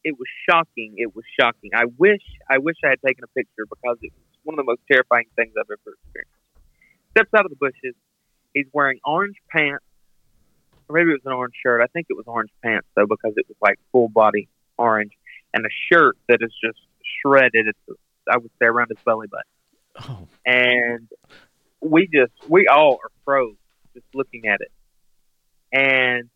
it 0.03 0.17
was 0.17 0.27
shocking, 0.49 0.95
it 0.97 1.15
was 1.15 1.25
shocking. 1.39 1.71
I 1.73 1.85
wish, 1.97 2.23
I 2.49 2.57
wish 2.57 2.75
I 2.83 2.89
had 2.89 3.01
taken 3.05 3.23
a 3.23 3.27
picture 3.27 3.65
because 3.69 3.97
it 4.01 4.11
was 4.13 4.39
one 4.43 4.53
of 4.55 4.57
the 4.57 4.69
most 4.69 4.81
terrifying 4.91 5.25
things 5.35 5.53
I've 5.57 5.65
ever 5.69 5.95
experienced. 5.95 6.33
Steps 7.11 7.29
out 7.35 7.45
of 7.45 7.51
the 7.51 7.57
bushes. 7.57 7.95
He's 8.53 8.65
wearing 8.73 8.99
orange 9.05 9.35
pants. 9.49 9.85
Or 10.89 10.95
maybe 10.95 11.11
it 11.11 11.21
was 11.23 11.25
an 11.25 11.33
orange 11.33 11.53
shirt. 11.61 11.81
I 11.81 11.87
think 11.87 12.07
it 12.09 12.17
was 12.17 12.25
orange 12.27 12.51
pants 12.63 12.87
though 12.95 13.05
because 13.07 13.33
it 13.37 13.45
was 13.47 13.57
like 13.61 13.79
full 13.91 14.09
body 14.09 14.49
orange, 14.77 15.11
and 15.53 15.65
a 15.65 15.69
shirt 15.91 16.17
that 16.27 16.39
is 16.41 16.53
just 16.63 16.79
shredded. 17.21 17.67
It's 17.67 17.99
I 18.31 18.37
would 18.37 18.51
say 18.59 18.65
around 18.65 18.89
his 18.89 18.99
belly 19.03 19.27
button 19.27 19.43
Oh, 19.99 20.27
and 20.45 21.07
we 21.81 22.07
just 22.07 22.31
we 22.49 22.67
all 22.67 22.99
are 23.03 23.11
froze 23.25 23.55
just 23.93 24.05
looking 24.13 24.47
at 24.47 24.59
it. 24.61 24.71
And 25.73 26.29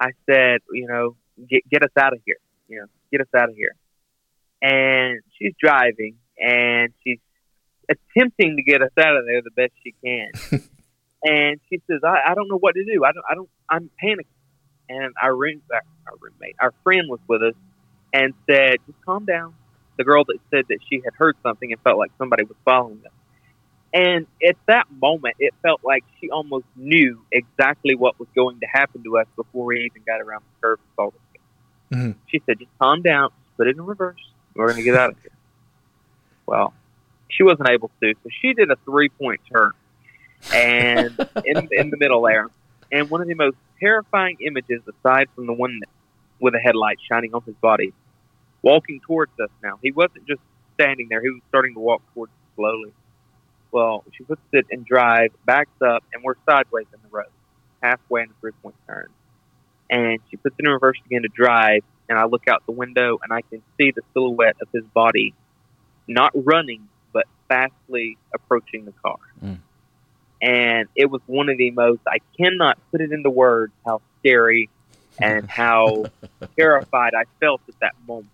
I 0.00 0.10
said, 0.28 0.60
you 0.70 0.86
know, 0.86 1.16
get 1.48 1.68
get 1.68 1.82
us 1.82 1.92
out 1.98 2.12
of 2.12 2.20
here. 2.24 2.36
You 2.68 2.80
know, 2.80 2.86
get 3.10 3.20
us 3.20 3.28
out 3.34 3.48
of 3.48 3.56
here. 3.56 3.74
And 4.62 5.20
she's 5.38 5.52
driving 5.60 6.16
and 6.38 6.92
she's 7.04 7.18
attempting 7.88 8.56
to 8.56 8.62
get 8.62 8.82
us 8.82 8.90
out 8.98 9.16
of 9.16 9.26
there 9.26 9.42
the 9.42 9.50
best 9.50 9.72
she 9.82 9.94
can. 10.04 10.30
and 11.24 11.60
she 11.68 11.80
says, 11.86 12.00
I, 12.04 12.32
I 12.32 12.34
don't 12.34 12.48
know 12.48 12.58
what 12.58 12.74
to 12.74 12.84
do. 12.84 13.04
I 13.04 13.12
don't 13.12 13.24
I 13.30 13.34
don't 13.34 13.50
I'm 13.68 13.90
panicking. 14.02 14.26
And 14.88 15.14
our 15.20 15.34
room 15.34 15.62
our 15.72 16.14
roommate, 16.20 16.56
our 16.60 16.72
friend 16.84 17.02
was 17.08 17.20
with 17.28 17.42
us 17.42 17.54
and 18.12 18.34
said, 18.48 18.78
Just 18.86 19.00
calm 19.04 19.24
down. 19.24 19.54
The 19.96 20.04
girl 20.04 20.24
that 20.24 20.38
said 20.50 20.66
that 20.68 20.78
she 20.88 21.00
had 21.04 21.14
heard 21.14 21.36
something 21.42 21.72
and 21.72 21.80
felt 21.80 21.98
like 21.98 22.12
somebody 22.18 22.44
was 22.44 22.56
following 22.64 23.00
them. 23.00 23.12
And 23.94 24.26
at 24.46 24.56
that 24.66 24.86
moment, 24.92 25.36
it 25.38 25.54
felt 25.62 25.80
like 25.82 26.04
she 26.20 26.30
almost 26.30 26.66
knew 26.76 27.22
exactly 27.32 27.94
what 27.94 28.18
was 28.18 28.28
going 28.34 28.60
to 28.60 28.66
happen 28.66 29.02
to 29.04 29.16
us 29.18 29.26
before 29.36 29.64
we 29.64 29.84
even 29.86 30.02
got 30.06 30.20
around 30.20 30.42
the 30.42 30.60
curve 30.60 30.78
and 30.78 30.88
saw 30.96 31.10
the 31.10 31.18
Mhm. 31.92 32.16
She 32.26 32.42
said, 32.46 32.58
just 32.58 32.70
calm 32.78 33.02
down, 33.02 33.30
put 33.56 33.68
it 33.68 33.76
in 33.76 33.84
reverse. 33.84 34.16
We're 34.54 34.66
going 34.66 34.78
to 34.78 34.82
get 34.82 34.96
out 34.96 35.10
of 35.10 35.20
here. 35.20 35.30
Well, 36.48 36.74
she 37.28 37.42
wasn't 37.42 37.68
able 37.70 37.90
to, 38.00 38.14
so 38.22 38.30
she 38.40 38.54
did 38.54 38.70
a 38.70 38.76
three 38.84 39.08
point 39.08 39.40
turn 39.52 39.72
and 40.54 41.18
in, 41.44 41.68
in 41.72 41.90
the 41.90 41.96
middle 41.96 42.22
there. 42.22 42.46
And 42.92 43.10
one 43.10 43.20
of 43.20 43.26
the 43.26 43.34
most 43.34 43.56
terrifying 43.80 44.36
images, 44.38 44.80
aside 44.86 45.26
from 45.34 45.46
the 45.46 45.52
one 45.52 45.80
that, 45.80 45.88
with 46.40 46.54
a 46.54 46.58
headlight 46.58 46.98
shining 47.10 47.34
on 47.34 47.42
his 47.42 47.54
body, 47.56 47.92
walking 48.62 49.00
towards 49.00 49.32
us 49.40 49.50
now. 49.62 49.78
He 49.82 49.92
wasn't 49.92 50.26
just 50.26 50.40
standing 50.74 51.08
there, 51.08 51.22
he 51.22 51.30
was 51.30 51.42
starting 51.48 51.74
to 51.74 51.80
walk 51.80 52.02
towards 52.14 52.30
us 52.32 52.54
slowly. 52.56 52.92
Well, 53.72 54.04
she 54.16 54.24
puts 54.24 54.40
it 54.52 54.66
in 54.70 54.84
drive, 54.84 55.32
backs 55.44 55.82
up, 55.84 56.04
and 56.12 56.22
we're 56.22 56.34
sideways 56.48 56.86
in 56.92 57.00
the 57.02 57.08
road, 57.14 57.26
halfway 57.82 58.22
in 58.22 58.28
the 58.28 58.34
three 58.40 58.52
point 58.62 58.76
turn. 58.86 59.08
And 59.90 60.18
she 60.30 60.36
puts 60.36 60.56
it 60.58 60.66
in 60.66 60.72
reverse 60.72 60.98
again 61.06 61.22
to 61.22 61.28
drive, 61.28 61.82
and 62.08 62.18
I 62.18 62.24
look 62.24 62.48
out 62.48 62.64
the 62.66 62.72
window 62.72 63.18
and 63.22 63.32
I 63.32 63.42
can 63.42 63.62
see 63.78 63.92
the 63.92 64.02
silhouette 64.12 64.56
of 64.60 64.68
his 64.72 64.84
body 64.94 65.34
not 66.08 66.32
running, 66.34 66.88
but 67.12 67.26
fastly 67.48 68.16
approaching 68.34 68.84
the 68.84 68.92
car. 68.92 69.18
Mm. 69.42 69.58
And 70.40 70.88
it 70.94 71.10
was 71.10 71.20
one 71.26 71.48
of 71.48 71.58
the 71.58 71.70
most, 71.70 72.00
I 72.06 72.18
cannot 72.38 72.78
put 72.90 73.00
it 73.00 73.10
into 73.10 73.30
words 73.30 73.72
how 73.84 74.02
scary 74.20 74.68
and 75.20 75.48
how 75.48 76.06
terrified 76.56 77.14
I 77.14 77.24
felt 77.40 77.60
at 77.68 77.78
that 77.80 77.94
moment. 78.06 78.30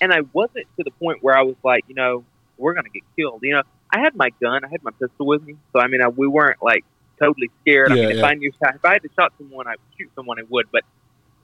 And 0.00 0.12
I 0.12 0.20
wasn't 0.32 0.66
to 0.76 0.84
the 0.84 0.90
point 0.92 1.18
where 1.22 1.36
I 1.36 1.42
was 1.42 1.56
like, 1.64 1.84
you 1.88 1.94
know, 1.94 2.24
we're 2.56 2.74
going 2.74 2.84
to 2.84 2.90
get 2.90 3.02
killed. 3.16 3.40
You 3.42 3.54
know, 3.54 3.62
I 3.92 4.00
had 4.00 4.14
my 4.16 4.30
gun, 4.40 4.64
I 4.64 4.68
had 4.70 4.82
my 4.82 4.90
pistol 4.92 5.26
with 5.26 5.42
me. 5.42 5.56
So, 5.72 5.80
I 5.80 5.86
mean, 5.88 6.02
I, 6.02 6.08
we 6.08 6.26
weren't 6.28 6.62
like 6.62 6.84
totally 7.18 7.50
scared. 7.62 7.92
I 7.92 7.96
Yeah, 7.96 8.08
mean, 8.08 8.18
if. 8.18 8.24
I 8.24 8.34
knew, 8.34 8.52
if 8.60 8.84
I 8.84 8.92
had 8.92 9.02
to 9.02 9.08
shot 9.18 9.32
someone, 9.38 9.66
I 9.66 9.72
would 9.72 9.98
shoot 9.98 10.10
someone, 10.14 10.38
I 10.38 10.42
would. 10.48 10.66
But 10.70 10.84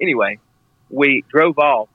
anyway, 0.01 0.39
we 0.91 1.25
drove 1.29 1.59
off 1.59 1.89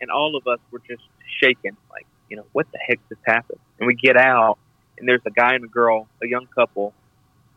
and 0.00 0.10
all 0.10 0.36
of 0.36 0.46
us 0.46 0.58
were 0.70 0.80
just 0.86 1.02
shaking, 1.40 1.76
like, 1.90 2.06
you 2.28 2.36
know, 2.36 2.44
what 2.52 2.66
the 2.72 2.78
heck 2.78 2.98
just 3.08 3.20
happened? 3.26 3.60
And 3.78 3.86
we 3.86 3.94
get 3.94 4.16
out 4.16 4.58
and 4.98 5.08
there's 5.08 5.22
a 5.26 5.30
guy 5.30 5.54
and 5.54 5.64
a 5.64 5.68
girl, 5.68 6.08
a 6.22 6.26
young 6.26 6.46
couple. 6.46 6.92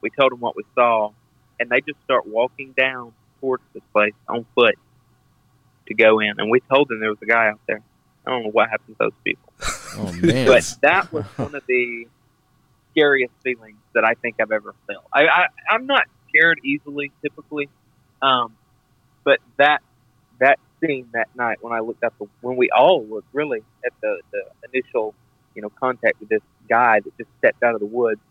We 0.02 0.10
told 0.12 0.32
them 0.32 0.40
what 0.40 0.56
we 0.56 0.64
saw 0.76 1.12
and 1.60 1.70
they 1.70 1.82
just 1.82 2.02
start 2.04 2.28
walking 2.28 2.74
down 2.78 3.14
towards 3.40 3.64
this 3.74 3.84
place 3.94 4.14
on 4.28 4.46
foot 4.56 4.76
to 5.88 5.94
go 5.94 6.20
in. 6.20 6.34
And 6.38 6.50
we 6.50 6.60
told 6.62 6.90
them 6.90 7.00
there 7.00 7.10
was 7.10 7.22
a 7.22 7.28
guy 7.28 7.50
out 7.50 7.60
there. 7.68 7.82
I 8.26 8.32
don't 8.32 8.44
know 8.44 8.50
what 8.50 8.70
happened 8.70 8.98
to 8.98 9.06
those 9.06 9.14
people. 9.24 9.54
Oh 9.98 10.12
man. 10.22 10.48
But 10.48 10.76
that 10.82 11.12
was 11.12 11.26
one 11.38 11.56
of 11.56 11.64
the 11.68 12.08
scariest 12.92 13.34
feelings 13.44 13.78
that 13.94 14.04
I 14.04 14.14
think 14.16 14.36
I've 14.40 14.52
ever 14.52 14.74
felt. 14.88 15.06
I, 15.14 15.28
I 15.28 15.48
I'm 15.70 15.86
not 15.86 16.06
scared 16.30 16.60
easily 16.64 17.12
typically, 17.22 17.70
um, 18.22 18.56
but 19.24 19.40
that 19.58 19.82
that 20.40 20.60
scene 20.82 21.08
that 21.14 21.28
night 21.36 21.60
when 21.62 21.74
I 21.74 21.80
looked 21.80 22.04
up 22.04 22.14
the, 22.20 22.28
when 22.42 22.56
we 22.58 22.70
all 22.70 23.06
looked 23.06 23.28
really 23.34 23.64
at 23.86 23.94
the 24.02 24.22
the 24.32 24.44
initial 24.74 25.14
you 25.54 25.62
know 25.62 25.70
contact 25.70 26.20
with 26.20 26.30
this 26.30 26.42
guy 26.68 27.00
that 27.00 27.18
just 27.18 27.30
stepped 27.38 27.62
out 27.64 27.74
of 27.74 27.80
the 27.80 27.86
woods, 27.86 28.22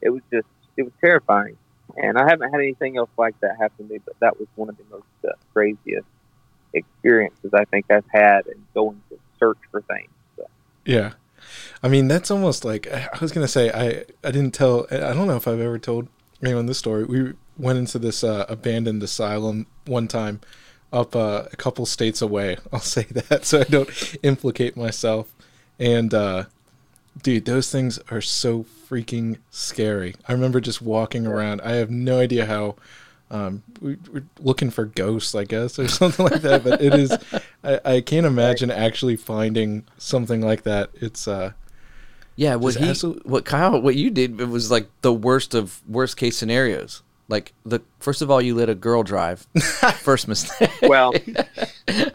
it 0.00 0.10
was 0.10 0.22
just 0.32 0.46
it 0.76 0.82
was 0.82 0.92
terrifying. 1.00 1.56
And 1.96 2.18
I 2.18 2.28
haven't 2.28 2.50
had 2.50 2.60
anything 2.60 2.96
else 2.96 3.10
like 3.18 3.38
that 3.40 3.56
happen 3.58 3.88
to 3.88 3.94
me, 3.94 4.00
but 4.04 4.18
that 4.20 4.38
was 4.38 4.48
one 4.56 4.68
of 4.68 4.76
the 4.76 4.84
most 4.90 5.04
uh, 5.24 5.32
craziest 5.52 6.06
experiences 6.72 7.52
I 7.54 7.64
think 7.66 7.86
I've 7.90 8.08
had 8.10 8.46
in 8.46 8.64
going 8.74 9.00
to 9.10 9.18
search 9.38 9.58
for 9.70 9.82
things. 9.82 10.10
So. 10.36 10.46
Yeah. 10.84 11.12
I 11.82 11.88
mean, 11.88 12.08
that's 12.08 12.30
almost 12.30 12.64
like 12.64 12.86
I 12.90 13.08
was 13.20 13.32
gonna 13.32 13.48
say 13.48 13.70
I 13.70 14.04
I 14.26 14.30
didn't 14.30 14.52
tell 14.52 14.86
I 14.90 15.12
don't 15.12 15.26
know 15.26 15.36
if 15.36 15.48
I've 15.48 15.60
ever 15.60 15.78
told 15.78 16.08
anyone 16.42 16.66
this 16.66 16.78
story. 16.78 17.04
We 17.04 17.34
went 17.58 17.78
into 17.78 17.98
this 17.98 18.24
uh, 18.24 18.46
abandoned 18.48 19.02
asylum 19.02 19.66
one 19.86 20.08
time 20.08 20.40
up 20.92 21.16
uh, 21.16 21.44
a 21.52 21.56
couple 21.56 21.84
states 21.86 22.22
away. 22.22 22.58
I'll 22.72 22.80
say 22.80 23.04
that 23.04 23.44
so 23.44 23.60
I 23.60 23.64
don't 23.64 23.90
implicate 24.22 24.76
myself. 24.76 25.34
And 25.78 26.14
uh, 26.14 26.44
dude, 27.22 27.44
those 27.44 27.70
things 27.70 27.98
are 28.10 28.20
so 28.20 28.64
freaking 28.88 29.38
scary. 29.50 30.14
I 30.28 30.32
remember 30.32 30.60
just 30.60 30.80
walking 30.82 31.26
around. 31.26 31.60
I 31.62 31.72
have 31.72 31.90
no 31.90 32.18
idea 32.20 32.46
how. 32.46 32.76
Um, 33.30 33.62
we, 33.80 33.96
we're 34.12 34.24
looking 34.40 34.68
for 34.68 34.84
ghosts, 34.84 35.34
I 35.34 35.44
guess, 35.44 35.78
or 35.78 35.88
something 36.00 36.26
like 36.26 36.42
that. 36.42 36.62
But 36.62 36.82
it 36.82 36.92
is, 36.94 37.16
I, 37.64 37.80
I 37.82 38.00
can't 38.02 38.26
imagine 38.26 38.70
actually 38.70 39.16
finding 39.16 39.84
something 39.96 40.42
like 40.42 40.64
that. 40.64 40.90
It's 40.96 41.26
uh, 41.26 41.52
Yeah, 42.36 42.56
what 42.56 42.74
Just 42.74 42.84
he, 42.84 42.90
absolute- 42.90 43.24
what 43.26 43.46
Kyle, 43.46 43.80
what 43.80 43.96
you 43.96 44.10
did, 44.10 44.38
it 44.38 44.48
was 44.50 44.70
like 44.70 44.86
the 45.00 45.14
worst 45.14 45.54
of 45.54 45.80
worst 45.88 46.18
case 46.18 46.36
scenarios. 46.36 47.02
Like 47.28 47.54
the 47.64 47.80
first 48.00 48.20
of 48.20 48.30
all, 48.30 48.42
you 48.42 48.54
let 48.54 48.68
a 48.68 48.74
girl 48.74 49.02
drive. 49.02 49.46
first 50.00 50.28
mistake. 50.28 50.70
Well, 50.82 51.14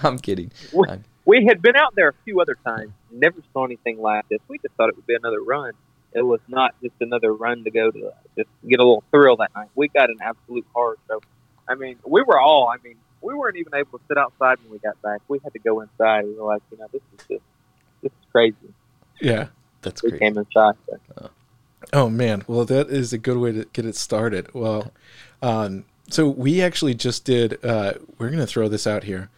I'm 0.01 0.19
kidding. 0.19 0.51
we, 0.71 0.85
we 1.27 1.45
had 1.45 1.61
been 1.61 1.75
out 1.75 1.93
there 1.95 2.07
a 2.09 2.13
few 2.23 2.39
other 2.41 2.55
times, 2.65 2.91
never 3.11 3.37
saw 3.53 3.65
anything 3.65 3.99
like 3.99 4.27
this. 4.29 4.39
We 4.47 4.57
just 4.59 4.73
thought 4.75 4.89
it 4.89 4.95
would 4.95 5.05
be 5.05 5.13
another 5.15 5.41
run. 5.43 5.73
It 6.13 6.21
was 6.25 6.39
not 6.47 6.73
just 6.81 6.95
another 7.01 7.31
run 7.33 7.65
to 7.65 7.69
go 7.69 7.91
to 7.91 8.13
just 8.35 8.49
get 8.67 8.79
a 8.79 8.83
little 8.83 9.03
thrill 9.11 9.35
that 9.37 9.53
night. 9.53 9.67
We 9.75 9.89
got 9.89 10.09
an 10.09 10.17
absolute 10.21 10.65
horror 10.73 10.97
show. 11.07 11.21
I 11.67 11.75
mean, 11.75 11.97
we 12.05 12.23
were 12.23 12.39
all. 12.39 12.69
I 12.69 12.77
mean, 12.81 12.95
we 13.21 13.33
weren't 13.35 13.57
even 13.57 13.75
able 13.75 13.99
to 13.99 14.05
sit 14.07 14.17
outside 14.17 14.57
when 14.63 14.71
we 14.71 14.79
got 14.79 14.99
back. 15.01 15.19
We 15.27 15.39
had 15.43 15.51
to 15.53 15.59
go 15.59 15.81
inside. 15.81 16.23
We 16.25 16.33
were 16.35 16.45
like, 16.47 16.63
you 16.71 16.77
know, 16.77 16.87
this 16.93 17.01
is 17.19 17.25
just 17.29 17.43
this 18.01 18.11
is 18.11 18.31
crazy. 18.31 18.55
yeah. 19.21 19.47
That's 19.81 20.01
We 20.01 20.09
great. 20.11 20.21
came 20.21 20.37
inside. 20.37 20.75
So. 20.87 21.29
Oh 21.93 22.09
man, 22.09 22.43
well 22.47 22.65
that 22.65 22.89
is 22.89 23.13
a 23.13 23.17
good 23.17 23.37
way 23.37 23.51
to 23.51 23.65
get 23.73 23.85
it 23.85 23.95
started. 23.95 24.51
Well, 24.53 24.91
um, 25.41 25.85
so 26.09 26.27
we 26.29 26.61
actually 26.61 26.95
just 26.95 27.25
did. 27.25 27.63
Uh, 27.63 27.93
we're 28.17 28.29
gonna 28.31 28.47
throw 28.47 28.67
this 28.69 28.87
out 28.87 29.03
here. 29.03 29.29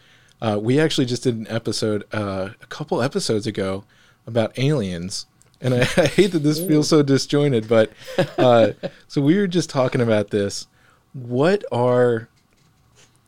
Uh, 0.41 0.57
we 0.61 0.79
actually 0.79 1.05
just 1.05 1.23
did 1.23 1.35
an 1.35 1.47
episode 1.49 2.05
uh, 2.13 2.49
a 2.61 2.65
couple 2.67 3.01
episodes 3.01 3.45
ago 3.45 3.83
about 4.25 4.57
aliens, 4.57 5.25
and 5.59 5.73
I, 5.73 5.79
I 5.97 6.05
hate 6.07 6.31
that 6.31 6.43
this 6.43 6.59
feels 6.59 6.87
so 6.87 7.03
disjointed, 7.03 7.67
but 7.67 7.91
uh, 8.37 8.71
so 9.07 9.21
we 9.21 9.37
were 9.37 9.47
just 9.47 9.69
talking 9.69 10.01
about 10.01 10.29
this. 10.29 10.67
What 11.13 11.63
are 11.71 12.29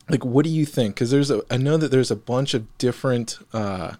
like? 0.08 0.24
What 0.24 0.44
do 0.44 0.50
you 0.50 0.64
think? 0.64 0.94
Because 0.94 1.10
there's 1.10 1.30
a. 1.30 1.42
I 1.50 1.56
know 1.56 1.76
that 1.76 1.90
there's 1.90 2.10
a 2.10 2.16
bunch 2.16 2.54
of 2.54 2.66
different. 2.78 3.38
Uh, 3.52 3.94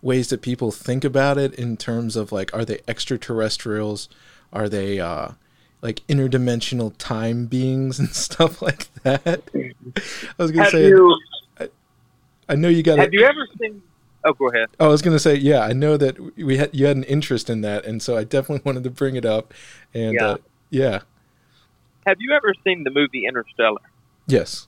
ways 0.00 0.28
that 0.28 0.42
people 0.42 0.70
think 0.70 1.04
about 1.04 1.38
it 1.38 1.54
in 1.54 1.76
terms 1.76 2.16
of 2.16 2.30
like 2.30 2.54
are 2.54 2.64
they 2.64 2.78
extraterrestrials 2.86 4.08
are 4.52 4.68
they 4.68 5.00
uh 5.00 5.28
like 5.82 6.06
interdimensional 6.08 6.92
time 6.98 7.46
beings 7.46 7.98
and 7.98 8.08
stuff 8.14 8.62
like 8.62 8.92
that 9.02 9.42
i 9.56 10.42
was 10.42 10.50
gonna 10.50 10.64
Have 10.64 10.72
say 10.72 10.86
you 10.88 11.18
i 12.48 12.54
know 12.54 12.68
you 12.68 12.82
got 12.82 12.96
to. 12.96 13.02
have 13.02 13.12
you 13.12 13.24
ever 13.24 13.46
seen? 13.60 13.82
Oh, 14.24 14.32
go 14.32 14.48
ahead. 14.48 14.68
i 14.80 14.86
was 14.86 15.00
gonna 15.02 15.18
say 15.18 15.34
yeah 15.36 15.60
i 15.60 15.72
know 15.72 15.96
that 15.96 16.18
we 16.36 16.56
had 16.56 16.74
you 16.74 16.86
had 16.86 16.96
an 16.96 17.04
interest 17.04 17.48
in 17.48 17.60
that 17.62 17.84
and 17.84 18.02
so 18.02 18.16
i 18.16 18.24
definitely 18.24 18.62
wanted 18.68 18.84
to 18.84 18.90
bring 18.90 19.16
it 19.16 19.24
up 19.24 19.54
and 19.94 20.14
Yeah. 20.14 20.26
uh, 20.26 20.36
yeah 20.70 21.00
Have 22.06 22.16
you 22.20 22.32
ever 22.32 22.52
seen 22.64 22.84
the 22.84 22.90
movie 22.90 23.26
Interstellar? 23.26 23.80
yes 24.26 24.66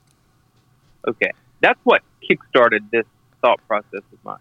Okay, 1.09 1.31
that's 1.61 1.81
what 1.85 2.03
kickstarted 2.31 2.91
this 2.93 3.07
thought 3.41 3.59
process 3.67 4.03
of 4.13 4.23
mine. 4.23 4.37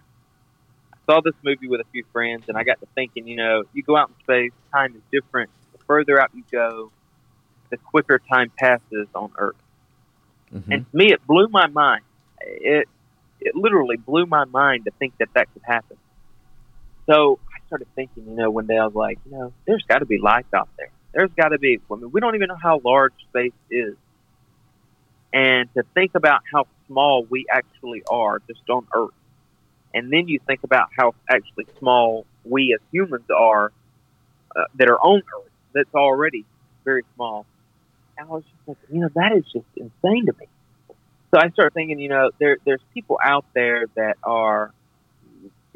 I 0.93 0.97
saw 1.09 1.21
this 1.21 1.33
movie 1.41 1.69
with 1.69 1.79
a 1.79 1.85
few 1.93 2.03
friends, 2.11 2.43
and 2.49 2.57
I 2.57 2.63
got 2.63 2.81
to 2.81 2.87
thinking. 2.95 3.25
You 3.29 3.37
know, 3.37 3.63
you 3.73 3.81
go 3.81 3.95
out 3.95 4.09
in 4.09 4.15
space, 4.23 4.51
time 4.73 4.93
is 4.93 5.01
different. 5.09 5.49
The 5.71 5.77
further 5.87 6.19
out 6.21 6.31
you 6.35 6.43
go, 6.51 6.91
the 7.69 7.77
quicker 7.77 8.19
time 8.29 8.51
passes 8.59 9.07
on 9.15 9.31
Earth. 9.37 9.55
Mhm. 10.53 10.63
And 10.69 10.91
to 10.91 10.97
me, 10.97 11.13
it 11.13 11.25
blew 11.25 11.47
my 11.47 11.67
mind. 11.67 12.01
It 12.41 12.89
it 13.41 13.55
literally 13.55 13.97
blew 13.97 14.25
my 14.25 14.45
mind 14.45 14.85
to 14.85 14.91
think 14.99 15.13
that 15.19 15.29
that 15.35 15.47
could 15.53 15.63
happen. 15.65 15.97
So 17.09 17.39
I 17.47 17.65
started 17.67 17.87
thinking, 17.95 18.25
you 18.27 18.35
know, 18.35 18.49
one 18.51 18.67
day 18.67 18.77
I 18.77 18.85
was 18.85 18.93
like, 18.93 19.17
you 19.25 19.31
know, 19.31 19.53
there's 19.65 19.83
got 19.87 19.99
to 19.99 20.05
be 20.05 20.19
life 20.19 20.45
out 20.53 20.69
there. 20.77 20.91
There's 21.13 21.31
got 21.35 21.49
to 21.49 21.59
be. 21.59 21.79
I 21.91 21.95
mean, 21.95 22.11
we 22.11 22.19
don't 22.19 22.35
even 22.35 22.49
know 22.49 22.57
how 22.61 22.79
large 22.83 23.13
space 23.29 23.53
is, 23.71 23.95
and 25.33 25.67
to 25.73 25.83
think 25.95 26.11
about 26.15 26.41
how 26.51 26.65
small 26.87 27.25
we 27.27 27.45
actually 27.51 28.03
are 28.09 28.39
just 28.47 28.61
on 28.69 28.85
Earth, 28.93 29.09
and 29.93 30.13
then 30.13 30.27
you 30.27 30.39
think 30.45 30.59
about 30.63 30.89
how 30.95 31.15
actually 31.29 31.65
small 31.79 32.25
we 32.43 32.75
as 32.75 32.81
humans 32.91 33.25
are 33.35 33.71
uh, 34.55 34.63
that 34.75 34.89
are 34.89 34.99
on 34.99 35.19
Earth. 35.19 35.51
that's 35.73 35.95
already 35.95 36.45
very 36.85 37.03
small. 37.15 37.45
I 38.19 38.25
was 38.25 38.43
just 38.43 38.67
like, 38.67 38.77
you 38.91 38.99
know, 38.99 39.09
that 39.15 39.31
is 39.35 39.45
just 39.45 39.65
insane 39.77 40.25
to 40.25 40.33
me. 40.39 40.47
So 41.31 41.39
I 41.39 41.49
started 41.49 41.73
thinking, 41.73 41.99
you 41.99 42.09
know, 42.09 42.31
there 42.39 42.57
there's 42.65 42.81
people 42.93 43.19
out 43.23 43.45
there 43.53 43.85
that 43.95 44.17
are. 44.23 44.73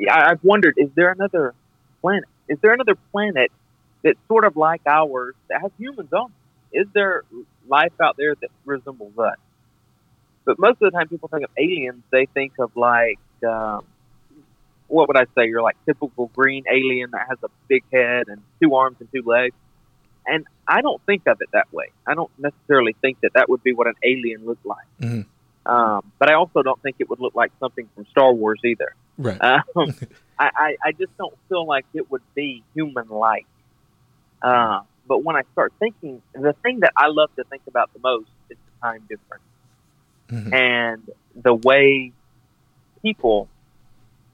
I- 0.10 0.32
I've 0.32 0.43
wondered, 0.43 0.74
is 0.78 0.89
there 0.95 1.12
another 1.12 1.54
planet? 2.01 2.26
Is 2.47 2.58
there 2.62 2.74
another 2.74 2.95
planet 3.12 3.51
that's 4.04 4.18
sort 4.28 4.43
of 4.43 4.58
like 4.58 4.82
ours 4.88 5.36
that 5.49 5.62
has 5.62 5.72
humans 5.78 6.12
on? 6.12 6.32
it? 6.72 6.82
Is 6.82 6.88
there 6.93 7.24
life 7.68 7.93
out 8.01 8.18
there 8.18 8.34
that 8.36 8.49
resembles 8.66 9.18
us? 9.18 9.38
But 10.45 10.60
most 10.60 10.82
of 10.82 10.91
the 10.91 10.91
time, 10.91 11.08
people 11.08 11.30
think 11.30 11.43
of 11.43 11.51
aliens. 11.58 12.04
They 12.12 12.26
think 12.26 12.54
of 12.60 12.76
like, 12.76 13.20
um, 13.47 13.86
what 14.88 15.08
would 15.08 15.16
I 15.18 15.26
say? 15.36 15.47
You're 15.47 15.62
like 15.62 15.78
typical 15.86 16.30
green 16.36 16.64
alien 16.70 17.12
that 17.12 17.28
has 17.30 17.38
a 17.43 17.49
big 17.68 17.84
head 17.93 18.28
and 18.28 18.41
two 18.62 18.76
arms 18.76 18.97
and 18.99 19.08
two 19.14 19.22
legs. 19.26 19.56
And 20.26 20.45
I 20.68 20.82
don't 20.82 21.01
think 21.06 21.28
of 21.28 21.39
it 21.41 21.49
that 21.54 21.72
way. 21.72 21.91
I 22.08 22.14
don't 22.16 22.32
necessarily 22.38 22.95
think 23.01 23.20
that 23.22 23.34
that 23.36 23.47
would 23.49 23.62
be 23.64 23.74
what 23.74 23.88
an 23.88 23.95
alien 24.04 24.45
looked 24.45 24.66
like. 24.66 24.88
Mhm. 25.01 25.26
Um, 25.66 26.11
but 26.20 26.30
I 26.30 26.34
also 26.34 26.61
don't 26.61 26.82
think 26.82 26.97
it 26.99 27.09
would 27.09 27.20
look 27.20 27.36
like 27.36 27.51
something 27.59 27.88
from 27.95 28.05
Star 28.11 28.34
Wars 28.34 28.59
either. 28.66 28.95
Right. 29.18 29.39
Um, 29.41 29.64
I, 30.39 30.49
I, 30.55 30.76
I 30.86 30.91
just 30.91 31.16
don't 31.18 31.36
feel 31.49 31.66
like 31.66 31.86
it 31.93 32.09
would 32.11 32.22
be 32.36 32.64
human 32.74 33.07
like. 33.09 33.45
Uh, 34.41 34.82
but 35.07 35.24
when 35.24 35.36
I 35.36 35.43
start 35.53 35.74
thinking, 35.80 36.22
the 36.34 36.53
thing 36.64 36.82
that 36.82 36.91
I 36.97 37.07
love 37.07 37.30
to 37.38 37.43
think 37.45 37.61
about 37.68 37.93
the 37.93 37.99
most 37.99 38.30
is 38.49 38.57
the 38.57 38.88
time 38.88 39.01
difference 39.09 39.43
Mhm. 40.30 40.53
and 40.53 41.09
the 41.36 41.53
way 41.53 42.11
people 43.01 43.49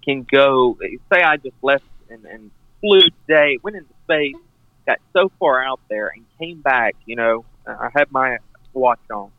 can 0.05 0.23
go. 0.23 0.77
Say 1.11 1.21
I 1.21 1.37
just 1.37 1.55
left 1.61 1.83
and, 2.09 2.25
and 2.25 2.51
flew 2.79 3.01
today, 3.27 3.57
went 3.61 3.75
into 3.75 3.89
space, 4.05 4.35
got 4.85 4.99
so 5.13 5.31
far 5.39 5.63
out 5.63 5.79
there, 5.89 6.11
and 6.15 6.23
came 6.37 6.61
back. 6.61 6.95
You 7.05 7.15
know, 7.15 7.45
I 7.67 7.89
had 7.93 8.11
my 8.11 8.37
watch 8.73 8.99
on, 9.11 9.31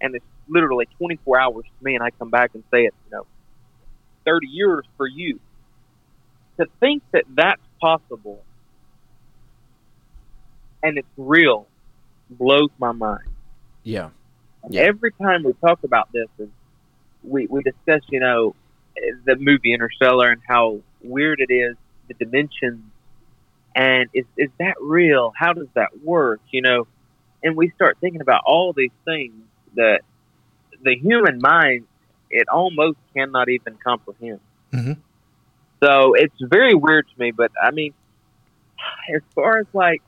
and 0.00 0.14
it's 0.14 0.24
literally 0.48 0.86
24 0.98 1.38
hours 1.40 1.64
to 1.64 1.84
me, 1.84 1.94
and 1.94 2.02
I 2.02 2.10
come 2.10 2.30
back 2.30 2.50
and 2.54 2.62
say 2.70 2.84
it's 2.84 2.96
you 3.06 3.16
know 3.16 3.26
30 4.26 4.46
years 4.46 4.84
for 4.96 5.06
you. 5.06 5.40
To 6.58 6.66
think 6.78 7.02
that 7.12 7.24
that's 7.34 7.60
possible 7.80 8.44
and 10.84 10.98
it's 10.98 11.08
real 11.16 11.66
blows 12.30 12.68
my 12.78 12.92
mind. 12.92 13.28
Yeah. 13.82 14.10
Yeah. 14.68 14.82
Every 14.82 15.12
time 15.12 15.42
we 15.42 15.54
talk 15.54 15.82
about 15.82 16.12
this, 16.12 16.28
and 16.38 16.52
we 17.22 17.46
we 17.46 17.62
discuss, 17.62 18.02
you 18.10 18.20
know, 18.20 18.54
the 19.24 19.36
movie 19.36 19.72
Interstellar 19.74 20.30
and 20.30 20.40
how 20.46 20.80
weird 21.02 21.40
it 21.40 21.52
is, 21.52 21.76
the 22.08 22.14
dimensions, 22.14 22.82
and 23.74 24.08
is 24.14 24.24
is 24.36 24.50
that 24.58 24.76
real? 24.80 25.32
How 25.36 25.52
does 25.52 25.68
that 25.74 26.02
work? 26.02 26.40
You 26.50 26.62
know, 26.62 26.86
and 27.42 27.56
we 27.56 27.70
start 27.70 27.98
thinking 28.00 28.20
about 28.20 28.42
all 28.46 28.72
these 28.72 28.92
things 29.04 29.34
that 29.74 30.00
the 30.84 30.96
human 30.96 31.40
mind 31.40 31.86
it 32.30 32.48
almost 32.48 32.98
cannot 33.14 33.48
even 33.48 33.76
comprehend. 33.82 34.40
Mhm. 34.72 34.96
So 35.82 36.14
it's 36.14 36.34
very 36.40 36.74
weird 36.74 37.06
to 37.08 37.20
me. 37.20 37.30
But 37.30 37.52
I 37.62 37.70
mean, 37.70 37.94
as 39.14 39.22
far 39.34 39.58
as 39.58 39.66
like 39.72 40.02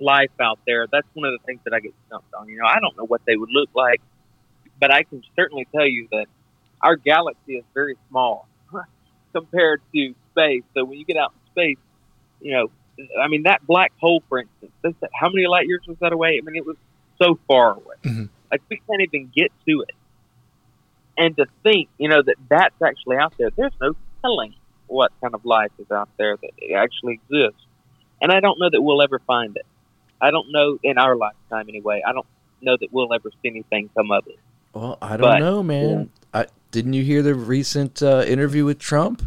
life 0.00 0.30
out 0.40 0.58
there, 0.66 0.86
that's 0.90 1.06
one 1.14 1.26
of 1.26 1.32
the 1.38 1.44
things 1.46 1.60
that 1.64 1.72
I 1.72 1.80
get 1.80 1.94
stumped 2.06 2.32
on. 2.34 2.48
You 2.48 2.58
know, 2.58 2.66
I 2.66 2.80
don't 2.80 2.96
know 2.96 3.04
what 3.06 3.22
they 3.26 3.36
would 3.36 3.50
look 3.50 3.70
like, 3.74 4.00
but 4.80 4.92
I 4.92 5.02
can 5.04 5.22
certainly 5.36 5.66
tell 5.74 5.86
you 5.86 6.08
that 6.12 6.26
our 6.82 6.96
galaxy 6.96 7.56
is 7.56 7.64
very 7.74 7.96
small 8.08 8.46
compared 9.32 9.80
to 9.94 10.14
space. 10.32 10.62
So 10.74 10.84
when 10.84 10.98
you 10.98 11.04
get 11.04 11.16
out 11.16 11.32
in 11.32 11.50
space, 11.52 11.82
you 12.40 12.52
know, 12.52 12.70
I 13.20 13.28
mean, 13.28 13.44
that 13.44 13.66
black 13.66 13.92
hole, 14.00 14.22
for 14.28 14.38
instance, 14.40 14.96
how 15.14 15.28
many 15.28 15.46
light 15.46 15.66
years 15.66 15.82
was 15.86 15.96
that 16.00 16.12
away? 16.12 16.40
I 16.40 16.44
mean, 16.44 16.56
it 16.56 16.66
was 16.66 16.76
so 17.20 17.38
far 17.48 17.72
away. 17.74 17.96
Mhm. 18.02 18.28
Like, 18.50 18.62
we 18.70 18.80
can't 18.88 19.02
even 19.02 19.30
get 19.34 19.52
to 19.68 19.82
it. 19.82 19.94
And 21.16 21.36
to 21.36 21.46
think, 21.62 21.88
you 21.98 22.08
know, 22.08 22.22
that 22.22 22.36
that's 22.48 22.80
actually 22.82 23.16
out 23.16 23.34
there, 23.38 23.50
there's 23.56 23.72
no 23.80 23.94
telling 24.22 24.54
what 24.86 25.12
kind 25.20 25.34
of 25.34 25.44
life 25.44 25.70
is 25.78 25.90
out 25.90 26.08
there 26.16 26.36
that 26.36 26.50
actually 26.76 27.14
exists. 27.14 27.60
And 28.22 28.30
I 28.32 28.40
don't 28.40 28.58
know 28.58 28.70
that 28.70 28.80
we'll 28.80 29.02
ever 29.02 29.18
find 29.26 29.56
it. 29.56 29.66
I 30.20 30.30
don't 30.30 30.50
know 30.50 30.78
in 30.82 30.96
our 30.98 31.16
lifetime 31.16 31.66
anyway. 31.68 32.02
I 32.06 32.12
don't 32.12 32.26
know 32.62 32.76
that 32.80 32.92
we'll 32.92 33.12
ever 33.12 33.30
see 33.42 33.48
anything 33.48 33.90
come 33.96 34.10
of 34.10 34.26
it. 34.26 34.38
Well, 34.72 34.98
I 35.02 35.10
don't 35.16 35.20
But- 35.20 35.38
know, 35.40 35.62
man. 35.62 36.10
I 36.34 36.46
didn't 36.70 36.92
you 36.92 37.02
hear 37.02 37.22
the 37.22 37.34
recent 37.34 38.02
uh, 38.02 38.24
interview 38.26 38.64
with 38.64 38.78
Trump? 38.78 39.22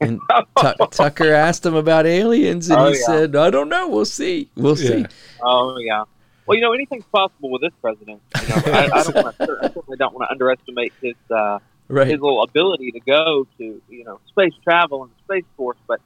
And 0.00 0.20
Tu- 0.60 0.86
Tucker 0.90 1.32
asked 1.32 1.64
him 1.66 1.74
about 1.74 2.06
aliens, 2.06 2.68
and 2.70 2.78
Oh, 2.80 2.86
he 2.92 2.98
yeah. 2.98 3.06
said, 3.06 3.36
"I 3.36 3.50
don't 3.50 3.68
know. 3.68 3.88
We'll 3.88 4.04
see. 4.04 4.48
We'll 4.56 4.76
see." 4.76 5.04
Oh 5.42 5.76
yeah. 5.78 6.04
Well, 6.48 6.56
you 6.56 6.62
know, 6.62 6.72
anything's 6.72 7.04
possible 7.12 7.50
with 7.50 7.62
this 7.62 7.72
president. 7.80 8.20
You 8.42 8.48
know, 8.48 8.62
I, 8.66 8.88
I 8.92 9.02
don't 9.02 9.14
want 9.24 9.36
to, 9.38 9.58
I 9.62 9.68
certainly 9.68 9.96
don't 9.98 10.14
want 10.14 10.28
to 10.28 10.32
underestimate 10.32 10.92
his 11.00 11.14
uh, 11.30 11.58
Right. 11.90 12.06
his 12.06 12.20
little 12.20 12.42
ability 12.42 12.92
to 12.92 13.00
go 13.00 13.46
to 13.56 13.82
you 13.88 14.04
know 14.04 14.20
space 14.28 14.52
travel 14.62 15.04
and 15.04 15.10
the 15.12 15.22
space 15.24 15.48
force. 15.56 15.78
But 15.86 16.00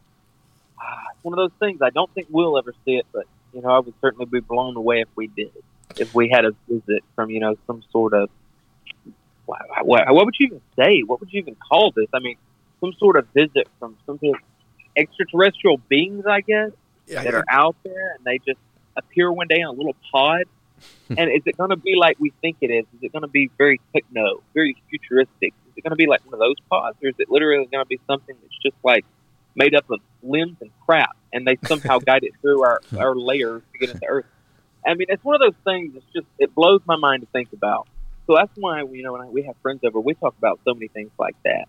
uh, 0.80 0.96
it's 1.12 1.24
one 1.24 1.36
of 1.36 1.38
those 1.38 1.58
things. 1.58 1.80
I 1.82 1.90
don't 1.90 2.12
think 2.14 2.28
we'll 2.30 2.56
ever 2.56 2.72
see 2.84 2.92
it, 2.92 3.06
but 3.12 3.26
you 3.52 3.62
know, 3.62 3.68
I 3.70 3.80
would 3.80 3.94
certainly 4.00 4.26
be 4.26 4.38
blown 4.40 4.76
away 4.76 5.00
if 5.00 5.08
we 5.16 5.26
did. 5.26 5.50
If 5.96 6.14
we 6.14 6.30
had 6.32 6.44
a 6.44 6.52
visit 6.68 7.02
from 7.16 7.30
you 7.30 7.40
know 7.40 7.56
some 7.66 7.82
sort 7.90 8.14
of 8.14 8.30
what, 9.44 9.60
what, 9.84 10.14
what 10.14 10.24
would 10.24 10.34
you 10.38 10.46
even 10.46 10.60
say? 10.76 11.00
What 11.04 11.20
would 11.20 11.32
you 11.32 11.40
even 11.40 11.56
call 11.56 11.90
this? 11.90 12.06
I 12.14 12.20
mean, 12.20 12.36
some 12.80 12.92
sort 12.98 13.16
of 13.16 13.26
visit 13.34 13.68
from 13.80 13.96
some 14.06 14.18
sort 14.18 14.36
of 14.36 14.42
extraterrestrial 14.96 15.78
beings, 15.88 16.24
I 16.26 16.40
guess 16.42 16.70
Yeah, 17.06 17.24
that 17.24 17.34
are 17.34 17.44
out 17.50 17.76
there 17.82 18.14
and 18.16 18.24
they 18.24 18.38
just 18.38 18.60
appear 18.96 19.32
one 19.32 19.48
day 19.48 19.60
in 19.60 19.66
a 19.66 19.72
little 19.72 19.96
pod? 20.10 20.44
and 21.16 21.30
is 21.30 21.42
it 21.46 21.56
going 21.56 21.70
to 21.70 21.76
be 21.76 21.94
like 21.96 22.18
we 22.18 22.32
think 22.40 22.56
it 22.60 22.70
is? 22.70 22.84
Is 22.96 23.02
it 23.02 23.12
going 23.12 23.22
to 23.22 23.28
be 23.28 23.50
very 23.58 23.80
techno, 23.94 24.42
very 24.54 24.76
futuristic? 24.90 25.54
Is 25.68 25.72
it 25.76 25.82
going 25.82 25.90
to 25.90 25.96
be 25.96 26.06
like 26.06 26.24
one 26.24 26.34
of 26.34 26.40
those 26.40 26.56
pods, 26.70 26.96
or 27.02 27.08
is 27.08 27.14
it 27.18 27.30
literally 27.30 27.66
going 27.66 27.84
to 27.84 27.88
be 27.88 28.00
something 28.06 28.34
that's 28.40 28.58
just 28.62 28.76
like 28.82 29.04
made 29.54 29.74
up 29.74 29.88
of 29.90 30.00
limbs 30.22 30.56
and 30.60 30.70
crap, 30.84 31.16
and 31.32 31.46
they 31.46 31.58
somehow 31.66 31.98
guide 32.06 32.24
it 32.24 32.32
through 32.40 32.62
our 32.62 32.80
our 32.98 33.14
layers 33.14 33.62
to 33.72 33.78
get 33.78 33.90
into 33.90 34.06
Earth? 34.06 34.26
I 34.86 34.94
mean, 34.94 35.06
it's 35.08 35.22
one 35.22 35.36
of 35.36 35.40
those 35.40 35.60
things. 35.64 35.94
It's 35.96 36.12
just 36.12 36.26
it 36.38 36.54
blows 36.54 36.80
my 36.86 36.96
mind 36.96 37.22
to 37.22 37.28
think 37.32 37.52
about. 37.52 37.86
So 38.26 38.34
that's 38.36 38.52
why 38.56 38.82
you 38.82 39.02
know 39.02 39.12
when 39.12 39.22
I, 39.22 39.28
we 39.28 39.42
have 39.42 39.56
friends 39.62 39.80
over, 39.84 40.00
we 40.00 40.14
talk 40.14 40.34
about 40.38 40.60
so 40.64 40.74
many 40.74 40.88
things 40.88 41.10
like 41.18 41.36
that. 41.44 41.68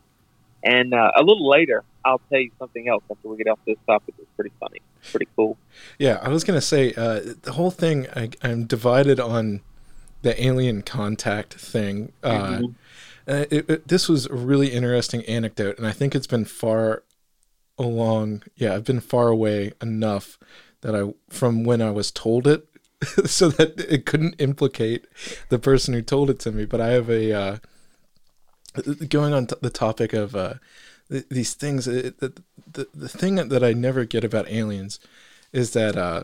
And 0.63 0.93
uh, 0.93 1.11
a 1.15 1.21
little 1.23 1.47
later, 1.49 1.83
I'll 2.05 2.21
tell 2.29 2.39
you 2.39 2.51
something 2.59 2.87
else 2.87 3.03
after 3.11 3.27
we 3.27 3.37
get 3.37 3.47
off 3.47 3.59
this 3.65 3.77
topic. 3.85 4.15
It's 4.17 4.29
pretty 4.35 4.51
funny, 4.59 4.79
pretty 5.11 5.27
cool. 5.35 5.57
Yeah, 5.99 6.19
I 6.21 6.29
was 6.29 6.43
gonna 6.43 6.61
say 6.61 6.93
uh, 6.93 7.21
the 7.41 7.53
whole 7.53 7.71
thing. 7.71 8.07
I, 8.15 8.29
I'm 8.41 8.65
divided 8.65 9.19
on 9.19 9.61
the 10.21 10.41
alien 10.41 10.81
contact 10.81 11.53
thing. 11.55 12.13
Uh, 12.23 12.59
Mhm. 12.59 12.75
uh, 13.27 13.45
it, 13.51 13.69
it, 13.69 13.87
this 13.87 14.07
was 14.07 14.25
a 14.25 14.33
really 14.33 14.69
interesting 14.71 15.23
anecdote, 15.25 15.77
and 15.77 15.85
I 15.87 15.91
think 15.91 16.15
it's 16.15 16.27
been 16.27 16.45
far 16.45 17.03
along. 17.77 18.43
Yeah, 18.55 18.73
I've 18.75 18.85
been 18.85 19.01
far 19.01 19.27
away 19.27 19.73
enough 19.81 20.37
that 20.81 20.95
I 20.95 21.13
from 21.29 21.63
when 21.63 21.81
I 21.81 21.91
was 21.91 22.11
told 22.11 22.47
it, 22.47 22.67
so 23.25 23.49
that 23.49 23.79
it 23.79 24.05
couldn't 24.05 24.35
implicate 24.39 25.07
the 25.49 25.59
person 25.59 25.93
who 25.93 26.01
told 26.01 26.29
it 26.29 26.39
to 26.39 26.51
me. 26.51 26.65
But 26.65 26.79
I 26.81 26.87
have 26.89 27.09
a 27.09 27.33
uh, 27.33 27.57
going 29.09 29.33
on 29.33 29.47
t- 29.47 29.55
the 29.61 29.69
topic 29.69 30.13
of 30.13 30.35
uh, 30.35 30.55
th- 31.09 31.25
these 31.29 31.53
things. 31.53 31.87
It, 31.87 32.19
the, 32.19 32.33
the 32.71 32.87
the 32.93 33.09
thing 33.09 33.35
that 33.35 33.63
I 33.63 33.73
never 33.73 34.05
get 34.05 34.23
about 34.23 34.49
aliens 34.49 34.99
is 35.51 35.73
that 35.73 35.95
uh, 35.95 36.23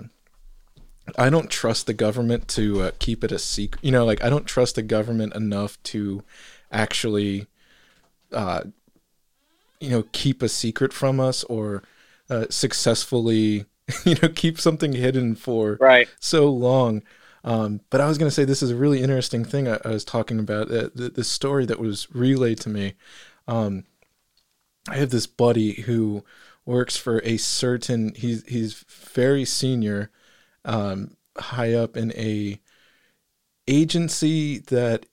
I 1.17 1.29
don't 1.29 1.49
trust 1.49 1.87
the 1.87 1.93
government 1.93 2.47
to 2.49 2.81
uh, 2.83 2.91
keep 2.99 3.23
it 3.23 3.31
a 3.31 3.39
secret. 3.39 3.83
You 3.83 3.91
know, 3.91 4.05
like 4.05 4.23
I 4.23 4.29
don't 4.29 4.45
trust 4.45 4.75
the 4.75 4.81
government 4.81 5.35
enough 5.35 5.81
to 5.83 6.23
actually, 6.71 7.47
uh, 8.31 8.63
you 9.79 9.89
know, 9.89 10.03
keep 10.11 10.41
a 10.41 10.49
secret 10.49 10.93
from 10.93 11.19
us 11.19 11.43
or 11.45 11.83
uh, 12.29 12.45
successfully, 12.49 13.65
you 14.05 14.15
know, 14.21 14.29
keep 14.29 14.59
something 14.59 14.93
hidden 14.93 15.35
for 15.35 15.77
Right. 15.79 16.07
so 16.19 16.47
long. 16.49 17.01
Um, 17.43 17.81
but 17.89 18.01
I 18.01 18.07
was 18.07 18.17
going 18.17 18.29
to 18.29 18.35
say 18.35 18.45
this 18.45 18.63
is 18.63 18.71
a 18.71 18.75
really 18.75 19.01
interesting 19.01 19.45
thing 19.45 19.67
I, 19.67 19.79
I 19.85 19.89
was 19.89 20.05
talking 20.05 20.39
about. 20.39 20.71
Uh, 20.71 20.89
the, 20.95 21.09
the 21.09 21.23
story 21.23 21.65
that 21.65 21.79
was 21.79 22.07
relayed 22.13 22.59
to 22.61 22.69
me. 22.69 22.95
Um, 23.47 23.85
I 24.89 24.97
have 24.97 25.09
this 25.09 25.27
buddy 25.27 25.81
who 25.81 26.23
works 26.65 26.97
for 26.97 27.21
a 27.23 27.37
certain. 27.37 28.13
He's 28.15 28.45
he's 28.47 28.73
very 28.73 29.45
senior, 29.45 30.11
um, 30.65 31.17
high 31.37 31.73
up 31.73 31.97
in 31.97 32.11
a 32.13 32.61
agency 33.67 34.59
that 34.59 35.05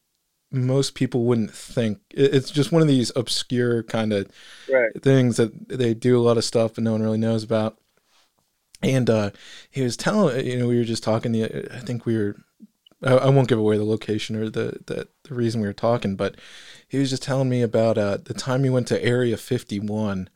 most 0.51 0.95
people 0.95 1.24
wouldn't 1.24 1.53
think. 1.53 2.01
It's 2.11 2.51
just 2.51 2.72
one 2.72 2.83
of 2.83 2.89
these 2.89 3.12
obscure 3.16 3.83
kind 3.85 4.12
of 4.12 4.31
Right. 4.68 4.93
things 5.03 5.37
that 5.39 5.68
they 5.68 5.95
do 5.95 6.18
a 6.18 6.22
lot 6.22 6.39
of 6.39 6.45
stuff 6.45 6.74
but 6.74 6.85
no 6.85 6.93
one 6.93 7.03
really 7.03 7.18
knows 7.18 7.45
about. 7.45 7.79
And 8.83 9.09
uh, 9.09 9.31
he 9.70 9.83
was 9.83 9.97
telling, 9.97 10.47
you 10.47 10.59
know, 10.59 10.68
we 10.68 10.79
were 10.79 10.85
just 10.85 11.03
talking. 11.03 11.33
The 11.33 11.68
I 11.74 11.81
think 11.81 12.07
we 12.07 12.16
were. 12.16 12.37
I, 13.03 13.14
I 13.14 13.29
won't 13.29 13.49
give 13.49 13.59
away 13.59 13.77
the 13.77 13.85
location 13.85 14.37
or 14.37 14.49
the, 14.51 14.79
the 14.87 15.09
the 15.24 15.35
reason 15.35 15.61
we 15.61 15.66
were 15.66 15.72
talking, 15.72 16.16
but 16.16 16.37
he 16.87 16.99
was 16.99 17.11
just 17.11 17.22
telling 17.22 17.49
me 17.49 17.62
about 17.62 17.99
uh, 17.99 18.18
the 18.22 18.35
time 18.35 18.64
he 18.64 18.70
went 18.70 18.87
to 18.89 19.03
Area 19.03 19.37
51, 19.37 20.29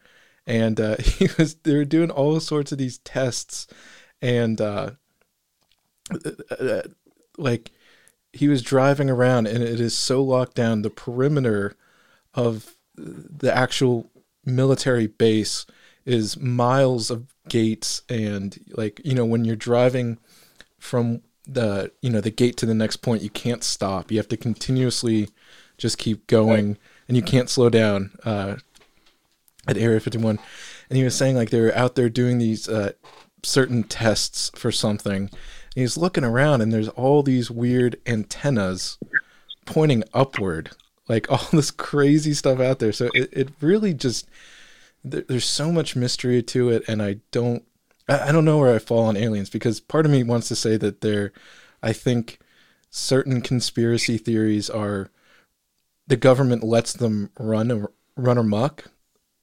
and 0.46 0.80
uh, 0.80 0.96
he 0.98 1.28
was 1.38 1.56
they 1.56 1.74
were 1.74 1.84
doing 1.84 2.10
all 2.10 2.40
sorts 2.40 2.72
of 2.72 2.78
these 2.78 2.98
tests, 2.98 3.66
and 4.22 4.60
uh, 4.60 4.92
like 7.38 7.70
he 8.32 8.48
was 8.48 8.62
driving 8.62 9.10
around 9.10 9.46
and 9.46 9.62
it 9.62 9.80
is 9.80 9.96
so 9.96 10.22
locked 10.22 10.54
down 10.54 10.82
the 10.82 10.90
perimeter 10.90 11.74
of 12.34 12.76
the 12.96 13.54
actual 13.54 14.10
military 14.44 15.06
base 15.06 15.66
is 16.04 16.38
miles 16.38 17.10
of 17.10 17.34
gates 17.50 18.02
and 18.08 18.58
like 18.70 19.00
you 19.04 19.14
know 19.14 19.26
when 19.26 19.44
you're 19.44 19.56
driving 19.56 20.18
from 20.78 21.20
the 21.46 21.92
you 22.00 22.08
know 22.08 22.22
the 22.22 22.30
gate 22.30 22.56
to 22.56 22.66
the 22.66 22.74
next 22.74 22.98
point 22.98 23.22
you 23.22 23.30
can't 23.30 23.62
stop. 23.62 24.10
You 24.10 24.16
have 24.16 24.28
to 24.28 24.36
continuously 24.36 25.28
just 25.76 25.98
keep 25.98 26.26
going 26.26 26.78
and 27.08 27.16
you 27.16 27.22
can't 27.22 27.50
slow 27.50 27.68
down 27.68 28.12
uh, 28.24 28.56
at 29.66 29.76
area 29.76 30.00
51 30.00 30.38
and 30.88 30.96
he 30.96 31.04
was 31.04 31.14
saying 31.14 31.36
like 31.36 31.50
they 31.50 31.60
were 31.60 31.74
out 31.74 31.94
there 31.94 32.08
doing 32.08 32.38
these 32.38 32.68
uh, 32.68 32.92
certain 33.42 33.82
tests 33.84 34.50
for 34.54 34.72
something. 34.72 35.22
And 35.22 35.30
he's 35.74 35.96
looking 35.96 36.24
around 36.24 36.60
and 36.60 36.72
there's 36.72 36.88
all 36.88 37.22
these 37.22 37.50
weird 37.50 37.96
antennas 38.06 38.98
pointing 39.66 40.04
upward 40.12 40.70
like 41.10 41.26
all 41.30 41.46
this 41.52 41.70
crazy 41.70 42.32
stuff 42.32 42.60
out 42.60 42.78
there. 42.78 42.92
So 42.92 43.10
it, 43.14 43.28
it 43.32 43.48
really 43.60 43.92
just 43.92 44.28
there, 45.04 45.22
there's 45.28 45.44
so 45.44 45.72
much 45.72 45.96
mystery 45.96 46.42
to 46.42 46.70
it 46.70 46.82
and 46.88 47.02
i 47.02 47.16
don't 47.30 47.64
I, 48.08 48.28
I 48.28 48.32
don't 48.32 48.44
know 48.44 48.58
where 48.58 48.74
i 48.74 48.78
fall 48.78 49.04
on 49.04 49.16
aliens 49.16 49.50
because 49.50 49.80
part 49.80 50.06
of 50.06 50.12
me 50.12 50.22
wants 50.22 50.48
to 50.48 50.56
say 50.56 50.76
that 50.78 51.00
there 51.00 51.32
i 51.82 51.92
think 51.92 52.38
certain 52.90 53.40
conspiracy 53.40 54.18
theories 54.18 54.68
are 54.70 55.10
the 56.06 56.16
government 56.16 56.64
lets 56.64 56.92
them 56.92 57.30
run 57.38 57.86
run 58.16 58.38
amok 58.38 58.84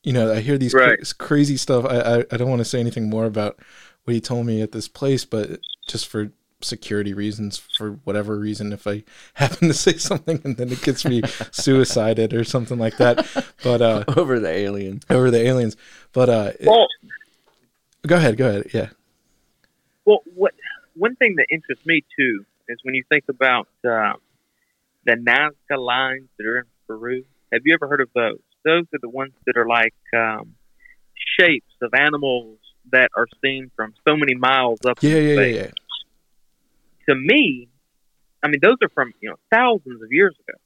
you 0.03 0.13
know 0.13 0.31
i 0.33 0.39
hear 0.39 0.57
these 0.57 0.73
Right. 0.73 0.99
cra- 0.99 1.27
crazy 1.27 1.57
stuff 1.57 1.85
I, 1.85 1.99
I 1.99 2.25
i 2.31 2.37
don't 2.37 2.49
want 2.49 2.59
to 2.59 2.65
say 2.65 2.79
anything 2.79 3.09
more 3.09 3.25
about 3.25 3.59
what 4.03 4.13
he 4.13 4.21
told 4.21 4.45
me 4.45 4.61
at 4.61 4.71
this 4.71 4.87
place 4.87 5.25
but 5.25 5.59
just 5.87 6.07
for 6.07 6.31
security 6.61 7.13
reasons 7.13 7.57
for 7.77 7.91
whatever 8.03 8.37
reason 8.39 8.73
if 8.73 8.87
i 8.87 9.03
happen 9.35 9.67
to 9.67 9.73
say 9.73 9.93
something 9.93 10.41
and 10.43 10.57
then 10.57 10.69
it 10.71 10.81
gets 10.81 11.05
me 11.05 11.21
suicided 11.51 12.33
or 12.33 12.43
something 12.43 12.79
like 12.79 12.97
that 12.97 13.25
but 13.63 13.81
uh 13.81 14.03
over 14.17 14.39
the 14.39 14.49
alien. 14.49 14.99
over 15.09 15.29
the 15.29 15.39
aliens 15.45 15.77
but 16.13 16.29
uh 16.29 16.51
it- 16.59 16.89
go 18.07 18.15
ahead 18.15 18.37
go 18.37 18.47
ahead 18.49 18.65
yeah 18.73 18.89
well, 20.07 20.21
what 20.35 20.53
one 20.95 21.17
thing 21.17 21.35
that 21.35 21.47
interests 21.51 21.85
me 21.85 22.01
too 22.17 22.45
is 22.69 22.79
when 22.83 22.95
you 22.95 23.03
think 23.09 23.25
about 23.27 23.67
um, 23.85 24.15
the 25.05 25.13
Nazca 25.15 25.77
lines 25.77 26.29
that 26.37 26.47
are 26.47 26.59
in 26.59 26.63
Peru. 26.87 27.25
Have 27.51 27.63
you 27.65 27.73
ever 27.73 27.89
heard 27.89 27.99
of 27.99 28.07
those? 28.15 28.39
Those 28.63 28.85
are 28.93 28.99
the 29.01 29.09
ones 29.09 29.33
that 29.45 29.57
are 29.57 29.67
like 29.67 29.93
um, 30.15 30.55
shapes 31.37 31.73
of 31.81 31.93
animals 31.93 32.57
that 32.91 33.09
are 33.17 33.27
seen 33.43 33.69
from 33.75 33.93
so 34.07 34.15
many 34.15 34.33
miles 34.33 34.79
up. 34.85 34.97
yeah 35.03 35.15
in 35.17 35.25
yeah 35.27 35.33
yeah 35.41 35.45
yeah 35.63 35.71
To 37.09 37.15
me, 37.15 37.69
I 38.43 38.47
mean, 38.47 38.59
those 38.61 38.77
are 38.83 38.89
from 38.89 39.13
you 39.21 39.29
know 39.29 39.37
thousands 39.51 40.01
of 40.01 40.11
years 40.11 40.35
ago. 40.47 40.57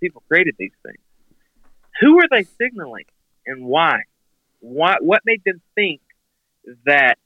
People 0.00 0.22
created 0.28 0.54
these 0.58 0.72
things. 0.84 0.98
Who 2.00 2.18
are 2.18 2.28
they 2.30 2.44
signaling, 2.44 3.06
and 3.46 3.64
why? 3.64 4.02
Why? 4.60 4.96
What 5.00 5.22
made 5.24 5.42
them 5.44 5.60
think 5.74 6.00
that 6.86 7.16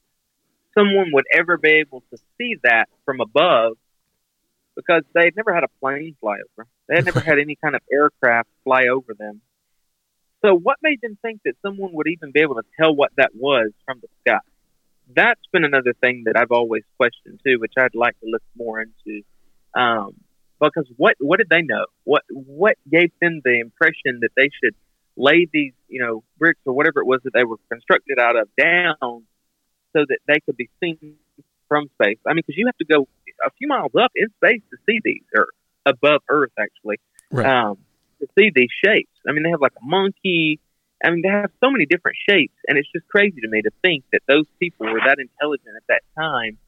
someone 0.74 1.10
would 1.12 1.24
ever 1.34 1.58
be 1.58 1.70
able 1.70 2.02
to 2.10 2.18
see 2.38 2.56
that 2.62 2.88
from 3.04 3.20
above? 3.20 3.76
Because 4.74 5.02
they 5.14 5.24
had 5.24 5.36
never 5.36 5.54
had 5.54 5.64
a 5.64 5.68
plane 5.80 6.16
fly 6.20 6.36
over. 6.36 6.66
They 6.88 6.96
had 6.96 7.04
never 7.04 7.20
had 7.20 7.38
any 7.38 7.56
kind 7.56 7.74
of 7.74 7.82
aircraft 7.92 8.48
fly 8.64 8.84
over 8.90 9.14
them. 9.14 9.42
So, 10.44 10.54
what 10.54 10.78
made 10.82 11.00
them 11.00 11.18
think 11.22 11.40
that 11.44 11.54
someone 11.62 11.92
would 11.92 12.08
even 12.08 12.32
be 12.32 12.40
able 12.40 12.56
to 12.56 12.64
tell 12.78 12.94
what 12.94 13.12
that 13.16 13.30
was 13.34 13.70
from 13.84 14.00
the 14.00 14.08
sky? 14.20 14.40
That's 15.14 15.40
been 15.53 15.64
another 15.64 15.92
thing 16.00 16.24
that 16.26 16.36
I've 16.36 16.50
always 16.53 16.82
questioned 16.96 17.40
too, 17.44 17.59
which 17.59 17.74
I'd 17.78 17.94
like 17.94 18.18
to 18.20 18.26
look 18.26 18.42
more 18.57 18.80
into. 18.80 19.22
Um, 19.74 20.14
because 20.61 20.86
what 20.96 21.16
what 21.18 21.38
did 21.38 21.48
they 21.50 21.62
know? 21.62 21.86
What 22.05 22.22
what 22.30 22.76
gave 22.90 23.11
them 23.20 23.40
the 23.44 23.61
impression 23.61 24.20
that 24.20 24.30
they 24.36 24.48
should 24.62 24.74
lay 25.16 25.46
these 25.53 25.72
you 25.88 26.00
know 26.00 26.22
bricks 26.38 26.61
or 26.64 26.72
whatever 26.72 27.00
it 27.00 27.07
was 27.07 27.20
that 27.24 27.32
they 27.34 27.44
were 27.44 27.59
constructed 27.70 28.18
out 28.18 28.36
of 28.36 28.48
down 28.57 28.96
so 29.94 30.05
that 30.09 30.18
they 30.26 30.38
could 30.46 30.57
be 30.57 30.70
seen 30.82 31.16
from 31.68 31.88
space? 32.00 32.18
I 32.26 32.30
mean, 32.30 32.42
because 32.46 32.57
you 32.57 32.66
have 32.66 32.76
to 32.78 32.84
go 32.84 33.09
a 33.44 33.50
few 33.59 33.66
miles 33.68 33.92
up 34.00 34.12
in 34.14 34.28
space 34.42 34.62
to 34.70 34.76
see 34.86 35.00
these, 35.05 35.22
or 35.34 35.48
above 35.84 36.22
Earth 36.28 36.53
actually, 36.59 37.00
Right. 37.32 37.46
um, 37.46 37.78
to 38.20 38.28
see 38.38 38.50
these 38.55 38.70
shapes. 38.84 39.11
I 39.28 39.32
mean, 39.32 39.42
they 39.42 39.50
have 39.50 39.61
like 39.61 39.72
a 39.80 39.84
monkey. 39.84 40.61
I 41.05 41.11
mean, 41.11 41.22
they 41.22 41.28
have 41.28 41.50
so 41.62 41.70
many 41.70 41.86
different 41.86 42.16
shapes, 42.28 42.55
and 42.68 42.78
it's 42.78 42.88
just 42.92 43.07
crazy 43.09 43.40
to 43.40 43.48
me 43.48 43.62
to 43.62 43.70
think 43.82 44.05
that 44.12 44.20
those 44.28 44.46
people 44.61 44.86
were 44.86 45.00
that 45.05 45.18
intelligent 45.18 45.70
at 45.76 45.82
that 45.88 46.03
time 46.16 46.59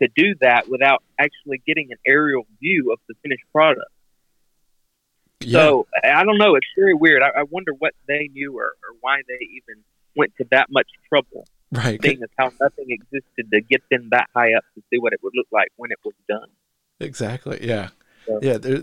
to 0.00 0.08
do 0.16 0.34
that 0.40 0.68
without 0.68 1.02
actually 1.18 1.60
getting 1.66 1.88
an 1.90 1.98
aerial 2.06 2.46
view 2.60 2.92
of 2.92 2.98
the 3.08 3.14
finished 3.22 3.44
product. 3.52 3.90
yeah 5.40 5.58
So 5.58 5.86
I 6.02 6.24
don't 6.24 6.38
know. 6.38 6.54
It's 6.54 6.66
very 6.76 6.94
weird. 6.94 7.22
I, 7.22 7.40
I 7.40 7.42
wonder 7.50 7.72
what 7.78 7.92
they 8.06 8.28
knew 8.32 8.56
or, 8.58 8.66
or 8.66 8.96
why 9.00 9.18
they 9.28 9.44
even 9.44 9.82
went 10.16 10.32
to 10.38 10.46
that 10.50 10.68
much 10.70 10.88
trouble, 11.08 11.46
right 11.72 12.00
seeing 12.02 12.22
as 12.22 12.28
how 12.38 12.52
nothing 12.60 12.86
existed 12.88 13.50
to 13.52 13.60
get 13.60 13.82
them 13.90 14.08
that 14.10 14.28
high 14.34 14.54
up 14.54 14.64
to 14.74 14.82
see 14.90 14.98
what 14.98 15.12
it 15.12 15.20
would 15.22 15.32
look 15.34 15.46
like 15.52 15.68
when 15.76 15.90
it 15.90 15.98
was 16.04 16.14
done. 16.28 16.48
Exactly. 17.00 17.58
Yeah. 17.66 17.88
So- 18.26 18.38
Yeah. 18.42 18.58
There, 18.58 18.82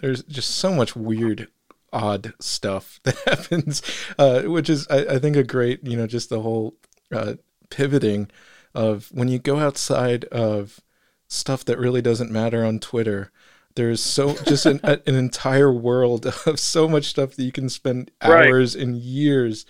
there's 0.00 0.22
just 0.24 0.56
so 0.56 0.72
much 0.74 0.96
weird, 0.96 1.48
odd 1.92 2.34
stuff 2.40 3.00
that 3.04 3.16
happens, 3.26 3.82
uh, 4.18 4.42
which 4.42 4.70
is, 4.70 4.86
I, 4.88 4.98
I 5.16 5.18
think, 5.18 5.36
a 5.36 5.44
great, 5.44 5.86
you 5.86 5.96
know, 5.96 6.06
just 6.06 6.28
the 6.28 6.40
whole 6.42 6.76
uh, 7.12 7.34
pivoting 7.70 8.30
of 8.74 9.08
when 9.12 9.28
you 9.28 9.38
go 9.38 9.58
outside 9.58 10.24
of 10.26 10.80
stuff 11.28 11.64
that 11.64 11.78
really 11.78 12.02
doesn't 12.02 12.30
matter 12.30 12.64
on 12.64 12.78
Twitter. 12.78 13.30
There's 13.74 14.02
so 14.02 14.38
just 14.42 14.66
an, 14.66 14.80
a- 14.84 15.00
an 15.06 15.14
entire 15.14 15.72
world 15.72 16.26
of 16.46 16.58
so 16.60 16.88
much 16.88 17.06
stuff 17.06 17.34
that 17.36 17.44
you 17.44 17.52
can 17.52 17.68
spend 17.68 18.10
Right. 18.24 18.56
hours 18.56 18.74
and 18.74 18.96
years 18.96 19.66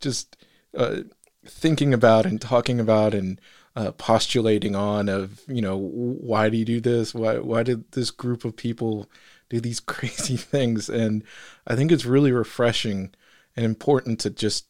just 0.00 0.36
uh, 0.76 0.98
thinking 1.46 1.94
about 1.94 2.26
and 2.26 2.40
talking 2.40 2.80
about 2.80 3.14
and 3.14 3.40
uh, 3.76 3.92
postulating 3.92 4.74
on 4.74 5.08
of 5.08 5.40
you 5.46 5.62
know 5.62 5.76
why 5.76 6.48
do 6.48 6.56
you 6.56 6.64
do 6.64 6.80
this 6.80 7.14
why 7.14 7.38
why 7.38 7.62
did 7.62 7.90
this 7.92 8.10
group 8.10 8.44
of 8.44 8.56
people 8.56 9.08
do 9.48 9.60
these 9.60 9.80
crazy 9.94 10.36
things. 10.36 10.88
And 10.88 11.24
i 11.66 11.74
think 11.76 11.92
it's 11.92 12.04
really 12.04 12.32
refreshing 12.32 13.14
and 13.56 13.64
important 13.64 14.20
to 14.20 14.30
just 14.30 14.66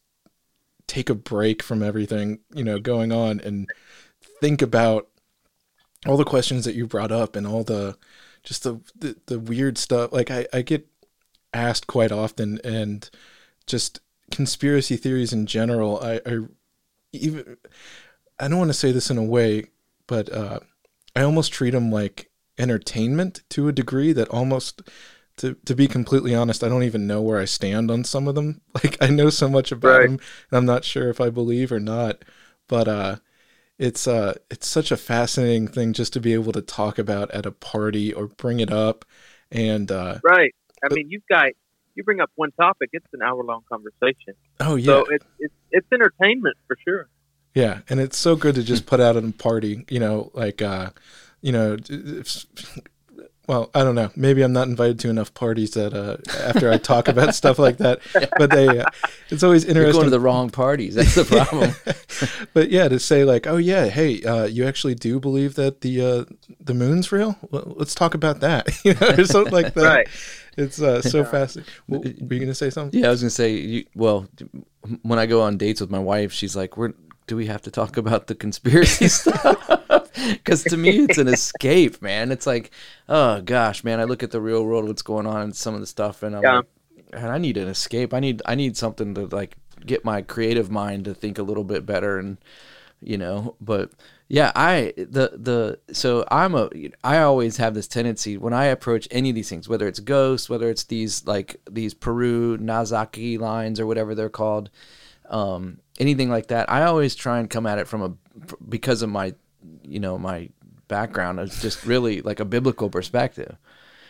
take 0.87 1.11
a 1.11 1.15
break 1.15 1.63
from 1.63 1.83
everything 1.83 2.41
you 2.55 2.65
know 2.65 2.79
going 2.79 3.13
on 3.13 3.41
and 3.41 3.71
think 4.41 4.63
about 4.63 5.09
all 6.07 6.17
the 6.17 6.25
questions 6.25 6.65
that 6.65 6.75
you 6.75 6.87
brought 6.87 7.13
up 7.13 7.37
and 7.37 7.47
all 7.47 7.63
the 7.63 7.97
just 8.43 8.63
the 8.63 8.81
the, 8.97 9.17
the 9.27 9.39
weird 9.39 9.79
stuff. 9.79 10.13
Like 10.13 10.31
i 10.31 10.47
i 10.53 10.63
get 10.63 10.87
asked 11.53 11.87
quite 11.87 12.13
often 12.13 12.61
and 12.63 13.09
just 13.67 14.01
conspiracy 14.31 14.97
theories 14.97 15.33
in 15.33 15.47
general 15.47 15.99
i 16.03 16.21
i 16.27 16.39
even 17.13 17.57
I 18.39 18.49
don't 18.49 18.59
want 18.59 18.69
to 18.71 18.75
say 18.75 18.93
this 18.93 19.11
in 19.11 19.19
a 19.19 19.25
way, 19.25 19.65
but 20.07 20.33
uh, 20.33 20.61
I 21.17 21.23
almost 21.23 21.53
treat 21.53 21.71
them 21.71 21.91
like 21.91 22.28
entertainment 22.59 23.43
to 23.51 23.69
a 23.69 23.73
degree 23.73 24.13
that 24.13 24.29
almost, 24.29 24.83
to 25.39 25.55
to 25.67 25.75
be 25.75 25.89
completely 25.89 26.35
honest, 26.35 26.65
I 26.65 26.69
don't 26.69 26.83
even 26.85 27.07
know 27.07 27.23
where 27.23 27.39
I 27.39 27.45
stand 27.47 27.91
on 27.91 28.05
some 28.05 28.29
of 28.29 28.35
them. 28.35 28.61
Like 28.75 28.97
I 29.03 29.09
know 29.09 29.31
so 29.31 29.49
much 29.49 29.73
about 29.73 30.01
Right. 30.01 30.03
them, 30.03 30.15
and 30.51 30.59
I'm 30.59 30.67
not 30.67 30.85
sure 30.85 31.09
if 31.11 31.21
I 31.21 31.31
believe 31.31 31.73
or 31.73 31.81
not. 31.81 32.25
But 32.69 32.89
uh, 32.89 33.17
it's 33.79 34.09
uh, 34.09 34.35
it's 34.51 34.69
such 34.69 34.93
a 34.93 34.97
fascinating 34.99 35.69
thing 35.69 35.93
just 35.95 36.13
to 36.15 36.21
be 36.21 36.35
able 36.35 36.53
to 36.53 36.63
talk 36.63 36.99
about 36.99 37.31
at 37.33 37.47
a 37.47 37.53
party 37.53 38.13
or 38.15 38.29
bring 38.29 38.61
it 38.61 38.73
up, 38.73 39.05
and 39.53 39.91
uh, 39.93 40.21
Right. 40.23 40.55
I 40.85 40.89
mean, 40.91 41.11
you've 41.11 41.27
got 41.29 41.49
you 41.95 42.05
bring 42.05 42.21
up 42.21 42.31
one 42.37 42.53
topic, 42.53 42.91
it's 42.93 43.07
an 43.13 43.23
hour 43.23 43.43
long 43.43 43.63
conversation. 43.69 44.35
oh 44.61 44.77
yeah, 44.77 45.03
So 45.03 45.07
it's 45.11 45.27
it's 45.39 45.55
it's 45.71 45.87
entertainment 45.93 46.57
for 46.67 46.77
sure. 46.87 47.09
Yeah, 47.55 47.81
and 47.89 47.99
it's 48.01 48.17
so 48.17 48.37
good 48.37 48.55
to 48.55 48.63
just 48.63 48.87
put 48.87 49.01
out 49.01 49.17
at 49.17 49.25
a 49.25 49.33
party, 49.33 49.85
you 49.89 49.99
know, 49.99 50.31
like 50.35 50.63
uh, 50.63 50.91
you 51.41 51.53
know, 51.53 51.77
if, 51.89 52.47
well, 53.49 53.71
I 53.75 53.83
don't 53.83 53.95
know. 53.95 54.11
Maybe 54.15 54.43
I'm 54.43 54.53
not 54.53 54.69
invited 54.69 54.99
to 55.01 55.09
enough 55.09 55.33
parties 55.33 55.71
that 55.71 55.95
uh 55.95 56.19
after 56.39 56.71
I 56.71 56.77
talk 56.77 57.09
about 57.15 57.35
stuff 57.35 57.59
like 57.59 57.79
that. 57.79 58.01
But 58.37 58.51
they 58.51 58.69
uh, 58.69 58.85
it's 59.31 59.43
always 59.43 59.65
You're 59.65 59.71
interesting 59.71 59.93
going 59.95 60.05
to 60.05 60.11
the 60.11 60.21
wrong 60.21 60.51
parties. 60.51 60.95
That's 60.95 61.15
the 61.15 61.25
problem. 61.47 61.73
but 62.55 62.71
yeah, 62.71 62.89
to 62.89 62.99
say 63.01 63.25
like, 63.25 63.47
"Oh 63.47 63.57
yeah, 63.57 63.87
hey, 63.87 64.23
uh 64.23 64.45
you 64.45 64.67
actually 64.67 64.95
do 64.95 65.19
believe 65.19 65.55
that 65.55 65.81
the 65.81 66.03
uh 66.03 66.25
the 66.61 66.75
moon's 66.75 67.11
real? 67.11 67.37
Well, 67.51 67.75
let's 67.77 67.95
talk 67.95 68.13
about 68.13 68.41
that." 68.41 68.69
you 68.85 68.93
know, 68.95 69.09
or 69.09 69.25
something 69.25 69.53
like 69.53 69.73
that. 69.75 69.83
Right. 69.83 70.09
It's 70.59 70.83
uh 70.83 71.01
so 71.01 71.25
fascinating. 71.25 71.73
Well, 71.89 72.01
were 72.01 72.09
you 72.09 72.27
going 72.29 72.49
to 72.49 72.55
say 72.55 72.69
something? 72.69 73.01
Yeah, 73.01 73.07
I 73.07 73.11
was 73.11 73.23
gonna 73.23 73.31
say. 73.31 73.55
You, 73.55 73.85
well, 73.95 74.29
when 75.03 75.19
I 75.19 75.25
go 75.25 75.41
on 75.41 75.57
dates 75.57 75.81
with 75.81 75.91
my 75.91 76.01
wife, 76.01 76.33
she's 76.33 76.55
like, 76.55 76.77
"We're 76.77 76.93
do 77.29 77.37
we 77.37 77.47
have 77.47 77.63
to 77.63 77.71
talk 77.71 77.97
about 77.97 78.27
the 78.27 78.35
conspiracy 78.35 79.09
stuff?" 79.11 79.71
Because 80.15 80.67
to 80.67 80.77
me, 80.77 80.99
it's 81.05 81.19
an 81.19 81.29
escape, 81.29 82.03
man. 82.03 82.33
It's 82.33 82.47
like, 82.47 82.71
oh 83.09 83.41
gosh, 83.43 83.85
man. 83.85 84.01
I 84.01 84.05
look 84.05 84.23
at 84.23 84.31
the 84.33 84.41
real 84.41 84.65
world, 84.65 84.87
what's 84.87 85.03
going 85.03 85.27
on, 85.27 85.43
and 85.43 85.57
some 85.57 85.75
of 85.75 85.81
the 85.81 85.87
stuff, 85.87 86.23
and 86.23 86.35
I'm 86.37 86.45
Yeah. 86.45 86.63
like, 86.63 86.67
and 87.13 87.29
I 87.29 87.39
need 87.39 87.57
an 87.57 87.69
escape. 87.69 88.13
I 88.15 88.21
need 88.21 88.43
I 88.47 88.55
need 88.57 88.77
something 88.77 89.15
to 89.15 89.27
like 89.27 89.57
get 89.87 90.05
my 90.05 90.23
creative 90.23 90.71
mind 90.71 91.05
to 91.07 91.15
think 91.15 91.39
a 91.39 91.43
little 91.43 91.65
bit 91.65 91.87
better, 91.87 92.19
and 92.19 92.39
you 93.01 93.19
know. 93.19 93.57
But 93.61 93.93
Yeah, 94.29 94.53
I 94.55 94.93
the 94.97 95.33
the 95.37 95.79
so 95.95 96.25
I'm 96.31 96.55
a 96.55 96.71
I 97.05 97.19
always 97.21 97.57
have 97.59 97.75
this 97.75 97.89
tendency 97.89 98.37
when 98.37 98.53
I 98.53 98.67
approach 98.67 99.09
any 99.11 99.31
of 99.31 99.35
these 99.37 99.49
things, 99.49 99.69
whether 99.69 99.89
it's 99.89 100.01
ghosts, 100.01 100.51
whether 100.51 100.69
it's 100.71 100.85
these 100.85 101.27
like 101.27 101.61
these 101.71 101.95
Peru 101.95 102.59
Nazaki 102.59 103.39
lines 103.39 103.81
or 103.81 103.87
whatever 103.87 104.15
they're 104.15 104.29
called, 104.29 104.71
um, 105.29 105.79
anything 105.99 106.31
like 106.31 106.49
that. 106.49 106.71
I 106.71 106.85
always 106.85 107.15
try 107.15 107.39
and 107.39 107.49
come 107.51 107.67
at 107.67 107.79
it 107.79 107.87
from 107.89 108.03
a 108.03 108.13
because 108.69 109.03
of 109.03 109.11
my 109.11 109.35
you 109.83 110.01
know 110.01 110.19
my 110.19 110.49
background 110.89 111.39
is 111.41 111.61
just 111.61 111.85
really 111.85 112.23
like 112.23 112.41
a 112.41 112.45
biblical 112.45 112.89
perspective. 112.91 113.57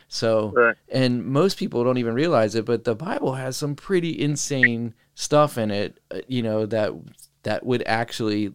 So, 0.09 0.53
Right. 0.57 0.77
and 0.89 1.25
most 1.27 1.59
people 1.59 1.85
don't 1.85 1.99
even 1.99 2.15
realize 2.15 2.55
it, 2.55 2.65
but 2.65 2.85
the 2.85 2.95
Bible 2.95 3.35
has 3.35 3.57
some 3.57 3.75
pretty 3.75 4.19
insane 4.19 4.95
stuff 5.15 5.59
in 5.59 5.71
it, 5.71 6.01
uh, 6.11 6.21
you 6.29 6.43
know, 6.43 6.65
that 6.67 6.93
that 7.43 7.67
would 7.67 7.83
actually 7.87 8.55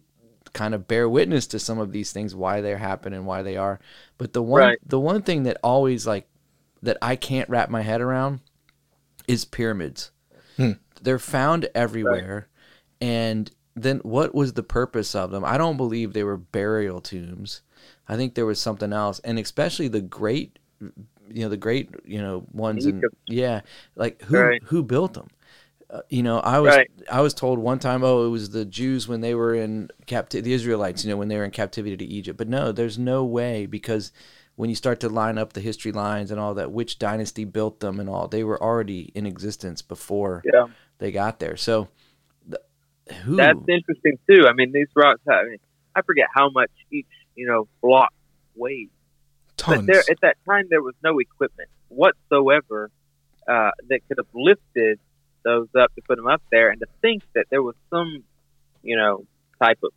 kind 0.52 0.74
of 0.74 0.86
bear 0.88 1.08
witness 1.08 1.46
to 1.48 1.58
some 1.58 1.78
of 1.78 1.92
these 1.92 2.12
things 2.12 2.34
why 2.34 2.60
they 2.60 2.76
happen 2.76 3.12
and 3.12 3.26
why 3.26 3.42
they 3.42 3.56
are. 3.56 3.78
But 4.18 4.32
the 4.32 4.42
one 4.42 4.60
Right. 4.62 4.78
the 4.84 5.00
one 5.00 5.22
thing 5.22 5.44
that 5.44 5.58
always 5.62 6.06
like 6.06 6.26
that 6.82 6.96
I 7.02 7.16
can't 7.16 7.48
wrap 7.48 7.70
my 7.70 7.82
head 7.82 8.00
around 8.00 8.40
is 9.28 9.44
pyramids. 9.44 10.10
They're 11.02 11.18
found 11.18 11.68
everywhere 11.74 12.48
and 13.00 13.50
then 13.74 13.98
what 13.98 14.34
was 14.34 14.52
the 14.52 14.62
purpose 14.62 15.14
of 15.14 15.30
them? 15.30 15.44
I 15.44 15.58
don't 15.58 15.76
believe 15.76 16.12
they 16.12 16.24
were 16.24 16.36
burial 16.36 17.00
tombs. 17.00 17.62
I 18.08 18.16
think 18.16 18.34
there 18.34 18.46
was 18.46 18.60
something 18.60 18.92
else, 18.92 19.18
and 19.20 19.38
especially 19.38 19.88
the 19.88 20.00
great, 20.00 20.58
you 20.80 21.42
know, 21.42 21.48
the 21.48 21.56
great, 21.56 21.90
you 22.04 22.20
know, 22.20 22.46
ones 22.52 22.86
in 22.86 22.98
Egypt. 22.98 23.14
yeah, 23.26 23.60
like 23.96 24.22
who 24.22 24.38
Right. 24.38 24.62
who 24.64 24.82
built 24.82 25.14
them? 25.14 25.28
Uh, 25.90 26.00
you 26.08 26.22
know, 26.22 26.38
I 26.40 26.60
was 26.60 26.74
Right. 26.74 26.90
I 27.10 27.20
was 27.20 27.34
told 27.34 27.58
one 27.58 27.78
time, 27.78 28.02
oh, 28.04 28.26
it 28.26 28.30
was 28.30 28.50
the 28.50 28.64
Jews 28.64 29.06
when 29.08 29.20
they 29.20 29.34
were 29.34 29.54
in 29.54 29.88
captivity, 30.06 30.50
the 30.50 30.54
Israelites, 30.54 31.04
you 31.04 31.10
know, 31.10 31.16
when 31.16 31.28
they 31.28 31.36
were 31.36 31.44
in 31.44 31.50
captivity 31.50 31.96
to 31.96 32.04
Egypt. 32.04 32.36
But 32.38 32.48
no, 32.48 32.72
there's 32.72 32.98
no 32.98 33.24
way 33.24 33.66
because 33.66 34.12
when 34.56 34.70
you 34.70 34.76
start 34.76 35.00
to 35.00 35.08
line 35.08 35.36
up 35.36 35.52
the 35.52 35.60
history 35.60 35.92
lines 35.92 36.30
and 36.30 36.38
all 36.40 36.54
that, 36.54 36.70
which 36.72 36.98
dynasty 36.98 37.44
built 37.44 37.80
them 37.80 37.98
and 38.00 38.08
all, 38.08 38.28
they 38.28 38.44
were 38.44 38.60
already 38.62 39.10
in 39.14 39.26
existence 39.26 39.82
before 39.82 40.42
Yeah. 40.52 40.66
they 40.98 41.10
got 41.12 41.38
there. 41.40 41.56
So, 41.56 41.88
That's 43.26 43.58
interesting 43.68 44.18
too. 44.28 44.46
I 44.48 44.52
mean, 44.52 44.72
these 44.72 44.88
rocks. 44.94 45.20
I 45.28 45.44
mean, 45.44 45.58
I 45.94 46.02
forget 46.02 46.26
how 46.34 46.50
much 46.50 46.70
each 46.90 47.06
you 47.34 47.46
know 47.46 47.68
block 47.82 48.12
weighed. 48.54 48.90
Tons. 49.56 49.78
But 49.78 49.86
there, 49.86 50.02
at 50.10 50.20
that 50.22 50.36
time, 50.48 50.66
there 50.70 50.82
was 50.82 50.94
no 51.02 51.18
equipment 51.18 51.68
whatsoever 51.88 52.90
uh, 53.46 53.70
that 53.88 54.00
could 54.08 54.18
have 54.18 54.26
lifted 54.34 54.98
those 55.44 55.68
up 55.78 55.94
to 55.94 56.02
put 56.02 56.16
them 56.16 56.26
up 56.26 56.42
there. 56.50 56.70
And 56.70 56.80
to 56.80 56.86
think 57.02 57.22
that 57.34 57.46
there 57.50 57.62
was 57.62 57.76
some, 57.90 58.24
you 58.82 58.96
know, 58.96 59.26
type 59.62 59.78
of 59.84 59.92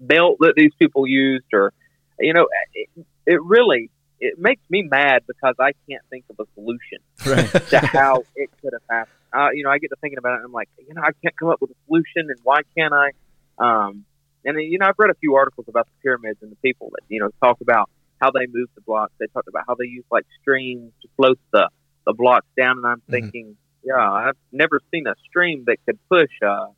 belt 0.00 0.38
that 0.40 0.54
these 0.56 0.72
people 0.78 1.06
used, 1.06 1.46
or 1.52 1.72
you 2.18 2.34
know, 2.34 2.48
it, 2.74 2.88
it 3.26 3.42
really 3.42 3.90
it 4.20 4.34
makes 4.38 4.62
me 4.68 4.82
mad 4.82 5.22
because 5.26 5.54
I 5.60 5.72
can't 5.88 6.02
think 6.10 6.24
of 6.30 6.36
a 6.40 6.44
solution 6.54 6.98
right. 7.24 7.50
to 7.70 7.80
how 7.92 8.24
it 8.34 8.50
could 8.60 8.72
have 8.72 8.82
happened. 8.90 9.14
Uh, 9.32 9.50
you 9.52 9.64
know, 9.64 9.70
I 9.70 9.78
get 9.78 9.88
to 9.88 9.96
thinking 10.00 10.18
about 10.18 10.34
it, 10.34 10.36
and 10.36 10.46
I'm 10.46 10.52
like, 10.52 10.68
you 10.78 10.94
know, 10.94 11.02
I 11.02 11.10
can't 11.22 11.36
come 11.38 11.50
up 11.50 11.60
with 11.60 11.70
a 11.70 11.74
solution, 11.86 12.30
and 12.30 12.38
why 12.42 12.60
can't 12.76 12.94
I? 12.94 13.10
Um, 13.58 14.04
and 14.44 14.56
then, 14.56 14.64
you 14.64 14.78
know, 14.78 14.86
I've 14.86 14.98
read 14.98 15.10
a 15.10 15.18
few 15.20 15.34
articles 15.34 15.66
about 15.68 15.86
the 15.86 15.92
pyramids 16.02 16.38
and 16.42 16.50
the 16.50 16.56
people 16.56 16.90
that 16.92 17.02
you 17.08 17.20
know 17.20 17.30
talk 17.42 17.58
about 17.60 17.90
how 18.20 18.30
they 18.30 18.46
moved 18.50 18.72
the 18.74 18.80
blocks. 18.82 19.12
They 19.20 19.26
talked 19.26 19.48
about 19.48 19.64
how 19.68 19.74
they 19.74 19.86
used 19.86 20.06
like 20.10 20.24
streams 20.40 20.92
to 21.02 21.08
float 21.16 21.38
the 21.52 21.68
the 22.06 22.14
blocks 22.14 22.46
down, 22.56 22.78
and 22.78 22.86
I'm 22.86 23.00
Mhm. 23.00 23.10
thinking, 23.10 23.56
yeah, 23.84 24.00
I've 24.00 24.38
never 24.50 24.80
seen 24.92 25.06
a 25.06 25.14
stream 25.28 25.64
that 25.66 25.76
could 25.86 25.98
push 26.08 26.30
a 26.42 26.68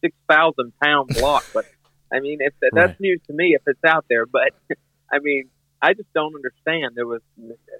six 0.00 0.16
thousand 0.28 0.72
pound 0.82 1.12
block, 1.12 1.44
but 1.52 1.66
I 2.12 2.20
mean, 2.20 2.38
if 2.40 2.54
that's 2.60 2.74
Right. 2.74 3.00
news 3.00 3.20
to 3.26 3.32
me, 3.34 3.54
if 3.54 3.62
it's 3.66 3.84
out 3.84 4.06
there, 4.08 4.26
but 4.26 4.52
I 5.12 5.18
mean. 5.20 5.50
I 5.82 5.94
just 5.94 6.12
don't 6.14 6.34
understand. 6.34 6.92
There 6.94 7.06
was 7.06 7.20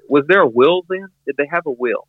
was 0.09 0.24
there 0.27 0.41
a 0.41 0.49
will 0.49 0.83
then? 0.89 1.07
Did 1.27 1.37
they 1.37 1.47
have 1.51 1.66
a 1.66 1.70
will? 1.70 2.07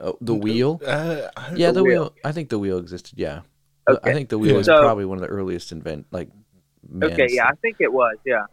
Oh, 0.00 0.16
the 0.20 0.34
wheel. 0.34 0.80
Uh, 0.84 1.28
Yeah, 1.54 1.68
the 1.68 1.74
the 1.74 1.84
wheel. 1.84 2.02
wheel. 2.04 2.14
I 2.24 2.32
think 2.32 2.48
the 2.48 2.58
wheel 2.58 2.78
existed. 2.78 3.18
Yeah, 3.18 3.40
I 3.86 4.12
think 4.12 4.28
the 4.28 4.38
wheel 4.38 4.54
Yeah. 4.54 4.60
is 4.60 4.66
So- 4.66 4.80
probably 4.80 5.04
one 5.04 5.18
of 5.18 5.22
the 5.22 5.28
earliest 5.28 5.72
invent 5.72 6.06
like. 6.10 6.28
Okay, 7.02 7.28
yeah, 7.30 7.46
I 7.48 7.54
think 7.56 7.76
it 7.80 7.92
was. 7.92 8.16
Yeah. 8.24 8.44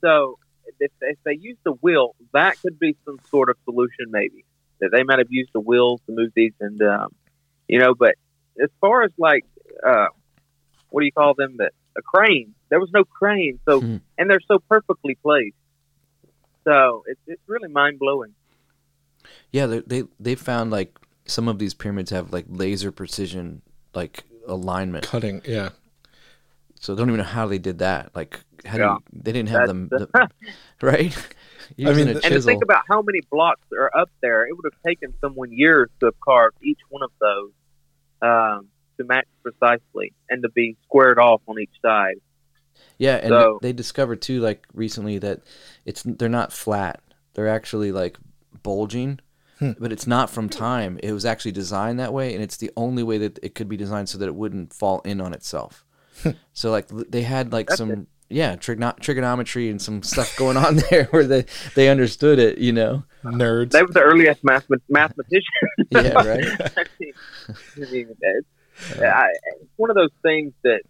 So 0.00 0.38
if, 0.80 0.90
if 1.02 1.18
they 1.24 1.34
used 1.34 1.60
the 1.64 1.72
wheel, 1.72 2.14
that 2.32 2.58
could 2.62 2.78
be 2.78 2.96
some 3.04 3.18
sort 3.30 3.50
of 3.50 3.56
solution, 3.64 4.06
maybe 4.10 4.44
that 4.80 4.90
they 4.90 5.02
might 5.02 5.18
have 5.18 5.30
used 5.30 5.50
the 5.52 5.60
wheel 5.60 5.98
to 6.06 6.12
move 6.12 6.32
these, 6.34 6.52
and 6.60 6.80
um, 6.82 7.14
you 7.68 7.78
know. 7.78 7.94
But 7.94 8.14
as 8.62 8.70
far 8.80 9.02
as 9.02 9.10
like, 9.18 9.44
uh, 9.86 10.06
what 10.90 11.00
do 11.00 11.06
you 11.06 11.12
call 11.12 11.34
them? 11.34 11.56
That 11.58 11.72
a 11.96 12.02
crane. 12.02 12.54
There 12.74 12.80
was 12.80 12.90
no 12.92 13.04
crane, 13.04 13.60
so 13.68 13.80
Hmm. 13.80 13.96
and 14.18 14.28
they're 14.28 14.40
so 14.48 14.58
perfectly 14.58 15.14
placed. 15.22 15.54
So 16.64 17.04
it's 17.06 17.20
it's 17.28 17.42
really 17.46 17.68
mind 17.68 18.00
blowing. 18.00 18.34
Yeah, 19.52 19.66
they 19.66 19.78
they 19.80 20.02
they 20.18 20.34
found 20.34 20.70
like 20.72 20.98
some 21.26 21.46
of 21.46 21.58
these 21.60 21.72
pyramids 21.72 22.10
have 22.10 22.32
like 22.32 22.46
laser 22.48 22.90
precision 22.90 23.62
like 23.94 24.24
alignment. 24.48 25.04
cutting. 25.06 25.40
Yeah. 25.44 25.68
So 26.80 26.92
I 26.92 26.96
don't 26.96 27.08
even 27.08 27.18
know 27.18 27.24
how 27.24 27.46
they 27.46 27.58
did 27.58 27.78
that. 27.78 28.10
Like 28.14 28.40
how 28.64 28.76
Yeah. 28.78 28.84
do 28.98 29.04
you, 29.16 29.22
they 29.22 29.32
didn't 29.32 29.50
have 29.50 29.68
them 29.68 29.88
That's- 29.88 30.08
the, 30.12 30.28
right? 30.86 31.16
I 31.78 31.82
mean, 31.82 31.86
a 31.86 31.88
and 31.90 31.96
to 31.96 32.12
And 32.14 32.22
to 32.22 32.28
chisel. 32.30 32.48
think 32.50 32.64
about 32.64 32.82
how 32.88 33.02
many 33.02 33.20
blocks 33.30 33.66
are 33.72 33.90
up 33.96 34.10
there, 34.20 34.46
it 34.48 34.52
would 34.56 34.64
have 34.70 34.82
taken 34.84 35.14
someone 35.20 35.52
years 35.52 35.88
to 36.00 36.06
have 36.06 36.20
carved 36.20 36.56
each 36.62 36.80
one 36.90 37.02
of 37.02 37.10
those 37.20 37.52
um, 38.20 38.68
to 38.98 39.04
match 39.04 39.26
precisely 39.42 40.12
and 40.28 40.42
to 40.42 40.48
be 40.50 40.76
squared 40.84 41.18
off 41.18 41.40
on 41.46 41.58
each 41.60 41.72
side. 41.80 42.16
Yeah, 42.98 43.16
and 43.16 43.28
So- 43.30 43.58
they 43.62 43.72
discovered 43.72 44.22
too, 44.22 44.40
like 44.40 44.66
recently, 44.72 45.18
that 45.18 45.40
it's 45.84 46.02
they're 46.04 46.28
not 46.28 46.52
flat; 46.52 47.00
they're 47.34 47.48
actually 47.48 47.92
like 47.92 48.16
bulging. 48.62 49.20
Hmm. 49.60 49.70
But 49.78 49.92
it's 49.92 50.06
not 50.06 50.30
from 50.30 50.48
time. 50.48 50.98
It 51.02 51.12
was 51.12 51.24
actually 51.24 51.52
designed 51.52 52.00
that 52.00 52.12
way, 52.12 52.34
and 52.34 52.42
it's 52.42 52.56
the 52.56 52.72
only 52.76 53.04
way 53.04 53.18
that 53.18 53.38
it 53.40 53.54
could 53.54 53.68
be 53.68 53.76
designed 53.76 54.08
so 54.08 54.18
that 54.18 54.26
it 54.26 54.34
wouldn't 54.34 54.72
fall 54.74 55.00
in 55.02 55.20
on 55.20 55.32
itself. 55.32 55.84
so 56.52 56.70
like 56.72 56.88
they 56.88 57.22
had 57.22 57.52
like 57.52 57.68
That's 57.68 57.78
some 57.78 58.06
yeah 58.28 58.56
trigono- 58.56 58.98
trigonometry 58.98 59.68
and 59.68 59.80
some 59.80 60.02
stuff 60.02 60.36
going 60.36 60.56
on 60.56 60.76
there 60.90 61.04
where 61.10 61.24
they 61.24 61.44
they 61.76 61.88
understood 61.88 62.38
it. 62.40 62.58
You 62.58 62.72
know. 62.72 63.04
Nerds. 63.24 63.70
They 63.70 63.82
were 63.82 63.88
the 63.92 64.02
earliest 64.02 64.42
math- 64.44 64.66
mathematicians. 64.88 65.44
Yeah. 65.90 66.12
Right. 66.14 66.44
I 66.76 66.84
mean, 67.00 67.12
I 67.48 67.90
mean, 67.90 68.08
I, 69.00 69.26
it's 69.60 69.70
one 69.76 69.90
of 69.90 69.96
those 69.96 70.10
things 70.22 70.52
that 70.64 70.82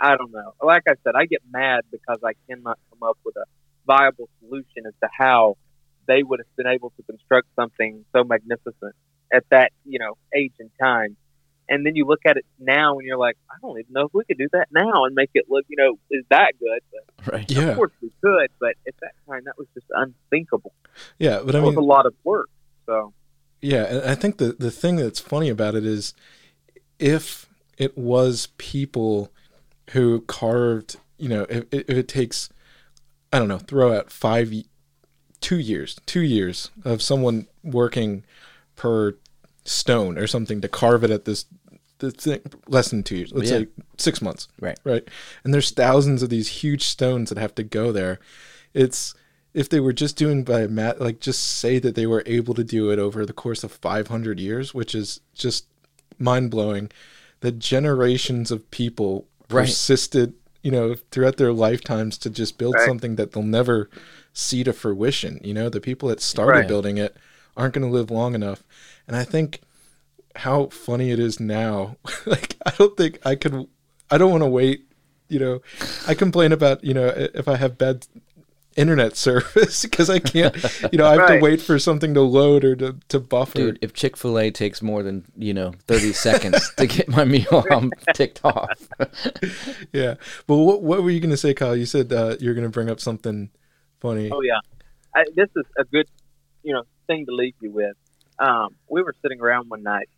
I 0.00 0.16
don't 0.16 0.32
know. 0.32 0.54
Like 0.62 0.84
I 0.88 0.94
said, 1.04 1.14
I 1.14 1.26
get 1.26 1.42
mad 1.50 1.82
because 1.90 2.18
I 2.24 2.32
cannot 2.48 2.78
come 2.90 3.08
up 3.08 3.18
with 3.24 3.36
a 3.36 3.44
viable 3.86 4.28
solution 4.40 4.86
as 4.86 4.94
to 5.02 5.08
how 5.16 5.56
they 6.06 6.22
would 6.22 6.40
have 6.40 6.56
been 6.56 6.66
able 6.66 6.90
to 6.96 7.02
construct 7.02 7.48
something 7.54 8.04
so 8.14 8.24
magnificent 8.24 8.94
at 9.32 9.44
that 9.50 9.72
you 9.84 9.98
know 9.98 10.16
age 10.34 10.52
and 10.58 10.70
time. 10.80 11.16
And 11.68 11.86
then 11.86 11.94
you 11.94 12.04
look 12.04 12.22
at 12.26 12.36
it 12.36 12.44
now, 12.58 12.98
and 12.98 13.06
you're 13.06 13.16
like, 13.16 13.36
I 13.48 13.54
don't 13.62 13.78
even 13.78 13.92
know 13.92 14.06
if 14.06 14.10
we 14.12 14.24
could 14.24 14.38
do 14.38 14.48
that 14.54 14.66
now 14.72 15.04
and 15.04 15.14
make 15.14 15.30
it 15.34 15.44
look, 15.48 15.64
you 15.68 15.76
know, 15.76 15.98
is 16.10 16.24
that 16.28 16.54
good? 16.58 16.80
But 16.90 17.32
Right. 17.32 17.50
yeah. 17.50 17.62
of 17.62 17.76
course 17.76 17.92
we 18.02 18.10
could, 18.20 18.48
but 18.58 18.74
at 18.88 18.94
that 19.02 19.12
time, 19.28 19.42
that 19.44 19.56
was 19.56 19.68
just 19.74 19.86
unthinkable. 19.90 20.72
Yeah. 21.20 21.42
But 21.44 21.54
I 21.54 21.58
It 21.60 21.62
was 21.62 21.76
a 21.76 21.80
lot 21.80 22.06
of 22.06 22.14
work. 22.24 22.48
So 22.86 23.12
Yeah, 23.60 23.84
and 23.84 24.10
I 24.10 24.16
think 24.16 24.38
the 24.38 24.52
the 24.58 24.72
thing 24.72 24.96
that's 24.96 25.20
funny 25.20 25.48
about 25.48 25.76
it 25.76 25.86
is 25.86 26.12
if 26.98 27.46
it 27.78 27.96
was 27.96 28.48
people 28.58 29.32
who 29.92 30.20
carved, 30.22 30.96
you 31.18 31.28
know, 31.28 31.46
if, 31.48 31.64
if 31.72 31.88
it 31.90 32.08
takes, 32.08 32.48
I 33.32 33.38
don't 33.38 33.48
know, 33.48 33.58
throw 33.58 33.96
out 33.96 34.10
five, 34.10 34.52
two 35.40 35.58
years, 35.58 35.98
two 36.06 36.22
years 36.22 36.70
of 36.84 37.02
someone 37.02 37.46
working 37.62 38.24
per 38.76 39.14
stone 39.64 40.18
or 40.18 40.26
something 40.26 40.60
to 40.60 40.68
carve 40.68 41.04
it 41.04 41.10
at 41.10 41.24
this, 41.24 41.46
the 41.98 42.10
thing, 42.10 42.40
less 42.66 42.90
than 42.90 43.02
two 43.02 43.16
years, 43.16 43.32
let's 43.32 43.50
Yeah. 43.50 43.58
say 43.60 43.66
six 43.98 44.22
months, 44.22 44.48
Right. 44.60 44.78
right, 44.84 45.06
and 45.44 45.52
there's 45.52 45.70
thousands 45.70 46.22
of 46.22 46.30
these 46.30 46.48
huge 46.48 46.84
stones 46.84 47.28
that 47.28 47.38
have 47.38 47.54
to 47.56 47.62
go 47.62 47.92
there. 47.92 48.18
It's 48.74 49.14
if 49.52 49.68
they 49.68 49.80
were 49.80 49.92
just 49.92 50.16
doing 50.16 50.44
by 50.44 50.66
mat 50.68 51.00
like 51.00 51.18
just 51.18 51.42
say 51.44 51.80
that 51.80 51.96
they 51.96 52.06
were 52.06 52.22
able 52.24 52.54
to 52.54 52.62
do 52.62 52.90
it 52.92 53.00
over 53.00 53.26
the 53.26 53.32
course 53.32 53.64
of 53.64 53.72
500 53.72 54.38
years 54.38 54.72
which 54.72 54.94
is 54.94 55.20
just 55.34 55.66
mind-blowing 56.20 56.88
that 57.40 57.58
generations 57.58 58.52
of 58.52 58.70
people 58.70 59.26
Right. 59.50 59.66
persisted 59.66 60.34
you 60.62 60.70
know 60.70 60.94
throughout 61.10 61.36
their 61.38 61.52
lifetimes 61.52 62.18
to 62.18 62.30
just 62.30 62.58
build 62.58 62.74
Right. 62.76 62.84
something 62.84 63.16
that 63.16 63.32
they'll 63.32 63.42
never 63.42 63.88
see 64.32 64.62
to 64.64 64.72
fruition 64.72 65.40
you 65.42 65.52
know 65.54 65.68
the 65.68 65.80
people 65.80 66.08
that 66.10 66.20
started 66.20 66.58
Right. 66.60 66.68
building 66.68 66.98
it 66.98 67.16
aren't 67.56 67.74
going 67.74 67.86
to 67.86 67.92
live 67.92 68.10
long 68.10 68.34
enough 68.34 68.62
and 69.08 69.16
i 69.16 69.24
think 69.24 69.60
how 70.36 70.66
funny 70.66 71.10
it 71.10 71.18
is 71.18 71.40
now 71.40 71.96
like 72.26 72.56
i 72.66 72.70
don't 72.78 72.96
think 72.96 73.18
i 73.26 73.34
could 73.34 73.66
i 74.10 74.16
don't 74.18 74.30
want 74.30 74.42
to 74.42 74.48
wait 74.48 74.84
you 75.28 75.38
know 75.38 75.60
i 76.06 76.14
complain 76.14 76.52
about 76.52 76.84
you 76.84 76.94
know 76.94 77.08
if 77.34 77.48
i 77.48 77.56
have 77.56 77.76
bad 77.78 78.06
internet 78.80 79.16
service 79.28 79.82
because 79.82 80.08
I 80.10 80.18
can't, 80.18 80.54
you 80.92 80.98
know, 80.98 81.06
I 81.06 81.10
have 81.12 81.18
Right. 81.20 81.36
to 81.38 81.42
wait 81.42 81.60
for 81.60 81.78
something 81.78 82.14
to 82.14 82.20
load 82.22 82.64
or 82.64 82.74
to, 82.76 82.96
to 83.08 83.20
buffer. 83.20 83.58
Dude, 83.58 83.78
if 83.82 83.92
Chick 83.92 84.16
Fil 84.16 84.38
A 84.38 84.50
takes 84.50 84.80
more 84.82 85.02
than 85.02 85.24
you 85.36 85.52
know 85.54 85.72
thirty 85.86 86.12
seconds 86.26 86.72
to 86.76 86.86
get 86.86 87.08
my 87.08 87.24
meal, 87.24 87.64
I'm 87.70 87.90
ticked 88.14 88.40
off. 88.44 88.88
Yeah. 89.92 90.14
But 90.46 90.56
what 90.56 90.82
what 90.82 91.02
were 91.02 91.10
you 91.10 91.20
going 91.20 91.30
to 91.30 91.36
say, 91.36 91.54
Kyle? 91.54 91.76
You 91.76 91.86
said 91.86 92.12
uh, 92.12 92.36
you're 92.40 92.54
going 92.54 92.64
to 92.66 92.70
bring 92.70 92.90
up 92.90 93.00
something 93.00 93.50
funny. 94.00 94.30
Oh 94.32 94.40
yeah, 94.42 94.60
I, 95.14 95.24
this 95.34 95.48
is 95.56 95.64
a 95.78 95.84
good, 95.84 96.06
you 96.62 96.72
know, 96.72 96.82
thing 97.06 97.26
to 97.26 97.32
leave 97.34 97.54
you 97.60 97.70
with. 97.70 97.96
Um, 98.38 98.68
we 98.88 99.02
were 99.02 99.14
sitting 99.22 99.40
around 99.40 99.68
one 99.68 99.82
night, 99.82 100.08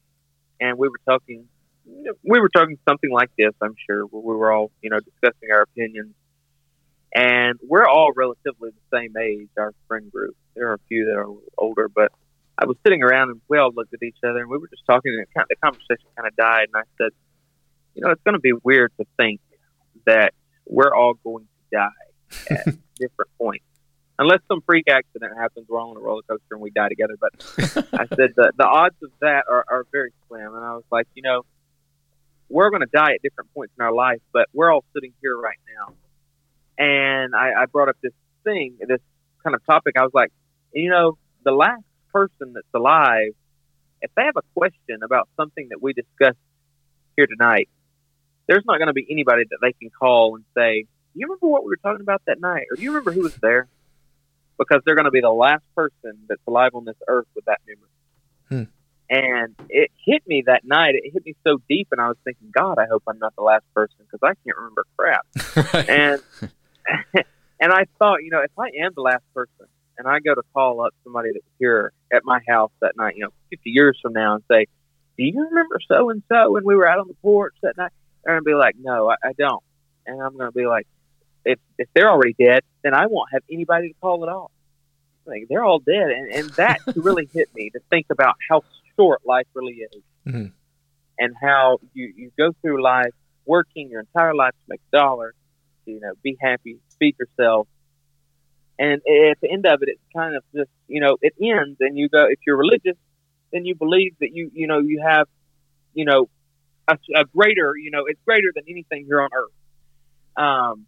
and 0.60 0.78
we 0.78 0.88
were 0.88 1.00
talking. 1.06 1.48
you 1.86 2.02
know, 2.04 2.12
We 2.22 2.38
were 2.40 2.48
talking 2.48 2.78
something 2.88 3.10
like 3.10 3.30
this. 3.36 3.52
I'm 3.60 3.74
sure 3.86 4.04
where 4.06 4.22
we 4.22 4.34
were 4.36 4.52
all, 4.52 4.70
you 4.82 4.90
know, 4.90 5.00
discussing 5.00 5.50
our 5.50 5.62
opinions, 5.62 6.14
and 7.14 7.58
we're 7.62 7.86
all 7.86 8.12
relatively 8.14 8.70
the 8.70 8.96
same 8.96 9.16
age. 9.16 9.48
Our 9.56 9.74
friend 9.88 10.10
group. 10.10 10.36
There 10.54 10.68
are 10.70 10.74
a 10.74 10.80
few 10.88 11.06
that 11.06 11.16
are 11.16 11.26
older, 11.58 11.88
but 11.88 12.12
I 12.58 12.66
was 12.66 12.76
sitting 12.84 13.02
around 13.02 13.30
and 13.30 13.40
we 13.48 13.58
all 13.58 13.72
looked 13.74 13.94
at 13.94 14.02
each 14.02 14.18
other 14.24 14.40
and 14.40 14.50
we 14.50 14.58
were 14.58 14.68
just 14.68 14.84
talking, 14.86 15.12
and 15.12 15.22
it 15.22 15.28
kind 15.34 15.46
the 15.48 15.56
conversation 15.56 16.06
kind 16.16 16.28
of 16.28 16.36
died. 16.36 16.68
And 16.72 16.76
I 16.76 16.84
said, 16.98 17.12
you 17.94 18.02
know, 18.02 18.10
it's 18.10 18.22
going 18.22 18.34
to 18.34 18.40
be 18.40 18.52
weird 18.52 18.92
to 18.98 19.06
think 19.16 19.40
that 20.06 20.34
we're 20.66 20.94
all 20.94 21.14
going 21.24 21.44
to 21.44 21.76
die 21.76 22.50
at 22.50 22.64
different 22.98 23.30
points 23.38 23.64
unless 24.22 24.40
some 24.48 24.60
freak 24.64 24.88
accident 24.88 25.32
happens, 25.36 25.66
we're 25.68 25.80
all 25.80 25.90
on 25.90 25.96
a 25.96 26.00
roller 26.00 26.22
coaster 26.22 26.52
and 26.52 26.60
we 26.60 26.70
die 26.70 26.88
together. 26.88 27.16
But 27.20 27.32
I 27.92 28.06
said 28.06 28.32
the, 28.36 28.52
the 28.56 28.66
odds 28.66 28.96
of 29.02 29.10
that 29.20 29.44
are, 29.50 29.64
are 29.68 29.84
very 29.92 30.12
slim. 30.28 30.54
And 30.54 30.64
I 30.64 30.74
was 30.74 30.84
like, 30.90 31.08
you 31.14 31.22
know, 31.22 31.42
we're 32.48 32.70
going 32.70 32.82
to 32.82 32.90
die 32.92 33.12
at 33.14 33.22
different 33.22 33.52
points 33.54 33.74
in 33.78 33.84
our 33.84 33.92
life, 33.92 34.20
but 34.32 34.48
we're 34.52 34.72
all 34.72 34.84
sitting 34.94 35.12
here 35.20 35.36
right 35.36 35.58
now. 35.76 35.94
And 36.78 37.34
I, 37.34 37.62
I 37.62 37.66
brought 37.66 37.88
up 37.88 37.96
this 38.02 38.12
thing, 38.44 38.76
this 38.80 39.00
kind 39.42 39.54
of 39.54 39.64
topic. 39.66 39.94
I 39.96 40.02
was 40.02 40.12
like, 40.14 40.32
you 40.72 40.90
know, 40.90 41.18
the 41.44 41.52
last 41.52 41.84
person 42.12 42.52
that's 42.54 42.66
alive, 42.74 43.32
if 44.00 44.10
they 44.16 44.22
have 44.22 44.36
a 44.36 44.42
question 44.54 45.02
about 45.04 45.28
something 45.36 45.68
that 45.70 45.82
we 45.82 45.92
discussed 45.92 46.38
here 47.16 47.26
tonight, 47.26 47.68
there's 48.48 48.64
not 48.66 48.78
going 48.78 48.88
to 48.88 48.92
be 48.92 49.06
anybody 49.10 49.44
that 49.50 49.58
they 49.60 49.72
can 49.72 49.90
call 49.90 50.36
and 50.36 50.44
say, 50.56 50.82
do 50.82 51.20
you 51.20 51.26
remember 51.26 51.46
what 51.46 51.64
we 51.64 51.70
were 51.70 51.76
talking 51.76 52.00
about 52.00 52.22
that 52.26 52.40
night? 52.40 52.66
Or 52.70 52.76
do 52.76 52.82
you 52.82 52.90
remember 52.90 53.12
who 53.12 53.22
was 53.22 53.36
there? 53.36 53.68
Because 54.58 54.82
they're 54.84 54.94
going 54.94 55.06
to 55.06 55.10
be 55.10 55.20
the 55.20 55.30
last 55.30 55.62
person 55.74 56.18
that's 56.28 56.40
alive 56.46 56.72
on 56.74 56.84
this 56.84 56.96
earth 57.08 57.26
with 57.34 57.44
that 57.46 57.60
memory. 57.66 57.88
Hmm. 58.48 58.70
And 59.10 59.54
it 59.68 59.90
hit 60.04 60.26
me 60.26 60.44
that 60.46 60.64
night. 60.64 60.94
It 60.94 61.12
hit 61.12 61.24
me 61.26 61.34
so 61.44 61.60
deep, 61.68 61.88
and 61.92 62.00
I 62.00 62.08
was 62.08 62.16
thinking, 62.24 62.50
God, 62.50 62.78
I 62.78 62.86
hope 62.86 63.02
I'm 63.06 63.18
not 63.18 63.36
the 63.36 63.42
last 63.42 63.64
person 63.74 63.96
because 63.98 64.20
I 64.22 64.32
can't 64.44 64.56
remember 64.56 64.84
crap. 64.96 65.26
Right. 65.74 65.88
And 65.88 66.22
and 67.60 67.72
I 67.72 67.84
thought, 67.98 68.22
you 68.22 68.30
know, 68.30 68.40
if 68.42 68.50
I 68.58 68.70
am 68.84 68.92
the 68.94 69.02
last 69.02 69.24
person, 69.34 69.66
and 69.98 70.08
I 70.08 70.20
go 70.20 70.34
to 70.34 70.42
call 70.54 70.80
up 70.80 70.92
somebody 71.04 71.28
that 71.30 71.40
was 71.44 71.52
here 71.58 71.92
at 72.12 72.22
my 72.24 72.40
house 72.48 72.72
that 72.80 72.96
night, 72.96 73.14
you 73.16 73.24
know, 73.24 73.30
50 73.50 73.70
years 73.70 73.98
from 74.02 74.12
now, 74.14 74.34
and 74.34 74.44
say, 74.50 74.66
"Do 75.18 75.24
you 75.24 75.46
remember 75.48 75.78
so 75.86 76.10
and 76.10 76.22
so 76.28 76.50
when 76.52 76.64
we 76.64 76.74
were 76.74 76.88
out 76.88 76.98
on 76.98 77.08
the 77.08 77.14
porch 77.22 77.54
that 77.62 77.76
night?" 77.76 77.92
They're 78.24 78.34
gonna 78.34 78.42
be 78.44 78.54
like, 78.54 78.76
"No, 78.78 79.10
I, 79.10 79.16
I 79.22 79.32
don't," 79.36 79.62
and 80.06 80.20
I'm 80.20 80.36
gonna 80.36 80.52
be 80.52 80.66
like, 80.66 80.86
"If 81.44 81.58
if 81.78 81.88
they're 81.94 82.10
already 82.10 82.34
dead, 82.38 82.62
then 82.82 82.94
I 82.94 83.06
won't 83.06 83.30
have 83.32 83.42
anybody 83.50 83.88
to 83.88 83.94
call 84.00 84.22
at 84.22 84.28
all." 84.28 84.50
Like 85.26 85.46
they're 85.48 85.64
all 85.64 85.78
dead, 85.80 86.10
and 86.10 86.32
and 86.32 86.50
that 86.56 86.78
really 86.96 87.28
hit 87.34 87.48
me 87.54 87.70
to 87.70 87.80
think 87.90 88.06
about 88.10 88.36
how 88.48 88.62
short 88.96 89.20
life 89.24 89.46
really 89.54 89.74
is, 89.74 90.02
Mhm. 90.26 90.52
and 91.18 91.34
how 91.40 91.78
you 91.94 92.12
you 92.16 92.30
go 92.38 92.52
through 92.62 92.82
life 92.82 93.12
working 93.44 93.90
your 93.90 94.00
entire 94.00 94.34
life 94.34 94.52
to 94.52 94.64
make 94.68 94.80
a 94.92 94.96
dollar, 94.96 95.34
you 95.86 96.00
know, 96.00 96.12
be 96.22 96.36
happy, 96.40 96.78
feed 96.98 97.16
yourself. 97.18 97.68
And 98.78 98.94
at 98.94 99.38
the 99.40 99.50
end 99.50 99.66
of 99.66 99.82
it, 99.82 99.88
it's 99.90 100.02
kind 100.16 100.34
of 100.34 100.42
just, 100.54 100.70
you 100.88 101.00
know, 101.00 101.16
it 101.20 101.34
ends 101.40 101.76
and 101.80 101.96
you 101.96 102.08
go, 102.08 102.26
if 102.28 102.38
you're 102.46 102.56
religious, 102.56 102.96
then 103.52 103.64
you 103.64 103.74
believe 103.74 104.14
that 104.20 104.30
you, 104.32 104.50
you 104.52 104.66
know, 104.66 104.78
you 104.78 105.02
have, 105.06 105.28
you 105.94 106.04
know, 106.04 106.28
a, 106.88 106.96
a 107.14 107.24
greater, 107.24 107.72
you 107.76 107.90
know, 107.90 108.04
it's 108.06 108.20
greater 108.24 108.50
than 108.54 108.64
anything 108.68 109.04
here 109.06 109.20
on 109.20 109.28
earth. 109.34 109.52
Um, 110.36 110.86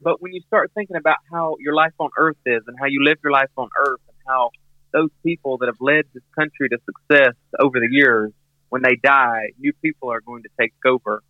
but 0.00 0.20
when 0.20 0.32
you 0.32 0.40
start 0.48 0.72
thinking 0.74 0.96
about 0.96 1.18
how 1.30 1.56
your 1.60 1.74
life 1.74 1.92
on 1.98 2.10
earth 2.18 2.36
is 2.44 2.62
and 2.66 2.76
how 2.78 2.86
you 2.86 3.04
live 3.04 3.18
your 3.22 3.32
life 3.32 3.50
on 3.56 3.68
earth 3.86 4.00
and 4.08 4.16
how 4.26 4.50
those 4.92 5.10
people 5.24 5.58
that 5.58 5.66
have 5.66 5.80
led 5.80 6.04
this 6.12 6.24
country 6.38 6.68
to 6.68 6.78
success 6.84 7.34
over 7.58 7.78
the 7.78 7.88
years, 7.88 8.32
when 8.68 8.82
they 8.82 8.96
die, 8.96 9.50
new 9.58 9.72
people 9.80 10.10
are 10.10 10.20
going 10.20 10.42
to 10.42 10.48
take 10.60 10.72
over 10.84 11.22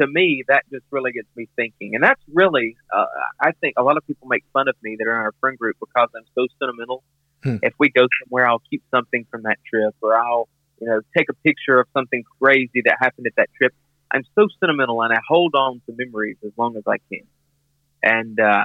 to 0.00 0.06
me, 0.06 0.44
that 0.48 0.64
just 0.70 0.84
really 0.90 1.12
gets 1.12 1.28
me 1.36 1.48
thinking. 1.56 1.94
And 1.94 2.02
that's 2.02 2.20
really, 2.32 2.76
uh, 2.94 3.04
I 3.40 3.52
think 3.60 3.74
a 3.76 3.82
lot 3.82 3.96
of 3.96 4.06
people 4.06 4.28
make 4.28 4.44
fun 4.52 4.68
of 4.68 4.76
me 4.82 4.96
that 4.98 5.06
are 5.06 5.14
in 5.14 5.20
our 5.20 5.34
friend 5.40 5.58
group 5.58 5.76
because 5.80 6.08
I'm 6.14 6.24
so 6.34 6.46
sentimental. 6.60 7.02
Hmm. 7.42 7.56
If 7.62 7.74
we 7.78 7.90
go 7.90 8.06
somewhere, 8.22 8.48
I'll 8.48 8.62
keep 8.70 8.82
something 8.90 9.26
from 9.30 9.42
that 9.42 9.58
trip 9.68 9.94
or 10.00 10.16
I'll, 10.16 10.48
you 10.80 10.86
know, 10.88 11.00
take 11.16 11.28
a 11.30 11.34
picture 11.34 11.78
of 11.80 11.86
something 11.94 12.24
crazy 12.40 12.82
that 12.84 12.96
happened 13.00 13.26
at 13.26 13.36
that 13.36 13.48
trip. 13.56 13.72
I'm 14.10 14.24
so 14.34 14.46
sentimental 14.60 15.02
and 15.02 15.12
I 15.12 15.20
hold 15.26 15.54
on 15.54 15.80
to 15.86 15.94
memories 15.96 16.36
as 16.44 16.52
long 16.56 16.76
as 16.76 16.84
I 16.86 16.98
can. 17.10 17.26
And 18.02 18.38
uh, 18.38 18.64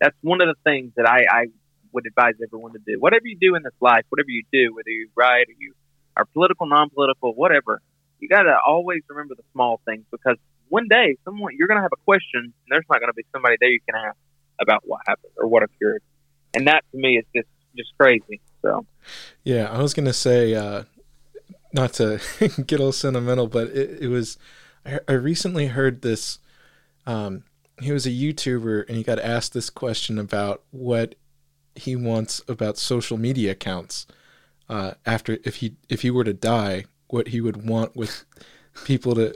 that's 0.00 0.16
one 0.22 0.40
of 0.40 0.48
the 0.48 0.56
things 0.64 0.92
that 0.96 1.06
I, 1.06 1.24
I 1.30 1.46
would 1.92 2.06
advise 2.06 2.34
everyone 2.42 2.72
to 2.72 2.80
do. 2.84 2.98
Whatever 2.98 3.26
you 3.26 3.36
do 3.40 3.54
in 3.54 3.62
this 3.62 3.72
life, 3.80 4.04
whatever 4.08 4.30
you 4.30 4.44
do, 4.52 4.74
whether 4.74 4.90
you 4.90 5.08
write 5.14 5.48
or 5.48 5.54
you 5.58 5.74
are 6.16 6.24
political, 6.26 6.66
non-political, 6.66 7.34
whatever, 7.34 7.80
you 8.20 8.28
got 8.28 8.42
to 8.42 8.56
always 8.66 9.02
remember 9.08 9.34
the 9.34 9.44
small 9.52 9.80
things 9.84 10.04
because 10.10 10.36
one 10.68 10.88
day 10.88 11.16
someone 11.24 11.52
you're 11.56 11.68
going 11.68 11.78
to 11.78 11.82
have 11.82 11.92
a 11.92 12.04
question 12.04 12.40
and 12.42 12.52
there's 12.68 12.84
not 12.90 13.00
going 13.00 13.10
to 13.10 13.14
be 13.14 13.24
somebody 13.32 13.56
there 13.60 13.70
you 13.70 13.80
can 13.88 13.94
ask 13.96 14.16
about 14.60 14.82
what 14.84 15.00
happened 15.06 15.32
or 15.36 15.46
what 15.46 15.62
occurred 15.62 16.02
and 16.54 16.66
that 16.66 16.84
to 16.92 16.98
me 16.98 17.18
is 17.18 17.24
just 17.34 17.48
just 17.76 17.90
crazy 17.98 18.40
so 18.62 18.84
Yeah, 19.44 19.70
I 19.70 19.80
was 19.80 19.94
gonna 19.94 20.12
say, 20.12 20.54
uh, 20.54 20.84
not 21.72 21.92
to 21.94 22.20
get 22.66 22.80
all 22.80 22.92
sentimental, 22.92 23.46
but 23.46 23.68
it, 23.68 24.02
it 24.02 24.08
was. 24.08 24.38
I, 24.84 25.00
I 25.08 25.12
recently 25.12 25.66
heard 25.68 26.02
this. 26.02 26.38
Um, 27.06 27.44
he 27.80 27.92
was 27.92 28.06
a 28.06 28.10
YouTuber, 28.10 28.86
and 28.88 28.96
he 28.96 29.02
got 29.02 29.18
asked 29.18 29.54
this 29.54 29.70
question 29.70 30.18
about 30.18 30.62
what 30.70 31.14
he 31.74 31.94
wants 31.94 32.42
about 32.48 32.76
social 32.76 33.16
media 33.16 33.52
accounts. 33.52 34.06
Uh, 34.68 34.92
after 35.06 35.38
if 35.44 35.56
he 35.56 35.76
if 35.88 36.02
he 36.02 36.10
were 36.10 36.24
to 36.24 36.34
die, 36.34 36.84
what 37.08 37.28
he 37.28 37.40
would 37.40 37.68
want 37.68 37.96
with 37.96 38.24
people 38.84 39.14
to 39.16 39.34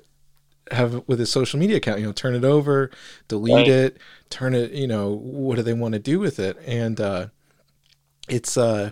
have 0.70 1.03
with 1.07 1.19
his 1.19 1.31
social 1.31 1.59
media 1.61 1.77
account. 1.78 2.01
You 2.01 2.07
know, 2.07 2.12
turn 2.12 2.35
it 2.35 2.44
over, 2.44 2.90
delete 3.28 3.69
Right. 3.69 3.69
it, 3.69 3.99
turn 4.31 4.55
it. 4.55 4.73
You 4.73 4.86
know, 4.89 5.11
what 5.11 5.57
do 5.57 5.62
they 5.62 5.74
want 5.74 5.94
to 5.94 5.99
do 6.01 6.19
with 6.20 6.39
it? 6.39 6.59
And 6.66 7.01
uh, 7.01 7.28
it's 8.28 8.57
uh 8.57 8.90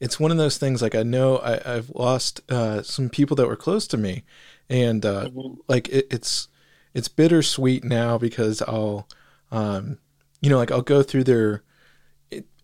it's 0.00 0.20
one 0.20 0.30
of 0.32 0.36
those 0.36 0.58
things 0.58 0.82
like 0.82 0.94
I 0.94 1.02
know 1.04 1.38
I, 1.38 1.76
I've 1.76 1.90
lost 1.90 2.40
uh, 2.50 2.82
some 2.82 3.08
people 3.10 3.36
that 3.36 3.48
were 3.48 3.56
close 3.56 3.86
to 3.88 3.96
me, 3.96 4.24
and 4.68 5.06
uh, 5.06 5.30
like 5.68 5.88
it, 5.90 6.08
it's 6.10 6.48
it's 6.94 7.08
bittersweet 7.08 7.84
now 7.84 8.18
because 8.18 8.62
I'll 8.62 9.08
um, 9.52 9.98
you 10.42 10.50
know 10.50 10.58
like 10.58 10.72
I'll 10.72 10.82
go 10.82 11.02
through 11.02 11.24
their 11.24 11.62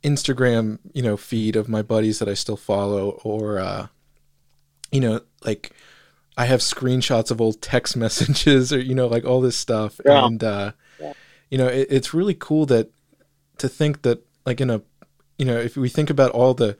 Instagram 0.05 0.78
you 0.93 1.02
know 1.02 1.16
feed 1.16 1.56
of 1.56 1.68
my 1.68 1.82
buddies 1.82 2.18
that 2.20 2.28
I 2.28 2.35
still 2.35 2.56
follow 2.56 3.20
or 3.24 3.59
uh, 3.59 3.89
you 4.93 5.01
know 5.01 5.20
like 5.44 5.73
I 6.36 6.44
have 6.47 6.60
screenshots 6.60 7.31
of 7.31 7.40
old 7.40 7.60
text 7.60 7.97
messages 8.05 8.73
or 8.73 8.81
you 8.81 8.94
know 8.94 9.06
like 9.06 9.24
all 9.24 9.40
this 9.40 9.56
stuff 9.56 10.01
Yeah. 10.05 10.27
and 10.27 10.43
uh, 10.43 10.73
Yeah. 11.01 11.12
you 11.51 11.59
know 11.59 11.66
it, 11.69 11.89
it's 11.90 12.15
really 12.15 12.35
cool 12.35 12.66
that 12.66 12.90
to 13.59 13.69
think 13.69 14.02
that 14.02 14.24
like 14.47 14.60
in 14.60 14.70
a 14.70 14.82
you 15.39 15.44
know 15.44 15.56
if 15.59 15.77
we 15.77 15.89
think 15.89 16.10
about 16.10 16.31
all 16.32 16.55
the 16.55 16.77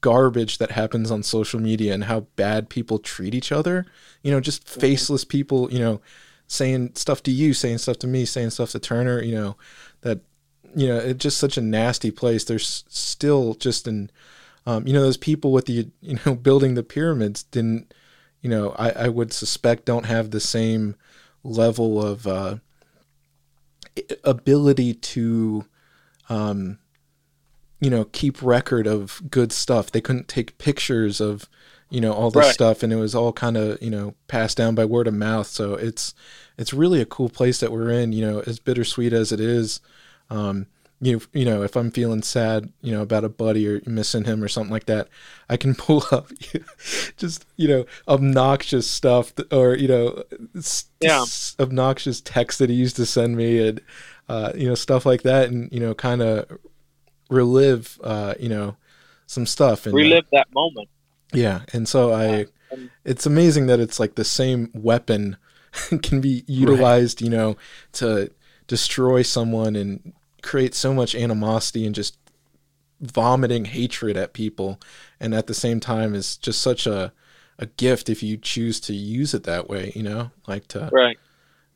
garbage 0.00 0.58
that 0.58 0.70
happens 0.70 1.10
on 1.10 1.22
social 1.22 1.60
media 1.60 1.92
and 1.92 2.04
how 2.04 2.20
bad 2.36 2.70
people 2.70 2.98
treat 2.98 3.34
each 3.34 3.52
other 3.52 3.84
you 4.22 4.30
know 4.30 4.40
just 4.40 4.66
faceless 4.66 5.24
people 5.24 5.70
you 5.72 5.78
know 5.78 6.00
saying 6.46 6.90
stuff 6.94 7.22
to 7.22 7.30
you 7.30 7.52
saying 7.52 7.76
stuff 7.78 7.98
to 7.98 8.06
me 8.06 8.24
saying 8.24 8.48
stuff 8.50 8.70
to 8.70 8.78
turner 8.78 9.20
you 9.22 9.34
know 9.34 9.56
that 10.00 10.20
you 10.74 10.86
know 10.88 10.96
it's 10.96 11.22
just 11.22 11.36
such 11.36 11.58
a 11.58 11.60
nasty 11.60 12.10
place 12.10 12.44
there's 12.44 12.84
still 12.88 13.52
just 13.54 13.86
an 13.86 14.10
um, 14.66 14.86
you 14.86 14.92
know 14.92 15.02
those 15.02 15.16
people 15.16 15.52
with 15.52 15.66
the 15.66 15.88
you 16.00 16.18
know 16.26 16.34
building 16.48 16.74
the 16.74 16.82
pyramids 16.82 17.42
didn't 17.44 17.92
you 18.40 18.50
know 18.50 18.70
i, 18.78 18.90
I 18.90 19.08
would 19.08 19.32
suspect 19.32 19.84
don't 19.84 20.06
have 20.06 20.30
the 20.30 20.40
same 20.40 20.96
level 21.42 22.04
of 22.04 22.26
uh, 22.26 22.56
ability 24.24 24.94
to 24.94 25.64
um, 26.28 26.78
you 27.80 27.90
know 27.90 28.04
keep 28.04 28.42
record 28.42 28.86
of 28.86 29.22
good 29.30 29.52
stuff. 29.52 29.90
They 29.90 30.00
couldn't 30.00 30.28
take 30.28 30.58
pictures 30.58 31.20
of 31.20 31.48
you 31.88 32.00
know 32.00 32.12
all 32.12 32.30
this 32.30 32.46
Right. 32.46 32.54
stuff 32.54 32.82
and 32.82 32.92
it 32.92 32.96
was 32.96 33.14
all 33.14 33.32
kind 33.32 33.56
of 33.56 33.82
you 33.82 33.90
know 33.90 34.14
passed 34.28 34.56
down 34.56 34.74
by 34.74 34.84
word 34.84 35.06
of 35.08 35.14
mouth. 35.14 35.46
So 35.46 35.74
it's 35.74 36.14
it's 36.58 36.72
really 36.74 37.00
a 37.00 37.06
cool 37.06 37.28
place 37.28 37.58
that 37.60 37.72
we're 37.72 37.90
in. 37.90 38.12
You 38.12 38.26
know 38.26 38.40
as 38.46 38.58
bittersweet 38.58 39.12
as 39.12 39.32
it 39.32 39.40
is 39.40 39.80
um 40.30 40.66
you 41.00 41.20
you 41.32 41.44
know 41.44 41.62
if 41.62 41.76
i'm 41.76 41.90
feeling 41.90 42.22
sad 42.22 42.70
you 42.82 42.92
know 42.92 43.00
about 43.02 43.24
a 43.24 43.28
buddy 43.28 43.66
or 43.66 43.80
missing 43.86 44.24
him 44.24 44.42
or 44.44 44.48
something 44.48 44.70
like 44.72 44.84
that 44.86 45.08
i 45.48 45.56
can 45.56 45.74
pull 45.86 46.04
up 46.12 46.30
just 47.16 47.46
you 47.56 47.66
know 47.66 47.86
obnoxious 48.06 48.88
stuff 48.90 49.32
or 49.50 49.74
you 49.74 49.88
know 49.88 50.22
Yeah. 51.00 51.24
obnoxious 51.58 52.20
text 52.20 52.58
that 52.58 52.68
he 52.70 52.76
used 52.76 52.96
to 52.96 53.06
send 53.06 53.36
me 53.36 53.66
and 53.68 53.80
uh, 54.28 54.52
you 54.54 54.68
know, 54.68 54.76
stuff 54.76 55.04
like 55.04 55.22
that, 55.22 55.48
and 55.48 55.72
you 55.72 55.80
know, 55.80 55.92
kind 55.92 56.22
of 56.22 56.46
relive, 57.30 57.98
uh, 58.04 58.34
you 58.38 58.48
know, 58.48 58.76
some 59.26 59.44
stuff 59.44 59.86
and 59.86 59.94
uh, 59.94 59.96
Relive 59.96 60.24
that 60.30 60.46
moment. 60.54 60.88
yeah, 61.32 61.62
and 61.72 61.88
so 61.88 62.12
I, 62.12 62.46
And- 62.70 62.90
it's 63.04 63.26
amazing 63.26 63.66
that 63.66 63.80
it's 63.80 63.98
like 63.98 64.14
the 64.14 64.24
same 64.24 64.70
weapon 64.72 65.36
can 66.02 66.20
be 66.20 66.44
utilized, 66.46 67.20
you 67.20 67.28
know, 67.30 67.56
to 67.94 68.30
destroy 68.68 69.22
someone 69.22 69.74
and 69.74 70.12
create 70.42 70.74
so 70.74 70.92
much 70.94 71.14
animosity 71.14 71.84
and 71.86 71.94
just 71.94 72.16
vomiting 73.00 73.64
hatred 73.66 74.16
at 74.16 74.32
people, 74.32 74.80
and 75.18 75.34
at 75.34 75.46
the 75.46 75.54
same 75.54 75.80
time 75.80 76.14
is 76.14 76.36
just 76.36 76.60
such 76.60 76.86
a 76.86 77.12
a 77.58 77.66
gift 77.66 78.08
if 78.08 78.22
you 78.22 78.38
choose 78.38 78.80
to 78.80 78.94
use 78.94 79.34
it 79.34 79.44
that 79.44 79.68
way, 79.68 79.92
you 79.94 80.02
know, 80.02 80.30
like 80.46 80.66
to 80.68 80.88
Right. 80.92 81.18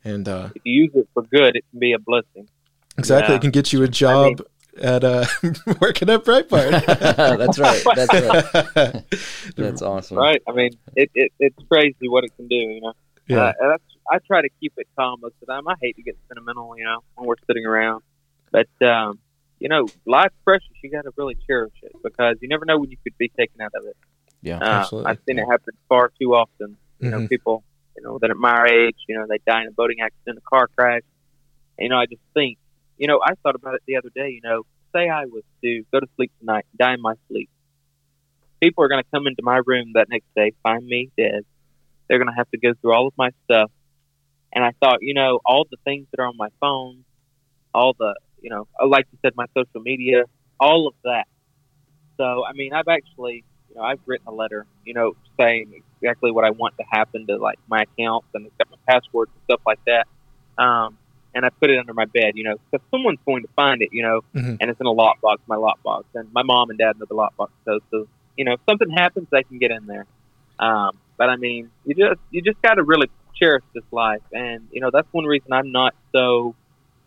and 0.03 0.27
uh 0.27 0.49
If 0.55 0.63
you 0.65 0.85
use 0.85 0.93
it 0.95 1.07
for 1.13 1.23
good, 1.25 1.57
it 1.57 1.65
can 1.71 1.79
be 1.79 1.93
a 1.93 1.99
blessing. 1.99 2.49
exactly 2.97 3.35
Yeah. 3.35 3.39
it 3.39 3.43
can 3.43 3.51
get 3.51 3.71
you 3.73 3.83
a 3.83 3.89
job 3.89 4.41
at 4.81 5.05
uh 5.05 5.27
working 5.83 6.09
at 6.09 6.25
Breitbart. 6.25 6.87
That's 7.39 7.59
right. 7.59 7.85
That's 7.95 8.75
right. 8.75 9.05
That's 9.57 9.83
awesome. 9.83 10.17
Right. 10.17 10.41
I 10.49 10.53
mean, 10.53 10.71
it, 10.97 11.11
it 11.15 11.33
it's 11.39 11.59
crazy 11.71 12.09
what 12.09 12.25
it 12.25 12.33
can 12.37 12.49
do. 12.49 12.57
You 12.57 12.81
know. 12.81 12.93
yeah. 13.29 13.43
Uh, 13.43 13.53
and 13.61 13.71
that's, 13.73 13.83
I 14.11 14.19
try 14.27 14.41
to 14.43 14.49
keep 14.61 14.73
it 14.79 14.87
calm 14.99 15.19
most 15.21 15.35
of 15.35 15.41
the 15.47 15.53
time. 15.53 15.69
I 15.69 15.75
hate 15.83 15.97
to 15.97 16.03
get 16.03 16.17
sentimental, 16.29 16.75
you 16.79 16.85
know, 16.85 17.01
when 17.15 17.27
we're 17.27 17.37
sitting 17.47 17.67
around. 17.67 18.03
But 18.55 18.87
um, 18.87 19.19
you 19.59 19.69
know, 19.69 19.89
life's 20.07 20.35
precious. 20.45 20.71
You 20.83 20.91
got 20.91 21.03
to 21.03 21.11
really 21.17 21.37
cherish 21.47 21.73
it 21.83 21.93
because 22.05 22.37
you 22.41 22.49
never 22.49 22.65
know 22.65 22.79
when 22.79 22.91
you 22.91 22.97
could 23.03 23.19
be 23.19 23.29
taken 23.29 23.61
out 23.61 23.73
of 23.75 23.85
it. 23.85 23.97
Yeah. 24.43 24.59
Uh, 24.59 24.65
Absolutely. 24.65 25.11
I've 25.11 25.19
seen 25.27 25.39
it 25.41 25.47
happen 25.51 25.75
far 25.89 26.13
too 26.21 26.35
often. 26.35 26.77
You 27.01 27.11
know, 27.11 27.19
Mhm. 27.21 27.29
people, 27.29 27.65
you 27.97 28.05
know, 28.05 28.19
that 28.21 28.31
at 28.31 28.37
my 28.37 28.67
age, 28.71 28.97
you 29.09 29.17
know, 29.17 29.27
they 29.29 29.39
die 29.47 29.63
in 29.63 29.69
a 29.69 29.73
boating 29.73 30.01
accident, 30.01 30.39
a 30.39 30.41
car 30.49 30.69
crash. 30.69 31.03
And, 31.79 31.85
you 31.85 31.89
know, 31.89 31.99
I 31.99 32.07
just 32.07 32.23
think, 32.33 32.59
you 32.97 33.09
know, 33.09 33.21
I 33.25 33.35
thought 33.43 33.57
about 33.57 33.75
it 33.75 33.83
the 33.87 33.97
other 33.97 34.11
day. 34.15 34.31
You 34.31 34.41
know, 34.45 34.63
say 34.95 35.09
I 35.09 35.25
was 35.25 35.43
to 35.65 35.85
go 35.93 35.99
to 35.99 36.07
sleep 36.15 36.31
tonight, 36.39 36.65
die 36.79 36.95
in 36.95 37.01
my 37.01 37.15
sleep. 37.29 37.51
People 38.61 38.85
are 38.85 38.89
going 38.89 39.03
to 39.03 39.11
come 39.11 39.27
into 39.27 39.43
my 39.43 39.61
room 39.67 39.93
that 39.95 40.09
next 40.09 40.33
day, 40.37 40.53
find 40.63 40.87
me 40.87 41.11
dead. 41.17 41.45
They're 42.09 42.19
going 42.19 42.31
to 42.31 42.37
have 42.37 42.51
to 42.53 42.59
go 42.59 42.75
through 42.81 42.93
all 42.93 43.09
of 43.09 43.15
my 43.17 43.31
stuff. 43.45 43.71
And 44.53 44.65
I 44.65 44.73
thought, 44.79 44.99
you 45.01 45.15
know, 45.15 45.41
all 45.45 45.67
the 45.69 45.79
things 45.85 46.07
that 46.13 46.23
are 46.23 46.29
on 46.29 46.37
my 46.37 46.51
phone, 46.61 47.05
all 47.75 47.95
the, 47.99 48.15
you 48.45 48.51
know, 48.51 48.69
like 48.87 49.07
you 49.11 49.19
said, 49.23 49.33
my 49.35 49.47
social 49.57 49.81
media, 49.81 50.25
all 50.61 50.87
of 50.87 50.95
that. 51.05 51.27
So, 52.19 52.45
I 52.45 52.53
mean, 52.53 52.73
I've 52.75 52.89
actually, 52.89 53.43
you 53.71 53.77
know, 53.77 53.83
I've 53.83 53.99
written 54.07 54.27
a 54.29 54.33
letter, 54.33 54.67
you 54.85 54.93
know, 54.93 55.15
saying 55.41 55.83
exactly 56.01 56.31
what 56.31 56.45
I 56.45 56.51
want 56.51 56.75
to 56.79 56.85
happen 56.89 57.27
to 57.27 57.37
like 57.37 57.59
my 57.67 57.85
accounts 57.89 58.29
and 58.35 58.47
it's 58.47 58.71
my 58.71 58.77
passwords 58.87 59.33
and 59.35 59.43
stuff 59.45 59.61
like 59.67 59.81
that. 59.87 60.07
Um, 60.63 60.99
and 61.35 61.45
I 61.45 61.49
put 61.61 61.71
it 61.71 61.79
under 61.79 61.95
my 61.95 62.05
bed, 62.05 62.33
you 62.35 62.45
know, 62.45 62.57
because 62.71 62.87
someone's 62.93 63.19
going 63.27 63.43
to 63.43 63.49
find 63.57 63.83
it, 63.83 63.89
you 63.93 64.03
know, 64.03 64.21
Mhm. 64.35 64.59
and 64.61 64.71
it's 64.71 64.79
in 64.81 64.87
a 64.87 64.93
lockbox, 64.93 65.39
my 65.49 65.57
lockbox, 65.57 66.05
and 66.15 66.33
my 66.33 66.43
mom 66.43 66.71
and 66.71 66.79
dad 66.79 66.99
know 66.99 67.07
the 67.09 67.15
lockbox 67.15 67.49
code, 67.67 67.83
so 67.91 68.07
you 68.37 68.45
know, 68.45 68.53
if 68.53 68.61
something 68.69 68.91
happens, 68.91 69.29
they 69.31 69.45
can 69.45 69.59
get 69.59 69.71
in 69.71 69.87
there. 69.87 70.07
Um, 70.59 70.99
but 71.17 71.29
I 71.31 71.37
mean, 71.37 71.71
you 71.87 71.95
just 71.95 72.21
you 72.31 72.43
just 72.43 72.61
got 72.63 72.75
to 72.75 72.83
really 72.83 73.09
cherish 73.35 73.65
this 73.75 73.85
life, 73.91 74.23
and 74.33 74.69
you 74.71 74.81
know, 74.81 74.91
that's 74.93 75.09
one 75.13 75.25
reason 75.25 75.53
I'm 75.53 75.73
not 75.73 75.95
so 76.15 76.55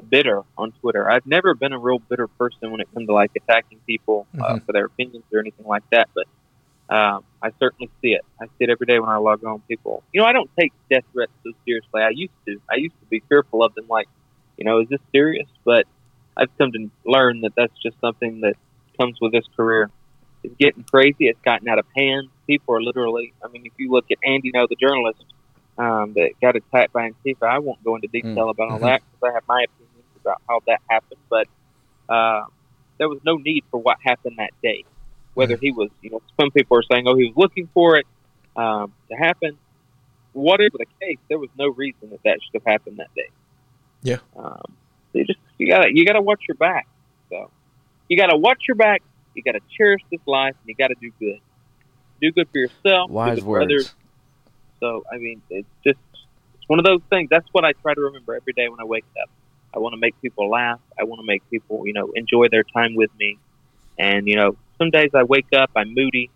bitter 0.04 0.44
on 0.58 0.72
Twitter. 0.82 1.10
I've 1.10 1.26
never 1.26 1.54
been 1.54 1.74
a 1.74 1.80
real 1.80 2.00
bitter 2.00 2.28
person 2.28 2.72
when 2.72 2.82
it 2.82 2.88
comes 2.94 3.08
to 3.08 3.14
like 3.14 3.32
attacking 3.36 3.80
people 3.88 4.28
uh, 4.40 4.56
Mhm. 4.56 4.66
for 4.66 4.72
their 4.74 4.86
opinions 4.86 5.24
or 5.34 5.40
anything 5.40 5.66
like 5.66 5.84
that, 5.92 6.10
but. 6.14 6.26
Um, 6.90 7.26
I 7.42 7.52
certainly 7.60 7.90
see 8.02 8.14
it. 8.14 8.22
I 8.40 8.46
see 8.46 8.52
it 8.62 8.70
every 8.70 8.86
day 8.86 8.98
when 8.98 9.10
I 9.10 9.18
log 9.18 9.44
on. 9.44 9.60
People, 9.68 10.04
you 10.14 10.22
know, 10.22 10.26
I 10.26 10.32
don't 10.32 10.50
take 10.58 10.72
death 10.90 11.04
threats 11.12 11.34
so 11.44 11.52
seriously. 11.66 12.02
I 12.02 12.12
used 12.12 12.32
to. 12.48 12.62
I 12.72 12.76
used 12.78 12.98
to 13.02 13.06
be 13.08 13.20
fearful 13.28 13.62
of 13.62 13.76
them. 13.76 13.88
Like, 13.90 14.08
you 14.58 14.64
know, 14.64 14.80
is 14.80 14.88
this 14.88 15.02
serious? 15.12 15.50
But 15.66 15.86
I've 16.38 16.58
come 16.58 16.72
to 16.72 16.90
learn 17.06 17.42
that 17.42 17.52
that's 17.58 17.78
just 17.84 18.00
something 18.00 18.40
that 18.40 18.54
comes 18.98 19.18
with 19.20 19.34
this 19.34 19.44
career. 19.58 19.90
It's 20.44 20.56
getting 20.56 20.86
crazy. 20.86 21.28
It's 21.28 21.42
gotten 21.42 21.68
out 21.68 21.78
of 21.78 21.86
hand. 21.94 22.30
People 22.48 22.74
are 22.76 22.82
literally. 22.82 23.34
I 23.44 23.50
mean, 23.50 23.66
if 23.66 23.74
you 23.78 23.92
look 23.92 24.06
at 24.10 24.20
Andy, 24.24 24.54
Ngo, 24.54 24.70
the 24.70 24.78
journalist 24.78 25.26
um, 25.78 26.14
that 26.14 26.36
got 26.42 26.56
attacked 26.56 26.94
by 26.94 27.10
Antifa, 27.12 27.44
I 27.50 27.60
won't 27.60 27.84
go 27.84 27.96
into 27.96 28.08
detail 28.08 28.50
about 28.50 28.70
all 28.72 28.80
Mhm. 28.80 28.84
that 28.84 29.02
because 29.12 29.30
I 29.30 29.34
have 29.34 29.44
my 29.46 29.64
opinions 29.64 29.87
about 30.28 30.42
how 30.48 30.60
that 30.68 30.80
happened. 30.90 31.20
But 31.30 31.48
uh, 32.10 32.46
there 32.98 33.10
was 33.10 33.20
no 33.26 33.36
need 33.36 33.64
for 33.72 33.80
what 33.80 33.98
happened 34.04 34.36
that 34.38 34.52
day. 34.62 34.84
Whether 35.34 35.56
he 35.56 35.72
was, 35.72 35.90
you 36.02 36.10
know, 36.10 36.22
some 36.40 36.50
people 36.50 36.78
are 36.78 36.84
saying, 36.92 37.08
oh, 37.08 37.16
he 37.16 37.26
was 37.26 37.38
looking 37.38 37.70
for 37.74 37.98
it 37.98 38.08
um, 38.56 38.92
to 39.12 39.16
happen. 39.16 39.58
Whatever 40.34 40.78
the 40.80 40.88
case, 41.00 41.20
there 41.30 41.38
was 41.38 41.50
no 41.58 41.68
reason 41.68 42.10
that 42.10 42.20
that 42.24 42.40
should 42.44 42.62
have 42.62 42.66
happened 42.66 42.98
that 42.98 43.14
day. 43.16 43.30
Yeah. 44.02 44.18
Um, 44.36 44.74
you 45.14 45.26
just 45.26 45.40
you 45.58 45.68
gotta 45.68 45.90
you 45.92 46.06
gotta 46.06 46.22
watch 46.22 46.42
your 46.48 46.56
back. 46.56 46.88
So 47.30 47.50
you 48.08 48.18
gotta 48.18 48.38
watch 48.38 48.64
your 48.68 48.76
back. 48.76 49.02
You 49.34 49.44
gotta 49.44 49.62
cherish 49.78 50.02
this 50.12 50.22
life, 50.26 50.56
and 50.60 50.68
you 50.68 50.76
gotta 50.76 50.96
do 51.00 51.12
good. 51.20 51.40
Do 52.22 52.32
good 52.32 52.48
for 52.52 52.58
yourself. 52.58 53.10
Wise 53.10 53.44
words. 53.44 53.66
others. 53.66 53.96
So 54.80 55.04
I 55.12 55.18
mean, 55.18 55.42
it's 55.50 55.68
just 55.84 56.00
it's 56.56 56.68
one 56.68 56.80
of 56.80 56.86
those 56.86 57.02
things. 57.10 57.30
That's 57.30 57.48
what 57.52 57.66
I 57.66 57.74
try 57.74 57.94
to 57.94 58.02
remember 58.02 58.36
every 58.36 58.54
day 58.54 58.70
when 58.70 58.80
I 58.80 58.86
wake 58.86 59.06
up. 59.22 59.30
I 59.74 59.80
want 59.80 59.94
to 59.94 60.00
make 60.00 60.20
people 60.22 60.50
laugh. 60.50 60.80
I 61.00 61.04
want 61.04 61.22
to 61.22 61.26
make 61.26 61.48
people, 61.50 61.86
you 61.86 61.94
know, 61.94 62.12
enjoy 62.16 62.48
their 62.50 62.64
time 62.64 62.96
with 62.96 63.12
me. 63.20 63.38
And 64.00 64.28
you 64.28 64.36
know, 64.36 64.56
some 64.78 64.90
days 64.92 65.12
I 65.14 65.24
wake 65.24 65.48
up, 65.56 65.72
I'm 65.76 65.94
moody, 65.94 66.30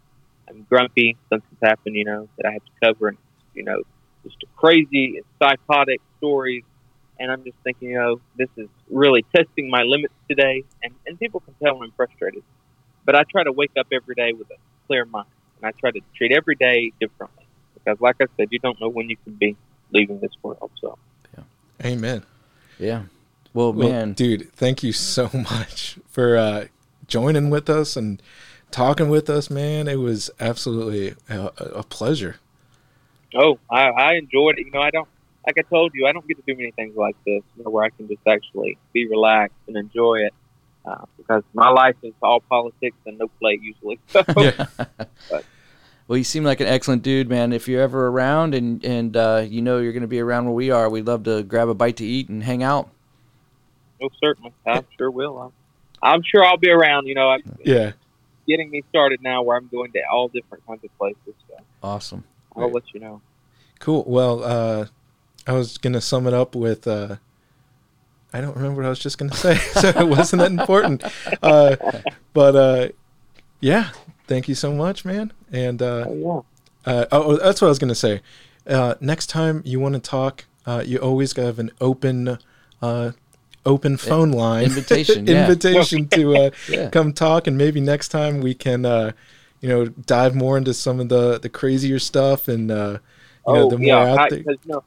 I'm 0.49 0.65
grumpy. 0.69 1.17
Something's 1.29 1.59
happened, 1.61 1.95
you 1.95 2.05
know, 2.05 2.27
that 2.37 2.47
I 2.47 2.53
have 2.53 2.65
to 2.65 2.71
cover, 2.83 3.07
and 3.09 3.17
you 3.53 3.63
know, 3.63 3.83
just 4.23 4.37
crazy, 4.55 5.21
psychotic 5.41 6.01
stories. 6.17 6.63
And 7.19 7.31
I'm 7.31 7.43
just 7.43 7.57
thinking, 7.63 7.89
you 7.89 7.99
know, 7.99 8.21
this 8.35 8.49
is 8.57 8.67
really 8.89 9.23
testing 9.35 9.69
my 9.69 9.83
limits 9.83 10.13
today. 10.29 10.63
And 10.83 10.93
and 11.05 11.19
people 11.19 11.39
can 11.41 11.53
tell 11.63 11.77
when 11.77 11.89
I'm 11.89 11.93
frustrated. 11.95 12.43
But 13.05 13.15
I 13.15 13.23
try 13.23 13.43
to 13.43 13.51
wake 13.51 13.71
up 13.79 13.87
every 13.91 14.15
day 14.15 14.33
with 14.33 14.49
a 14.51 14.57
clear 14.87 15.05
mind, 15.05 15.27
and 15.57 15.65
I 15.67 15.71
try 15.79 15.91
to 15.91 15.99
treat 16.15 16.31
every 16.31 16.55
day 16.55 16.91
differently 16.99 17.45
because, 17.73 17.99
like 17.99 18.17
I 18.21 18.25
said, 18.37 18.49
you 18.51 18.59
don't 18.59 18.79
know 18.79 18.89
when 18.89 19.09
you 19.09 19.17
could 19.23 19.39
be 19.39 19.55
leaving 19.91 20.19
this 20.19 20.31
world. 20.43 20.69
So. 20.79 20.97
Amen. 21.83 22.23
Yeah. 22.77 23.03
Well, 23.53 23.73
Well, 23.73 23.89
man. 23.89 24.13
dude, 24.13 24.51
thank 24.53 24.83
you 24.83 24.91
so 24.93 25.29
much 25.33 25.97
for 26.07 26.37
uh, 26.37 26.65
joining 27.07 27.49
with 27.49 27.69
us 27.69 27.95
and 27.97 28.21
talking 28.71 29.09
with 29.09 29.29
us, 29.29 29.49
man. 29.49 29.87
It 29.87 29.99
was 29.99 30.29
absolutely 30.39 31.15
a, 31.29 31.51
a 31.57 31.83
pleasure. 31.83 32.37
Oh, 33.35 33.59
I, 33.69 33.89
I 33.89 34.13
enjoyed 34.15 34.59
it. 34.59 34.65
You 34.65 34.71
know, 34.71 34.81
I 34.81 34.89
don't, 34.89 35.07
like 35.45 35.57
I 35.57 35.61
told 35.61 35.93
you, 35.95 36.05
I 36.07 36.11
don't 36.11 36.27
get 36.27 36.37
to 36.37 36.43
do 36.45 36.55
many 36.57 36.71
things 36.71 36.95
like 36.95 37.15
this, 37.25 37.43
you 37.57 37.63
know, 37.63 37.69
where 37.69 37.83
I 37.85 37.89
can 37.89 38.07
just 38.07 38.25
actually 38.27 38.77
be 38.93 39.07
relaxed 39.07 39.57
and 39.67 39.75
enjoy 39.77 40.19
it. 40.19 40.33
Uh, 40.83 41.05
because 41.15 41.43
my 41.53 41.69
life 41.69 41.95
is 42.01 42.13
all 42.23 42.39
politics 42.39 42.97
and 43.05 43.17
no 43.19 43.27
play 43.39 43.59
usually. 43.61 43.99
So, 44.07 44.23
Yeah. 44.37 44.65
Well, 46.07 46.17
you 46.17 46.23
seem 46.25 46.43
like 46.43 46.59
an 46.59 46.67
excellent 46.67 47.03
dude, 47.03 47.29
man. 47.29 47.53
If 47.53 47.67
you're 47.69 47.81
ever 47.81 48.07
around 48.07 48.53
and 48.53 48.83
and 48.83 49.15
uh, 49.15 49.45
you 49.47 49.61
know 49.61 49.77
you're 49.77 49.93
going 49.93 50.01
to 50.01 50.07
be 50.07 50.19
around 50.19 50.45
where 50.45 50.53
we 50.53 50.69
are, 50.71 50.89
we'd 50.89 51.05
love 51.05 51.23
to 51.23 51.43
grab 51.43 51.69
a 51.69 51.73
bite 51.73 51.97
to 51.97 52.05
eat 52.05 52.27
and 52.27 52.43
hang 52.43 52.63
out. 52.63 52.89
Most 54.01 54.15
certainly, 54.23 54.53
I 54.65 54.81
sure 54.97 55.11
will. 55.11 55.37
I'm, 55.37 55.51
I'm 56.01 56.21
sure 56.23 56.43
I'll 56.43 56.57
be 56.57 56.69
around. 56.69 57.07
You 57.07 57.15
know, 57.15 57.29
I'm 57.29 57.41
Yeah. 57.63 57.91
getting 58.47 58.69
me 58.71 58.81
started 58.89 59.19
now, 59.21 59.43
where 59.43 59.55
I'm 59.57 59.67
going 59.67 59.91
to 59.93 59.99
all 60.11 60.27
different 60.29 60.65
kinds 60.65 60.83
of 60.83 60.89
places. 60.97 61.35
So 61.47 61.55
Awesome. 61.83 62.23
I'll 62.55 62.71
let 62.71 62.83
you 62.93 62.99
know. 62.99 63.21
Cool. 63.79 64.03
Well, 64.07 64.43
uh, 64.43 64.85
I 65.47 65.53
was 65.53 65.77
going 65.77 65.93
to 65.93 66.01
sum 66.01 66.27
it 66.27 66.33
up 66.33 66.55
with 66.55 66.87
uh, 66.87 67.17
I 68.33 68.39
don't 68.41 68.55
remember 68.55 68.81
what 68.81 68.85
I 68.85 68.89
was 68.89 68.99
just 68.99 69.17
going 69.17 69.29
to 69.31 69.37
say, 69.37 69.55
so 69.79 69.89
it 69.89 70.07
wasn't 70.07 70.41
that 70.41 70.51
important. 70.51 71.03
Uh, 71.41 71.75
but 72.33 72.55
uh, 72.55 72.87
yeah, 73.59 73.89
thank 74.27 74.47
you 74.47 74.55
so 74.55 74.71
much, 74.73 75.03
man. 75.05 75.33
And 75.51 75.81
uh, 75.81 76.05
Oh, 76.07 76.45
yeah. 76.85 76.91
Uh, 76.93 77.05
oh, 77.11 77.37
that's 77.37 77.61
what 77.61 77.67
I 77.67 77.69
was 77.69 77.79
going 77.79 77.89
to 77.89 77.95
say. 77.95 78.21
Uh, 78.65 78.95
next 79.01 79.27
time 79.27 79.61
you 79.65 79.79
want 79.79 79.93
to 79.95 79.99
talk, 80.01 80.45
uh, 80.65 80.83
you 80.85 80.97
always 80.97 81.35
have 81.35 81.59
an 81.59 81.71
open, 81.81 82.37
uh, 82.81 83.11
open 83.65 83.97
phone 83.97 84.31
line 84.31 84.65
invitation, 84.65 85.25
yeah. 85.27 85.43
invitation 85.47 86.07
to 86.09 86.35
uh, 86.35 86.49
Yeah. 86.69 86.89
come 86.89 87.13
talk, 87.13 87.47
and 87.47 87.57
maybe 87.57 87.79
next 87.81 88.09
time 88.09 88.41
we 88.41 88.53
can, 88.53 88.85
uh, 88.85 89.11
you 89.61 89.69
know, 89.69 89.85
dive 89.88 90.35
more 90.35 90.57
into 90.57 90.73
some 90.73 90.99
of 90.99 91.09
the 91.09 91.39
the 91.39 91.49
crazier 91.49 91.99
stuff, 91.99 92.47
and 92.47 92.71
uh, 92.71 92.99
you 93.47 93.53
know, 93.53 93.65
oh, 93.65 93.69
the 93.69 93.77
more 93.77 93.88
yeah. 93.88 94.13
out 94.13 94.19
I, 94.19 94.29
there. 94.29 94.43
'cause, 94.43 94.57
you 94.65 94.71
know, 94.73 94.83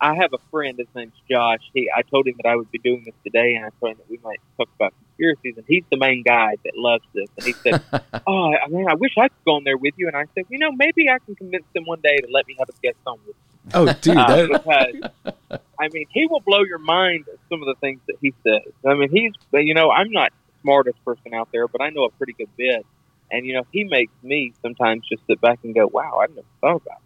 I 0.00 0.14
have 0.14 0.32
a 0.34 0.38
friend. 0.50 0.78
His 0.78 0.88
name's 0.94 1.14
Josh. 1.30 1.60
He, 1.72 1.88
I 1.94 2.02
told 2.02 2.26
him 2.26 2.34
that 2.42 2.48
I 2.48 2.56
would 2.56 2.70
be 2.70 2.78
doing 2.78 3.02
this 3.04 3.14
today, 3.24 3.54
and 3.54 3.64
I 3.64 3.70
told 3.80 3.92
him 3.92 3.98
that 3.98 4.10
we 4.10 4.18
might 4.22 4.40
talk 4.58 4.68
about 4.76 4.92
conspiracies. 4.98 5.54
And 5.56 5.64
he's 5.66 5.84
the 5.90 5.96
main 5.96 6.22
guy 6.22 6.56
that 6.64 6.76
loves 6.76 7.04
this. 7.14 7.28
And 7.38 7.46
he 7.46 7.52
said, 7.52 7.82
"Oh, 8.26 8.52
I 8.54 8.68
mean, 8.68 8.88
I 8.88 8.94
wish 8.94 9.12
I 9.16 9.28
could 9.28 9.44
go 9.46 9.52
on 9.52 9.64
there 9.64 9.78
with 9.78 9.94
you." 9.96 10.06
And 10.08 10.16
I 10.16 10.24
said, 10.34 10.44
"You 10.50 10.58
know, 10.58 10.70
maybe 10.72 11.08
I 11.08 11.18
can 11.24 11.34
convince 11.34 11.64
them 11.74 11.84
one 11.86 12.00
day 12.02 12.16
to 12.16 12.26
let 12.30 12.46
me 12.46 12.56
have 12.58 12.68
a 12.68 12.72
guest 12.82 12.98
on 13.06 13.18
with." 13.26 13.36
Me." 13.66 13.72
Oh, 13.74 13.92
dude, 14.00 14.16
Uh, 14.16 14.28
that, 14.28 14.48
because 14.48 15.60
I 15.78 15.88
mean, 15.92 16.06
he 16.10 16.26
will 16.26 16.40
blow 16.40 16.62
your 16.62 16.78
mind 16.78 17.24
at 17.32 17.38
some 17.48 17.62
of 17.62 17.66
the 17.66 17.74
things 17.80 18.00
that 18.06 18.16
he 18.20 18.34
says. 18.42 18.72
I 18.86 18.94
mean, 18.94 19.10
he's 19.10 19.32
you 19.52 19.74
know, 19.74 19.90
I'm 19.90 20.10
not 20.10 20.30
the 20.46 20.52
smartest 20.62 21.04
person 21.04 21.34
out 21.34 21.48
there, 21.52 21.68
but 21.68 21.82
I 21.82 21.90
know 21.90 22.04
a 22.04 22.10
pretty 22.10 22.32
good 22.32 22.50
bit. 22.56 22.86
And 23.30 23.44
you 23.44 23.54
know, 23.54 23.66
he 23.72 23.84
makes 23.84 24.12
me 24.22 24.52
sometimes 24.62 25.06
just 25.08 25.26
sit 25.26 25.40
back 25.40 25.58
and 25.64 25.74
go, 25.74 25.86
"Wow, 25.86 26.20
I 26.22 26.26
never 26.28 26.46
thought 26.60 26.82
about 26.82 27.02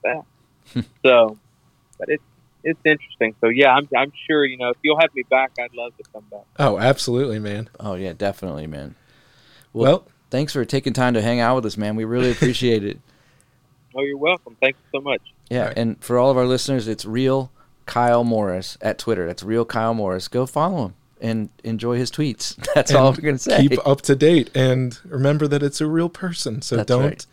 that." 0.75 0.85
so, 1.05 1.39
but 1.99 2.09
it's 2.11 2.23
it's 2.63 2.81
interesting. 2.85 3.35
So 3.41 3.49
yeah, 3.49 3.73
I'm 3.73 3.89
I'm 3.97 4.13
sure 4.29 4.45
you 4.45 4.59
know 4.59 4.69
if 4.71 4.77
you'll 4.83 5.01
have 5.01 5.15
me 5.15 5.25
back, 5.31 5.53
I'd 5.59 5.75
love 5.75 5.97
to 5.97 6.05
come 6.13 6.25
back. 6.31 6.45
Oh, 6.59 6.79
absolutely, 6.79 7.39
man. 7.39 7.71
Oh 7.79 7.95
yeah, 7.95 8.13
definitely, 8.13 8.67
man. 8.67 8.97
Well, 9.73 10.07
Thanks 10.31 10.53
for 10.53 10.65
taking 10.65 10.93
time 10.93 11.15
to 11.15 11.23
hang 11.23 11.41
out 11.41 11.57
with 11.57 11.67
us, 11.67 11.77
man. 11.77 11.97
We 11.97 12.05
really 12.05 12.31
appreciate 12.31 12.85
it. 12.85 12.99
Oh, 13.93 14.03
you're 14.03 14.17
welcome. 14.17 14.57
Thank 14.61 14.77
you 14.77 15.01
so 15.01 15.03
much. 15.03 15.21
Yeah, 15.51 15.67
Right. 15.67 15.77
and 15.79 16.03
for 16.03 16.19
all 16.19 16.31
of 16.31 16.37
our 16.39 16.47
listeners, 16.47 16.89
it's 16.89 17.05
real 17.05 17.51
Kyle 17.87 18.25
Morris 18.25 18.79
at 18.81 18.99
Twitter. 18.99 19.27
That's 19.27 19.43
real 19.43 19.65
Kyle 19.65 19.93
Morris. 19.95 20.29
Go 20.29 20.47
follow 20.47 20.87
him 20.87 20.95
and 21.21 21.49
enjoy 21.65 21.97
his 21.99 22.11
tweets. 22.11 22.55
That's 22.75 22.95
all 22.95 23.09
And 23.09 23.19
we're 23.19 23.25
gonna 23.25 23.39
say. 23.39 23.61
keep 23.69 23.85
up 23.87 24.01
to 24.03 24.15
date 24.17 24.51
and 24.55 24.99
remember 25.05 25.47
that 25.49 25.63
it's 25.63 25.81
a 25.81 25.87
real 25.87 26.09
person. 26.09 26.63
So 26.63 26.77
That's 26.77 26.87
don't 26.89 27.03
right. 27.05 27.27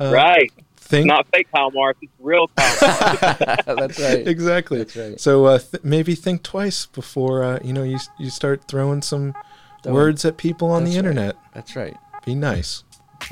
uh, 0.00 0.12
right, 0.14 0.52
think 0.76 1.06
not 1.08 1.26
fake 1.32 1.48
Kyle 1.54 1.70
Morris, 1.72 1.96
it's 2.00 2.12
real 2.20 2.46
Kyle. 2.56 2.76
Morris. 3.20 3.64
That's 3.66 3.98
right. 4.00 4.28
exactly. 4.28 4.78
That's 4.78 4.96
right. 4.96 5.20
So 5.20 5.44
uh, 5.46 5.58
th- 5.58 5.82
maybe 5.82 6.14
think 6.14 6.42
twice 6.44 6.86
before 6.86 7.42
uh, 7.42 7.58
you 7.64 7.72
know 7.72 7.82
you 7.82 7.98
you 8.18 8.30
start 8.30 8.68
throwing 8.68 9.02
some 9.02 9.34
Don't- 9.82 9.92
words 9.92 10.24
at 10.24 10.36
people 10.36 10.70
on 10.70 10.84
That's 10.84 10.94
the 10.94 11.00
right. 11.02 11.08
internet. 11.10 11.36
That's 11.52 11.74
right. 11.76 11.96
Be 12.24 12.34
nice. 12.36 12.84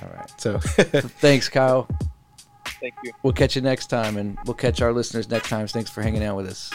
All 0.03 0.09
right. 0.15 0.41
So 0.41 0.59
Thanks, 0.59 1.49
Kyle. 1.49 1.87
Thank 2.85 2.97
you. 3.03 3.13
We'll 3.23 3.33
catch 3.33 3.57
you 3.57 3.63
next 3.63 3.87
time, 3.87 4.19
and 4.19 4.37
we'll 4.45 4.53
catch 4.53 4.83
our 4.83 4.93
listeners 4.93 5.31
next 5.31 5.49
time. 5.49 5.67
Thanks 5.67 5.89
for 5.89 6.03
hanging 6.03 6.23
out 6.23 6.37
with 6.37 6.47
us. 6.47 6.71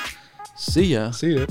See 0.55 0.85
ya. 0.85 1.11
see 1.11 1.35
ya. 1.35 1.45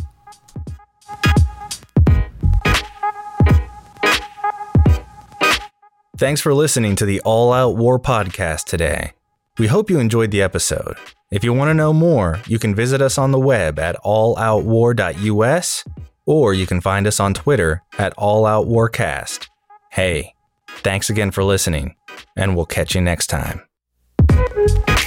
Thanks 6.16 6.40
for 6.40 6.52
listening 6.54 6.96
to 6.96 7.06
the 7.06 7.20
All 7.20 7.52
Out 7.52 7.76
War 7.76 8.00
podcast 8.00 8.64
today. 8.64 9.12
We 9.58 9.68
hope 9.68 9.90
you 9.90 10.00
enjoyed 10.00 10.32
the 10.32 10.42
episode. 10.42 10.96
If 11.30 11.44
you 11.44 11.52
want 11.52 11.68
to 11.68 11.74
know 11.74 11.92
more, 11.92 12.40
you 12.48 12.58
can 12.58 12.74
visit 12.74 13.00
us 13.00 13.16
on 13.16 13.30
the 13.30 13.38
web 13.38 13.78
at 13.78 13.94
alloutwar.us 14.02 15.84
or 16.26 16.52
you 16.52 16.66
can 16.66 16.80
find 16.80 17.06
us 17.06 17.20
on 17.20 17.32
Twitter 17.32 17.84
at 17.96 18.16
alloutwarcast. 18.16 19.46
Hey, 19.92 20.34
thanks 20.78 21.08
again 21.08 21.30
for 21.30 21.44
listening, 21.44 21.94
and 22.36 22.56
we'll 22.56 22.66
catch 22.66 22.96
you 22.96 23.00
next 23.00 23.28
time 23.28 23.67
thank 24.66 24.88
you 24.88 24.97